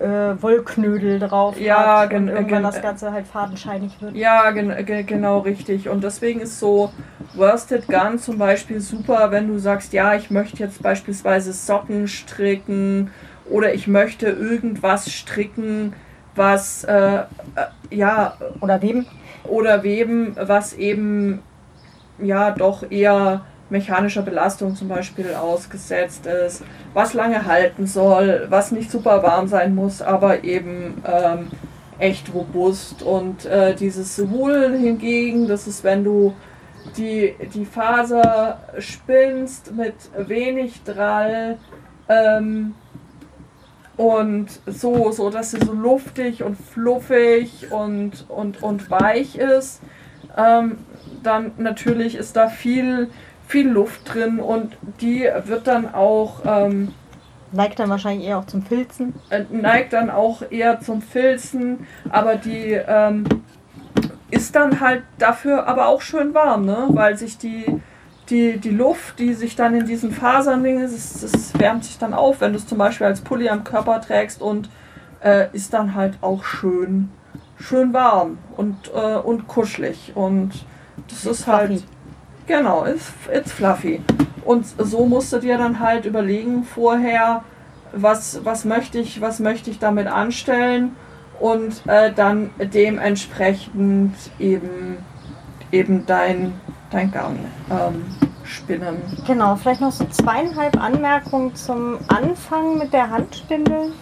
äh, 0.00 0.40
Wollknödel 0.42 1.18
drauf 1.18 1.60
Ja, 1.60 2.02
hat 2.02 2.12
und 2.12 2.28
irgendwann 2.28 2.48
gen- 2.48 2.62
das 2.62 2.80
Ganze 2.82 3.12
halt 3.12 3.26
fadenscheinig 3.26 4.00
wird. 4.00 4.14
Ja, 4.16 4.50
gen 4.50 4.84
ge 4.86 5.02
genau 5.02 5.40
richtig. 5.40 5.88
Und 5.88 6.02
deswegen 6.04 6.40
ist 6.40 6.58
so 6.58 6.92
Worsted 7.34 7.88
Gun 7.88 8.18
zum 8.18 8.38
Beispiel 8.38 8.80
super, 8.80 9.30
wenn 9.30 9.48
du 9.48 9.58
sagst, 9.58 9.92
ja, 9.92 10.14
ich 10.14 10.30
möchte 10.30 10.58
jetzt 10.62 10.82
beispielsweise 10.82 11.52
Socken 11.52 12.08
stricken 12.08 13.10
oder 13.50 13.74
ich 13.74 13.86
möchte 13.86 14.28
irgendwas 14.28 15.10
stricken, 15.10 15.94
was 16.34 16.84
äh, 16.84 17.18
äh, 17.18 17.24
ja 17.90 18.34
Oder 18.60 18.80
weben. 18.82 19.06
oder 19.44 19.82
weben, 19.82 20.34
was 20.36 20.72
eben 20.74 21.40
ja 22.18 22.50
doch 22.50 22.90
eher 22.90 23.42
mechanischer 23.70 24.22
Belastung 24.22 24.74
zum 24.74 24.88
Beispiel 24.88 25.34
ausgesetzt 25.34 26.26
ist, 26.26 26.62
was 26.94 27.14
lange 27.14 27.46
halten 27.46 27.86
soll, 27.86 28.46
was 28.48 28.72
nicht 28.72 28.90
super 28.90 29.22
warm 29.22 29.48
sein 29.48 29.74
muss, 29.74 30.00
aber 30.02 30.44
eben 30.44 31.02
ähm, 31.04 31.48
echt 31.98 32.32
robust. 32.32 33.02
Und 33.02 33.44
äh, 33.44 33.74
dieses 33.74 34.30
Woolen 34.30 34.78
hingegen, 34.78 35.48
das 35.48 35.66
ist, 35.66 35.84
wenn 35.84 36.04
du 36.04 36.34
die, 36.96 37.34
die 37.54 37.66
Faser 37.66 38.60
spinnst 38.78 39.74
mit 39.74 39.94
wenig 40.16 40.82
Drall 40.84 41.58
ähm, 42.08 42.74
und 43.96 44.46
so, 44.66 45.10
so, 45.10 45.28
dass 45.28 45.50
sie 45.50 45.60
so 45.60 45.72
luftig 45.72 46.42
und 46.42 46.56
fluffig 46.56 47.70
und, 47.70 48.24
und, 48.28 48.62
und 48.62 48.90
weich 48.90 49.36
ist. 49.36 49.80
Ähm, 50.36 50.78
dann 51.22 51.52
natürlich 51.58 52.14
ist 52.14 52.36
da 52.36 52.48
viel, 52.48 53.10
viel 53.48 53.68
Luft 53.68 54.14
drin 54.14 54.38
und 54.38 54.76
die 55.00 55.28
wird 55.46 55.66
dann 55.66 55.92
auch, 55.92 56.42
ähm, 56.44 56.92
Neigt 57.50 57.78
dann 57.78 57.88
wahrscheinlich 57.88 58.28
eher 58.28 58.38
auch 58.38 58.46
zum 58.46 58.62
Filzen. 58.62 59.14
äh, 59.30 59.44
neigt 59.50 59.94
dann 59.94 60.10
auch 60.10 60.42
eher 60.50 60.80
zum 60.80 61.00
Filzen, 61.00 61.86
aber 62.10 62.36
die 62.36 62.72
ähm, 62.72 63.24
ist 64.30 64.54
dann 64.54 64.80
halt 64.80 65.02
dafür 65.18 65.66
aber 65.66 65.88
auch 65.88 66.02
schön 66.02 66.34
warm, 66.34 66.66
ne? 66.66 66.88
weil 66.90 67.16
sich 67.16 67.38
die, 67.38 67.80
die, 68.28 68.58
die 68.58 68.70
Luft, 68.70 69.18
die 69.18 69.32
sich 69.32 69.56
dann 69.56 69.74
in 69.74 69.86
diesen 69.86 70.12
Fasern, 70.12 70.62
das, 70.82 71.20
das 71.22 71.58
wärmt 71.58 71.84
sich 71.84 71.96
dann 71.96 72.12
auf, 72.12 72.42
wenn 72.42 72.52
du 72.52 72.58
es 72.58 72.66
zum 72.66 72.76
Beispiel 72.76 73.06
als 73.06 73.22
Pulli 73.22 73.48
am 73.48 73.64
Körper 73.64 74.02
trägst 74.02 74.42
und 74.42 74.68
äh, 75.24 75.46
ist 75.54 75.72
dann 75.72 75.94
halt 75.94 76.18
auch 76.20 76.44
schön, 76.44 77.08
schön 77.56 77.94
warm 77.94 78.36
und, 78.58 78.76
äh, 78.94 79.16
und 79.16 79.48
kuschelig 79.48 80.12
und 80.14 80.66
das 81.08 81.24
ist 81.24 81.46
halt. 81.46 81.82
Genau, 82.48 82.86
it's, 82.86 83.12
it's 83.30 83.52
fluffy. 83.52 84.00
Und 84.44 84.64
so 84.78 85.04
musst 85.04 85.32
du 85.34 85.38
dir 85.38 85.58
dann 85.58 85.78
halt 85.78 86.06
überlegen 86.06 86.64
vorher, 86.64 87.44
was, 87.92 88.44
was 88.44 88.64
möchte 88.64 88.98
ich, 88.98 89.20
was 89.20 89.38
möchte 89.38 89.70
ich 89.70 89.78
damit 89.78 90.06
anstellen 90.06 90.96
und 91.38 91.86
äh, 91.86 92.12
dann 92.12 92.50
dementsprechend 92.58 94.14
eben, 94.38 94.96
eben 95.70 96.06
dein, 96.06 96.54
dein 96.90 97.10
Garn 97.12 97.38
ähm, 97.70 98.06
spinnen. 98.44 98.96
Genau, 99.26 99.56
vielleicht 99.56 99.82
noch 99.82 99.92
so 99.92 100.06
zweieinhalb 100.06 100.82
Anmerkungen 100.82 101.54
zum 101.54 101.98
Anfang 102.08 102.78
mit 102.78 102.94
der 102.94 103.10
Handspindel. 103.10 103.92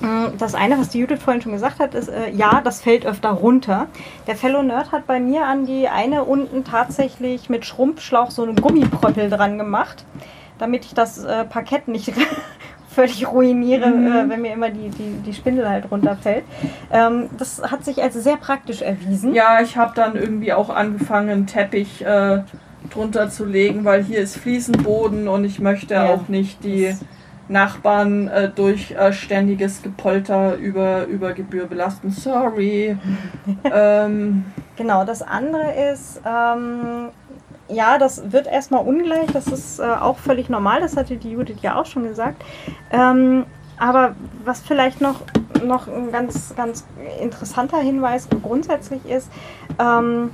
Mm, 0.00 0.36
Das 0.38 0.54
eine, 0.54 0.78
was 0.78 0.88
die 0.90 0.98
Judith 1.00 1.20
vorhin 1.22 1.42
schon 1.42 1.52
gesagt 1.52 1.78
hat, 1.80 1.94
ist, 1.94 2.08
äh, 2.08 2.30
ja, 2.30 2.60
das 2.62 2.80
fällt 2.82 3.06
öfter 3.06 3.30
runter. 3.30 3.86
Der 4.26 4.36
Fellow 4.36 4.62
Nerd 4.62 4.92
hat 4.92 5.06
bei 5.06 5.20
mir 5.20 5.46
an 5.46 5.66
die 5.66 5.88
eine 5.88 6.24
unten 6.24 6.64
tatsächlich 6.64 7.48
mit 7.48 7.64
Schrumpfschlauch 7.64 8.30
so 8.30 8.42
einen 8.42 8.56
Gummipröppel 8.56 9.30
dran 9.30 9.58
gemacht, 9.58 10.04
damit 10.58 10.84
ich 10.84 10.94
das 10.94 11.24
äh, 11.24 11.44
Parkett 11.44 11.88
nicht 11.88 12.12
völlig 12.90 13.26
ruiniere, 13.26 13.88
Mhm. 13.88 14.06
äh, 14.06 14.28
wenn 14.28 14.42
mir 14.42 14.52
immer 14.52 14.70
die, 14.70 14.88
die, 14.90 15.16
die 15.26 15.32
Spindel 15.32 15.68
halt 15.68 15.90
runterfällt. 15.90 16.44
Ähm, 16.92 17.28
das 17.38 17.60
hat 17.62 17.84
sich 17.84 18.02
als 18.02 18.14
sehr 18.14 18.36
praktisch 18.36 18.82
erwiesen. 18.82 19.34
Ja, 19.34 19.60
ich 19.60 19.76
habe 19.76 19.92
dann 19.96 20.14
irgendwie 20.16 20.52
auch 20.52 20.70
angefangen, 20.70 21.28
einen 21.30 21.46
Teppich 21.46 22.04
äh, 22.04 22.42
drunter 22.90 23.30
zu 23.30 23.44
legen, 23.46 23.84
weil 23.84 24.04
hier 24.04 24.18
ist 24.18 24.36
Fliesenboden 24.36 25.26
und 25.26 25.44
ich 25.44 25.58
möchte 25.58 25.94
Ja. 25.94 26.06
auch 26.14 26.28
nicht 26.28 26.62
die, 26.62 26.94
Nachbarn 27.48 28.28
äh, 28.28 28.48
durch 28.48 28.92
äh, 28.92 29.12
ständiges 29.12 29.82
Gepolter 29.82 30.56
über, 30.56 31.06
über 31.06 31.32
Gebühr 31.32 31.66
belasten. 31.66 32.10
Sorry. 32.10 32.96
ähm, 33.64 34.44
Genau, 34.76 35.04
das 35.04 35.22
andere 35.22 35.72
ist, 35.92 36.20
ähm, 36.26 37.10
ja, 37.68 37.96
das 37.98 38.32
wird 38.32 38.46
erstmal 38.46 38.84
ungleich, 38.84 39.30
das 39.32 39.46
ist 39.46 39.78
äh, 39.78 39.84
auch 39.84 40.18
völlig 40.18 40.48
normal, 40.48 40.80
das 40.80 40.96
hatte 40.96 41.16
die 41.16 41.30
Judith 41.30 41.58
ja 41.62 41.76
auch 41.76 41.86
schon 41.86 42.04
gesagt. 42.04 42.42
Ähm, 42.90 43.46
aber 43.78 44.16
was 44.44 44.60
vielleicht 44.60 45.00
noch, 45.00 45.20
noch 45.64 45.86
ein 45.86 46.10
ganz, 46.10 46.54
ganz 46.56 46.84
interessanter 47.20 47.78
Hinweis 47.78 48.28
grundsätzlich 48.42 49.04
ist, 49.06 49.30
ähm, 49.78 50.30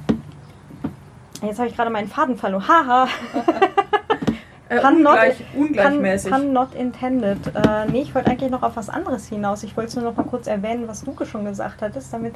jetzt 1.43 1.59
habe 1.59 1.69
ich 1.69 1.77
gerade 1.77 1.91
meinen 1.91 2.09
Faden 2.09 2.37
verloren, 2.37 2.67
haha. 2.67 3.09
äh, 4.71 4.81
Pun 4.81 5.03
not- 5.03 5.13
ungleich, 5.13 5.45
ungleichmäßig. 5.55 6.31
Pun, 6.33 6.41
pun 6.43 6.53
not 6.53 6.75
intended. 6.75 7.39
Äh, 7.55 7.87
nee, 7.91 8.03
ich 8.03 8.15
wollte 8.15 8.31
eigentlich 8.31 8.51
noch 8.51 8.63
auf 8.63 8.77
was 8.77 8.89
anderes 8.89 9.27
hinaus. 9.29 9.63
Ich 9.65 9.77
wollte 9.77 10.01
nur 10.01 10.11
noch 10.11 10.17
mal 10.17 10.23
kurz 10.25 10.47
erwähnen, 10.47 10.87
was 10.87 11.03
du 11.05 11.15
schon 11.25 11.45
gesagt 11.45 11.83
hattest, 11.83 12.13
damit 12.13 12.35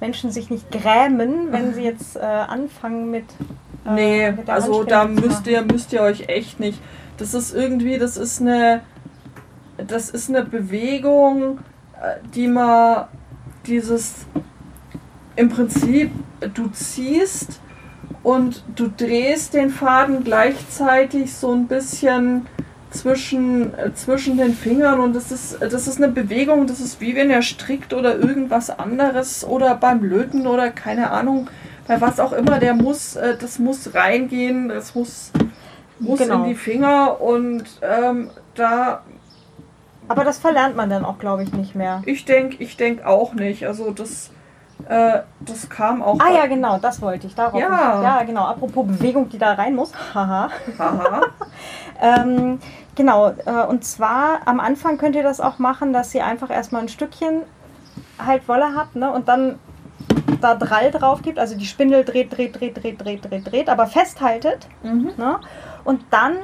Menschen 0.00 0.30
sich 0.30 0.50
nicht 0.50 0.70
grämen, 0.70 1.50
wenn 1.52 1.72
sie 1.74 1.82
jetzt 1.82 2.16
äh, 2.16 2.20
anfangen 2.20 3.10
mit. 3.10 3.24
äh, 3.86 3.92
Nee, 3.94 4.32
mit 4.32 4.50
also 4.50 4.84
da 4.84 5.04
müsst 5.04 5.46
ihr, 5.46 5.62
müsst 5.62 5.92
ihr 5.92 6.02
euch 6.02 6.28
echt 6.28 6.60
nicht. 6.60 6.80
Das 7.16 7.32
ist 7.34 7.54
irgendwie, 7.54 7.98
das 7.98 8.16
ist 8.16 8.40
eine, 8.40 8.82
das 9.76 10.10
ist 10.10 10.28
eine 10.28 10.44
Bewegung, 10.44 11.58
äh, 12.02 12.16
die 12.34 12.48
man 12.48 13.06
dieses 13.66 14.26
im 15.36 15.48
Prinzip, 15.48 16.10
du 16.54 16.68
ziehst 16.68 17.60
und 18.22 18.62
du 18.76 18.90
drehst 18.94 19.54
den 19.54 19.70
Faden 19.70 20.24
gleichzeitig 20.24 21.34
so 21.34 21.52
ein 21.52 21.66
bisschen 21.66 22.46
zwischen, 22.90 23.74
äh, 23.78 23.92
zwischen 23.94 24.38
den 24.38 24.54
Fingern 24.54 25.00
und 25.00 25.14
das 25.14 25.30
ist, 25.30 25.58
das 25.60 25.86
ist 25.86 25.98
eine 25.98 26.08
Bewegung, 26.08 26.66
das 26.66 26.80
ist 26.80 27.00
wie 27.00 27.14
wenn 27.14 27.30
er 27.30 27.42
strickt 27.42 27.92
oder 27.92 28.16
irgendwas 28.16 28.70
anderes 28.70 29.44
oder 29.44 29.74
beim 29.74 30.02
Löten 30.02 30.46
oder 30.46 30.70
keine 30.70 31.10
Ahnung, 31.10 31.48
bei 31.86 32.00
was 32.00 32.18
auch 32.18 32.32
immer, 32.32 32.58
der 32.58 32.74
muss, 32.74 33.16
äh, 33.16 33.36
das 33.38 33.58
muss 33.58 33.94
reingehen, 33.94 34.68
das 34.68 34.94
muss, 34.94 35.32
muss 35.98 36.18
Genau. 36.18 36.42
in 36.44 36.48
die 36.50 36.54
Finger 36.54 37.20
und 37.20 37.64
ähm, 37.82 38.30
da, 38.54 39.02
Aber 40.08 40.24
das 40.24 40.38
verlernt 40.38 40.74
man 40.76 40.88
dann 40.88 41.04
auch, 41.04 41.18
glaube 41.18 41.42
ich, 41.42 41.52
nicht 41.52 41.74
mehr. 41.74 42.02
ich 42.06 42.24
denke, 42.24 42.56
ich 42.62 42.76
denk 42.78 43.04
auch 43.04 43.34
nicht, 43.34 43.66
also 43.66 43.90
das, 43.90 44.30
äh, 44.88 45.20
das 45.40 45.68
kam 45.68 46.02
auch. 46.02 46.18
Ah 46.20 46.30
ja, 46.30 46.46
genau, 46.46 46.78
das 46.78 47.02
wollte 47.02 47.26
ich. 47.26 47.34
Darauf. 47.34 47.60
Ja. 47.60 48.02
ja, 48.02 48.22
genau. 48.22 48.44
Apropos 48.44 48.86
Bewegung, 48.86 49.28
die 49.28 49.38
da 49.38 49.54
rein 49.54 49.74
muss. 49.74 49.92
Haha. 50.14 50.50
Haha. 50.78 51.20
Ähm, 52.00 52.60
genau, 52.94 53.32
äh, 53.44 53.66
und 53.68 53.84
zwar 53.84 54.42
am 54.44 54.60
Anfang 54.60 54.98
könnt 54.98 55.16
ihr 55.16 55.24
das 55.24 55.40
auch 55.40 55.58
machen, 55.58 55.92
dass 55.92 56.14
ihr 56.14 56.24
einfach 56.24 56.48
erstmal 56.48 56.82
ein 56.82 56.88
Stückchen 56.88 57.42
halt 58.24 58.46
Wolle 58.48 58.74
habt 58.76 58.94
ne, 58.94 59.10
und 59.10 59.26
dann 59.26 59.58
da 60.40 60.54
Drall 60.54 60.92
drauf 60.92 61.22
gibt, 61.22 61.38
also 61.38 61.56
die 61.56 61.66
Spindel 61.66 62.04
dreht, 62.04 62.36
dreht, 62.36 62.60
dreht, 62.60 62.80
dreht, 62.80 63.04
dreht, 63.04 63.30
dreht, 63.30 63.50
dreht, 63.50 63.68
aber 63.68 63.88
festhaltet 63.88 64.68
mhm. 64.84 65.10
ne, 65.16 65.40
und 65.84 66.04
dann 66.10 66.36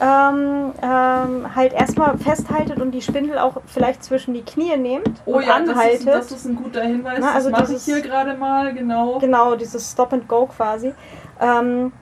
ähm, 0.00 0.72
ähm, 0.82 1.54
halt 1.54 1.72
erstmal 1.72 2.16
festhaltet 2.18 2.80
und 2.80 2.92
die 2.92 3.02
Spindel 3.02 3.38
auch 3.38 3.60
vielleicht 3.66 4.02
zwischen 4.02 4.32
die 4.32 4.42
Knie 4.42 4.76
nehmt 4.76 5.20
Oh 5.26 5.34
und 5.34 5.42
ja, 5.42 5.58
das 5.60 5.68
anhaltet. 5.68 6.00
ist, 6.00 6.06
das 6.06 6.32
ist 6.32 6.46
ein 6.46 6.56
guter 6.56 6.82
Hinweis. 6.82 7.18
Na, 7.20 7.32
also 7.32 7.50
das 7.50 7.60
mache 7.60 7.74
ich 7.74 7.82
hier 7.82 8.00
gerade 8.00 8.34
mal, 8.34 8.72
genau. 8.72 9.18
Genau, 9.18 9.54
dieses 9.56 9.92
Stop 9.92 10.12
and 10.12 10.26
Go 10.26 10.46
quasi. 10.46 10.94
Ähm, 11.40 11.92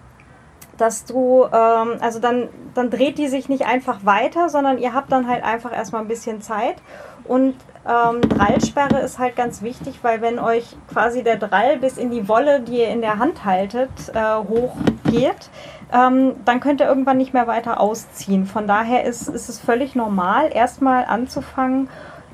dass 0.76 1.04
du, 1.04 1.44
ähm, 1.52 1.96
also 2.00 2.20
dann, 2.20 2.48
dann 2.74 2.90
dreht 2.90 3.18
die 3.18 3.28
sich 3.28 3.48
nicht 3.48 3.66
einfach 3.66 4.04
weiter, 4.04 4.48
sondern 4.48 4.78
ihr 4.78 4.94
habt 4.94 5.10
dann 5.10 5.28
halt 5.28 5.42
einfach 5.42 5.72
erstmal 5.72 6.02
ein 6.02 6.08
bisschen 6.08 6.40
Zeit. 6.40 6.76
Und 7.24 7.56
ähm, 7.86 8.20
Drallsperre 8.20 9.00
ist 9.00 9.18
halt 9.18 9.34
ganz 9.36 9.62
wichtig, 9.62 9.98
weil 10.02 10.20
wenn 10.20 10.38
euch 10.38 10.76
quasi 10.92 11.22
der 11.22 11.36
Drall 11.36 11.78
bis 11.78 11.98
in 11.98 12.10
die 12.10 12.28
Wolle, 12.28 12.60
die 12.60 12.78
ihr 12.78 12.88
in 12.88 13.00
der 13.00 13.18
Hand 13.18 13.44
haltet, 13.44 13.90
äh, 14.14 14.36
hochgeht, 14.36 15.50
ähm, 15.92 16.34
dann 16.44 16.60
könnt 16.60 16.80
ihr 16.80 16.86
irgendwann 16.86 17.16
nicht 17.16 17.32
mehr 17.32 17.46
weiter 17.46 17.80
ausziehen. 17.80 18.46
Von 18.46 18.66
daher 18.66 19.04
ist, 19.04 19.28
ist 19.28 19.48
es 19.48 19.58
völlig 19.58 19.94
normal, 19.94 20.50
erstmal 20.52 21.04
anzufangen, 21.04 21.88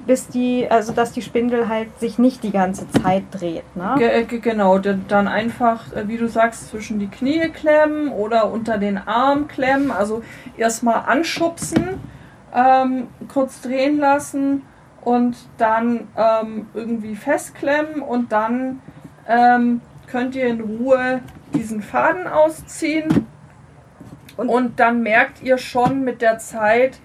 bis 0.06 0.28
die, 0.28 0.66
also 0.68 0.93
dass 0.93 1.12
die 1.12 1.22
Spindel 1.22 1.68
halt 1.68 1.98
sich 1.98 2.18
nicht 2.18 2.43
die 2.43 2.51
ganze 2.51 2.89
Zeit 2.90 3.24
dreht. 3.31 3.64
Ne? 3.76 3.97
Äh, 4.01 4.24
ge 4.24 4.39
genau, 4.40 4.78
dann 4.78 5.28
einfach, 5.28 5.93
äh, 5.93 6.09
wie 6.09 6.16
du 6.16 6.28
sagst, 6.28 6.68
zwischen 6.68 6.98
die 6.98 7.09
Knie 7.09 7.48
klemmen 7.48 8.09
oder 8.09 8.51
unter 8.51 8.78
den 8.78 8.98
Arm 8.98 9.48
klemmen. 9.48 9.90
Also 9.90 10.22
erstmal 10.56 11.05
anschubsen, 11.06 12.01
ähm, 12.55 13.09
kurz 13.32 13.60
drehen 13.60 13.98
lassen 13.98 14.62
und 15.01 15.36
dann 15.59 16.09
ähm, 16.16 16.66
irgendwie 16.74 17.14
festklemmen 17.14 18.02
und 18.02 18.32
dann 18.32 18.81
ähm, 19.28 19.81
könnt 20.06 20.35
ihr 20.35 20.47
in 20.47 20.60
Ruhe 20.60 21.20
diesen 21.55 21.82
Faden 21.82 22.26
ausziehen. 22.26 23.26
Und, 24.36 24.48
Und- 24.48 24.81
dann 24.81 25.02
merkt 25.02 25.43
ihr 25.43 25.59
schon 25.59 26.02
mit 26.05 26.20
der 26.23 26.39
Zeit, 26.39 26.98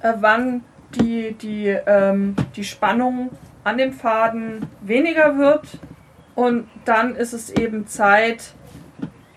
äh, 0.00 0.12
wann 0.20 0.62
die, 0.94 1.32
die, 1.32 1.68
ähm, 1.86 2.36
die 2.56 2.64
Spannung 2.64 3.30
an 3.64 3.78
dem 3.78 3.92
Faden 3.92 4.66
weniger 4.82 5.38
wird. 5.38 5.78
Und 6.34 6.68
dann 6.84 7.16
ist 7.16 7.32
es 7.32 7.50
eben 7.50 7.86
Zeit, 7.86 8.54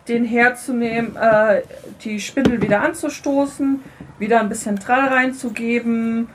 den 0.08 0.24
herzunehmen, 0.26 1.16
äh, 1.16 1.62
die 2.04 2.20
Spindel 2.20 2.62
wieder 2.62 2.82
anzustoßen, 2.82 3.82
wieder 4.20 4.40
ein 4.40 4.50
bisschen 4.50 4.80
Trall 4.80 5.08
reinzugeben 5.08 6.30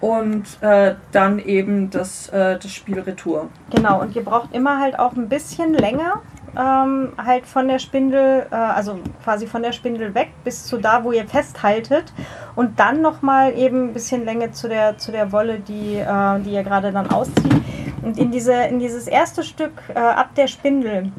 und 0.00 0.44
äh, 0.62 0.94
dann 1.12 1.38
eben 1.38 1.90
das, 1.90 2.28
äh, 2.30 2.58
das 2.58 2.72
Spiel 2.72 3.00
Retour. 3.00 3.48
Genau, 3.74 4.00
und 4.00 4.16
ihr 4.16 4.24
braucht 4.24 4.54
immer 4.54 4.80
halt 4.80 4.98
auch 4.98 5.12
ein 5.14 5.28
bisschen 5.28 5.74
länger, 5.74 6.22
ähm, 6.56 7.12
halt 7.16 7.46
von 7.46 7.68
der 7.68 7.78
Spindel, 7.78 8.46
äh, 8.50 8.54
also 8.54 8.98
quasi 9.22 9.46
von 9.46 9.62
der 9.62 9.72
Spindel 9.72 10.14
weg 10.14 10.30
bis 10.44 10.66
zu 10.66 10.78
da, 10.78 11.04
wo 11.04 11.12
ihr 11.12 11.26
festhaltet. 11.26 12.12
Und 12.56 12.78
dann 12.80 13.00
nochmal 13.00 13.56
eben 13.56 13.88
ein 13.88 13.92
bisschen 13.92 14.24
Länge 14.24 14.52
zu 14.52 14.68
der, 14.68 14.98
zu 14.98 15.12
der 15.12 15.32
Wolle, 15.32 15.60
die, 15.60 15.96
äh, 15.96 16.40
die 16.40 16.50
ihr 16.52 16.62
gerade 16.62 16.92
dann 16.92 17.10
auszieht. 17.10 17.62
Und 18.02 18.18
in, 18.18 18.30
diese, 18.30 18.54
in 18.54 18.78
dieses 18.78 19.06
erste 19.06 19.42
Stück 19.42 19.72
äh, 19.94 19.98
ab 19.98 20.34
der 20.36 20.46
Spindel, 20.48 21.12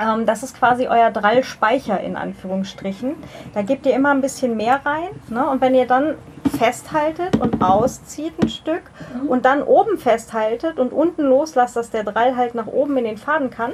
ähm, 0.00 0.26
das 0.26 0.42
ist 0.42 0.58
quasi 0.58 0.88
euer 0.88 1.10
Drallspeicher 1.10 2.00
in 2.00 2.16
Anführungsstrichen. 2.16 3.14
Da 3.54 3.62
gebt 3.62 3.86
ihr 3.86 3.94
immer 3.94 4.10
ein 4.10 4.20
bisschen 4.20 4.56
mehr 4.56 4.80
rein. 4.84 5.08
Ne? 5.28 5.48
Und 5.48 5.60
wenn 5.60 5.74
ihr 5.74 5.86
dann 5.86 6.16
festhaltet 6.58 7.36
und 7.36 7.62
auszieht 7.62 8.32
ein 8.42 8.48
Stück 8.48 8.82
und 9.26 9.44
dann 9.44 9.62
oben 9.62 9.98
festhaltet 9.98 10.78
und 10.78 10.92
unten 10.92 11.22
loslasst, 11.22 11.76
dass 11.76 11.90
der 11.90 12.04
Drall 12.04 12.36
halt 12.36 12.54
nach 12.54 12.66
oben 12.66 12.96
in 12.98 13.04
den 13.04 13.18
Faden 13.18 13.50
kann, 13.50 13.72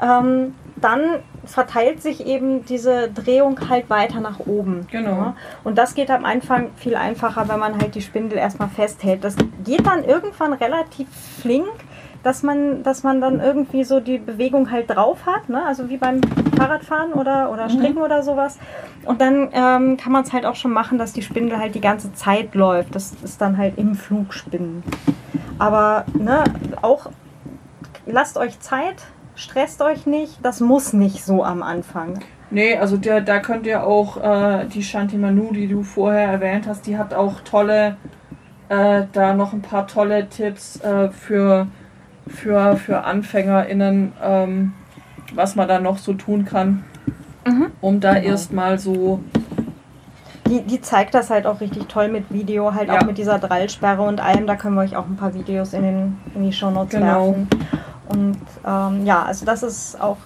ähm, 0.00 0.54
dann 0.80 1.00
verteilt 1.44 2.02
sich 2.02 2.26
eben 2.26 2.64
diese 2.64 3.08
Drehung 3.08 3.68
halt 3.68 3.88
weiter 3.90 4.20
nach 4.20 4.38
oben. 4.40 4.86
Genau. 4.90 5.10
Ja? 5.10 5.36
Und 5.64 5.78
das 5.78 5.94
geht 5.94 6.10
am 6.10 6.24
Anfang 6.24 6.70
viel 6.76 6.94
einfacher, 6.94 7.48
wenn 7.48 7.58
man 7.58 7.78
halt 7.78 7.94
die 7.94 8.02
Spindel 8.02 8.38
erstmal 8.38 8.68
festhält. 8.68 9.24
Das 9.24 9.36
geht 9.64 9.86
dann 9.86 10.04
irgendwann 10.04 10.52
relativ 10.52 11.08
flink, 11.40 11.68
dass 12.22 12.42
man, 12.42 12.82
dass 12.82 13.02
man 13.02 13.20
dann 13.20 13.40
irgendwie 13.40 13.84
so 13.84 14.00
die 14.00 14.18
Bewegung 14.18 14.70
halt 14.70 14.90
drauf 14.90 15.24
hat, 15.24 15.48
ne? 15.48 15.64
also 15.64 15.88
wie 15.88 15.96
beim 15.96 16.20
Fahrradfahren 16.56 17.12
oder, 17.12 17.50
oder 17.50 17.70
Stricken 17.70 18.02
oder 18.02 18.22
sowas. 18.22 18.58
Und 19.04 19.20
dann 19.20 19.48
ähm, 19.52 19.96
kann 19.96 20.12
man 20.12 20.24
es 20.24 20.32
halt 20.32 20.44
auch 20.44 20.56
schon 20.56 20.72
machen, 20.72 20.98
dass 20.98 21.12
die 21.12 21.22
Spindel 21.22 21.58
halt 21.58 21.74
die 21.74 21.80
ganze 21.80 22.12
Zeit 22.12 22.54
läuft. 22.54 22.94
Das 22.94 23.14
ist 23.22 23.40
dann 23.40 23.56
halt 23.56 23.78
im 23.78 23.94
Flug 23.94 24.34
spinnen. 24.34 24.82
Aber 25.58 26.04
ne, 26.14 26.44
auch 26.82 27.06
lasst 28.06 28.36
euch 28.36 28.58
Zeit, 28.60 29.06
stresst 29.38 29.80
euch 29.80 30.04
nicht, 30.06 30.38
das 30.42 30.60
muss 30.60 30.92
nicht 30.92 31.24
so 31.24 31.44
am 31.44 31.62
Anfang. 31.62 32.18
Nee, 32.50 32.76
also 32.76 32.96
der, 32.96 33.20
da 33.20 33.38
könnt 33.40 33.66
ihr 33.66 33.84
auch 33.86 34.16
äh, 34.22 34.64
die 34.66 34.82
Shanti 34.82 35.16
Manu, 35.16 35.52
die 35.52 35.68
du 35.68 35.82
vorher 35.82 36.28
erwähnt 36.28 36.66
hast, 36.66 36.86
die 36.86 36.96
hat 36.98 37.12
auch 37.14 37.40
tolle, 37.42 37.96
äh, 38.68 39.02
da 39.12 39.34
noch 39.34 39.52
ein 39.52 39.62
paar 39.62 39.86
tolle 39.86 40.28
Tipps 40.28 40.80
äh, 40.80 41.10
für, 41.10 41.66
für, 42.26 42.76
für 42.76 43.04
AnfängerInnen, 43.04 44.12
ähm, 44.22 44.72
was 45.34 45.56
man 45.56 45.68
da 45.68 45.78
noch 45.78 45.98
so 45.98 46.14
tun 46.14 46.44
kann, 46.44 46.84
Mhm. 47.46 47.66
um 47.80 48.00
da 48.00 48.14
Genau. 48.14 48.26
erstmal 48.26 48.78
so, 48.78 49.20
Die, 50.46 50.62
die 50.62 50.80
zeigt 50.80 51.12
das 51.14 51.28
halt 51.28 51.46
auch 51.46 51.60
richtig 51.60 51.88
toll 51.88 52.08
mit 52.08 52.32
Video, 52.32 52.72
halt 52.74 52.88
Ja. 52.88 52.98
auch 52.98 53.04
mit 53.04 53.18
dieser 53.18 53.38
Drallsperre 53.38 54.00
und 54.02 54.18
allem. 54.20 54.46
Da 54.46 54.56
können 54.56 54.74
wir 54.76 54.80
euch 54.80 54.96
auch 54.96 55.04
ein 55.06 55.16
paar 55.16 55.34
Videos 55.34 55.74
in, 55.74 55.82
den, 55.82 56.16
in 56.34 56.42
die 56.44 56.52
Shownotes 56.54 56.94
Genau. 56.98 57.26
werfen. 57.26 57.48
Und 58.08 58.38
ähm, 58.66 59.04
ja, 59.06 59.22
also 59.22 59.44
das 59.44 59.62
ist 59.62 60.00
auch 60.00 60.16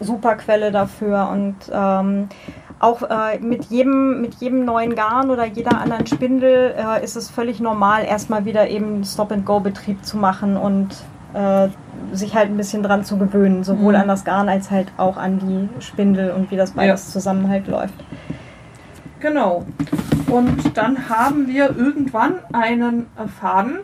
super 0.00 0.36
Quelle 0.36 0.70
dafür 0.70 1.28
und 1.32 1.56
ähm, 1.72 2.28
auch 2.78 3.02
äh, 3.02 3.38
mit, 3.40 3.64
jedem, 3.64 4.20
mit 4.20 4.34
jedem 4.36 4.64
neuen 4.64 4.94
Garn 4.94 5.30
oder 5.30 5.44
jeder 5.44 5.80
anderen 5.80 6.06
Spindel 6.06 6.74
äh, 6.78 7.02
ist 7.02 7.16
es 7.16 7.28
völlig 7.28 7.58
normal, 7.60 8.04
erstmal 8.04 8.44
wieder 8.44 8.68
eben 8.68 9.02
Stop-and-Go-Betrieb 9.04 10.04
zu 10.04 10.16
machen 10.16 10.56
und 10.56 10.94
äh, 11.34 11.68
sich 12.12 12.36
halt 12.36 12.50
ein 12.50 12.56
bisschen 12.56 12.82
dran 12.84 13.04
zu 13.04 13.18
gewöhnen, 13.18 13.64
sowohl 13.64 13.94
Mhm. 13.94 14.00
an 14.02 14.08
das 14.08 14.24
Garn 14.24 14.48
als 14.48 14.70
halt 14.70 14.92
auch 14.96 15.16
an 15.16 15.40
die 15.40 15.82
Spindel 15.82 16.30
und 16.30 16.50
wie 16.52 16.56
das 16.56 16.70
beides 16.70 17.10
zusammen 17.10 17.48
halt 17.48 17.66
läuft. 17.66 17.94
Genau. 19.20 19.66
Und 20.30 20.76
dann 20.76 21.08
haben 21.08 21.48
wir 21.48 21.76
irgendwann 21.76 22.34
einen 22.52 23.06
äh, 23.18 23.26
Faden. 23.26 23.80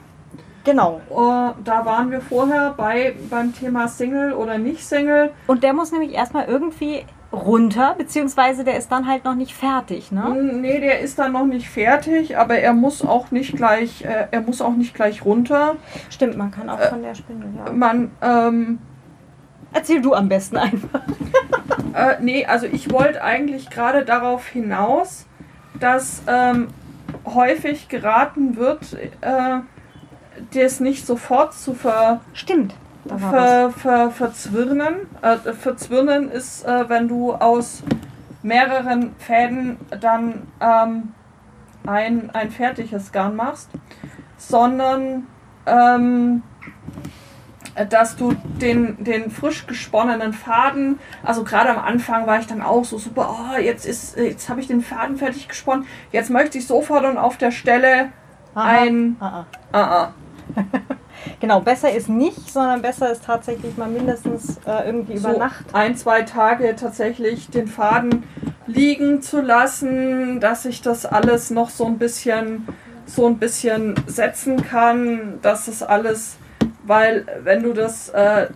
Genau. 0.65 1.01
Äh, 1.11 1.53
da 1.65 1.85
waren 1.85 2.11
wir 2.11 2.21
vorher 2.21 2.75
bei, 2.77 3.15
beim 3.31 3.55
Thema 3.55 3.89
Single 3.89 4.33
oder 4.33 4.59
nicht 4.59 4.85
Single. 4.85 5.31
Und 5.47 5.63
der 5.63 5.75
muss 5.75 5.93
nämlich 5.93 6.13
erstmal 6.15 6.47
irgendwie 6.47 7.05
runter, 7.33 7.95
beziehungsweise 7.99 8.65
der 8.65 8.77
ist 8.77 8.91
dann 8.93 9.09
halt 9.09 9.25
noch 9.25 9.35
nicht 9.35 9.55
fertig, 9.55 10.13
ne? 10.13 10.23
Mm, 10.23 10.61
Nee, 10.61 10.81
der 10.81 11.01
ist 11.01 11.19
dann 11.19 11.33
noch 11.33 11.47
nicht 11.47 11.69
fertig, 11.69 12.39
aber 12.39 12.59
er 12.59 12.73
muss 12.73 13.05
auch 13.05 13.31
nicht 13.33 13.57
gleich, 13.57 14.05
äh, 14.05 14.29
er 14.31 14.41
muss 14.41 14.63
auch 14.63 14.75
nicht 14.75 14.95
gleich 14.95 15.25
runter. 15.25 15.77
Stimmt, 16.11 16.37
man 16.37 16.51
kann 16.53 16.71
auch 16.71 16.81
von 16.81 17.03
der 17.03 17.15
Spindel, 17.15 17.51
ja. 17.57 17.73
Man, 17.73 18.13
ähm, 18.23 18.79
Erzähl 19.75 20.01
du 20.01 20.15
am 20.15 20.29
besten 20.29 20.57
einfach. 20.57 21.03
Äh, 21.95 22.17
nee, 22.21 22.45
also 22.45 22.67
ich 22.67 22.91
wollte 22.91 23.23
eigentlich 23.23 23.71
gerade 23.71 24.05
darauf 24.05 24.49
hinaus, 24.49 25.27
dass 25.79 26.23
ähm, 26.27 26.67
häufig 27.25 27.89
geraten 27.89 28.57
wird, 28.57 28.95
äh, 29.21 29.61
das 30.55 30.81
nicht 30.81 31.07
sofort 31.07 31.55
zu 31.55 31.75
ver, 31.75 32.21
Stimmt. 32.33 32.75
Ver, 33.07 33.71
ver, 33.71 34.11
verzwirnen. 34.11 34.95
Äh, 35.21 35.53
verzwirnen 35.53 36.31
ist, 36.31 36.65
äh, 36.65 36.89
wenn 36.89 37.09
du 37.09 37.35
aus 37.35 37.83
mehreren 38.43 39.15
Fäden 39.19 39.79
dann 40.01 40.47
ähm, 40.61 41.13
ein, 41.87 42.31
ein 42.33 42.51
fertiges 42.51 43.13
Garn 43.13 43.37
machst, 43.37 43.69
sondern 44.39 45.27
ähm, 45.67 46.43
dass 47.91 48.17
du 48.17 48.35
den, 48.61 49.03
den 49.03 49.31
frisch 49.31 49.67
gesponnenen 49.67 50.33
Faden, 50.33 50.99
also 51.23 51.43
gerade 51.45 51.71
am 51.71 51.79
Anfang 51.79 52.27
war 52.27 52.39
ich 52.39 52.47
dann 52.47 52.63
auch 52.63 52.85
so 52.85 52.99
super, 52.99 53.37
oh, 53.37 53.61
jetzt 53.61 53.85
ist, 53.85 54.17
jetzt 54.17 54.49
habe 54.49 54.61
ich 54.61 54.69
den 54.69 54.81
Faden 54.81 55.17
fertig 55.17 55.49
gesponnen, 55.49 55.87
jetzt 56.13 56.31
möchte 56.31 56.59
ich 56.59 56.67
sofort 56.67 57.05
und 57.05 57.19
auf 57.19 57.37
der 57.37 57.51
Stelle 57.51 58.13
Aha. 58.55 58.69
ein, 58.69 59.17
Ah, 59.21 59.45
ah. 59.73 60.13
Genau, 61.41 61.61
besser 61.61 61.91
ist 61.91 62.09
nicht, 62.09 62.53
sondern 62.53 62.83
besser 62.83 63.11
ist 63.11 63.25
tatsächlich 63.25 63.77
mal 63.77 63.89
mindestens 63.89 64.59
äh, 64.67 64.87
irgendwie 64.87 65.15
über 65.15 65.33
so 65.33 65.39
Nacht. 65.39 65.65
ein, 65.73 65.97
zwei 65.97 66.23
Tage 66.23 66.77
tatsächlich 66.77 67.49
den 67.49 67.67
Faden 67.67 68.25
liegen 68.67 69.23
zu 69.23 69.41
lassen, 69.41 70.41
dass 70.41 70.65
ich 70.65 70.83
das 70.83 71.07
alles 71.07 71.51
noch 71.51 71.71
so 71.71 71.87
ein 71.87 71.99
bisschen 71.99 72.67
so 73.07 73.27
ein 73.27 73.39
bisschen 73.39 73.95
setzen 74.07 74.63
kann, 74.63 75.39
dass 75.43 75.67
das 75.67 75.83
alles, 75.83 76.37
weil 76.85 77.27
wenn 77.43 77.63
du 77.63 77.75
das 77.75 78.09
äh, 78.11 78.49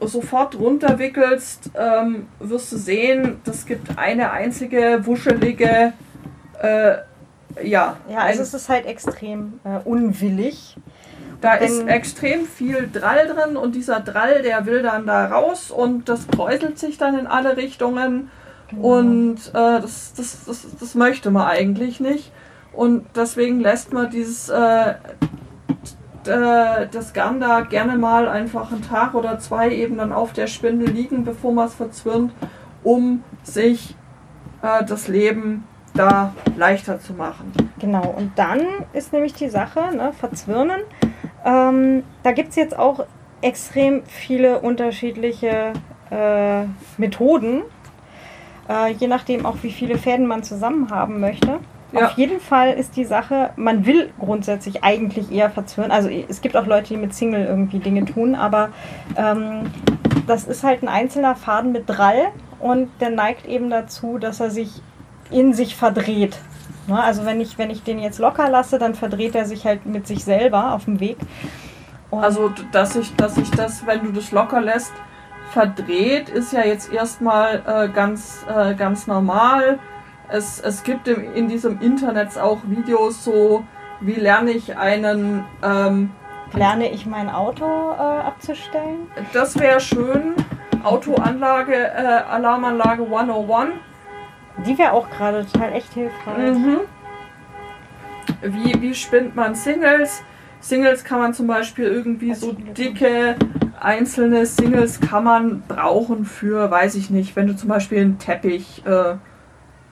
sofort 0.00 0.58
runterwickelst, 0.58 1.70
ähm, 1.78 2.26
wirst 2.40 2.72
du 2.72 2.76
sehen, 2.76 3.40
das 3.44 3.64
gibt 3.64 3.98
eine 3.98 4.32
einzige 4.32 5.06
wuschelige, 5.06 5.92
äh, 6.60 6.96
ja, 7.62 7.96
Ja, 8.08 8.18
also 8.18 8.42
es 8.42 8.54
ist 8.54 8.68
halt 8.68 8.86
extrem 8.86 9.60
äh, 9.64 9.78
unwillig. 9.84 10.76
Da 11.42 11.54
Wenn- 11.60 11.68
ist 11.68 11.86
extrem 11.86 12.46
viel 12.46 12.88
Drall 12.90 13.26
drin 13.26 13.56
und 13.58 13.74
dieser 13.74 14.00
Drall, 14.00 14.40
der 14.42 14.64
will 14.64 14.82
dann 14.82 15.06
da 15.06 15.26
raus 15.26 15.70
und 15.70 16.08
das 16.08 16.26
kräuselt 16.28 16.78
sich 16.78 16.96
dann 16.96 17.18
in 17.18 17.26
alle 17.26 17.56
Richtungen 17.58 18.30
und 18.80 19.36
äh, 19.48 19.52
das, 19.52 20.14
das, 20.16 20.44
das, 20.46 20.66
das 20.80 20.94
möchte 20.94 21.30
man 21.30 21.46
eigentlich 21.46 22.00
nicht. 22.00 22.32
Und 22.72 23.04
deswegen 23.14 23.60
lässt 23.60 23.92
man 23.92 24.08
dieses 24.08 24.48
äh, 24.48 24.94
äh, 26.26 26.86
das 26.90 27.12
Garn 27.12 27.38
da 27.40 27.60
gerne 27.60 27.98
mal 27.98 28.28
einfach 28.28 28.72
einen 28.72 28.82
Tag 28.82 29.14
oder 29.14 29.38
zwei 29.38 29.70
eben 29.70 29.98
dann 29.98 30.12
auf 30.12 30.32
der 30.32 30.46
Spindel 30.46 30.88
liegen, 30.88 31.24
bevor 31.24 31.52
man 31.52 31.66
es 31.66 31.74
verzwirnt, 31.74 32.32
um 32.82 33.22
sich 33.42 33.94
äh, 34.62 34.84
das 34.84 35.08
Leben 35.08 35.64
da 35.94 36.32
leichter 36.56 36.98
zu 36.98 37.12
machen. 37.12 37.52
Genau, 37.78 38.14
und 38.16 38.32
dann 38.36 38.60
ist 38.94 39.12
nämlich 39.12 39.34
die 39.34 39.50
Sache, 39.50 39.94
ne, 39.94 40.12
verzwirnen. 40.18 40.80
Ähm, 41.44 42.04
da 42.22 42.32
gibt 42.32 42.50
es 42.50 42.56
jetzt 42.56 42.78
auch 42.78 43.04
extrem 43.40 44.04
viele 44.06 44.60
unterschiedliche 44.60 45.72
äh, 46.10 46.64
Methoden, 46.98 47.62
äh, 48.68 48.92
je 48.92 49.08
nachdem 49.08 49.44
auch, 49.46 49.56
wie 49.62 49.72
viele 49.72 49.98
Fäden 49.98 50.26
man 50.26 50.42
zusammen 50.42 50.90
haben 50.90 51.20
möchte. 51.20 51.58
Ja. 51.92 52.06
Auf 52.06 52.12
jeden 52.12 52.40
Fall 52.40 52.72
ist 52.72 52.96
die 52.96 53.04
Sache, 53.04 53.50
man 53.56 53.84
will 53.84 54.10
grundsätzlich 54.18 54.82
eigentlich 54.82 55.30
eher 55.30 55.50
verzwirnen. 55.50 55.92
Also 55.92 56.08
es 56.08 56.40
gibt 56.40 56.56
auch 56.56 56.66
Leute, 56.66 56.94
die 56.94 56.96
mit 56.96 57.14
Single 57.14 57.44
irgendwie 57.44 57.80
Dinge 57.80 58.06
tun, 58.06 58.34
aber 58.34 58.70
ähm, 59.16 59.70
das 60.26 60.44
ist 60.44 60.64
halt 60.64 60.82
ein 60.82 60.88
einzelner 60.88 61.34
Faden 61.34 61.72
mit 61.72 61.88
Drall 61.88 62.28
und 62.60 62.88
der 63.00 63.10
neigt 63.10 63.46
eben 63.46 63.68
dazu, 63.68 64.18
dass 64.18 64.40
er 64.40 64.50
sich 64.50 64.80
in 65.30 65.52
sich 65.52 65.76
verdreht. 65.76 66.38
Ne? 66.86 67.02
Also 67.02 67.24
wenn 67.24 67.40
ich, 67.40 67.58
wenn 67.58 67.70
ich 67.70 67.82
den 67.82 67.98
jetzt 67.98 68.18
locker 68.18 68.48
lasse, 68.48 68.78
dann 68.78 68.94
verdreht 68.94 69.34
er 69.34 69.44
sich 69.44 69.66
halt 69.66 69.86
mit 69.86 70.06
sich 70.06 70.24
selber 70.24 70.74
auf 70.74 70.84
dem 70.84 71.00
Weg. 71.00 71.16
Und 72.10 72.22
Also, 72.22 72.52
dass 72.72 72.92
sich 72.92 73.14
dass 73.16 73.38
ich 73.38 73.50
das, 73.50 73.86
wenn 73.86 74.02
du 74.04 74.12
das 74.12 74.32
locker 74.32 74.60
lässt, 74.60 74.92
verdreht, 75.52 76.28
ist 76.28 76.52
ja 76.52 76.64
jetzt 76.64 76.92
erstmal 76.92 77.62
äh, 77.66 77.88
ganz, 77.88 78.44
äh, 78.54 78.74
ganz 78.74 79.06
normal. 79.06 79.78
Es, 80.28 80.60
es 80.60 80.82
gibt 80.82 81.08
im, 81.08 81.34
in 81.34 81.48
diesem 81.48 81.80
Internet 81.80 82.38
auch 82.38 82.58
Videos 82.64 83.24
so, 83.24 83.64
wie 84.00 84.14
lerne 84.14 84.50
ich 84.50 84.76
einen, 84.76 85.44
ähm, 85.62 86.10
lerne 86.54 86.90
ich 86.90 87.06
mein 87.06 87.30
Auto 87.30 87.64
äh, 87.64 88.02
abzustellen. 88.02 89.10
das 89.32 89.58
wäre 89.58 89.80
schön, 89.80 90.34
Autoanlage, 90.82 91.74
äh, 91.74 92.22
Alarmanlage 92.28 93.04
101. 93.04 93.70
Die 94.66 94.76
wäre 94.78 94.92
auch 94.92 95.08
gerade 95.10 95.46
total 95.46 95.72
echt 95.72 95.92
hilfreich. 95.94 96.56
Mhm. 96.56 96.80
Wie, 98.42 98.80
wie 98.80 98.94
spinnt 98.94 99.34
man 99.34 99.54
Singles? 99.54 100.22
Singles 100.60 101.02
kann 101.02 101.18
man 101.18 101.34
zum 101.34 101.46
Beispiel 101.46 101.86
irgendwie 101.86 102.34
so 102.34 102.52
dicke 102.52 103.36
einzelne 103.82 104.46
Singles 104.46 105.00
kann 105.00 105.24
man 105.24 105.62
brauchen 105.66 106.24
für, 106.24 106.70
weiß 106.70 106.94
ich 106.94 107.10
nicht, 107.10 107.34
wenn 107.34 107.48
du 107.48 107.56
zum 107.56 107.68
Beispiel 107.68 108.00
einen 108.00 108.18
Teppich 108.18 108.82
äh, 108.86 109.16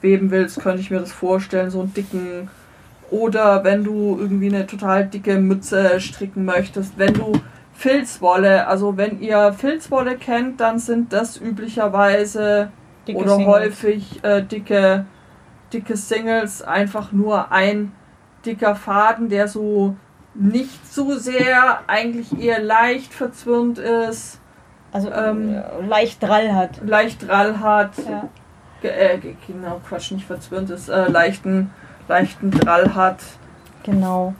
weben 0.00 0.30
willst, 0.30 0.60
könnte 0.60 0.80
ich 0.80 0.90
mir 0.90 1.00
das 1.00 1.12
vorstellen, 1.12 1.70
so 1.70 1.80
einen 1.80 1.92
dicken. 1.92 2.48
Oder 3.10 3.64
wenn 3.64 3.82
du 3.82 4.16
irgendwie 4.18 4.46
eine 4.46 4.66
total 4.66 5.06
dicke 5.06 5.38
Mütze 5.38 6.00
stricken 6.00 6.44
möchtest, 6.44 6.96
wenn 6.98 7.14
du 7.14 7.32
Filzwolle, 7.74 8.68
also 8.68 8.96
wenn 8.96 9.20
ihr 9.20 9.52
Filzwolle 9.52 10.16
kennt, 10.16 10.60
dann 10.60 10.78
sind 10.78 11.12
das 11.12 11.36
üblicherweise 11.36 12.70
Dicke 13.06 13.18
oder 13.18 13.36
Singles. 13.36 13.54
häufig 13.56 14.24
äh, 14.24 14.42
dicke, 14.42 15.04
dicke 15.72 15.96
Singles, 15.96 16.62
einfach 16.62 17.12
nur 17.12 17.50
ein 17.52 17.92
dicker 18.44 18.74
Faden, 18.74 19.28
der 19.28 19.48
so 19.48 19.96
nicht 20.34 20.92
so 20.92 21.16
sehr, 21.16 21.80
eigentlich 21.86 22.38
eher 22.40 22.60
leicht 22.62 23.12
verzwirnt 23.12 23.78
ist, 23.78 24.38
Also 24.92 25.10
ähm, 25.12 25.54
äh, 25.56 25.86
leicht 25.86 26.22
Drall 26.22 26.54
hat. 26.54 26.80
leicht 26.86 27.26
Drall 27.26 27.60
hat, 27.60 27.92
Ja. 27.98 28.28
äh, 28.82 29.18
ge- 29.18 29.34
genau, 29.46 29.80
Quatsch, 29.88 30.12
nicht 30.12 30.26
verzwirnt 30.26 30.70
ist, 30.70 30.88
äh, 30.88 31.08
leichten, 31.08 31.70
leichten 32.08 32.50
Drall 32.50 32.94
hat. 32.94 33.18
Genau. 33.82 34.34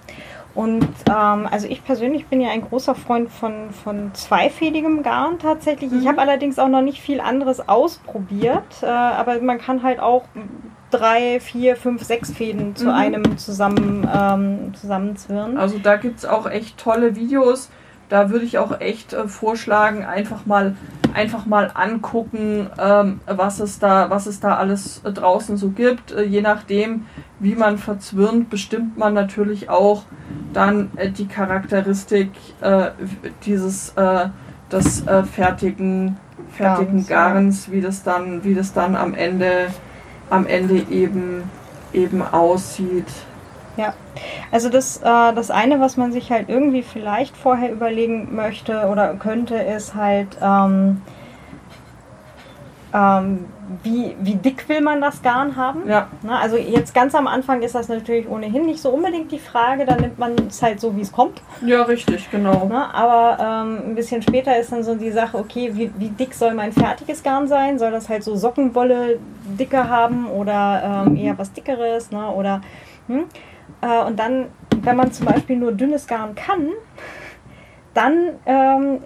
Und 0.55 0.83
ähm, 1.09 1.49
also 1.51 1.69
ich 1.69 1.85
persönlich 1.85 2.27
bin 2.27 2.41
ja 2.41 2.51
ein 2.51 2.63
großer 2.63 2.95
Freund 2.95 3.31
von, 3.31 3.71
von 3.71 4.11
zweifädigem 4.15 5.03
Garn 5.03 5.39
tatsächlich. 5.39 5.93
Ich 5.93 6.03
Mhm. 6.05 6.09
habe 6.09 6.21
allerdings 6.21 6.59
auch 6.59 6.69
noch 6.69 6.83
nicht 6.83 7.01
viel 7.01 7.21
anderes 7.21 7.69
ausprobiert, 7.69 8.83
äh, 8.83 8.87
aber 8.87 9.41
man 9.41 9.59
kann 9.59 9.83
halt 9.83 10.01
auch 10.01 10.25
drei, 10.91 11.39
vier, 11.39 11.77
fünf, 11.77 12.03
sechs 12.03 12.33
Fäden 12.33 12.75
zu 12.75 12.87
Mhm. 12.87 12.95
einem 12.95 13.39
zusammen 13.39 14.09
ähm, 14.13 14.75
zusammenzwirren. 14.75 15.57
Also 15.57 15.79
da 15.79 15.97
gibt 15.97 16.19
es 16.19 16.25
auch 16.25 16.51
echt 16.51 16.79
tolle 16.79 17.15
Videos. 17.15 17.71
Da 18.11 18.29
würde 18.29 18.45
ich 18.45 18.59
auch 18.59 18.81
echt 18.81 19.13
äh, 19.13 19.29
vorschlagen, 19.29 20.05
einfach 20.05 20.45
mal, 20.45 20.75
einfach 21.15 21.47
mal 21.47 21.71
angucken, 21.73 22.69
ähm, 22.77 23.21
was, 23.25 23.61
es 23.61 23.79
da, 23.79 24.11
was 24.11 24.27
es 24.27 24.41
da 24.41 24.57
alles 24.57 25.01
äh, 25.05 25.13
draußen 25.13 25.57
so 25.57 25.71
gibt. 25.71 26.11
Äh, 26.11 26.25
je 26.25 26.41
nachdem, 26.41 27.07
wie 27.39 27.55
man 27.55 27.79
verzwirnt, 27.79 28.51
bestimmt 28.51 28.99
man 28.99 29.15
natürlich 29.15 29.71
auch 29.71 30.03
dann 30.53 30.91
äh, 30.97 31.09
die 31.09 31.29
Charakteristik 31.29 32.31
äh, 32.61 32.91
dieses 33.47 33.91
äh, 33.91 34.29
des 34.73 35.03
fertigen, 35.33 36.17
fertigen 36.53 37.05
Garns, 37.05 37.09
ja. 37.09 37.17
Garns, 37.17 37.71
wie 37.73 37.81
das 37.81 38.05
dann, 38.05 38.45
wie 38.45 38.55
das 38.55 38.73
dann 38.73 38.95
am 38.95 39.15
Ende, 39.15 39.67
am 40.31 40.47
Ende 40.47 40.75
eben, 40.91 41.43
eben 41.93 42.23
aussieht. 42.23 43.09
Also 44.51 44.69
das, 44.69 44.99
äh, 44.99 45.03
das 45.03 45.51
eine, 45.51 45.81
was 45.81 45.97
man 45.97 46.13
sich 46.13 46.31
halt 46.31 46.49
irgendwie 46.49 46.83
vielleicht 46.83 47.37
vorher 47.37 47.71
überlegen 47.73 48.35
möchte 48.35 48.87
oder 48.89 49.15
könnte, 49.15 49.57
ist 49.57 49.95
halt, 49.95 50.37
ähm, 50.43 51.03
ähm, 52.93 53.47
wie, 53.83 54.17
wie 54.21 54.35
dick 54.35 54.69
will 54.69 54.81
man 54.81 55.01
das 55.01 55.23
Garn 55.23 55.55
haben. 55.57 55.89
Ja. 55.89 56.09
Na, 56.23 56.41
also 56.41 56.57
jetzt 56.57 56.93
ganz 56.93 57.15
am 57.15 57.29
Anfang 57.29 57.63
ist 57.63 57.75
das 57.75 57.89
natürlich 57.89 58.29
ohnehin 58.29 58.67
nicht 58.67 58.81
so 58.81 58.91
unbedingt 58.91 59.31
die 59.31 59.39
Frage, 59.39 59.87
da 59.87 59.95
nimmt 59.95 60.19
man 60.19 60.35
es 60.49 60.61
halt 60.61 60.81
so, 60.81 60.97
wie 60.97 61.03
es 61.03 61.13
kommt. 61.13 61.41
Ja, 61.65 61.83
richtig, 61.83 62.31
genau. 62.31 62.67
Ne? 62.67 62.93
Aber 62.93 63.39
ähm, 63.41 63.91
ein 63.91 63.95
bisschen 63.95 64.23
später 64.23 64.59
ist 64.59 64.73
dann 64.73 64.83
so 64.83 64.97
die 64.97 65.13
Sache, 65.13 65.39
okay, 65.39 65.71
wie, 65.75 65.91
wie 65.99 66.09
dick 66.09 66.35
soll 66.35 66.55
mein 66.55 66.73
fertiges 66.73 67.23
Garn 67.23 67.47
sein? 67.47 67.79
Soll 67.79 67.93
das 67.93 68.09
halt 68.09 68.25
so 68.25 68.35
Sockenwolle 68.35 69.21
dicke 69.59 69.89
haben 69.89 70.27
oder 70.27 71.05
ähm, 71.07 71.17
eher 71.17 71.39
was 71.39 71.53
dickeres? 71.53 72.11
Ne? 72.11 72.29
Oder, 72.29 72.61
hm? 73.07 73.25
Äh, 73.83 74.05
und 74.05 74.19
dann, 74.19 74.47
wenn 74.83 74.97
man 74.97 75.13
zum 75.13 75.27
Beispiel 75.27 75.57
nur 75.57 75.73
dünnes 75.73 76.07
Garn 76.07 76.35
kann, 76.35 76.69
dann 77.95 78.15
ähm, 78.47 79.01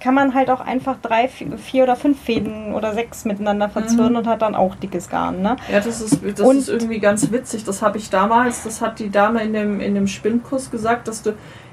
kann 0.00 0.14
man 0.14 0.34
halt 0.34 0.50
auch 0.50 0.60
einfach 0.60 0.98
drei, 1.00 1.28
vier 1.28 1.82
oder 1.82 1.96
fünf 1.96 2.20
Fäden 2.20 2.74
oder 2.74 2.92
sechs 2.92 3.24
miteinander 3.24 3.68
verzwirnen 3.68 4.16
und 4.16 4.26
hat 4.26 4.42
dann 4.42 4.54
auch 4.54 4.74
dickes 4.76 5.08
Garn. 5.08 5.40
Ne? 5.40 5.56
Ja, 5.72 5.80
das 5.80 6.00
ist, 6.00 6.20
das 6.22 6.40
Und- 6.46 6.58
ist 6.58 6.68
irgendwie 6.68 6.98
ganz 7.00 7.32
witzig. 7.32 7.64
Das 7.64 7.80
habe 7.82 7.98
ich 7.98 8.10
damals, 8.10 8.64
das 8.64 8.80
hat 8.82 8.98
die 8.98 9.10
Dame 9.10 9.42
in 9.42 9.52
dem, 9.54 9.80
in 9.80 9.94
dem 9.94 10.06
Spinnkurs 10.06 10.70
gesagt, 10.70 11.08
dass 11.08 11.22
du 11.22 11.32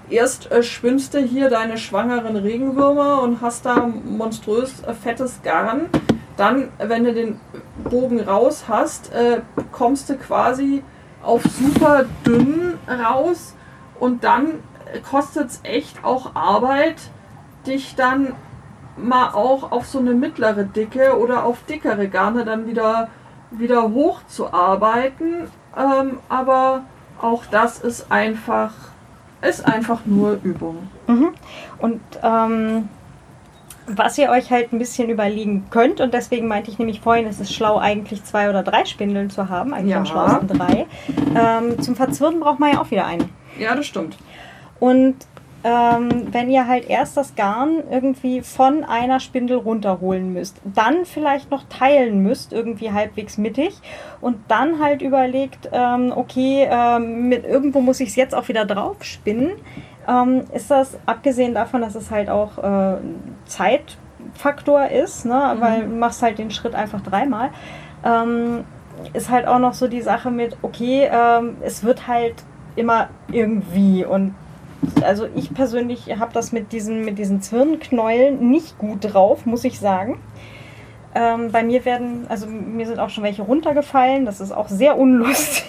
erst 0.10 0.50
äh, 0.52 0.64
spinnst 0.64 1.14
du 1.14 1.20
hier 1.20 1.50
deine 1.50 1.78
schwangeren 1.78 2.36
Regenwürmer 2.38 3.22
und 3.22 3.42
hast 3.42 3.66
da 3.66 3.88
monströs 4.06 4.82
äh, 4.88 4.94
fettes 4.94 5.42
Garn. 5.44 5.82
Dann, 6.38 6.70
wenn 6.80 7.04
du 7.04 7.14
den 7.14 7.40
Bogen 7.90 8.20
raus 8.22 8.66
hast, 8.68 9.14
äh, 9.14 9.42
kommst 9.72 10.10
du 10.10 10.16
quasi 10.16 10.84
auf 11.26 11.43
super 11.43 12.06
dünn 12.26 12.77
raus 12.88 13.56
und 13.99 14.23
dann 14.23 14.64
kostet 15.10 15.49
es 15.49 15.60
echt 15.64 16.03
auch 16.03 16.35
Arbeit, 16.35 16.95
dich 17.65 17.95
dann 17.95 18.34
mal 18.97 19.30
auch 19.34 19.72
auf 19.72 19.88
so 19.88 19.99
eine 19.99 20.14
mittlere 20.14 20.64
Dicke 20.64 21.18
oder 21.18 21.43
auf 21.43 21.64
dickere 21.64 22.07
Garne 22.07 22.45
dann 22.45 22.68
wieder, 22.68 23.10
wieder 23.52 23.91
hochzuarbeiten. 23.91 25.47
Ähm, 25.77 26.19
aber 26.30 26.84
auch 27.22 27.45
das 27.52 27.80
ist 27.80 28.11
einfach, 28.11 28.73
ist 29.41 29.65
einfach 29.65 30.06
nur 30.06 30.39
Übung. 30.43 30.89
Mhm. 31.07 31.34
Und 31.80 32.02
ähm, 32.23 32.89
was 33.88 34.18
ihr 34.18 34.30
euch 34.30 34.52
halt 34.52 34.74
ein 34.74 34.80
bisschen 34.80 35.10
überlegen 35.10 35.66
könnt, 35.70 36.02
und 36.02 36.14
deswegen 36.14 36.48
meinte 36.48 36.72
ich 36.72 36.80
nämlich 36.80 37.02
vorhin, 37.02 37.28
es 37.28 37.40
ist 37.40 37.53
schlau, 37.53 37.78
eigentlich 37.78 38.24
zwei 38.24 38.49
oder 38.49 38.64
drei 38.64 38.86
Spindeln 38.86 39.30
zu 39.30 39.49
haben, 39.49 39.74
eigentlich 39.74 39.91
Ja. 39.91 39.98
am 39.98 40.06
schlausten 40.06 40.48
drei. 40.48 40.86
Ähm, 41.36 41.80
zum 41.82 41.95
Verzwirnen 41.95 42.40
braucht 42.40 42.60
man 42.60 42.74
ja 42.74 42.82
auch 42.82 42.90
wieder 42.91 43.06
eine. 43.06 43.26
Ja, 43.60 43.76
das 43.76 43.86
stimmt. 43.86 44.18
Und 44.80 45.16
ähm, 45.64 46.28
wenn 46.32 46.49
ihr 46.52 46.68
halt 46.68 46.88
erst 46.90 47.18
das 47.18 47.36
Garn 47.36 47.82
irgendwie 47.90 48.41
von 48.41 48.84
einer 48.84 49.20
Spindel 49.20 49.57
runterholen 49.57 50.32
müsst, 50.32 50.57
dann 50.64 51.06
vielleicht 51.06 51.49
noch 51.49 51.64
teilen 51.70 52.22
müsst, 52.22 52.53
irgendwie 52.53 52.91
halbwegs 52.91 53.40
mittig, 53.40 53.74
und 54.22 54.38
dann 54.48 54.80
halt 54.80 55.02
überlegt, 55.02 55.70
ähm, 55.72 56.14
okay, 56.16 56.68
ähm, 56.70 57.30
mit 57.30 57.45
irgendwo 57.45 57.82
muss 57.82 57.99
ich 57.99 58.10
es 58.10 58.16
jetzt 58.16 58.36
auch 58.36 58.48
wieder 58.48 58.66
drauf 58.66 58.98
spinnen, 59.03 59.53
ähm, 60.07 60.44
ist 60.53 60.72
das, 60.72 60.98
abgesehen 61.06 61.53
davon, 61.53 61.82
dass 61.82 61.95
es 61.95 62.11
halt 62.11 62.30
auch 62.30 62.57
äh, 62.57 62.98
Zeitfaktor 63.45 64.88
ist, 64.88 65.26
ne, 65.26 65.56
weil 65.60 65.82
du 65.82 65.95
machst 65.95 66.22
halt 66.22 66.38
den 66.38 66.52
Schritt 66.52 66.76
einfach 66.76 67.02
dreimal, 67.02 67.49
ähm, 68.03 68.64
ist 69.14 69.30
halt 69.30 69.48
auch 69.48 69.60
noch 69.60 69.73
so 69.73 69.88
die 69.88 70.02
Sache 70.02 70.32
mit, 70.32 70.57
okay, 70.61 71.10
ähm, 71.11 71.57
es 71.61 71.84
wird 71.84 72.07
halt 72.07 72.44
immer 72.76 73.10
irgendwie. 73.32 74.06
Und 74.06 74.36
also 75.03 75.27
ich 75.36 75.53
persönlich 75.53 76.07
habe 76.19 76.34
das 76.34 76.52
mit 76.52 76.72
diesen, 76.72 77.03
mit 77.06 77.18
diesen 77.18 77.41
Zwirnknäueln 77.41 78.49
nicht 78.49 78.77
gut 78.77 78.99
drauf, 79.02 79.45
muss 79.45 79.64
ich 79.64 79.80
sagen. 79.80 80.19
Ähm, 81.14 81.52
bei 81.52 81.64
mir 81.64 81.86
werden, 81.86 82.26
also 82.27 82.48
mir 82.48 82.86
sind 82.86 82.99
auch 82.99 83.10
schon 83.10 83.23
welche 83.23 83.41
runtergefallen, 83.41 84.26
das 84.26 84.41
ist 84.41 84.52
auch 84.52 84.68
sehr 84.68 84.98
unlustig. 84.98 85.65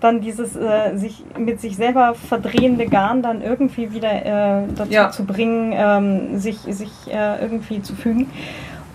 Dann 0.00 0.20
dieses 0.20 0.56
äh, 0.56 0.96
sich 0.96 1.24
mit 1.38 1.60
sich 1.60 1.76
selber 1.76 2.14
verdrehende 2.14 2.86
Garn 2.86 3.22
dann 3.22 3.42
irgendwie 3.42 3.92
wieder 3.92 4.12
äh, 4.12 4.66
dazu 4.74 4.92
Ja. 4.92 5.10
zu 5.10 5.24
bringen, 5.24 5.72
ähm, 5.74 6.38
sich, 6.38 6.58
sich 6.58 6.90
äh, 7.10 7.40
irgendwie 7.40 7.80
zu 7.82 7.94
fügen. 7.94 8.30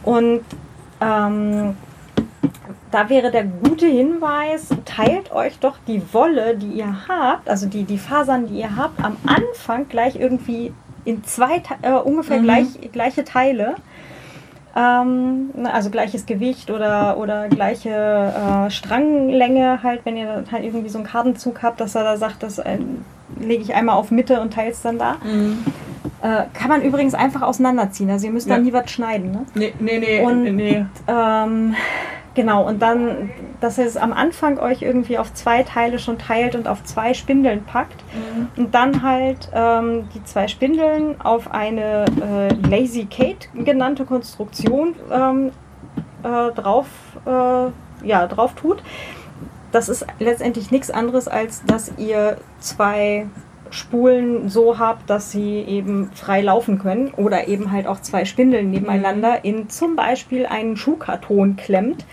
Und 0.03 0.41
ähm, 1.01 1.75
da 2.91 3.09
wäre 3.09 3.31
der 3.31 3.43
gute 3.43 3.85
Hinweis, 3.85 4.69
teilt 4.85 5.31
euch 5.31 5.59
doch 5.59 5.77
die 5.87 6.01
Wolle, 6.13 6.57
die 6.57 6.67
ihr 6.67 7.07
habt, 7.07 7.49
also 7.49 7.67
die, 7.67 7.83
die 7.83 7.97
Fasern, 7.97 8.47
die 8.47 8.59
ihr 8.59 8.75
habt, 8.75 9.03
am 9.03 9.15
Anfang 9.25 9.87
gleich 9.87 10.15
irgendwie 10.15 10.73
in 11.05 11.23
zwei, 11.23 11.61
äh, 11.81 11.91
ungefähr 11.91 12.39
Mhm. 12.39 12.43
gleich, 12.43 12.65
gleiche 12.91 13.23
Teile. 13.23 13.75
Ähm, 14.75 15.49
ne, 15.55 15.73
also 15.73 15.89
gleiches 15.89 16.25
Gewicht 16.25 16.69
oder, 16.69 17.17
oder 17.17 17.47
gleiche 17.49 17.89
äh, 17.89 18.69
Stranglänge 18.69 19.81
halt, 19.83 20.01
wenn 20.05 20.15
ihr 20.15 20.25
dann 20.27 20.51
halt 20.51 20.63
irgendwie 20.63 20.89
so 20.89 20.99
einen 20.99 21.07
Kardenzug 21.07 21.63
habt, 21.63 21.81
dass 21.81 21.95
er 21.95 22.03
da 22.03 22.17
sagt, 22.17 22.43
das 22.43 22.59
äh, 22.59 22.77
lege 23.39 23.63
ich 23.63 23.73
einmal 23.73 23.95
auf 23.95 24.11
Mitte 24.11 24.39
und 24.41 24.53
teile 24.53 24.71
es 24.71 24.81
dann 24.81 24.99
da. 24.99 25.15
Äh, 26.21 26.43
kann 26.53 26.69
man 26.69 26.81
übrigens 26.81 27.13
einfach 27.13 27.41
auseinanderziehen, 27.41 28.09
also 28.11 28.27
ihr 28.27 28.33
müsst 28.33 28.47
Ja. 28.47 28.55
da 28.57 28.61
nie 28.61 28.71
was 28.73 28.89
schneiden. 28.91 29.31
Ne? 29.31 29.45
Nee, 29.55 29.73
nee, 29.79 29.99
nee, 29.99 30.21
Und- 30.25 30.43
nee, 30.43 30.51
nee. 30.51 30.85
Ähm, 31.07 31.75
genau, 32.33 32.67
und 32.67 32.81
dann, 32.81 33.29
dass 33.61 33.77
ihr 33.77 33.85
es 33.85 33.97
am 33.97 34.13
Anfang 34.13 34.59
euch 34.59 34.81
irgendwie 34.81 35.17
auf 35.17 35.33
zwei 35.33 35.63
Teile 35.63 35.99
schon 35.99 36.17
teilt 36.17 36.55
und 36.55 36.67
auf 36.67 36.83
zwei 36.83 37.13
Spindeln 37.13 37.63
packt. 37.63 38.03
Und 38.57 38.73
dann 38.73 39.03
halt 39.03 39.49
ähm, 39.53 40.07
die 40.13 40.23
zwei 40.23 40.47
Spindeln 40.47 41.19
auf 41.21 41.51
eine 41.51 42.05
äh, 42.21 42.53
Lazy 42.69 43.05
Kate 43.05 43.47
genannte 43.53 44.05
Konstruktion 44.05 44.95
ähm, 45.11 45.51
äh, 46.23 46.51
drauf, 46.53 46.87
äh, 47.25 48.07
ja, 48.07 48.27
drauf 48.27 48.55
tut. 48.55 48.83
Das 49.71 49.87
ist 49.87 50.05
letztendlich 50.19 50.71
nichts 50.71 50.89
anderes, 50.89 51.27
als 51.27 51.63
dass 51.65 51.91
ihr 51.97 52.37
zwei 52.59 53.27
Spulen 53.71 54.49
so 54.49 54.79
habt, 54.79 55.09
dass 55.09 55.31
sie 55.31 55.59
eben 55.59 56.11
frei 56.13 56.41
laufen 56.41 56.79
können 56.79 57.11
oder 57.15 57.47
eben 57.47 57.71
halt 57.71 57.87
auch 57.87 58.01
zwei 58.01 58.25
Spindeln 58.25 58.71
nebeneinander 58.71 59.43
in 59.45 59.69
zum 59.69 59.95
Beispiel 59.95 60.45
einen 60.45 60.77
Schuhkarton 60.77 61.55
klemmt, 61.55 62.05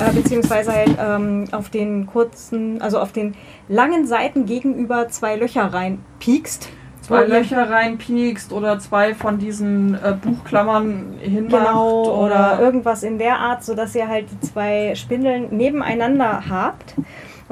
äh, 0.00 0.12
beziehungsweise 0.12 0.72
halt 0.72 0.96
ähm, 0.98 1.44
auf 1.52 1.70
den 1.70 2.06
kurzen, 2.06 2.80
also 2.82 2.98
auf 2.98 3.12
den 3.12 3.34
langen 3.68 4.06
Seiten 4.06 4.46
gegenüber 4.46 5.08
zwei 5.08 5.36
Löcher 5.36 5.64
reinpiekst. 5.72 6.68
Zwei 7.02 7.24
Löcher 7.24 7.68
reinpiekst 7.68 8.52
oder 8.52 8.78
zwei 8.78 9.14
von 9.14 9.38
diesen 9.38 9.94
äh, 9.94 10.14
Buchklammern 10.20 11.14
hinmacht. 11.20 11.66
Genau, 11.66 12.24
oder 12.24 12.60
irgendwas 12.60 13.02
in 13.02 13.18
der 13.18 13.38
Art, 13.38 13.64
sodass 13.64 13.94
ihr 13.96 14.06
halt 14.06 14.26
die 14.30 14.40
zwei 14.46 14.94
Spindeln 14.94 15.48
nebeneinander 15.50 16.44
habt. 16.48 16.94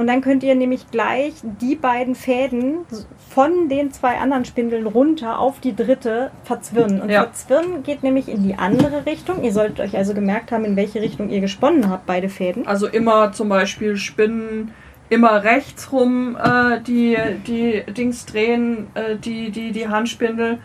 Und 0.01 0.07
dann 0.07 0.23
könnt 0.23 0.43
ihr 0.43 0.55
nämlich 0.55 0.91
gleich 0.91 1.35
die 1.43 1.77
beiden 1.77 2.15
Fäden 2.15 2.87
von 3.29 3.69
den 3.69 3.93
zwei 3.93 4.17
anderen 4.17 4.47
Spindeln 4.47 4.87
runter 4.87 5.39
auf 5.39 5.61
die 5.61 5.77
dritte 5.77 6.31
verzwirnen. 6.45 7.03
Und 7.03 7.11
Ja. 7.11 7.25
verzwirnen 7.25 7.83
geht 7.83 8.03
nämlich 8.03 8.27
in 8.31 8.43
die 8.43 8.55
andere 8.55 9.05
Richtung. 9.05 9.45
Ihr 9.45 9.53
solltet 9.53 9.79
euch 9.79 9.99
also 9.99 10.15
gemerkt 10.15 10.53
haben, 10.53 10.65
in 10.65 10.75
welche 10.75 11.03
Richtung 11.03 11.29
ihr 11.29 11.43
gesponnen 11.43 11.91
habt, 11.91 12.07
beide 12.07 12.31
Fäden. 12.31 12.67
Also 12.67 12.87
immer 12.87 13.33
zum 13.33 13.51
Beispiel 13.51 13.99
spinnen, 13.99 14.73
immer 15.11 15.45
rechts 15.45 15.93
rum 15.93 16.35
äh, 16.43 16.81
die, 16.81 17.19
die 17.47 17.83
Dings 17.93 18.25
drehen, 18.25 18.87
äh, 18.95 19.17
die, 19.17 19.51
die, 19.51 19.71
die 19.71 19.87
Handspindel 19.87 20.61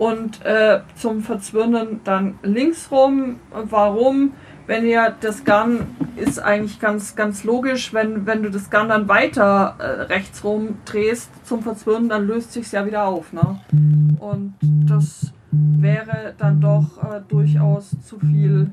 und 0.00 0.44
äh, 0.44 0.80
zum 0.96 1.22
Verzwirnen 1.22 2.00
dann 2.02 2.40
links 2.42 2.90
rum. 2.90 3.38
Warum? 3.52 4.32
Wenn 4.70 4.86
ihr 4.86 5.12
das 5.20 5.42
Garn 5.44 5.96
ist 6.14 6.38
eigentlich 6.38 6.78
ganz, 6.78 7.16
ganz 7.16 7.42
logisch, 7.42 7.92
wenn, 7.92 8.24
wenn 8.24 8.44
du 8.44 8.52
das 8.52 8.70
Garn 8.70 8.88
dann 8.88 9.08
weiter 9.08 9.74
äh, 9.80 10.02
rechts 10.02 10.44
rum 10.44 10.76
drehst 10.84 11.28
zum 11.44 11.64
Verzwirnen, 11.64 12.08
dann 12.08 12.28
löst 12.28 12.52
sich 12.52 12.70
ja 12.70 12.86
wieder 12.86 13.04
auf. 13.04 13.32
Ne? 13.32 13.58
Und 14.20 14.54
das 14.62 15.32
wäre 15.50 16.34
dann 16.38 16.60
doch 16.60 17.02
äh, 17.02 17.20
durchaus 17.26 17.96
zu 18.06 18.20
viel, 18.20 18.70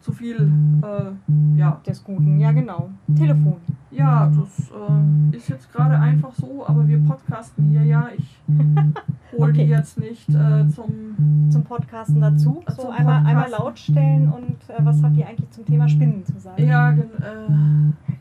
zu 0.00 0.12
viel, 0.12 0.50
äh, 0.82 1.56
ja, 1.58 1.80
Des 1.86 2.02
Guten, 2.02 2.40
ja 2.40 2.50
genau. 2.52 2.90
Telefon. 3.16 3.56
ja, 3.92 4.28
das 4.36 4.70
äh, 4.70 5.36
ist 5.36 5.48
jetzt 5.48 5.72
gerade 5.72 5.96
einfach 5.98 6.32
so, 6.34 6.66
aber 6.66 6.86
wir 6.88 6.98
podcasten 7.04 7.70
hier 7.70 7.84
ja. 7.84 8.08
Ich 8.16 8.40
hole 9.32 9.50
Okay. 9.50 9.64
die 9.64 9.70
jetzt 9.70 9.98
nicht 10.00 10.28
äh, 10.30 10.68
zum. 10.68 11.48
Zum 11.50 11.62
Podcasten 11.64 12.20
dazu. 12.20 12.62
Äh, 12.66 12.72
So 12.72 12.82
zum 12.82 12.90
einmal, 12.90 13.18
einmal 13.24 13.44
Podcasten. 13.44 13.64
laut 13.64 13.78
stellen 13.78 14.32
und 14.32 14.56
äh, 14.68 14.84
was 14.84 15.02
habt 15.02 15.16
ihr 15.16 15.28
eigentlich 15.28 15.50
zum 15.50 15.64
Thema 15.64 15.88
Spinnen 15.88 16.24
zu 16.24 16.38
sagen? 16.40 16.62
Ja, 16.66 16.90
äh, 16.92 16.96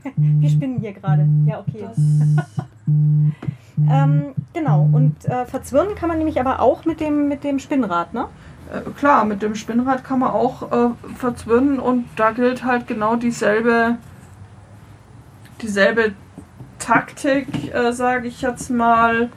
Wir 0.16 0.50
spinnen 0.50 0.80
hier 0.80 0.94
gerade. 0.94 1.28
Ja, 1.46 1.60
okay. 1.60 1.88
Ähm, 3.90 4.28
genau, 4.54 4.88
und 4.92 5.16
verzwirnen 5.46 5.96
kann 5.96 6.08
man 6.08 6.18
nämlich 6.18 6.40
aber 6.40 6.62
auch 6.62 6.86
mit 6.86 7.02
dem, 7.02 7.28
mit 7.28 7.44
dem 7.44 7.60
Spinnrad, 7.60 8.14
ne? 8.14 8.28
Äh, 8.72 8.90
klar, 8.92 9.26
mit 9.26 9.42
dem 9.42 9.56
Spinnrad 9.56 10.04
kann 10.04 10.20
man 10.20 10.32
auch 10.32 10.72
äh, 10.72 10.90
verzwinnen 11.18 11.80
und 11.80 12.06
da 12.16 12.32
gilt 12.32 12.64
halt 12.64 12.88
genau 12.88 13.16
dieselbe, 13.16 13.98
dieselbe 15.62 16.14
Taktik, 16.80 17.74
äh, 17.74 17.92
sage 17.92 18.28
ich 18.28 18.42
jetzt 18.42 18.70
mal, 18.70 19.30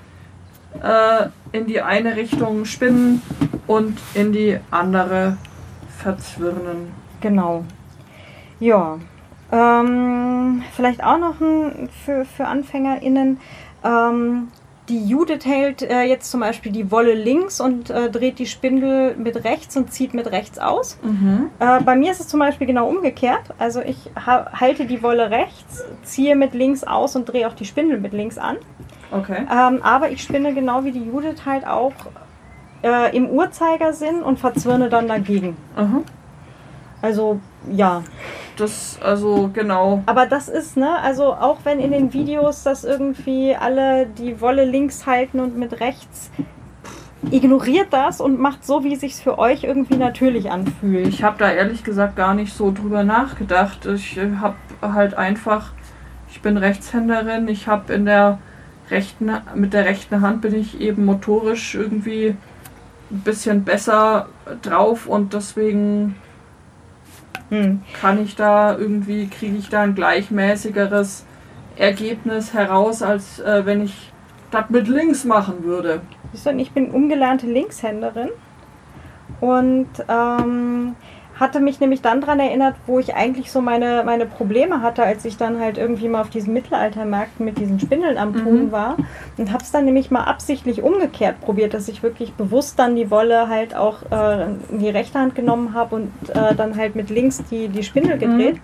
äh, 0.82 1.28
in 1.52 1.66
die 1.66 1.80
eine 1.80 2.16
Richtung 2.16 2.64
spinnen 2.64 3.22
und 3.66 3.98
in 4.14 4.32
die 4.32 4.58
andere 4.70 5.36
verzwirnen. 5.98 6.92
Genau. 7.20 7.64
Ja. 8.60 8.98
Ähm, 9.50 10.62
vielleicht 10.74 11.02
auch 11.02 11.18
noch 11.18 11.40
ein, 11.40 11.88
für, 12.04 12.24
für 12.24 12.46
AnfängerInnen. 12.46 13.40
Ähm, 13.82 14.48
die 14.88 15.06
Judith 15.06 15.44
hält 15.44 15.82
äh, 15.82 16.02
jetzt 16.02 16.30
zum 16.30 16.40
Beispiel 16.40 16.72
die 16.72 16.90
Wolle 16.90 17.14
links 17.14 17.60
und 17.60 17.90
äh, 17.90 18.10
dreht 18.10 18.38
die 18.38 18.46
Spindel 18.46 19.14
mit 19.16 19.44
rechts 19.44 19.76
und 19.76 19.92
zieht 19.92 20.14
mit 20.14 20.30
rechts 20.30 20.58
aus. 20.58 20.98
Mhm. 21.02 21.50
Äh, 21.58 21.80
bei 21.82 21.94
mir 21.96 22.10
ist 22.10 22.20
es 22.20 22.28
zum 22.28 22.40
Beispiel 22.40 22.66
genau 22.66 22.88
umgekehrt. 22.88 23.54
Also 23.58 23.80
ich 23.80 24.10
ha 24.14 24.50
halte 24.52 24.86
die 24.86 25.02
Wolle 25.02 25.30
rechts, 25.30 25.84
ziehe 26.02 26.36
mit 26.36 26.54
links 26.54 26.84
aus 26.84 27.16
und 27.16 27.26
drehe 27.26 27.48
auch 27.48 27.54
die 27.54 27.64
Spindel 27.64 27.98
mit 27.98 28.12
links 28.12 28.38
an. 28.38 28.56
Okay. 29.10 29.46
Ähm, 29.50 29.82
aber 29.82 30.10
ich 30.10 30.22
spinne 30.22 30.54
genau 30.54 30.84
wie 30.84 30.92
die 30.92 31.04
Judith 31.04 31.44
halt 31.46 31.66
auch 31.66 31.92
äh, 32.82 33.16
im 33.16 33.28
Uhrzeigersinn 33.28 34.22
und 34.22 34.38
verzwirne 34.38 34.88
dann 34.88 35.08
dagegen. 35.08 35.56
Aha. 35.76 36.02
Also 37.02 37.40
ja. 37.72 38.02
Das, 38.56 38.98
also 39.00 39.50
genau. 39.52 40.02
Aber 40.06 40.26
das 40.26 40.48
ist, 40.48 40.76
ne, 40.76 40.98
also 41.00 41.32
auch 41.32 41.58
wenn 41.62 41.78
in 41.78 41.92
den 41.92 42.12
Videos 42.12 42.64
das 42.64 42.82
irgendwie 42.82 43.54
alle 43.54 44.06
die 44.06 44.40
Wolle 44.40 44.64
links 44.64 45.06
halten 45.06 45.38
und 45.38 45.56
mit 45.56 45.80
rechts, 45.80 46.30
ignoriert 47.30 47.88
das 47.90 48.20
und 48.20 48.38
macht 48.38 48.64
so, 48.64 48.84
wie 48.84 48.94
es 48.94 49.00
sich 49.00 49.16
für 49.16 49.38
euch 49.38 49.64
irgendwie 49.64 49.96
natürlich 49.96 50.50
anfühlt. 50.50 51.06
Ich 51.06 51.22
habe 51.22 51.36
da 51.38 51.50
ehrlich 51.50 51.84
gesagt 51.84 52.16
gar 52.16 52.34
nicht 52.34 52.52
so 52.52 52.72
drüber 52.72 53.04
nachgedacht. 53.04 53.86
Ich 53.86 54.16
äh, 54.16 54.36
habe 54.40 54.56
halt 54.82 55.14
einfach, 55.14 55.72
ich 56.30 56.40
bin 56.40 56.56
Rechtshänderin, 56.56 57.48
ich 57.48 57.68
habe 57.68 57.92
in 57.92 58.06
der 58.06 58.38
rechten, 58.90 59.30
mit 59.54 59.72
der 59.72 59.84
rechten 59.84 60.20
Hand 60.20 60.40
bin 60.40 60.54
ich 60.54 60.80
eben 60.80 61.04
motorisch 61.04 61.74
irgendwie 61.74 62.36
ein 63.10 63.20
bisschen 63.20 63.64
besser 63.64 64.28
drauf 64.62 65.06
und 65.06 65.32
deswegen 65.32 66.16
Hm. 67.50 67.82
kann 67.98 68.22
ich 68.22 68.36
da 68.36 68.76
irgendwie, 68.76 69.26
kriege 69.26 69.56
ich 69.56 69.70
da 69.70 69.82
ein 69.82 69.94
gleichmäßigeres 69.94 71.24
Ergebnis 71.76 72.52
heraus, 72.52 73.02
als 73.02 73.40
äh, 73.40 73.64
wenn 73.64 73.84
ich 73.84 74.12
das 74.50 74.68
mit 74.68 74.88
links 74.88 75.24
machen 75.24 75.64
würde. 75.64 76.02
Ich 76.58 76.72
bin 76.72 76.90
ungelernte 76.90 77.46
Linkshänderin 77.46 78.30
und 79.40 79.88
ähm, 80.08 80.94
hatte 81.40 81.60
mich 81.60 81.78
nämlich 81.80 82.02
dann 82.02 82.20
daran 82.20 82.40
erinnert, 82.40 82.74
wo 82.86 82.98
ich 82.98 83.14
eigentlich 83.14 83.52
so 83.52 83.60
meine, 83.60 84.02
meine 84.04 84.26
Probleme 84.26 84.82
hatte, 84.82 85.02
als 85.04 85.24
ich 85.24 85.36
dann 85.36 85.60
halt 85.60 85.78
irgendwie 85.78 86.08
mal 86.08 86.20
auf 86.22 86.30
diesen 86.30 86.52
Mittelaltermärkten 86.52 87.44
mit 87.44 87.58
diesen 87.58 87.78
Spindeln 87.78 88.18
am 88.18 88.34
Tun 88.34 88.66
Mhm. 88.66 88.72
war. 88.72 88.96
Und 89.36 89.52
habe 89.52 89.62
es 89.62 89.70
dann 89.70 89.84
nämlich 89.84 90.10
mal 90.10 90.24
absichtlich 90.24 90.82
umgekehrt 90.82 91.40
probiert, 91.40 91.74
dass 91.74 91.86
ich 91.88 92.02
wirklich 92.02 92.32
bewusst 92.34 92.78
dann 92.78 92.96
die 92.96 93.10
Wolle 93.10 93.48
halt 93.48 93.74
auch 93.76 93.98
äh, 94.10 94.46
in 94.70 94.78
die 94.80 94.88
rechte 94.88 95.18
Hand 95.18 95.34
genommen 95.34 95.74
habe 95.74 95.94
und 95.96 96.10
äh, 96.34 96.54
dann 96.54 96.76
halt 96.76 96.96
mit 96.96 97.08
links 97.10 97.42
die, 97.50 97.68
die 97.68 97.82
Spindel 97.84 98.18
gedreht. 98.18 98.60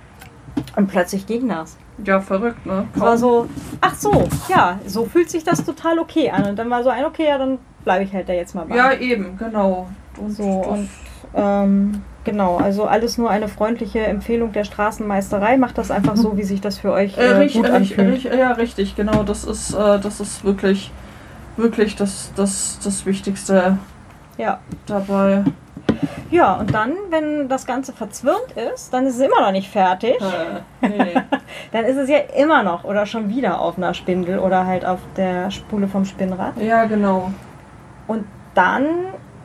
Und 0.76 0.88
plötzlich 0.88 1.26
ging 1.26 1.48
das. 1.48 1.76
Ja, 2.04 2.20
verrückt, 2.20 2.66
ne? 2.66 2.88
Es 2.94 3.00
war 3.00 3.16
so, 3.16 3.46
ach 3.80 3.94
so, 3.94 4.24
ja, 4.48 4.80
so 4.86 5.04
fühlt 5.04 5.30
sich 5.30 5.44
das 5.44 5.64
total 5.64 5.98
okay 6.00 6.30
an. 6.30 6.44
Und 6.50 6.56
dann 6.58 6.68
war 6.70 6.82
so 6.82 6.90
ein, 6.90 7.04
okay, 7.04 7.26
ja, 7.28 7.38
dann 7.38 7.58
bleibe 7.84 8.02
ich 8.02 8.12
halt 8.12 8.28
da 8.28 8.32
jetzt 8.32 8.54
mal 8.54 8.64
bei. 8.66 8.74
Ja, 8.76 8.92
eben, 8.94 9.36
genau. 9.38 9.88
Und 10.16 10.30
So, 10.32 10.42
und 10.44 10.88
ähm, 11.36 12.02
genau, 12.24 12.56
also 12.56 12.84
alles 12.84 13.18
nur 13.18 13.30
eine 13.30 13.48
freundliche 13.48 14.00
Empfehlung 14.00 14.52
der 14.52 14.64
Straßenmeisterei. 14.64 15.56
Macht 15.56 15.78
das 15.78 15.90
einfach 15.90 16.16
so, 16.16 16.36
wie 16.36 16.42
sich 16.42 16.60
das 16.60 16.78
für 16.78 16.92
euch 16.92 17.16
Äh, 17.18 17.26
äh, 17.26 17.36
richtig, 17.36 17.62
gut 17.62 17.70
anfühlt. 17.70 18.12
richtig, 18.14 18.34
ja, 18.34 18.52
richtig, 18.52 18.96
genau. 18.96 19.22
Das 19.22 19.44
ist, 19.44 19.72
äh, 19.74 19.98
das 20.00 20.20
ist 20.20 20.44
wirklich, 20.44 20.90
wirklich 21.56 21.96
das, 21.96 22.32
das, 22.36 22.78
das 22.82 23.06
Wichtigste 23.06 23.78
Ja. 24.38 24.58
dabei. 24.86 25.44
ja, 26.30 26.54
und 26.54 26.74
dann, 26.74 26.92
wenn 27.10 27.48
das 27.48 27.66
Ganze 27.66 27.92
verzwirnt 27.92 28.52
ist, 28.74 28.92
dann 28.92 29.06
ist 29.06 29.16
es 29.16 29.20
immer 29.20 29.40
noch 29.40 29.52
nicht 29.52 29.70
fertig. 29.70 30.16
Äh, 30.82 30.88
nee. 30.88 31.14
Dann 31.72 31.84
ist 31.84 31.96
es 31.96 32.08
ja 32.08 32.18
immer 32.36 32.62
noch 32.62 32.84
oder 32.84 33.04
schon 33.06 33.28
wieder 33.28 33.60
auf 33.60 33.76
einer 33.76 33.94
Spindel 33.94 34.38
oder 34.38 34.66
halt 34.66 34.84
auf 34.84 34.98
der 35.16 35.50
Spule 35.50 35.86
vom 35.88 36.04
Spinnrad. 36.04 36.56
ja, 36.60 36.84
genau. 36.84 37.30
Und 38.06 38.24
dann 38.54 38.84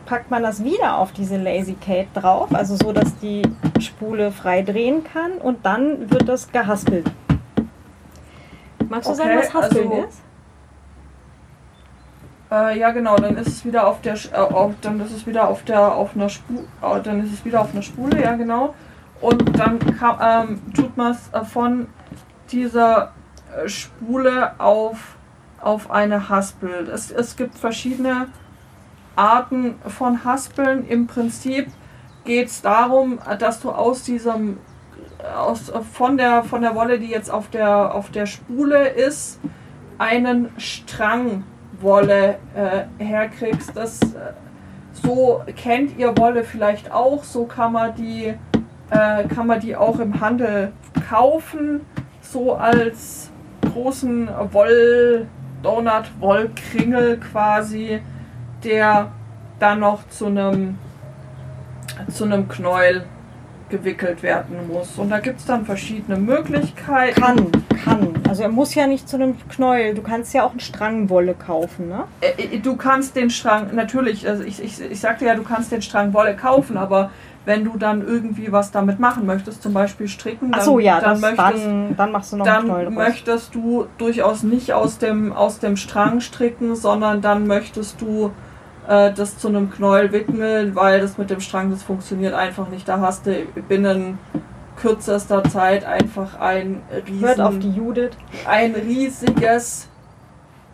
packt 0.10 0.32
man 0.32 0.42
das 0.42 0.64
wieder 0.64 0.98
auf 0.98 1.12
diese 1.12 1.38
Lazy 1.38 1.76
Kate 1.76 2.08
drauf, 2.16 2.54
also 2.54 2.76
so, 2.76 2.92
dass 2.92 3.16
die 3.20 3.44
Spule 3.80 4.32
frei 4.32 4.64
drehen 4.64 5.04
kann 5.04 5.34
und 5.34 5.64
dann 5.64 6.10
wird 6.10 6.28
das 6.28 6.52
gehaspelt. 6.52 7.06
Magst 8.90 9.08
du 9.08 9.14
sagen, 9.14 9.30
Okay, 9.30 9.40
was 9.40 9.54
Haspeln 9.54 9.92
also- 9.92 10.04
ist? 10.08 10.22
Äh, 12.52 12.80
ja, 12.80 12.90
genau. 12.90 13.16
Dann 13.18 13.38
ist 13.38 13.48
es 13.48 13.64
wieder 13.64 13.86
auf 13.86 14.02
der, 14.02 14.16
äh, 14.16 14.38
auf, 14.38 14.74
dann 14.82 15.00
ist 15.02 15.12
es 15.12 15.28
wieder 15.28 15.48
auf 15.48 15.64
der, 15.66 15.94
auf 15.94 16.16
einer 16.16 16.30
Spule, 16.30 16.64
äh, 16.82 17.00
dann 17.04 17.24
ist 17.24 17.32
es 17.32 17.46
wieder 17.46 17.62
auf 17.62 17.72
einer 17.74 17.84
Spule, 17.84 18.20
ja, 18.20 18.36
genau. 18.36 18.74
Und 19.22 19.60
dann 19.60 19.78
kann, 19.98 20.18
ähm, 20.50 20.74
tut 20.74 20.98
man 20.98 21.12
es 21.12 21.30
äh, 21.34 21.46
von 21.46 21.88
dieser 22.52 23.12
äh, 23.56 23.70
Spule 23.70 24.60
auf, 24.60 25.18
auf 25.62 25.92
eine 25.92 26.30
Haspel. 26.30 26.90
Es, 26.92 27.12
es 27.12 27.36
gibt 27.36 27.60
verschiedene 27.60 28.26
Arten 29.16 29.76
von 29.86 30.24
Haspeln. 30.24 30.88
Im 30.88 31.08
Prinzip 31.08 31.68
geht 32.26 32.48
es 32.48 32.62
darum, 32.62 33.20
dass 33.40 33.62
du 33.62 33.72
aus 33.72 34.04
diesem 34.04 34.58
aus, 35.38 35.72
von, 35.94 36.18
der, 36.18 36.44
von 36.44 36.62
der 36.62 36.76
Wolle, 36.76 37.00
die 37.00 37.08
jetzt 37.08 37.30
auf 37.30 37.50
der, 37.50 37.94
auf 37.94 38.10
der 38.10 38.26
Spule 38.26 38.88
ist, 38.88 39.40
einen 39.98 40.50
Strang 40.58 41.44
Wolle 41.82 42.38
äh, 42.56 43.04
herkriegst. 43.04 43.76
Das, 43.76 44.02
äh, 44.02 44.34
so 44.94 45.42
kennt 45.56 45.98
ihr 45.98 46.18
Wolle 46.18 46.44
vielleicht 46.44 46.92
auch, 46.92 47.24
so 47.24 47.46
kann 47.46 47.74
man 47.74 47.96
die, 47.96 48.34
äh, 48.90 49.28
kann 49.28 49.48
man 49.48 49.60
die 49.60 49.76
auch 49.76 50.00
im 50.00 50.20
Handel 50.20 50.72
kaufen, 51.10 51.82
so 52.22 52.56
als 52.56 53.32
großen 53.74 54.30
Woll-Donut, 54.52 56.12
Wollkringel 56.20 57.18
quasi, 57.18 58.02
der 58.64 59.12
dann 59.60 59.80
noch 59.80 60.08
zu 60.10 60.28
einem 60.28 60.78
zu 62.12 62.24
einem 62.24 62.48
Knäuel 62.48 63.04
gewickelt 63.70 64.24
werden 64.24 64.68
muss. 64.68 64.98
Und 64.98 65.10
da 65.10 65.20
gibt 65.20 65.40
es 65.40 65.46
dann 65.46 65.66
verschiedene 65.66 66.18
Möglichkeiten. 66.18 67.22
Kann, 67.22 67.52
kann. 67.84 68.14
Also 68.28 68.44
er 68.44 68.50
muss 68.50 68.74
ja 68.76 68.88
nicht 68.88 69.08
zu 69.08 69.18
einem 69.18 69.36
Knäuel. 69.48 69.94
Du 69.94 70.02
kannst 70.02 70.34
ja 70.34 70.44
auch 70.44 70.52
einen 70.52 70.60
Strangwolle 70.60 71.36
kaufen, 71.36 71.90
ne? 71.90 72.06
Äh, 72.22 72.56
äh, 72.56 72.60
Du 72.60 72.76
kannst 72.76 73.16
den 73.16 73.30
Strang, 73.30 73.76
natürlich, 73.76 74.28
also 74.28 74.44
ich, 74.44 74.62
ich, 74.64 74.82
ich 74.82 75.00
sagte 75.00 75.26
ja, 75.26 75.36
du 75.36 75.44
kannst 75.44 75.72
den 75.72 75.82
Strang 75.82 76.14
Wolle 76.14 76.36
kaufen, 76.36 76.78
aber 76.78 77.12
wenn 77.46 77.64
du 77.64 77.78
dann 77.78 78.06
irgendwie 78.06 78.52
was 78.52 78.72
damit 78.72 79.00
machen 79.00 79.26
möchtest, 79.26 79.64
zum 79.64 79.74
Beispiel 79.74 80.08
stricken, 80.08 80.52
dann, 80.52 80.62
so, 80.62 80.80
ja, 80.80 81.00
dann, 81.00 81.12
das, 81.12 81.22
möchtest, 81.22 81.66
dann, 81.66 81.96
dann 81.96 82.12
machst 82.12 82.34
du 82.34 82.38
noch 82.38 82.46
einen 82.46 82.66
Knäuel 82.66 82.86
dann 82.86 82.96
draus. 82.96 83.08
möchtest 83.08 83.56
du 83.56 83.88
durchaus 83.98 84.44
nicht 84.44 84.74
aus 84.74 84.98
dem, 84.98 85.32
aus 85.32 85.60
dem 85.60 85.78
Strang 85.78 86.22
stricken, 86.22 86.76
sondern 86.76 87.22
dann 87.22 87.48
möchtest 87.48 88.02
du 88.02 88.32
äh, 88.90 89.14
das 89.14 89.38
zu 89.38 89.48
einem 89.48 89.70
Knäuel 89.70 90.12
wickeln, 90.12 90.76
weil 90.76 91.00
das 91.00 91.18
mit 91.18 91.30
dem 91.30 91.40
Strang, 91.40 91.70
das 91.70 91.84
funktioniert 91.84 92.34
einfach 92.34 92.70
nicht. 92.70 92.88
Da 92.88 93.00
hast 93.00 93.28
du 93.28 93.46
binnen 93.68 94.18
kürzester 94.82 95.44
Zeit 95.44 95.86
einfach 95.86 96.40
ein 96.40 96.82
riesen, 97.06 97.28
Hört 97.28 97.40
auf 97.40 97.60
die 97.60 97.72
Judith. 97.72 98.12
ein 98.48 98.74
riesiges 98.74 99.88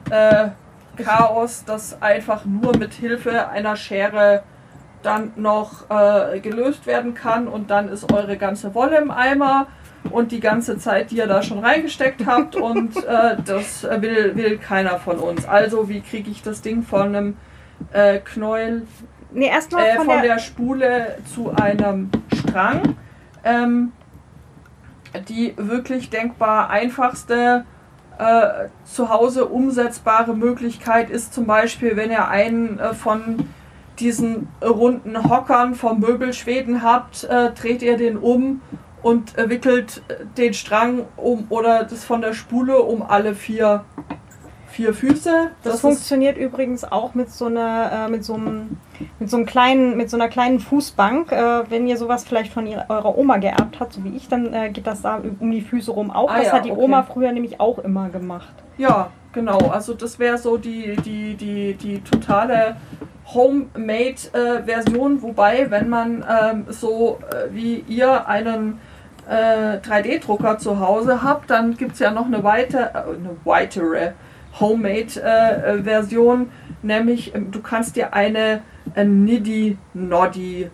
äh, 0.09 0.49
Chaos, 0.95 1.65
das 1.65 2.01
einfach 2.01 2.45
nur 2.45 2.77
mit 2.77 2.93
Hilfe 2.93 3.49
einer 3.49 3.75
Schere 3.75 4.43
dann 5.03 5.33
noch 5.35 5.89
äh, 5.89 6.39
gelöst 6.39 6.87
werden 6.87 7.15
kann 7.15 7.47
und 7.47 7.69
dann 7.69 7.89
ist 7.89 8.11
eure 8.13 8.37
ganze 8.37 8.73
Wolle 8.73 8.97
im 8.97 9.11
Eimer 9.11 9.67
und 10.09 10.31
die 10.31 10.39
ganze 10.39 10.77
Zeit, 10.77 11.11
die 11.11 11.17
ihr 11.17 11.27
da 11.27 11.43
schon 11.43 11.59
reingesteckt 11.59 12.25
habt 12.25 12.55
und 12.55 12.95
äh, 12.97 13.35
das 13.45 13.83
will, 13.83 14.35
will 14.35 14.57
keiner 14.57 14.99
von 14.99 15.17
uns. 15.17 15.45
Also 15.45 15.89
wie 15.89 15.99
kriege 15.99 16.31
ich 16.31 16.43
das 16.43 16.61
Ding 16.61 16.83
von 16.83 17.07
einem 17.07 17.37
äh, 17.91 18.19
Knäuel 18.19 18.87
Nee, 19.31 19.47
erstmal 19.47 19.85
äh, 19.85 19.95
von, 19.97 20.05
von 20.05 20.21
der, 20.21 20.35
der 20.35 20.39
Spule 20.39 21.17
zu 21.33 21.51
einem 21.51 22.09
Strang. 22.33 22.95
Ähm, 23.43 23.91
die 25.29 25.53
wirklich 25.57 26.09
denkbar 26.09 26.69
einfachste 26.69 27.65
äh, 28.17 28.67
zu 28.85 29.09
Hause 29.09 29.45
umsetzbare 29.45 30.35
Möglichkeit 30.35 31.09
ist 31.09 31.33
zum 31.33 31.45
Beispiel, 31.45 31.95
wenn 31.95 32.11
ihr 32.11 32.27
einen 32.27 32.79
äh, 32.79 32.93
von 32.93 33.47
diesen 33.99 34.49
runden 34.61 35.29
Hockern 35.29 35.75
vom 35.75 35.99
Möbelschweden 35.99 36.83
habt, 36.83 37.23
äh, 37.23 37.51
dreht 37.51 37.81
ihr 37.81 37.97
den 37.97 38.17
um 38.17 38.61
und 39.01 39.37
äh, 39.37 39.49
wickelt 39.49 40.01
den 40.37 40.53
Strang 40.53 41.05
um 41.15 41.45
oder 41.49 41.83
das 41.83 42.03
von 42.03 42.21
der 42.21 42.33
Spule 42.33 42.79
um 42.79 43.01
alle 43.01 43.35
vier, 43.35 43.85
vier 44.75 44.93
Füße. 44.93 45.51
Das, 45.63 45.75
ist- 45.75 45.81
funktioniert 45.81 46.37
übrigens 46.37 46.83
auch 46.83 47.13
mit 47.15 47.31
so 47.31 47.45
einer, 47.45 48.05
äh, 48.07 48.09
mit 48.11 48.23
so 48.25 48.33
einem, 48.35 48.77
mit 49.19 49.29
so 49.29 49.37
einem 49.37 49.45
kleinen, 49.45 49.95
mit 49.97 50.09
so 50.09 50.17
einer 50.17 50.27
kleinen 50.27 50.59
Fußbank. 50.59 51.31
Äh, 51.31 51.63
wenn 51.69 51.87
ihr 51.87 51.97
sowas 51.97 52.25
vielleicht 52.25 52.51
von 52.53 52.67
ihrer, 52.67 52.85
eurer 52.89 53.17
Oma 53.17 53.37
geerbt 53.37 53.79
habt, 53.79 53.93
so 53.93 54.03
wie 54.03 54.15
ich, 54.15 54.27
dann 54.27 54.53
äh, 54.53 54.69
geht 54.69 54.85
das 54.85 55.01
da 55.01 55.21
um 55.39 55.49
die 55.51 55.61
Füße 55.61 55.91
rum 55.91 56.11
auch. 56.11 56.29
Ah 56.29 56.37
das 56.37 56.47
ja, 56.47 56.51
hat 56.53 56.65
die 56.65 56.71
okay. 56.71 56.81
Oma 56.81 57.03
früher 57.03 57.31
nämlich 57.31 57.59
auch 57.59 57.79
immer 57.79 58.09
gemacht. 58.09 58.53
Ja, 58.77 59.09
genau. 59.31 59.57
Also 59.69 59.93
das 59.93 60.19
wäre 60.19 60.37
so 60.37 60.57
die, 60.57 60.97
die, 60.97 61.35
die, 61.35 61.73
die 61.75 62.01
totale 62.01 62.75
Homemade-Version, 63.33 65.21
wobei, 65.21 65.71
wenn 65.71 65.89
man 65.89 66.23
ähm, 66.29 66.65
so 66.69 67.19
äh, 67.31 67.53
wie 67.53 67.83
ihr 67.87 68.27
einen 68.27 68.79
äh, 69.27 69.77
3D-Drucker 69.77 70.57
zu 70.59 70.79
Hause 70.79 71.23
habt, 71.23 71.49
dann 71.49 71.75
gibt 71.77 71.93
es 71.93 71.99
ja 71.99 72.11
noch 72.11 72.25
eine, 72.27 72.43
weite, 72.43 72.91
äh, 72.93 72.97
eine 73.15 73.35
weitere 73.43 74.11
Homemade-Version, 74.59 76.49
nämlich 76.81 77.35
ähm, 77.35 77.51
du 77.51 77.61
kannst 77.61 77.95
dir 77.95 78.13
eine 78.13 78.61
äh, 78.95 79.03
Niddy-Noddy 79.03 80.69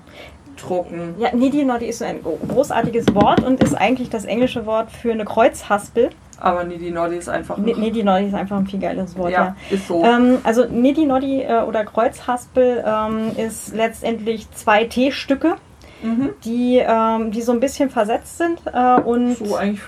drucken. 0.58 1.16
Ja, 1.18 1.34
Niddy 1.34 1.66
Noddy 1.66 1.86
ist 1.86 2.04
ein 2.04 2.20
großartiges 2.24 3.14
Wort 3.16 3.44
und 3.44 3.64
ist 3.64 3.74
eigentlich 3.74 4.10
das 4.10 4.26
englische 4.26 4.66
Wort 4.66 4.92
für 4.92 5.12
eine 5.12 5.26
Kreuzhaspel. 5.26 6.10
Aber 6.40 6.64
Niddy 6.64 6.92
Noddy 6.92 7.18
ist 7.18 7.30
einfach 7.30 7.58
N 7.58 7.66
Niddy 7.66 8.04
Noddy 8.04 8.28
ist 8.28 8.34
einfach 8.34 8.58
ein 8.58 8.68
viel 8.68 8.80
geiles 8.80 9.18
Wort, 9.18 9.32
ja, 9.32 9.56
ja. 9.70 9.76
ist 9.76 9.88
so. 9.88 10.04
Ähm, 10.04 10.40
also 10.44 10.66
Niddy 10.66 11.06
Noddy 11.06 11.44
äh, 11.44 11.62
oder 11.62 11.86
Kreuzhaspel 11.86 12.84
ähm, 12.86 13.32
ist 13.38 13.76
letztendlich 13.76 14.50
zwei 14.52 14.86
T-Stücke, 14.86 15.56
mhm. 16.02 16.32
die, 16.44 16.82
ähm, 16.84 17.32
die 17.32 17.42
so 17.42 17.52
ein 17.52 17.60
bisschen 17.60 17.90
versetzt 17.90 18.38
sind 18.38 18.60
äh, 18.72 19.02
und 19.02 19.38
So 19.38 19.56
eigentlich 19.56 19.82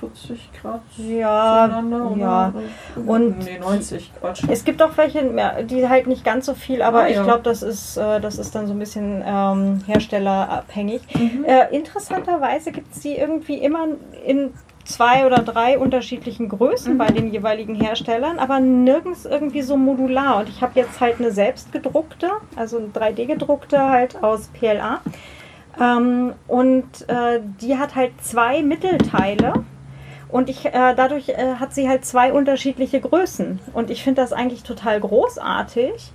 45 0.00 0.50
Grad 0.60 0.80
ja, 0.98 1.82
ja. 2.16 2.52
Und- 3.06 3.38
Nee, 3.44 3.58
90 3.58 4.12
Quatsch. 4.20 4.42
Es 4.48 4.64
gibt 4.64 4.82
auch 4.82 4.96
welche, 4.96 5.22
mehr, 5.22 5.62
die 5.62 5.88
halt 5.88 6.06
nicht 6.06 6.24
ganz 6.24 6.46
so 6.46 6.54
viel, 6.54 6.82
aber 6.82 7.00
Ah, 7.02 7.08
ich 7.08 7.16
ja. 7.16 7.22
glaube, 7.24 7.42
das 7.42 7.62
ist, 7.62 7.96
äh, 7.96 8.20
das 8.20 8.38
ist 8.38 8.54
dann 8.54 8.66
so 8.66 8.72
ein 8.74 8.78
bisschen 8.78 9.22
ähm, 9.26 9.80
herstellerabhängig. 9.86 11.02
Mhm. 11.14 11.44
Äh, 11.44 11.74
interessanterweise 11.74 12.72
gibt 12.72 12.92
es 12.94 13.00
die 13.00 13.16
irgendwie 13.16 13.54
immer 13.56 13.86
in 14.26 14.52
zwei 14.84 15.26
oder 15.26 15.38
drei 15.42 15.78
unterschiedlichen 15.78 16.48
Größen 16.48 16.94
Mhm. 16.94 16.98
bei 16.98 17.06
den 17.06 17.32
jeweiligen 17.32 17.74
Herstellern, 17.74 18.38
aber 18.38 18.60
nirgends 18.60 19.24
irgendwie 19.24 19.62
so 19.62 19.76
modular. 19.76 20.38
Und 20.38 20.48
ich 20.48 20.60
habe 20.62 20.72
jetzt 20.78 21.00
halt 21.00 21.18
eine 21.18 21.30
selbst 21.32 21.72
gedruckte, 21.72 22.28
also 22.54 22.78
eine 22.78 22.88
3D 22.88 23.26
gedruckte 23.26 23.80
halt 23.80 24.22
aus 24.22 24.48
PLA. 24.48 25.00
Ähm, 25.80 26.32
und 26.46 26.84
äh, 27.08 27.40
die 27.60 27.76
hat 27.78 27.94
halt 27.96 28.12
zwei 28.22 28.62
Mittelteile. 28.62 29.64
Und 30.36 30.50
ich, 30.50 30.66
äh, 30.66 30.94
dadurch 30.94 31.30
äh, 31.30 31.54
hat 31.58 31.72
sie 31.74 31.88
halt 31.88 32.04
zwei 32.04 32.32
unterschiedliche 32.32 33.00
Größen. 33.00 33.58
Und 33.72 33.90
ich 33.90 34.02
finde 34.04 34.20
das 34.20 34.32
eigentlich 34.32 34.62
total 34.64 35.00
großartig, 35.00 36.12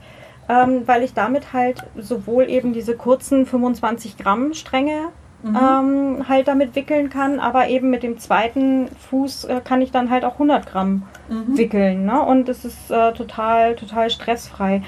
ähm, 0.48 0.84
weil 0.86 1.02
ich 1.04 1.14
damit 1.14 1.54
halt 1.54 1.84
sowohl 1.98 2.50
eben 2.50 2.72
diese 2.74 2.96
kurzen 2.96 3.46
25 3.46 4.18
Gramm 4.18 4.54
Stränge 4.54 5.10
Mhm. 5.44 5.58
ähm, 5.60 6.30
halt 6.30 6.48
damit 6.48 6.76
wickeln 6.76 7.10
kann, 7.10 7.40
aber 7.40 7.68
eben 7.68 7.90
mit 7.90 8.04
dem 8.04 8.20
zweiten 8.20 8.90
Fuß 9.10 9.46
äh, 9.46 9.60
kann 9.64 9.82
ich 9.82 9.92
dann 9.92 10.12
halt 10.12 10.24
auch 10.24 10.34
100 10.34 10.68
Gramm 10.68 11.02
Mhm. 11.30 11.58
wickeln. 11.58 12.06
Ne? 12.06 12.22
Und 12.22 12.48
es 12.48 12.64
ist 12.64 12.92
äh, 12.92 13.12
total, 13.14 13.76
total 13.76 14.12
stressfrei. 14.12 14.84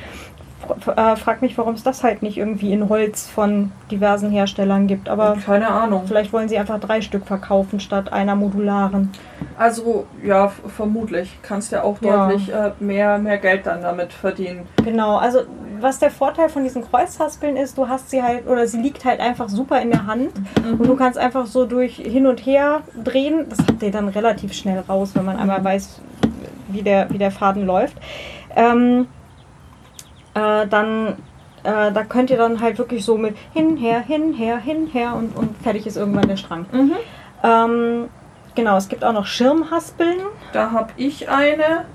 Äh, 0.96 1.16
frag 1.16 1.42
mich, 1.42 1.58
warum 1.58 1.74
es 1.76 1.84
das 1.84 2.04
halt 2.04 2.22
nicht 2.24 2.38
irgendwie 2.38 2.72
in 2.74 2.90
Holz 2.90 3.28
von 3.28 3.72
diversen 3.92 4.30
Herstellern 4.32 4.88
gibt. 4.88 5.10
Aber 5.10 5.38
Keine 5.46 5.68
Ahnung. 5.70 6.04
vielleicht 6.08 6.32
wollen 6.34 6.50
sie 6.50 6.58
einfach 6.58 6.80
drei 6.80 7.02
Stück 7.02 7.26
verkaufen 7.26 7.80
statt 7.80 8.12
einer 8.14 8.36
modularen. 8.36 9.12
Also, 9.58 10.06
ja, 10.24 10.52
vermutlich. 10.76 11.38
Kannst 11.42 11.72
ja 11.72 11.84
auch 11.84 12.02
Ja. 12.02 12.28
deutlich 12.28 12.52
äh, 12.54 12.72
mehr, 12.80 13.18
mehr 13.18 13.38
Geld 13.38 13.66
dann 13.66 13.82
damit 13.82 14.14
verdienen. 14.14 14.68
Genau, 14.84 15.18
also 15.18 15.40
was 15.80 16.00
der 16.00 16.12
Vorteil 16.12 16.48
von 16.48 16.64
diesen 16.64 16.82
Kreuzhaspeln 16.90 17.58
ist, 17.58 17.78
du 17.78 17.90
hast 17.90 18.10
sie 18.10 18.24
halt, 18.24 18.48
oder 18.48 18.66
sie 18.68 18.78
liegt 18.82 19.04
halt 19.04 19.20
einfach 19.20 19.50
super 19.50 19.82
in 19.82 19.92
der 19.92 20.06
Hand 20.08 20.32
und 20.64 20.88
du 20.88 20.96
kannst 20.96 21.18
einfach 21.18 21.46
so 21.46 21.66
durch 21.66 21.98
hin 21.98 22.26
und 22.26 22.46
her 22.46 22.82
drehen. 23.04 23.48
Das 23.50 23.60
habt 23.68 23.84
ihr 23.84 23.92
dann 23.92 24.08
relativ 24.08 24.54
schnell 24.54 24.80
raus, 24.88 25.12
wenn 25.14 25.26
man 25.26 25.38
einmal 25.38 25.62
weiß, 25.62 26.00
wie 26.70 26.84
der, 26.84 27.10
wie 27.10 27.18
der 27.18 27.32
Faden 27.32 27.66
läuft. 27.66 27.98
Ähm, 28.56 29.08
äh, 30.34 30.68
dann, 30.68 31.18
äh, 31.64 31.92
da 31.92 32.04
könnt 32.04 32.30
ihr 32.30 32.38
dann 32.38 32.60
halt 32.60 32.78
wirklich 32.78 33.06
so 33.06 33.18
mit 33.18 33.36
hinher, 33.54 34.00
hinher, 34.00 34.58
hinher 34.58 35.16
und, 35.16 35.36
und 35.36 35.58
fertig 35.62 35.86
ist 35.88 35.98
irgendwann 35.98 36.28
der 36.28 36.38
Strang. 36.38 36.66
Mhm. 36.72 36.94
Ähm, 37.44 38.10
genau, 38.56 38.78
es 38.78 38.90
gibt 38.90 39.04
auch 39.04 39.14
noch 39.14 39.26
Schirmhaspeln. 39.26 40.20
Da 40.54 40.72
habe 40.72 40.94
ich 40.98 41.30
eine, 41.30 41.86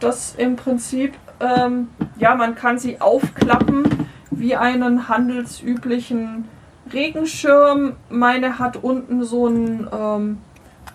das 0.00 0.34
im 0.36 0.56
Prinzip, 0.56 1.14
ähm, 1.40 1.88
ja, 2.18 2.34
man 2.34 2.54
kann 2.54 2.78
sie 2.78 3.00
aufklappen 3.00 4.08
wie 4.30 4.56
einen 4.56 5.08
handelsüblichen 5.08 6.48
Regenschirm. 6.92 7.96
Meine 8.08 8.58
hat 8.58 8.76
unten 8.76 9.22
so 9.24 9.46
ein, 9.48 9.88
ähm, 9.92 10.38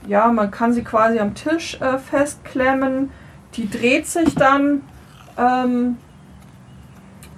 ja, 0.08 0.32
man 0.32 0.52
kann 0.52 0.74
sie 0.74 0.84
quasi 0.84 1.20
am 1.20 1.36
Tisch 1.36 1.80
äh, 1.82 1.98
festklemmen. 1.98 3.12
Die 3.56 3.70
dreht 3.70 4.08
sich 4.08 4.34
dann 4.36 4.82
ähm, 5.38 5.98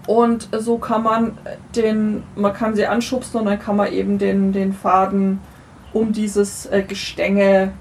und 0.08 0.50
so 0.58 0.78
kann 0.78 1.04
man 1.04 1.38
den, 1.76 2.24
man 2.36 2.54
kann 2.54 2.76
sie 2.76 2.86
anschubsen 2.86 3.40
und 3.42 3.46
dann 3.48 3.60
kann 3.60 3.76
man 3.76 3.92
eben 3.92 4.18
den, 4.18 4.52
den 4.52 4.74
Faden 4.74 5.40
um 5.94 6.12
dieses 6.12 6.66
äh, 6.68 6.82
Gestänge 6.84 7.72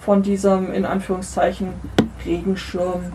von 0.00 0.22
diesem 0.22 0.72
in 0.72 0.84
Anführungszeichen 0.86 1.68
Regenschirm 2.24 3.12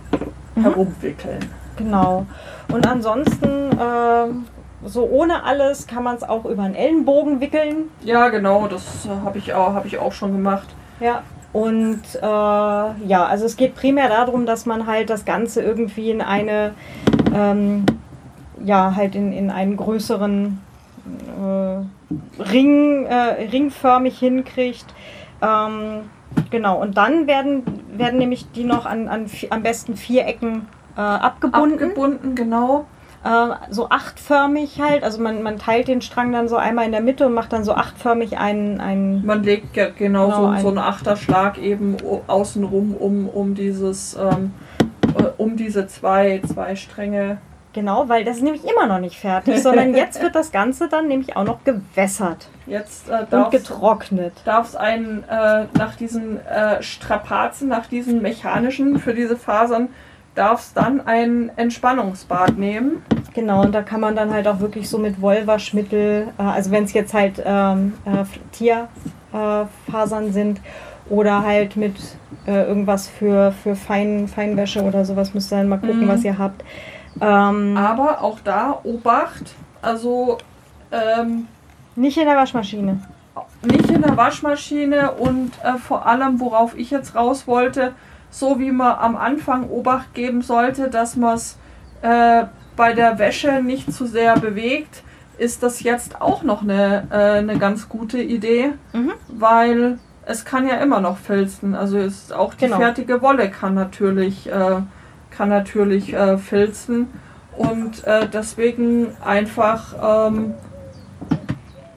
Mhm. 0.56 0.64
herumwickeln. 0.64 1.40
Genau. 1.78 2.26
Und 2.68 2.86
ansonsten, 2.86 3.70
ähm, 3.82 4.46
so 4.84 5.06
ohne 5.06 5.46
alles, 5.46 5.88
kann 5.88 6.04
man 6.04 6.18
es 6.18 6.24
auch 6.24 6.44
über 6.44 6.64
einen 6.64 6.76
Ellenbogen 6.76 7.40
wickeln. 7.40 7.86
Ja, 8.04 8.28
genau, 8.28 8.68
das 8.68 9.06
äh, 9.06 9.10
habe 9.24 9.38
ich, 9.38 9.54
auch- 9.54 9.74
hab 9.74 9.86
ich 9.86 9.98
auch 9.98 10.12
schon 10.12 10.34
gemacht. 10.34 10.68
Ja. 11.00 11.22
Und 11.54 12.02
äh, 12.16 12.22
ja, 12.22 13.26
also 13.30 13.46
es 13.46 13.56
geht 13.56 13.76
primär 13.76 14.10
darum, 14.10 14.46
dass 14.46 14.66
man 14.66 14.88
halt 14.88 15.10
das 15.10 15.24
Ganze 15.24 15.62
irgendwie 15.62 16.12
in 16.12 16.22
eine, 16.22 16.74
ähm, 17.34 17.86
ja, 18.66 18.94
halt 18.96 19.16
in, 19.16 19.32
in 19.34 19.50
einen 19.50 19.78
größeren 19.78 20.60
äh, 21.40 22.42
Ring, 22.42 23.06
äh, 23.06 23.14
ringförmig 23.52 24.20
hinkriegt. 24.20 24.86
Ähm, 25.42 26.10
genau, 26.50 26.80
und 26.82 26.98
dann 26.98 27.28
werden, 27.28 27.64
werden 27.96 28.20
nämlich 28.20 28.52
die 28.52 28.64
noch 28.64 28.86
an, 28.86 29.08
an 29.08 29.26
am 29.50 29.64
besten 29.64 29.96
vier 29.96 30.26
Ecken 30.26 30.68
äh, 30.98 31.02
abgebunden. 31.02 31.82
Abgebunden, 31.84 32.36
genau. 32.36 32.86
äh, 33.24 33.48
so 33.70 33.90
achtförmig 33.90 34.80
halt. 34.82 35.04
Also 35.04 35.22
man, 35.22 35.42
man 35.42 35.58
teilt 35.58 35.88
den 35.88 36.02
Strang 36.02 36.32
dann 36.32 36.48
so 36.48 36.58
einmal 36.58 36.86
in 36.86 36.92
der 36.92 37.02
Mitte 37.02 37.26
und 37.26 37.34
macht 37.34 37.54
dann 37.54 37.64
so 37.64 37.74
achtförmig 37.74 38.38
einen, 38.38 38.80
einen 38.80 39.26
Man 39.26 39.44
legt 39.44 39.76
ja 39.76 39.88
genau, 39.90 40.26
Genau, 40.28 40.36
so, 40.42 40.46
ein- 40.48 40.62
so 40.62 40.68
einen 40.70 40.78
Achterschlag 40.78 41.58
eben 41.58 41.98
außenrum 42.28 42.94
um, 42.96 43.28
um 43.28 43.56
dieses 43.56 44.16
ähm, 44.16 44.54
äh, 45.18 45.24
um 45.38 45.58
diese 45.58 45.88
zwei, 45.88 46.42
zwei 46.46 46.76
Stränge. 46.76 47.38
Genau, 47.74 48.10
weil 48.10 48.24
das 48.24 48.38
ist 48.38 48.44
nämlich 48.44 48.64
immer 48.70 48.88
noch 48.88 49.00
nicht 49.00 49.18
fertig, 49.20 49.60
sondern 49.64 49.94
jetzt 49.96 50.22
wird 50.22 50.36
das 50.36 50.52
Ganze 50.52 50.88
dann 50.88 51.08
nämlich 51.08 51.36
auch 51.36 51.44
noch 51.44 51.64
gewässert 51.64 52.48
Jetzt 52.68 53.10
äh, 53.10 53.20
und 53.22 53.34
darf 53.34 53.50
getrocknet. 53.50 54.34
es 54.46 54.76
einen 54.76 55.24
äh, 55.30 55.66
nach 55.78 55.96
diesen 55.96 56.46
äh, 56.46 56.82
Strapazen, 56.82 57.68
nach 57.68 57.86
diesen 57.88 58.22
mechanischen 58.22 59.00
für 59.00 59.14
diese 59.14 59.36
Fasern, 59.38 59.90
darf 60.36 60.62
es 60.62 60.74
dann 60.74 61.06
ein 61.06 61.52
Entspannungsbad 61.58 62.58
nehmen. 62.58 63.04
Genau, 63.34 63.62
und 63.64 63.74
da 63.74 63.82
kann 63.82 64.00
man 64.00 64.16
dann 64.16 64.34
halt 64.34 64.48
auch 64.48 64.60
wirklich 64.60 64.90
so 64.90 64.98
mit 64.98 65.22
Wollwaschmittel, 65.22 66.28
äh, 66.38 66.42
also 66.42 66.72
wenn 66.72 66.86
es 66.86 66.94
jetzt 66.94 67.14
halt 67.14 67.42
ähm, 67.46 67.94
äh, 68.06 68.24
Tierfasern 69.32 70.28
äh, 70.28 70.32
sind 70.32 70.62
oder 71.10 71.44
halt 71.46 71.76
mit 71.76 71.96
äh, 72.48 72.64
irgendwas 72.66 73.08
für, 73.08 73.52
für 73.52 73.76
Fein, 73.76 74.28
Feinwäsche 74.28 74.82
oder 74.84 75.04
sowas, 75.06 75.34
müsst 75.34 75.52
ihr 75.52 75.58
dann 75.58 75.68
mal 75.68 75.78
gucken, 75.80 76.06
Mhm. 76.06 76.08
was 76.08 76.24
ihr 76.24 76.38
habt. 76.38 76.64
Ähm, 77.20 77.76
Aber 77.78 78.22
auch 78.22 78.40
da 78.44 78.80
Obacht, 78.84 79.54
also 79.82 80.38
ähm, 80.92 81.48
nicht 81.96 82.18
in 82.18 82.26
der 82.26 82.36
Waschmaschine. 82.38 83.00
nicht 83.64 83.90
in 83.90 84.02
der 84.02 84.16
Waschmaschine 84.18 85.12
und 85.12 85.52
äh, 85.64 85.74
vor 85.78 86.06
allem, 86.06 86.40
worauf 86.40 86.78
ich 86.78 86.90
jetzt 86.92 87.16
raus 87.16 87.48
wollte, 87.48 87.94
so 88.30 88.60
wie 88.60 88.72
man 88.72 88.98
am 88.98 89.16
Anfang 89.16 89.70
Obacht 89.70 90.14
geben 90.14 90.42
sollte, 90.42 90.90
dass 90.90 91.16
man 91.16 91.36
es 91.36 91.58
äh, 92.02 92.46
bei 92.76 92.94
der 92.94 93.20
Wäsche 93.20 93.62
nicht 93.62 93.92
zu 93.94 94.06
sehr 94.06 94.38
bewegt, 94.40 95.04
ist 95.38 95.64
das 95.64 95.84
jetzt 95.84 96.22
auch 96.22 96.44
noch 96.44 96.62
eine, 96.62 97.08
äh, 97.12 97.40
eine 97.40 97.58
ganz 97.58 97.90
gute 97.90 98.22
Idee, 98.22 98.74
Mhm. 98.94 99.12
weil 99.28 100.00
es 100.26 100.46
kann 100.46 100.68
ja 100.68 100.76
immer 100.76 101.02
noch 101.02 101.18
filzen. 101.18 101.76
Also 101.76 101.98
ist 101.98 102.32
auch 102.32 102.54
die 102.54 102.66
Genau. 102.66 102.78
fertige 102.78 103.22
Wolle 103.22 103.50
kann 103.50 103.74
natürlich, 103.74 104.48
äh, 104.50 104.78
kann 105.42 105.50
natürlich 105.50 106.14
äh, 106.14 106.38
filzen 106.38 107.08
und 107.58 108.06
äh, 108.06 108.28
deswegen 108.32 109.08
einfach 109.26 110.30
ähm, 110.30 110.54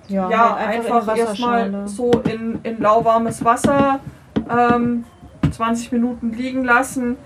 Ja, 0.09 0.31
ja, 0.31 0.59
halt 0.59 0.79
einfach, 0.79 1.09
in 1.09 1.15
die 1.15 1.21
erstmal 1.21 1.87
so 1.87 2.11
in, 2.25 2.61
in 2.63 2.81
lauwarmes 2.81 3.45
Wasser 3.45 4.01
ähm, 4.49 5.05
20 5.51 5.93
Minuten 5.93 6.33
liegen 6.33 6.65
lassen. 6.65 7.19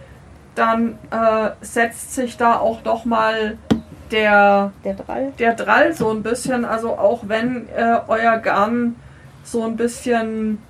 Dann 0.56 0.98
äh, 1.12 1.50
setzt 1.60 2.16
sich 2.16 2.36
da 2.36 2.58
auch 2.58 2.82
doch 2.82 3.04
mal 3.04 3.56
der, 4.10 4.72
Der 4.82 4.94
Drall. 4.94 5.32
der 5.38 5.54
Drall 5.54 5.92
so 5.94 6.10
ein 6.10 6.24
bisschen. 6.24 6.64
Also 6.64 6.98
auch 6.98 7.28
wenn 7.28 7.68
äh, 7.68 8.00
euer 8.08 8.38
Garn 8.38 8.96
so 9.44 9.62
ein 9.62 9.76
bisschen 9.76 10.60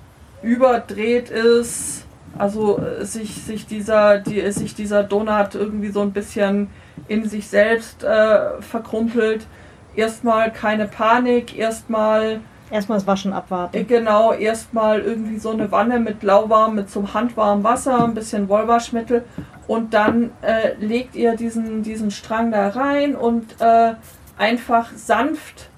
überdreht 0.43 1.31
ist, 1.31 2.05
Also 2.37 2.79
äh, 2.79 3.05
sich, 3.05 3.35
sich, 3.35 3.65
dieser, 3.65 4.19
die, 4.19 4.51
sich 4.51 4.75
dieser 4.75 5.03
Donut 5.03 5.55
irgendwie 5.55 5.89
so 5.89 6.01
ein 6.01 6.11
bisschen 6.11 6.69
in 7.07 7.27
sich 7.27 7.47
selbst 7.47 8.03
äh, 8.03 8.61
verkrumpelt. 8.61 9.47
Erstmal 9.95 10.51
keine 10.51 10.87
Panik, 10.87 11.57
erstmal 11.57 12.41
Erstmal 12.71 12.99
das 12.99 13.07
Waschen 13.07 13.31
äh, 13.31 13.35
abwarten. 13.35 13.87
genau, 13.87 14.31
erstmal 14.33 15.01
irgendwie 15.01 15.39
so 15.39 15.49
eine 15.49 15.71
Wanne 15.71 15.99
mit 15.99 16.21
lauwarm, 16.23 16.75
mit 16.75 16.89
so 16.89 17.13
handwarmem 17.13 17.63
Wasser, 17.63 18.03
ein 18.03 18.13
bisschen 18.13 18.47
Wollwaschmittel 18.47 19.23
und 19.67 19.93
dann 19.93 20.31
äh, 20.41 20.73
legt 20.79 21.15
ihr 21.15 21.35
diesen, 21.35 21.83
diesen 21.83 22.11
Strang 22.11 22.51
da 22.51 22.69
rein 22.69 23.15
und 23.15 23.55
äh, 23.59 23.93
einfach 24.37 24.91
sanft 24.95 25.69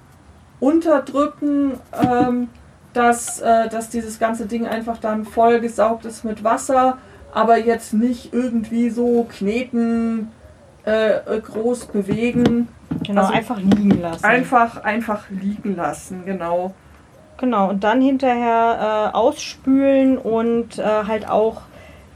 unterdrücken, 0.59 1.73
ähm, 1.93 2.49
dass, 2.93 3.39
äh, 3.39 3.69
dass 3.69 3.89
dieses 3.89 4.19
ganze 4.19 4.45
Ding 4.45 4.67
einfach 4.67 4.97
dann 4.97 5.25
voll 5.25 5.59
gesaugt 5.59 6.05
ist 6.05 6.25
mit 6.25 6.43
Wasser, 6.43 6.97
aber 7.33 7.57
jetzt 7.57 7.93
nicht 7.93 8.33
irgendwie 8.33 8.89
so 8.89 9.25
kneten, 9.29 10.31
äh, 10.85 11.17
äh, 11.17 11.39
groß 11.39 11.85
bewegen. 11.87 12.67
Genau, 13.05 13.21
also 13.21 13.33
einfach 13.33 13.57
liegen 13.57 14.01
lassen. 14.01 14.25
Einfach, 14.25 14.83
einfach 14.83 15.29
liegen 15.29 15.75
lassen, 15.75 16.25
genau. 16.25 16.73
Genau, 17.37 17.69
und 17.69 17.83
dann 17.83 18.01
hinterher 18.01 19.11
äh, 19.13 19.15
ausspülen 19.15 20.17
und 20.17 20.77
äh, 20.77 20.83
halt 20.83 21.27
auch 21.29 21.61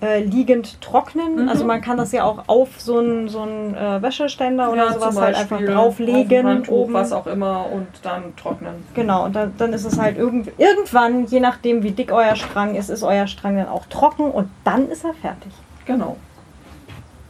äh, 0.01 0.21
liegend 0.23 0.81
trocknen. 0.81 1.43
Mhm. 1.43 1.49
Also 1.49 1.65
man 1.65 1.81
kann 1.81 1.97
das 1.97 2.11
ja 2.11 2.23
auch 2.23 2.43
auf 2.47 2.69
so 2.79 2.99
einen 2.99 3.29
so 3.29 3.41
einen, 3.41 3.75
äh, 3.75 4.01
Wäscheständer 4.01 4.71
oder 4.71 4.87
Ja, 4.87 4.93
sowas 4.93 5.19
halt 5.19 5.35
einfach 5.35 5.61
drauflegen. 5.61 6.23
auf 6.39 6.45
ein 6.45 6.47
Handtuch, 6.47 6.73
oben. 6.73 6.93
was 6.93 7.11
auch 7.13 7.27
immer 7.27 7.67
und 7.71 7.87
dann 8.03 8.35
trocknen. 8.35 8.83
Genau, 8.93 9.25
und 9.25 9.35
dann, 9.35 9.53
dann 9.57 9.73
ist 9.73 9.85
es 9.85 9.97
halt 9.97 10.17
irgend, 10.17 10.51
irgendwann, 10.57 11.25
je 11.27 11.39
nachdem 11.39 11.83
wie 11.83 11.91
dick 11.91 12.11
euer 12.11 12.35
Strang 12.35 12.75
ist, 12.75 12.89
ist 12.89 13.03
euer 13.03 13.27
Strang 13.27 13.55
dann 13.57 13.67
auch 13.69 13.85
trocken 13.85 14.29
und 14.31 14.49
dann 14.63 14.89
ist 14.89 15.05
er 15.05 15.13
fertig. 15.13 15.51
Genau. 15.85 16.17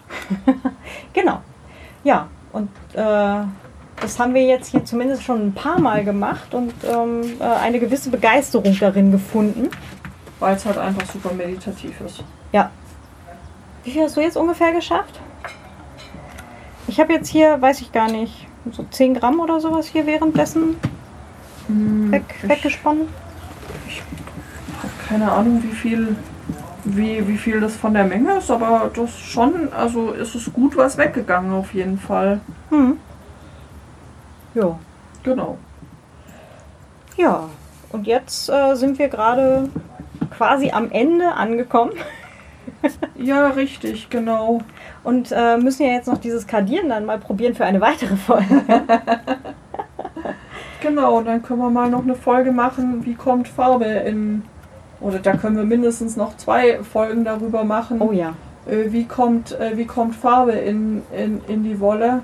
Genau. 1.13 1.39
Ja, 2.03 2.27
und 2.53 2.69
äh, 2.93 3.45
das 4.01 4.19
haben 4.19 4.33
wir 4.33 4.43
jetzt 4.43 4.71
hier 4.71 4.83
zumindest 4.85 5.23
schon 5.23 5.47
ein 5.47 5.53
paar 5.53 5.79
Mal 5.79 6.03
gemacht 6.03 6.53
und 6.53 6.73
ähm, 6.83 7.21
äh, 7.39 7.43
eine 7.43 7.79
gewisse 7.79 8.09
Begeisterung 8.09 8.75
darin 8.79 9.11
gefunden. 9.11 9.69
Weil 10.39 10.55
es 10.55 10.65
halt 10.65 10.77
einfach 10.77 11.05
super 11.11 11.33
meditativ 11.33 11.99
ist. 12.01 12.23
Ja. 12.55 12.69
Wie 13.83 13.91
viel 13.91 14.03
hast 14.03 14.15
du 14.15 14.21
jetzt 14.21 14.37
ungefähr 14.37 14.71
geschafft? 14.71 15.19
Ich 16.87 17.01
habe 17.01 17.11
jetzt 17.11 17.27
hier, 17.27 17.61
weiß 17.61 17.81
ich 17.81 17.91
gar 17.91 18.09
nicht, 18.09 18.47
so 18.71 18.85
10 18.89 19.15
Gramm 19.15 19.41
oder 19.41 19.59
sowas 19.59 19.87
hier 19.87 20.05
währenddessen 20.05 20.77
weg, 21.67 22.23
ich 22.41 22.49
weggesponnen. 22.49 23.09
habe 24.77 24.93
keine 25.05 25.29
Ahnung, 25.29 25.61
wie 25.63 25.75
viel, 25.75 26.15
wie, 26.85 27.27
wie 27.27 27.37
viel 27.37 27.59
das 27.59 27.75
von 27.75 27.93
der 27.93 28.05
Menge 28.05 28.37
ist, 28.37 28.49
aber 28.49 28.89
das 28.95 29.19
schon, 29.19 29.73
also 29.73 30.11
ist 30.11 30.33
es 30.33 30.53
gut 30.53 30.77
was 30.77 30.97
weggegangen 30.97 31.51
auf 31.51 31.73
jeden 31.73 31.99
Fall. 31.99 32.39
Hm. 32.69 32.97
Ja. 34.53 34.79
Genau. 35.23 35.57
Ja. 37.17 37.49
Und 37.91 38.07
jetzt 38.07 38.47
äh, 38.47 38.75
sind 38.75 38.97
wir 38.97 39.09
gerade 39.09 39.67
quasi 40.37 40.71
am 40.71 40.89
Ende 40.91 41.33
angekommen 41.33 41.91
Ja, 43.17 43.47
richtig, 43.47 44.09
genau. 44.09 44.59
und 45.03 45.31
äh, 45.31 45.57
müssen 45.57 45.83
ja 45.83 45.93
jetzt 45.93 46.07
noch 46.07 46.19
dieses 46.19 46.45
Kardieren 46.45 46.89
dann 46.89 47.05
mal 47.05 47.17
probieren 47.17 47.55
für 47.55 47.65
eine 47.65 47.81
weitere 47.81 48.15
Folge. 48.15 48.63
Genau, 50.81 51.21
dann 51.21 51.41
können 51.41 51.59
wir 51.61 51.71
mal 51.71 51.89
noch 51.89 52.03
eine 52.03 52.13
Folge 52.13 52.51
machen, 52.51 53.05
wie 53.05 53.15
kommt 53.15 53.47
Farbe 53.47 53.85
in. 53.85 54.43
Oder 55.01 55.17
da 55.17 55.33
können 55.35 55.57
wir 55.57 55.63
mindestens 55.63 56.15
noch 56.15 56.37
zwei 56.37 56.83
Folgen 56.83 57.25
darüber 57.25 57.63
machen. 57.63 57.99
Oh 58.01 58.11
ja. 58.11 58.35
äh, 58.67 58.91
wie 58.91 59.05
kommt, 59.05 59.59
äh, 59.59 59.77
wie 59.77 59.85
kommt 59.85 60.15
Farbe 60.15 60.51
in, 60.51 61.01
in, 61.11 61.41
in 61.47 61.63
die 61.63 61.79
Wolle? 61.79 62.21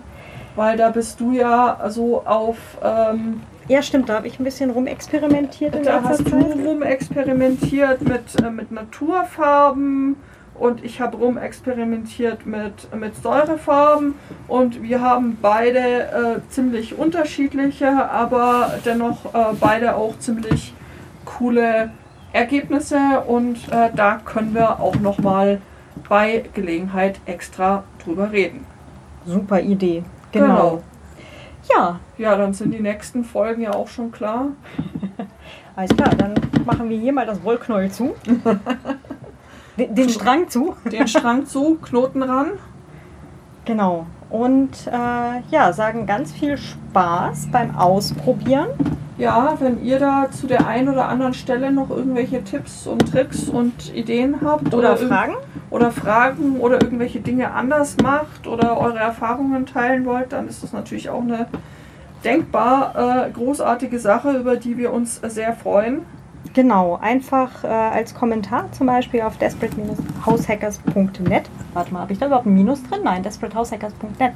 Weil 0.55 0.77
da 0.77 0.89
bist 0.89 1.19
du 1.19 1.31
ja 1.31 1.79
so 1.89 2.21
auf, 2.23 2.57
ähm, 2.83 3.41
Ja, 3.67 3.81
stimmt, 3.81 4.09
da 4.09 4.15
habe 4.15 4.27
ich 4.27 4.39
ein 4.39 4.43
bisschen 4.43 4.69
rumexperimentiert 4.69 5.75
in 5.75 5.83
da 5.83 5.95
letzter 5.95 6.09
hast 6.09 6.31
du 6.31 6.35
rumexperimentiert 6.37 8.01
mit, 8.03 8.43
äh, 8.43 8.49
mit 8.51 8.71
Naturfarben 8.71 10.17
und 10.55 10.83
ich 10.83 11.01
habe 11.01 11.17
rumexperimentiert 11.17 12.45
mit, 12.45 12.93
mit 12.95 13.15
Säurefarben 13.15 14.15
und 14.47 14.83
wir 14.83 15.01
haben 15.01 15.37
beide 15.41 15.79
äh, 15.79 16.49
ziemlich 16.49 16.97
unterschiedliche, 16.97 18.09
aber 18.09 18.75
dennoch 18.85 19.33
äh, 19.33 19.55
beide 19.59 19.95
auch 19.95 20.17
ziemlich 20.19 20.73
coole 21.25 21.91
Ergebnisse 22.33 23.23
und 23.27 23.57
äh, 23.71 23.89
da 23.95 24.21
können 24.23 24.53
wir 24.53 24.79
auch 24.79 24.95
nochmal 24.95 25.61
bei 26.07 26.45
Gelegenheit 26.53 27.19
extra 27.25 27.83
drüber 28.03 28.31
reden. 28.31 28.65
Super 29.25 29.61
Idee. 29.61 30.03
Genau. 30.31 30.81
Ja, 31.69 31.99
Ja, 32.17 32.35
dann 32.35 32.53
sind 32.53 32.71
die 32.71 32.79
nächsten 32.79 33.23
Folgen 33.23 33.61
ja 33.61 33.73
auch 33.73 33.87
schon 33.87 34.11
klar. 34.11 34.47
alles 35.75 35.95
klar, 35.95 36.09
dann 36.17 36.33
machen 36.65 36.89
wir 36.89 36.97
hier 36.97 37.13
mal 37.13 37.25
das 37.25 37.43
Wollknäuel 37.43 37.91
zu. 37.91 38.15
Den, 39.77 39.95
den 39.95 40.09
Strang 40.09 40.49
zu. 40.49 40.75
Den 40.91 41.07
Strang 41.07 41.45
zu, 41.45 41.77
Knoten 41.81 42.23
ran. 42.23 42.51
Genau. 43.65 44.05
Und 44.29 44.87
äh, 44.87 45.41
ja, 45.51 45.73
sagen 45.73 46.05
ganz 46.05 46.31
viel 46.31 46.57
Spaß 46.57 47.47
beim 47.51 47.75
Ausprobieren. 47.75 48.67
Ja, 49.17 49.55
wenn 49.59 49.83
ihr 49.83 49.99
da 49.99 50.29
zu 50.31 50.47
der 50.47 50.65
einen 50.67 50.89
oder 50.89 51.07
anderen 51.07 51.33
Stelle 51.33 51.71
noch 51.71 51.89
irgendwelche 51.91 52.43
Tipps 52.43 52.87
und 52.87 53.11
Tricks 53.11 53.49
und 53.49 53.93
Ideen 53.93 54.37
habt 54.43 54.73
Oder 54.73 54.95
irg- 54.95 55.07
Fragen. 55.07 55.33
oder 55.69 55.91
Fragen 55.91 56.59
oder 56.59 56.81
irgendwelche 56.81 57.19
Dinge 57.19 57.51
anders 57.51 57.97
macht 58.01 58.47
oder 58.47 58.79
eure 58.79 58.97
Erfahrungen 58.97 59.65
teilen 59.67 60.05
wollt, 60.05 60.31
dann 60.33 60.47
ist 60.47 60.63
das 60.63 60.73
natürlich 60.73 61.09
auch 61.09 61.21
eine 61.21 61.45
denkbar 62.23 63.27
äh, 63.27 63.31
großartige 63.31 63.99
Sache, 63.99 64.31
über 64.37 64.55
die 64.55 64.77
wir 64.77 64.91
uns 64.91 65.21
sehr 65.23 65.53
freuen. 65.53 65.99
Genau, 66.53 66.99
einfach 67.01 67.63
äh, 67.63 67.67
als 67.67 68.13
Kommentar 68.13 68.71
zum 68.71 68.87
Beispiel 68.87 69.21
auf 69.21 69.37
desperate-househackers.net. 69.37 71.49
Warte 71.73 71.93
mal, 71.93 72.01
habe 72.01 72.13
ich 72.13 72.19
da 72.19 72.25
überhaupt 72.27 72.45
ein 72.45 72.53
Minus 72.53 72.83
drin? 72.83 72.99
Nein, 73.03 73.23
desperatehousehackers.net. 73.23 74.33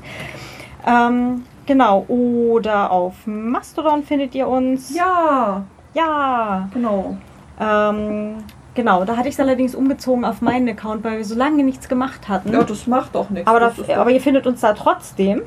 Ähm, 0.88 1.44
genau, 1.66 2.06
oder 2.08 2.92
auf 2.92 3.14
Mastodon 3.26 4.04
findet 4.04 4.36
ihr 4.36 4.48
uns. 4.48 4.96
Ja, 4.96 5.64
Ja. 5.94 6.70
genau. 6.74 7.18
Ähm, 7.60 8.36
genau, 8.76 9.04
da 9.06 9.18
hatte 9.18 9.28
ich 9.28 9.34
es 9.36 9.40
allerdings 9.40 9.76
umgezogen 9.76 10.26
auf 10.26 10.42
meinen 10.42 10.70
Account, 10.70 11.04
weil 11.04 11.18
wir 11.18 11.26
so 11.26 11.36
lange 11.36 11.64
nichts 11.64 11.90
gemacht 11.90 12.30
hatten. 12.30 12.54
Ja, 12.54 12.64
das 12.64 12.88
macht 12.88 13.16
doch 13.16 13.30
nichts. 13.30 13.48
aber, 13.48 13.60
da, 13.60 13.72
aber 14.00 14.12
ihr 14.12 14.22
findet 14.22 14.48
uns 14.48 14.62
da 14.62 14.74
trotzdem. 14.74 15.42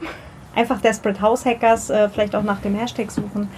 Einfach 0.54 0.80
Desperate 0.80 1.20
House 1.22 1.44
Hackers, 1.46 1.88
äh, 1.90 2.08
vielleicht 2.08 2.34
auch 2.34 2.42
nach 2.42 2.60
dem 2.60 2.74
Hashtag 2.74 3.10
suchen. 3.10 3.48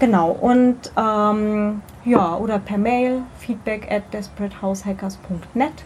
Genau, 0.00 0.30
und 0.32 0.76
ähm, 0.98 1.82
ja, 2.04 2.36
oder 2.36 2.58
per 2.58 2.78
Mail 2.78 3.22
feedback 3.38 3.90
at 3.90 4.02
desperateHousehackers.net. 4.12 5.84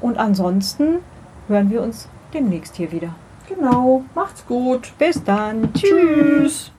Und 0.00 0.18
ansonsten 0.18 1.00
hören 1.48 1.70
wir 1.70 1.82
uns 1.82 2.08
demnächst 2.32 2.76
hier 2.76 2.92
wieder. 2.92 3.14
genau. 3.48 4.04
Macht's 4.14 4.46
gut. 4.46 4.92
Bis 4.98 5.22
dann. 5.22 5.72
Tschüss. 5.74 6.72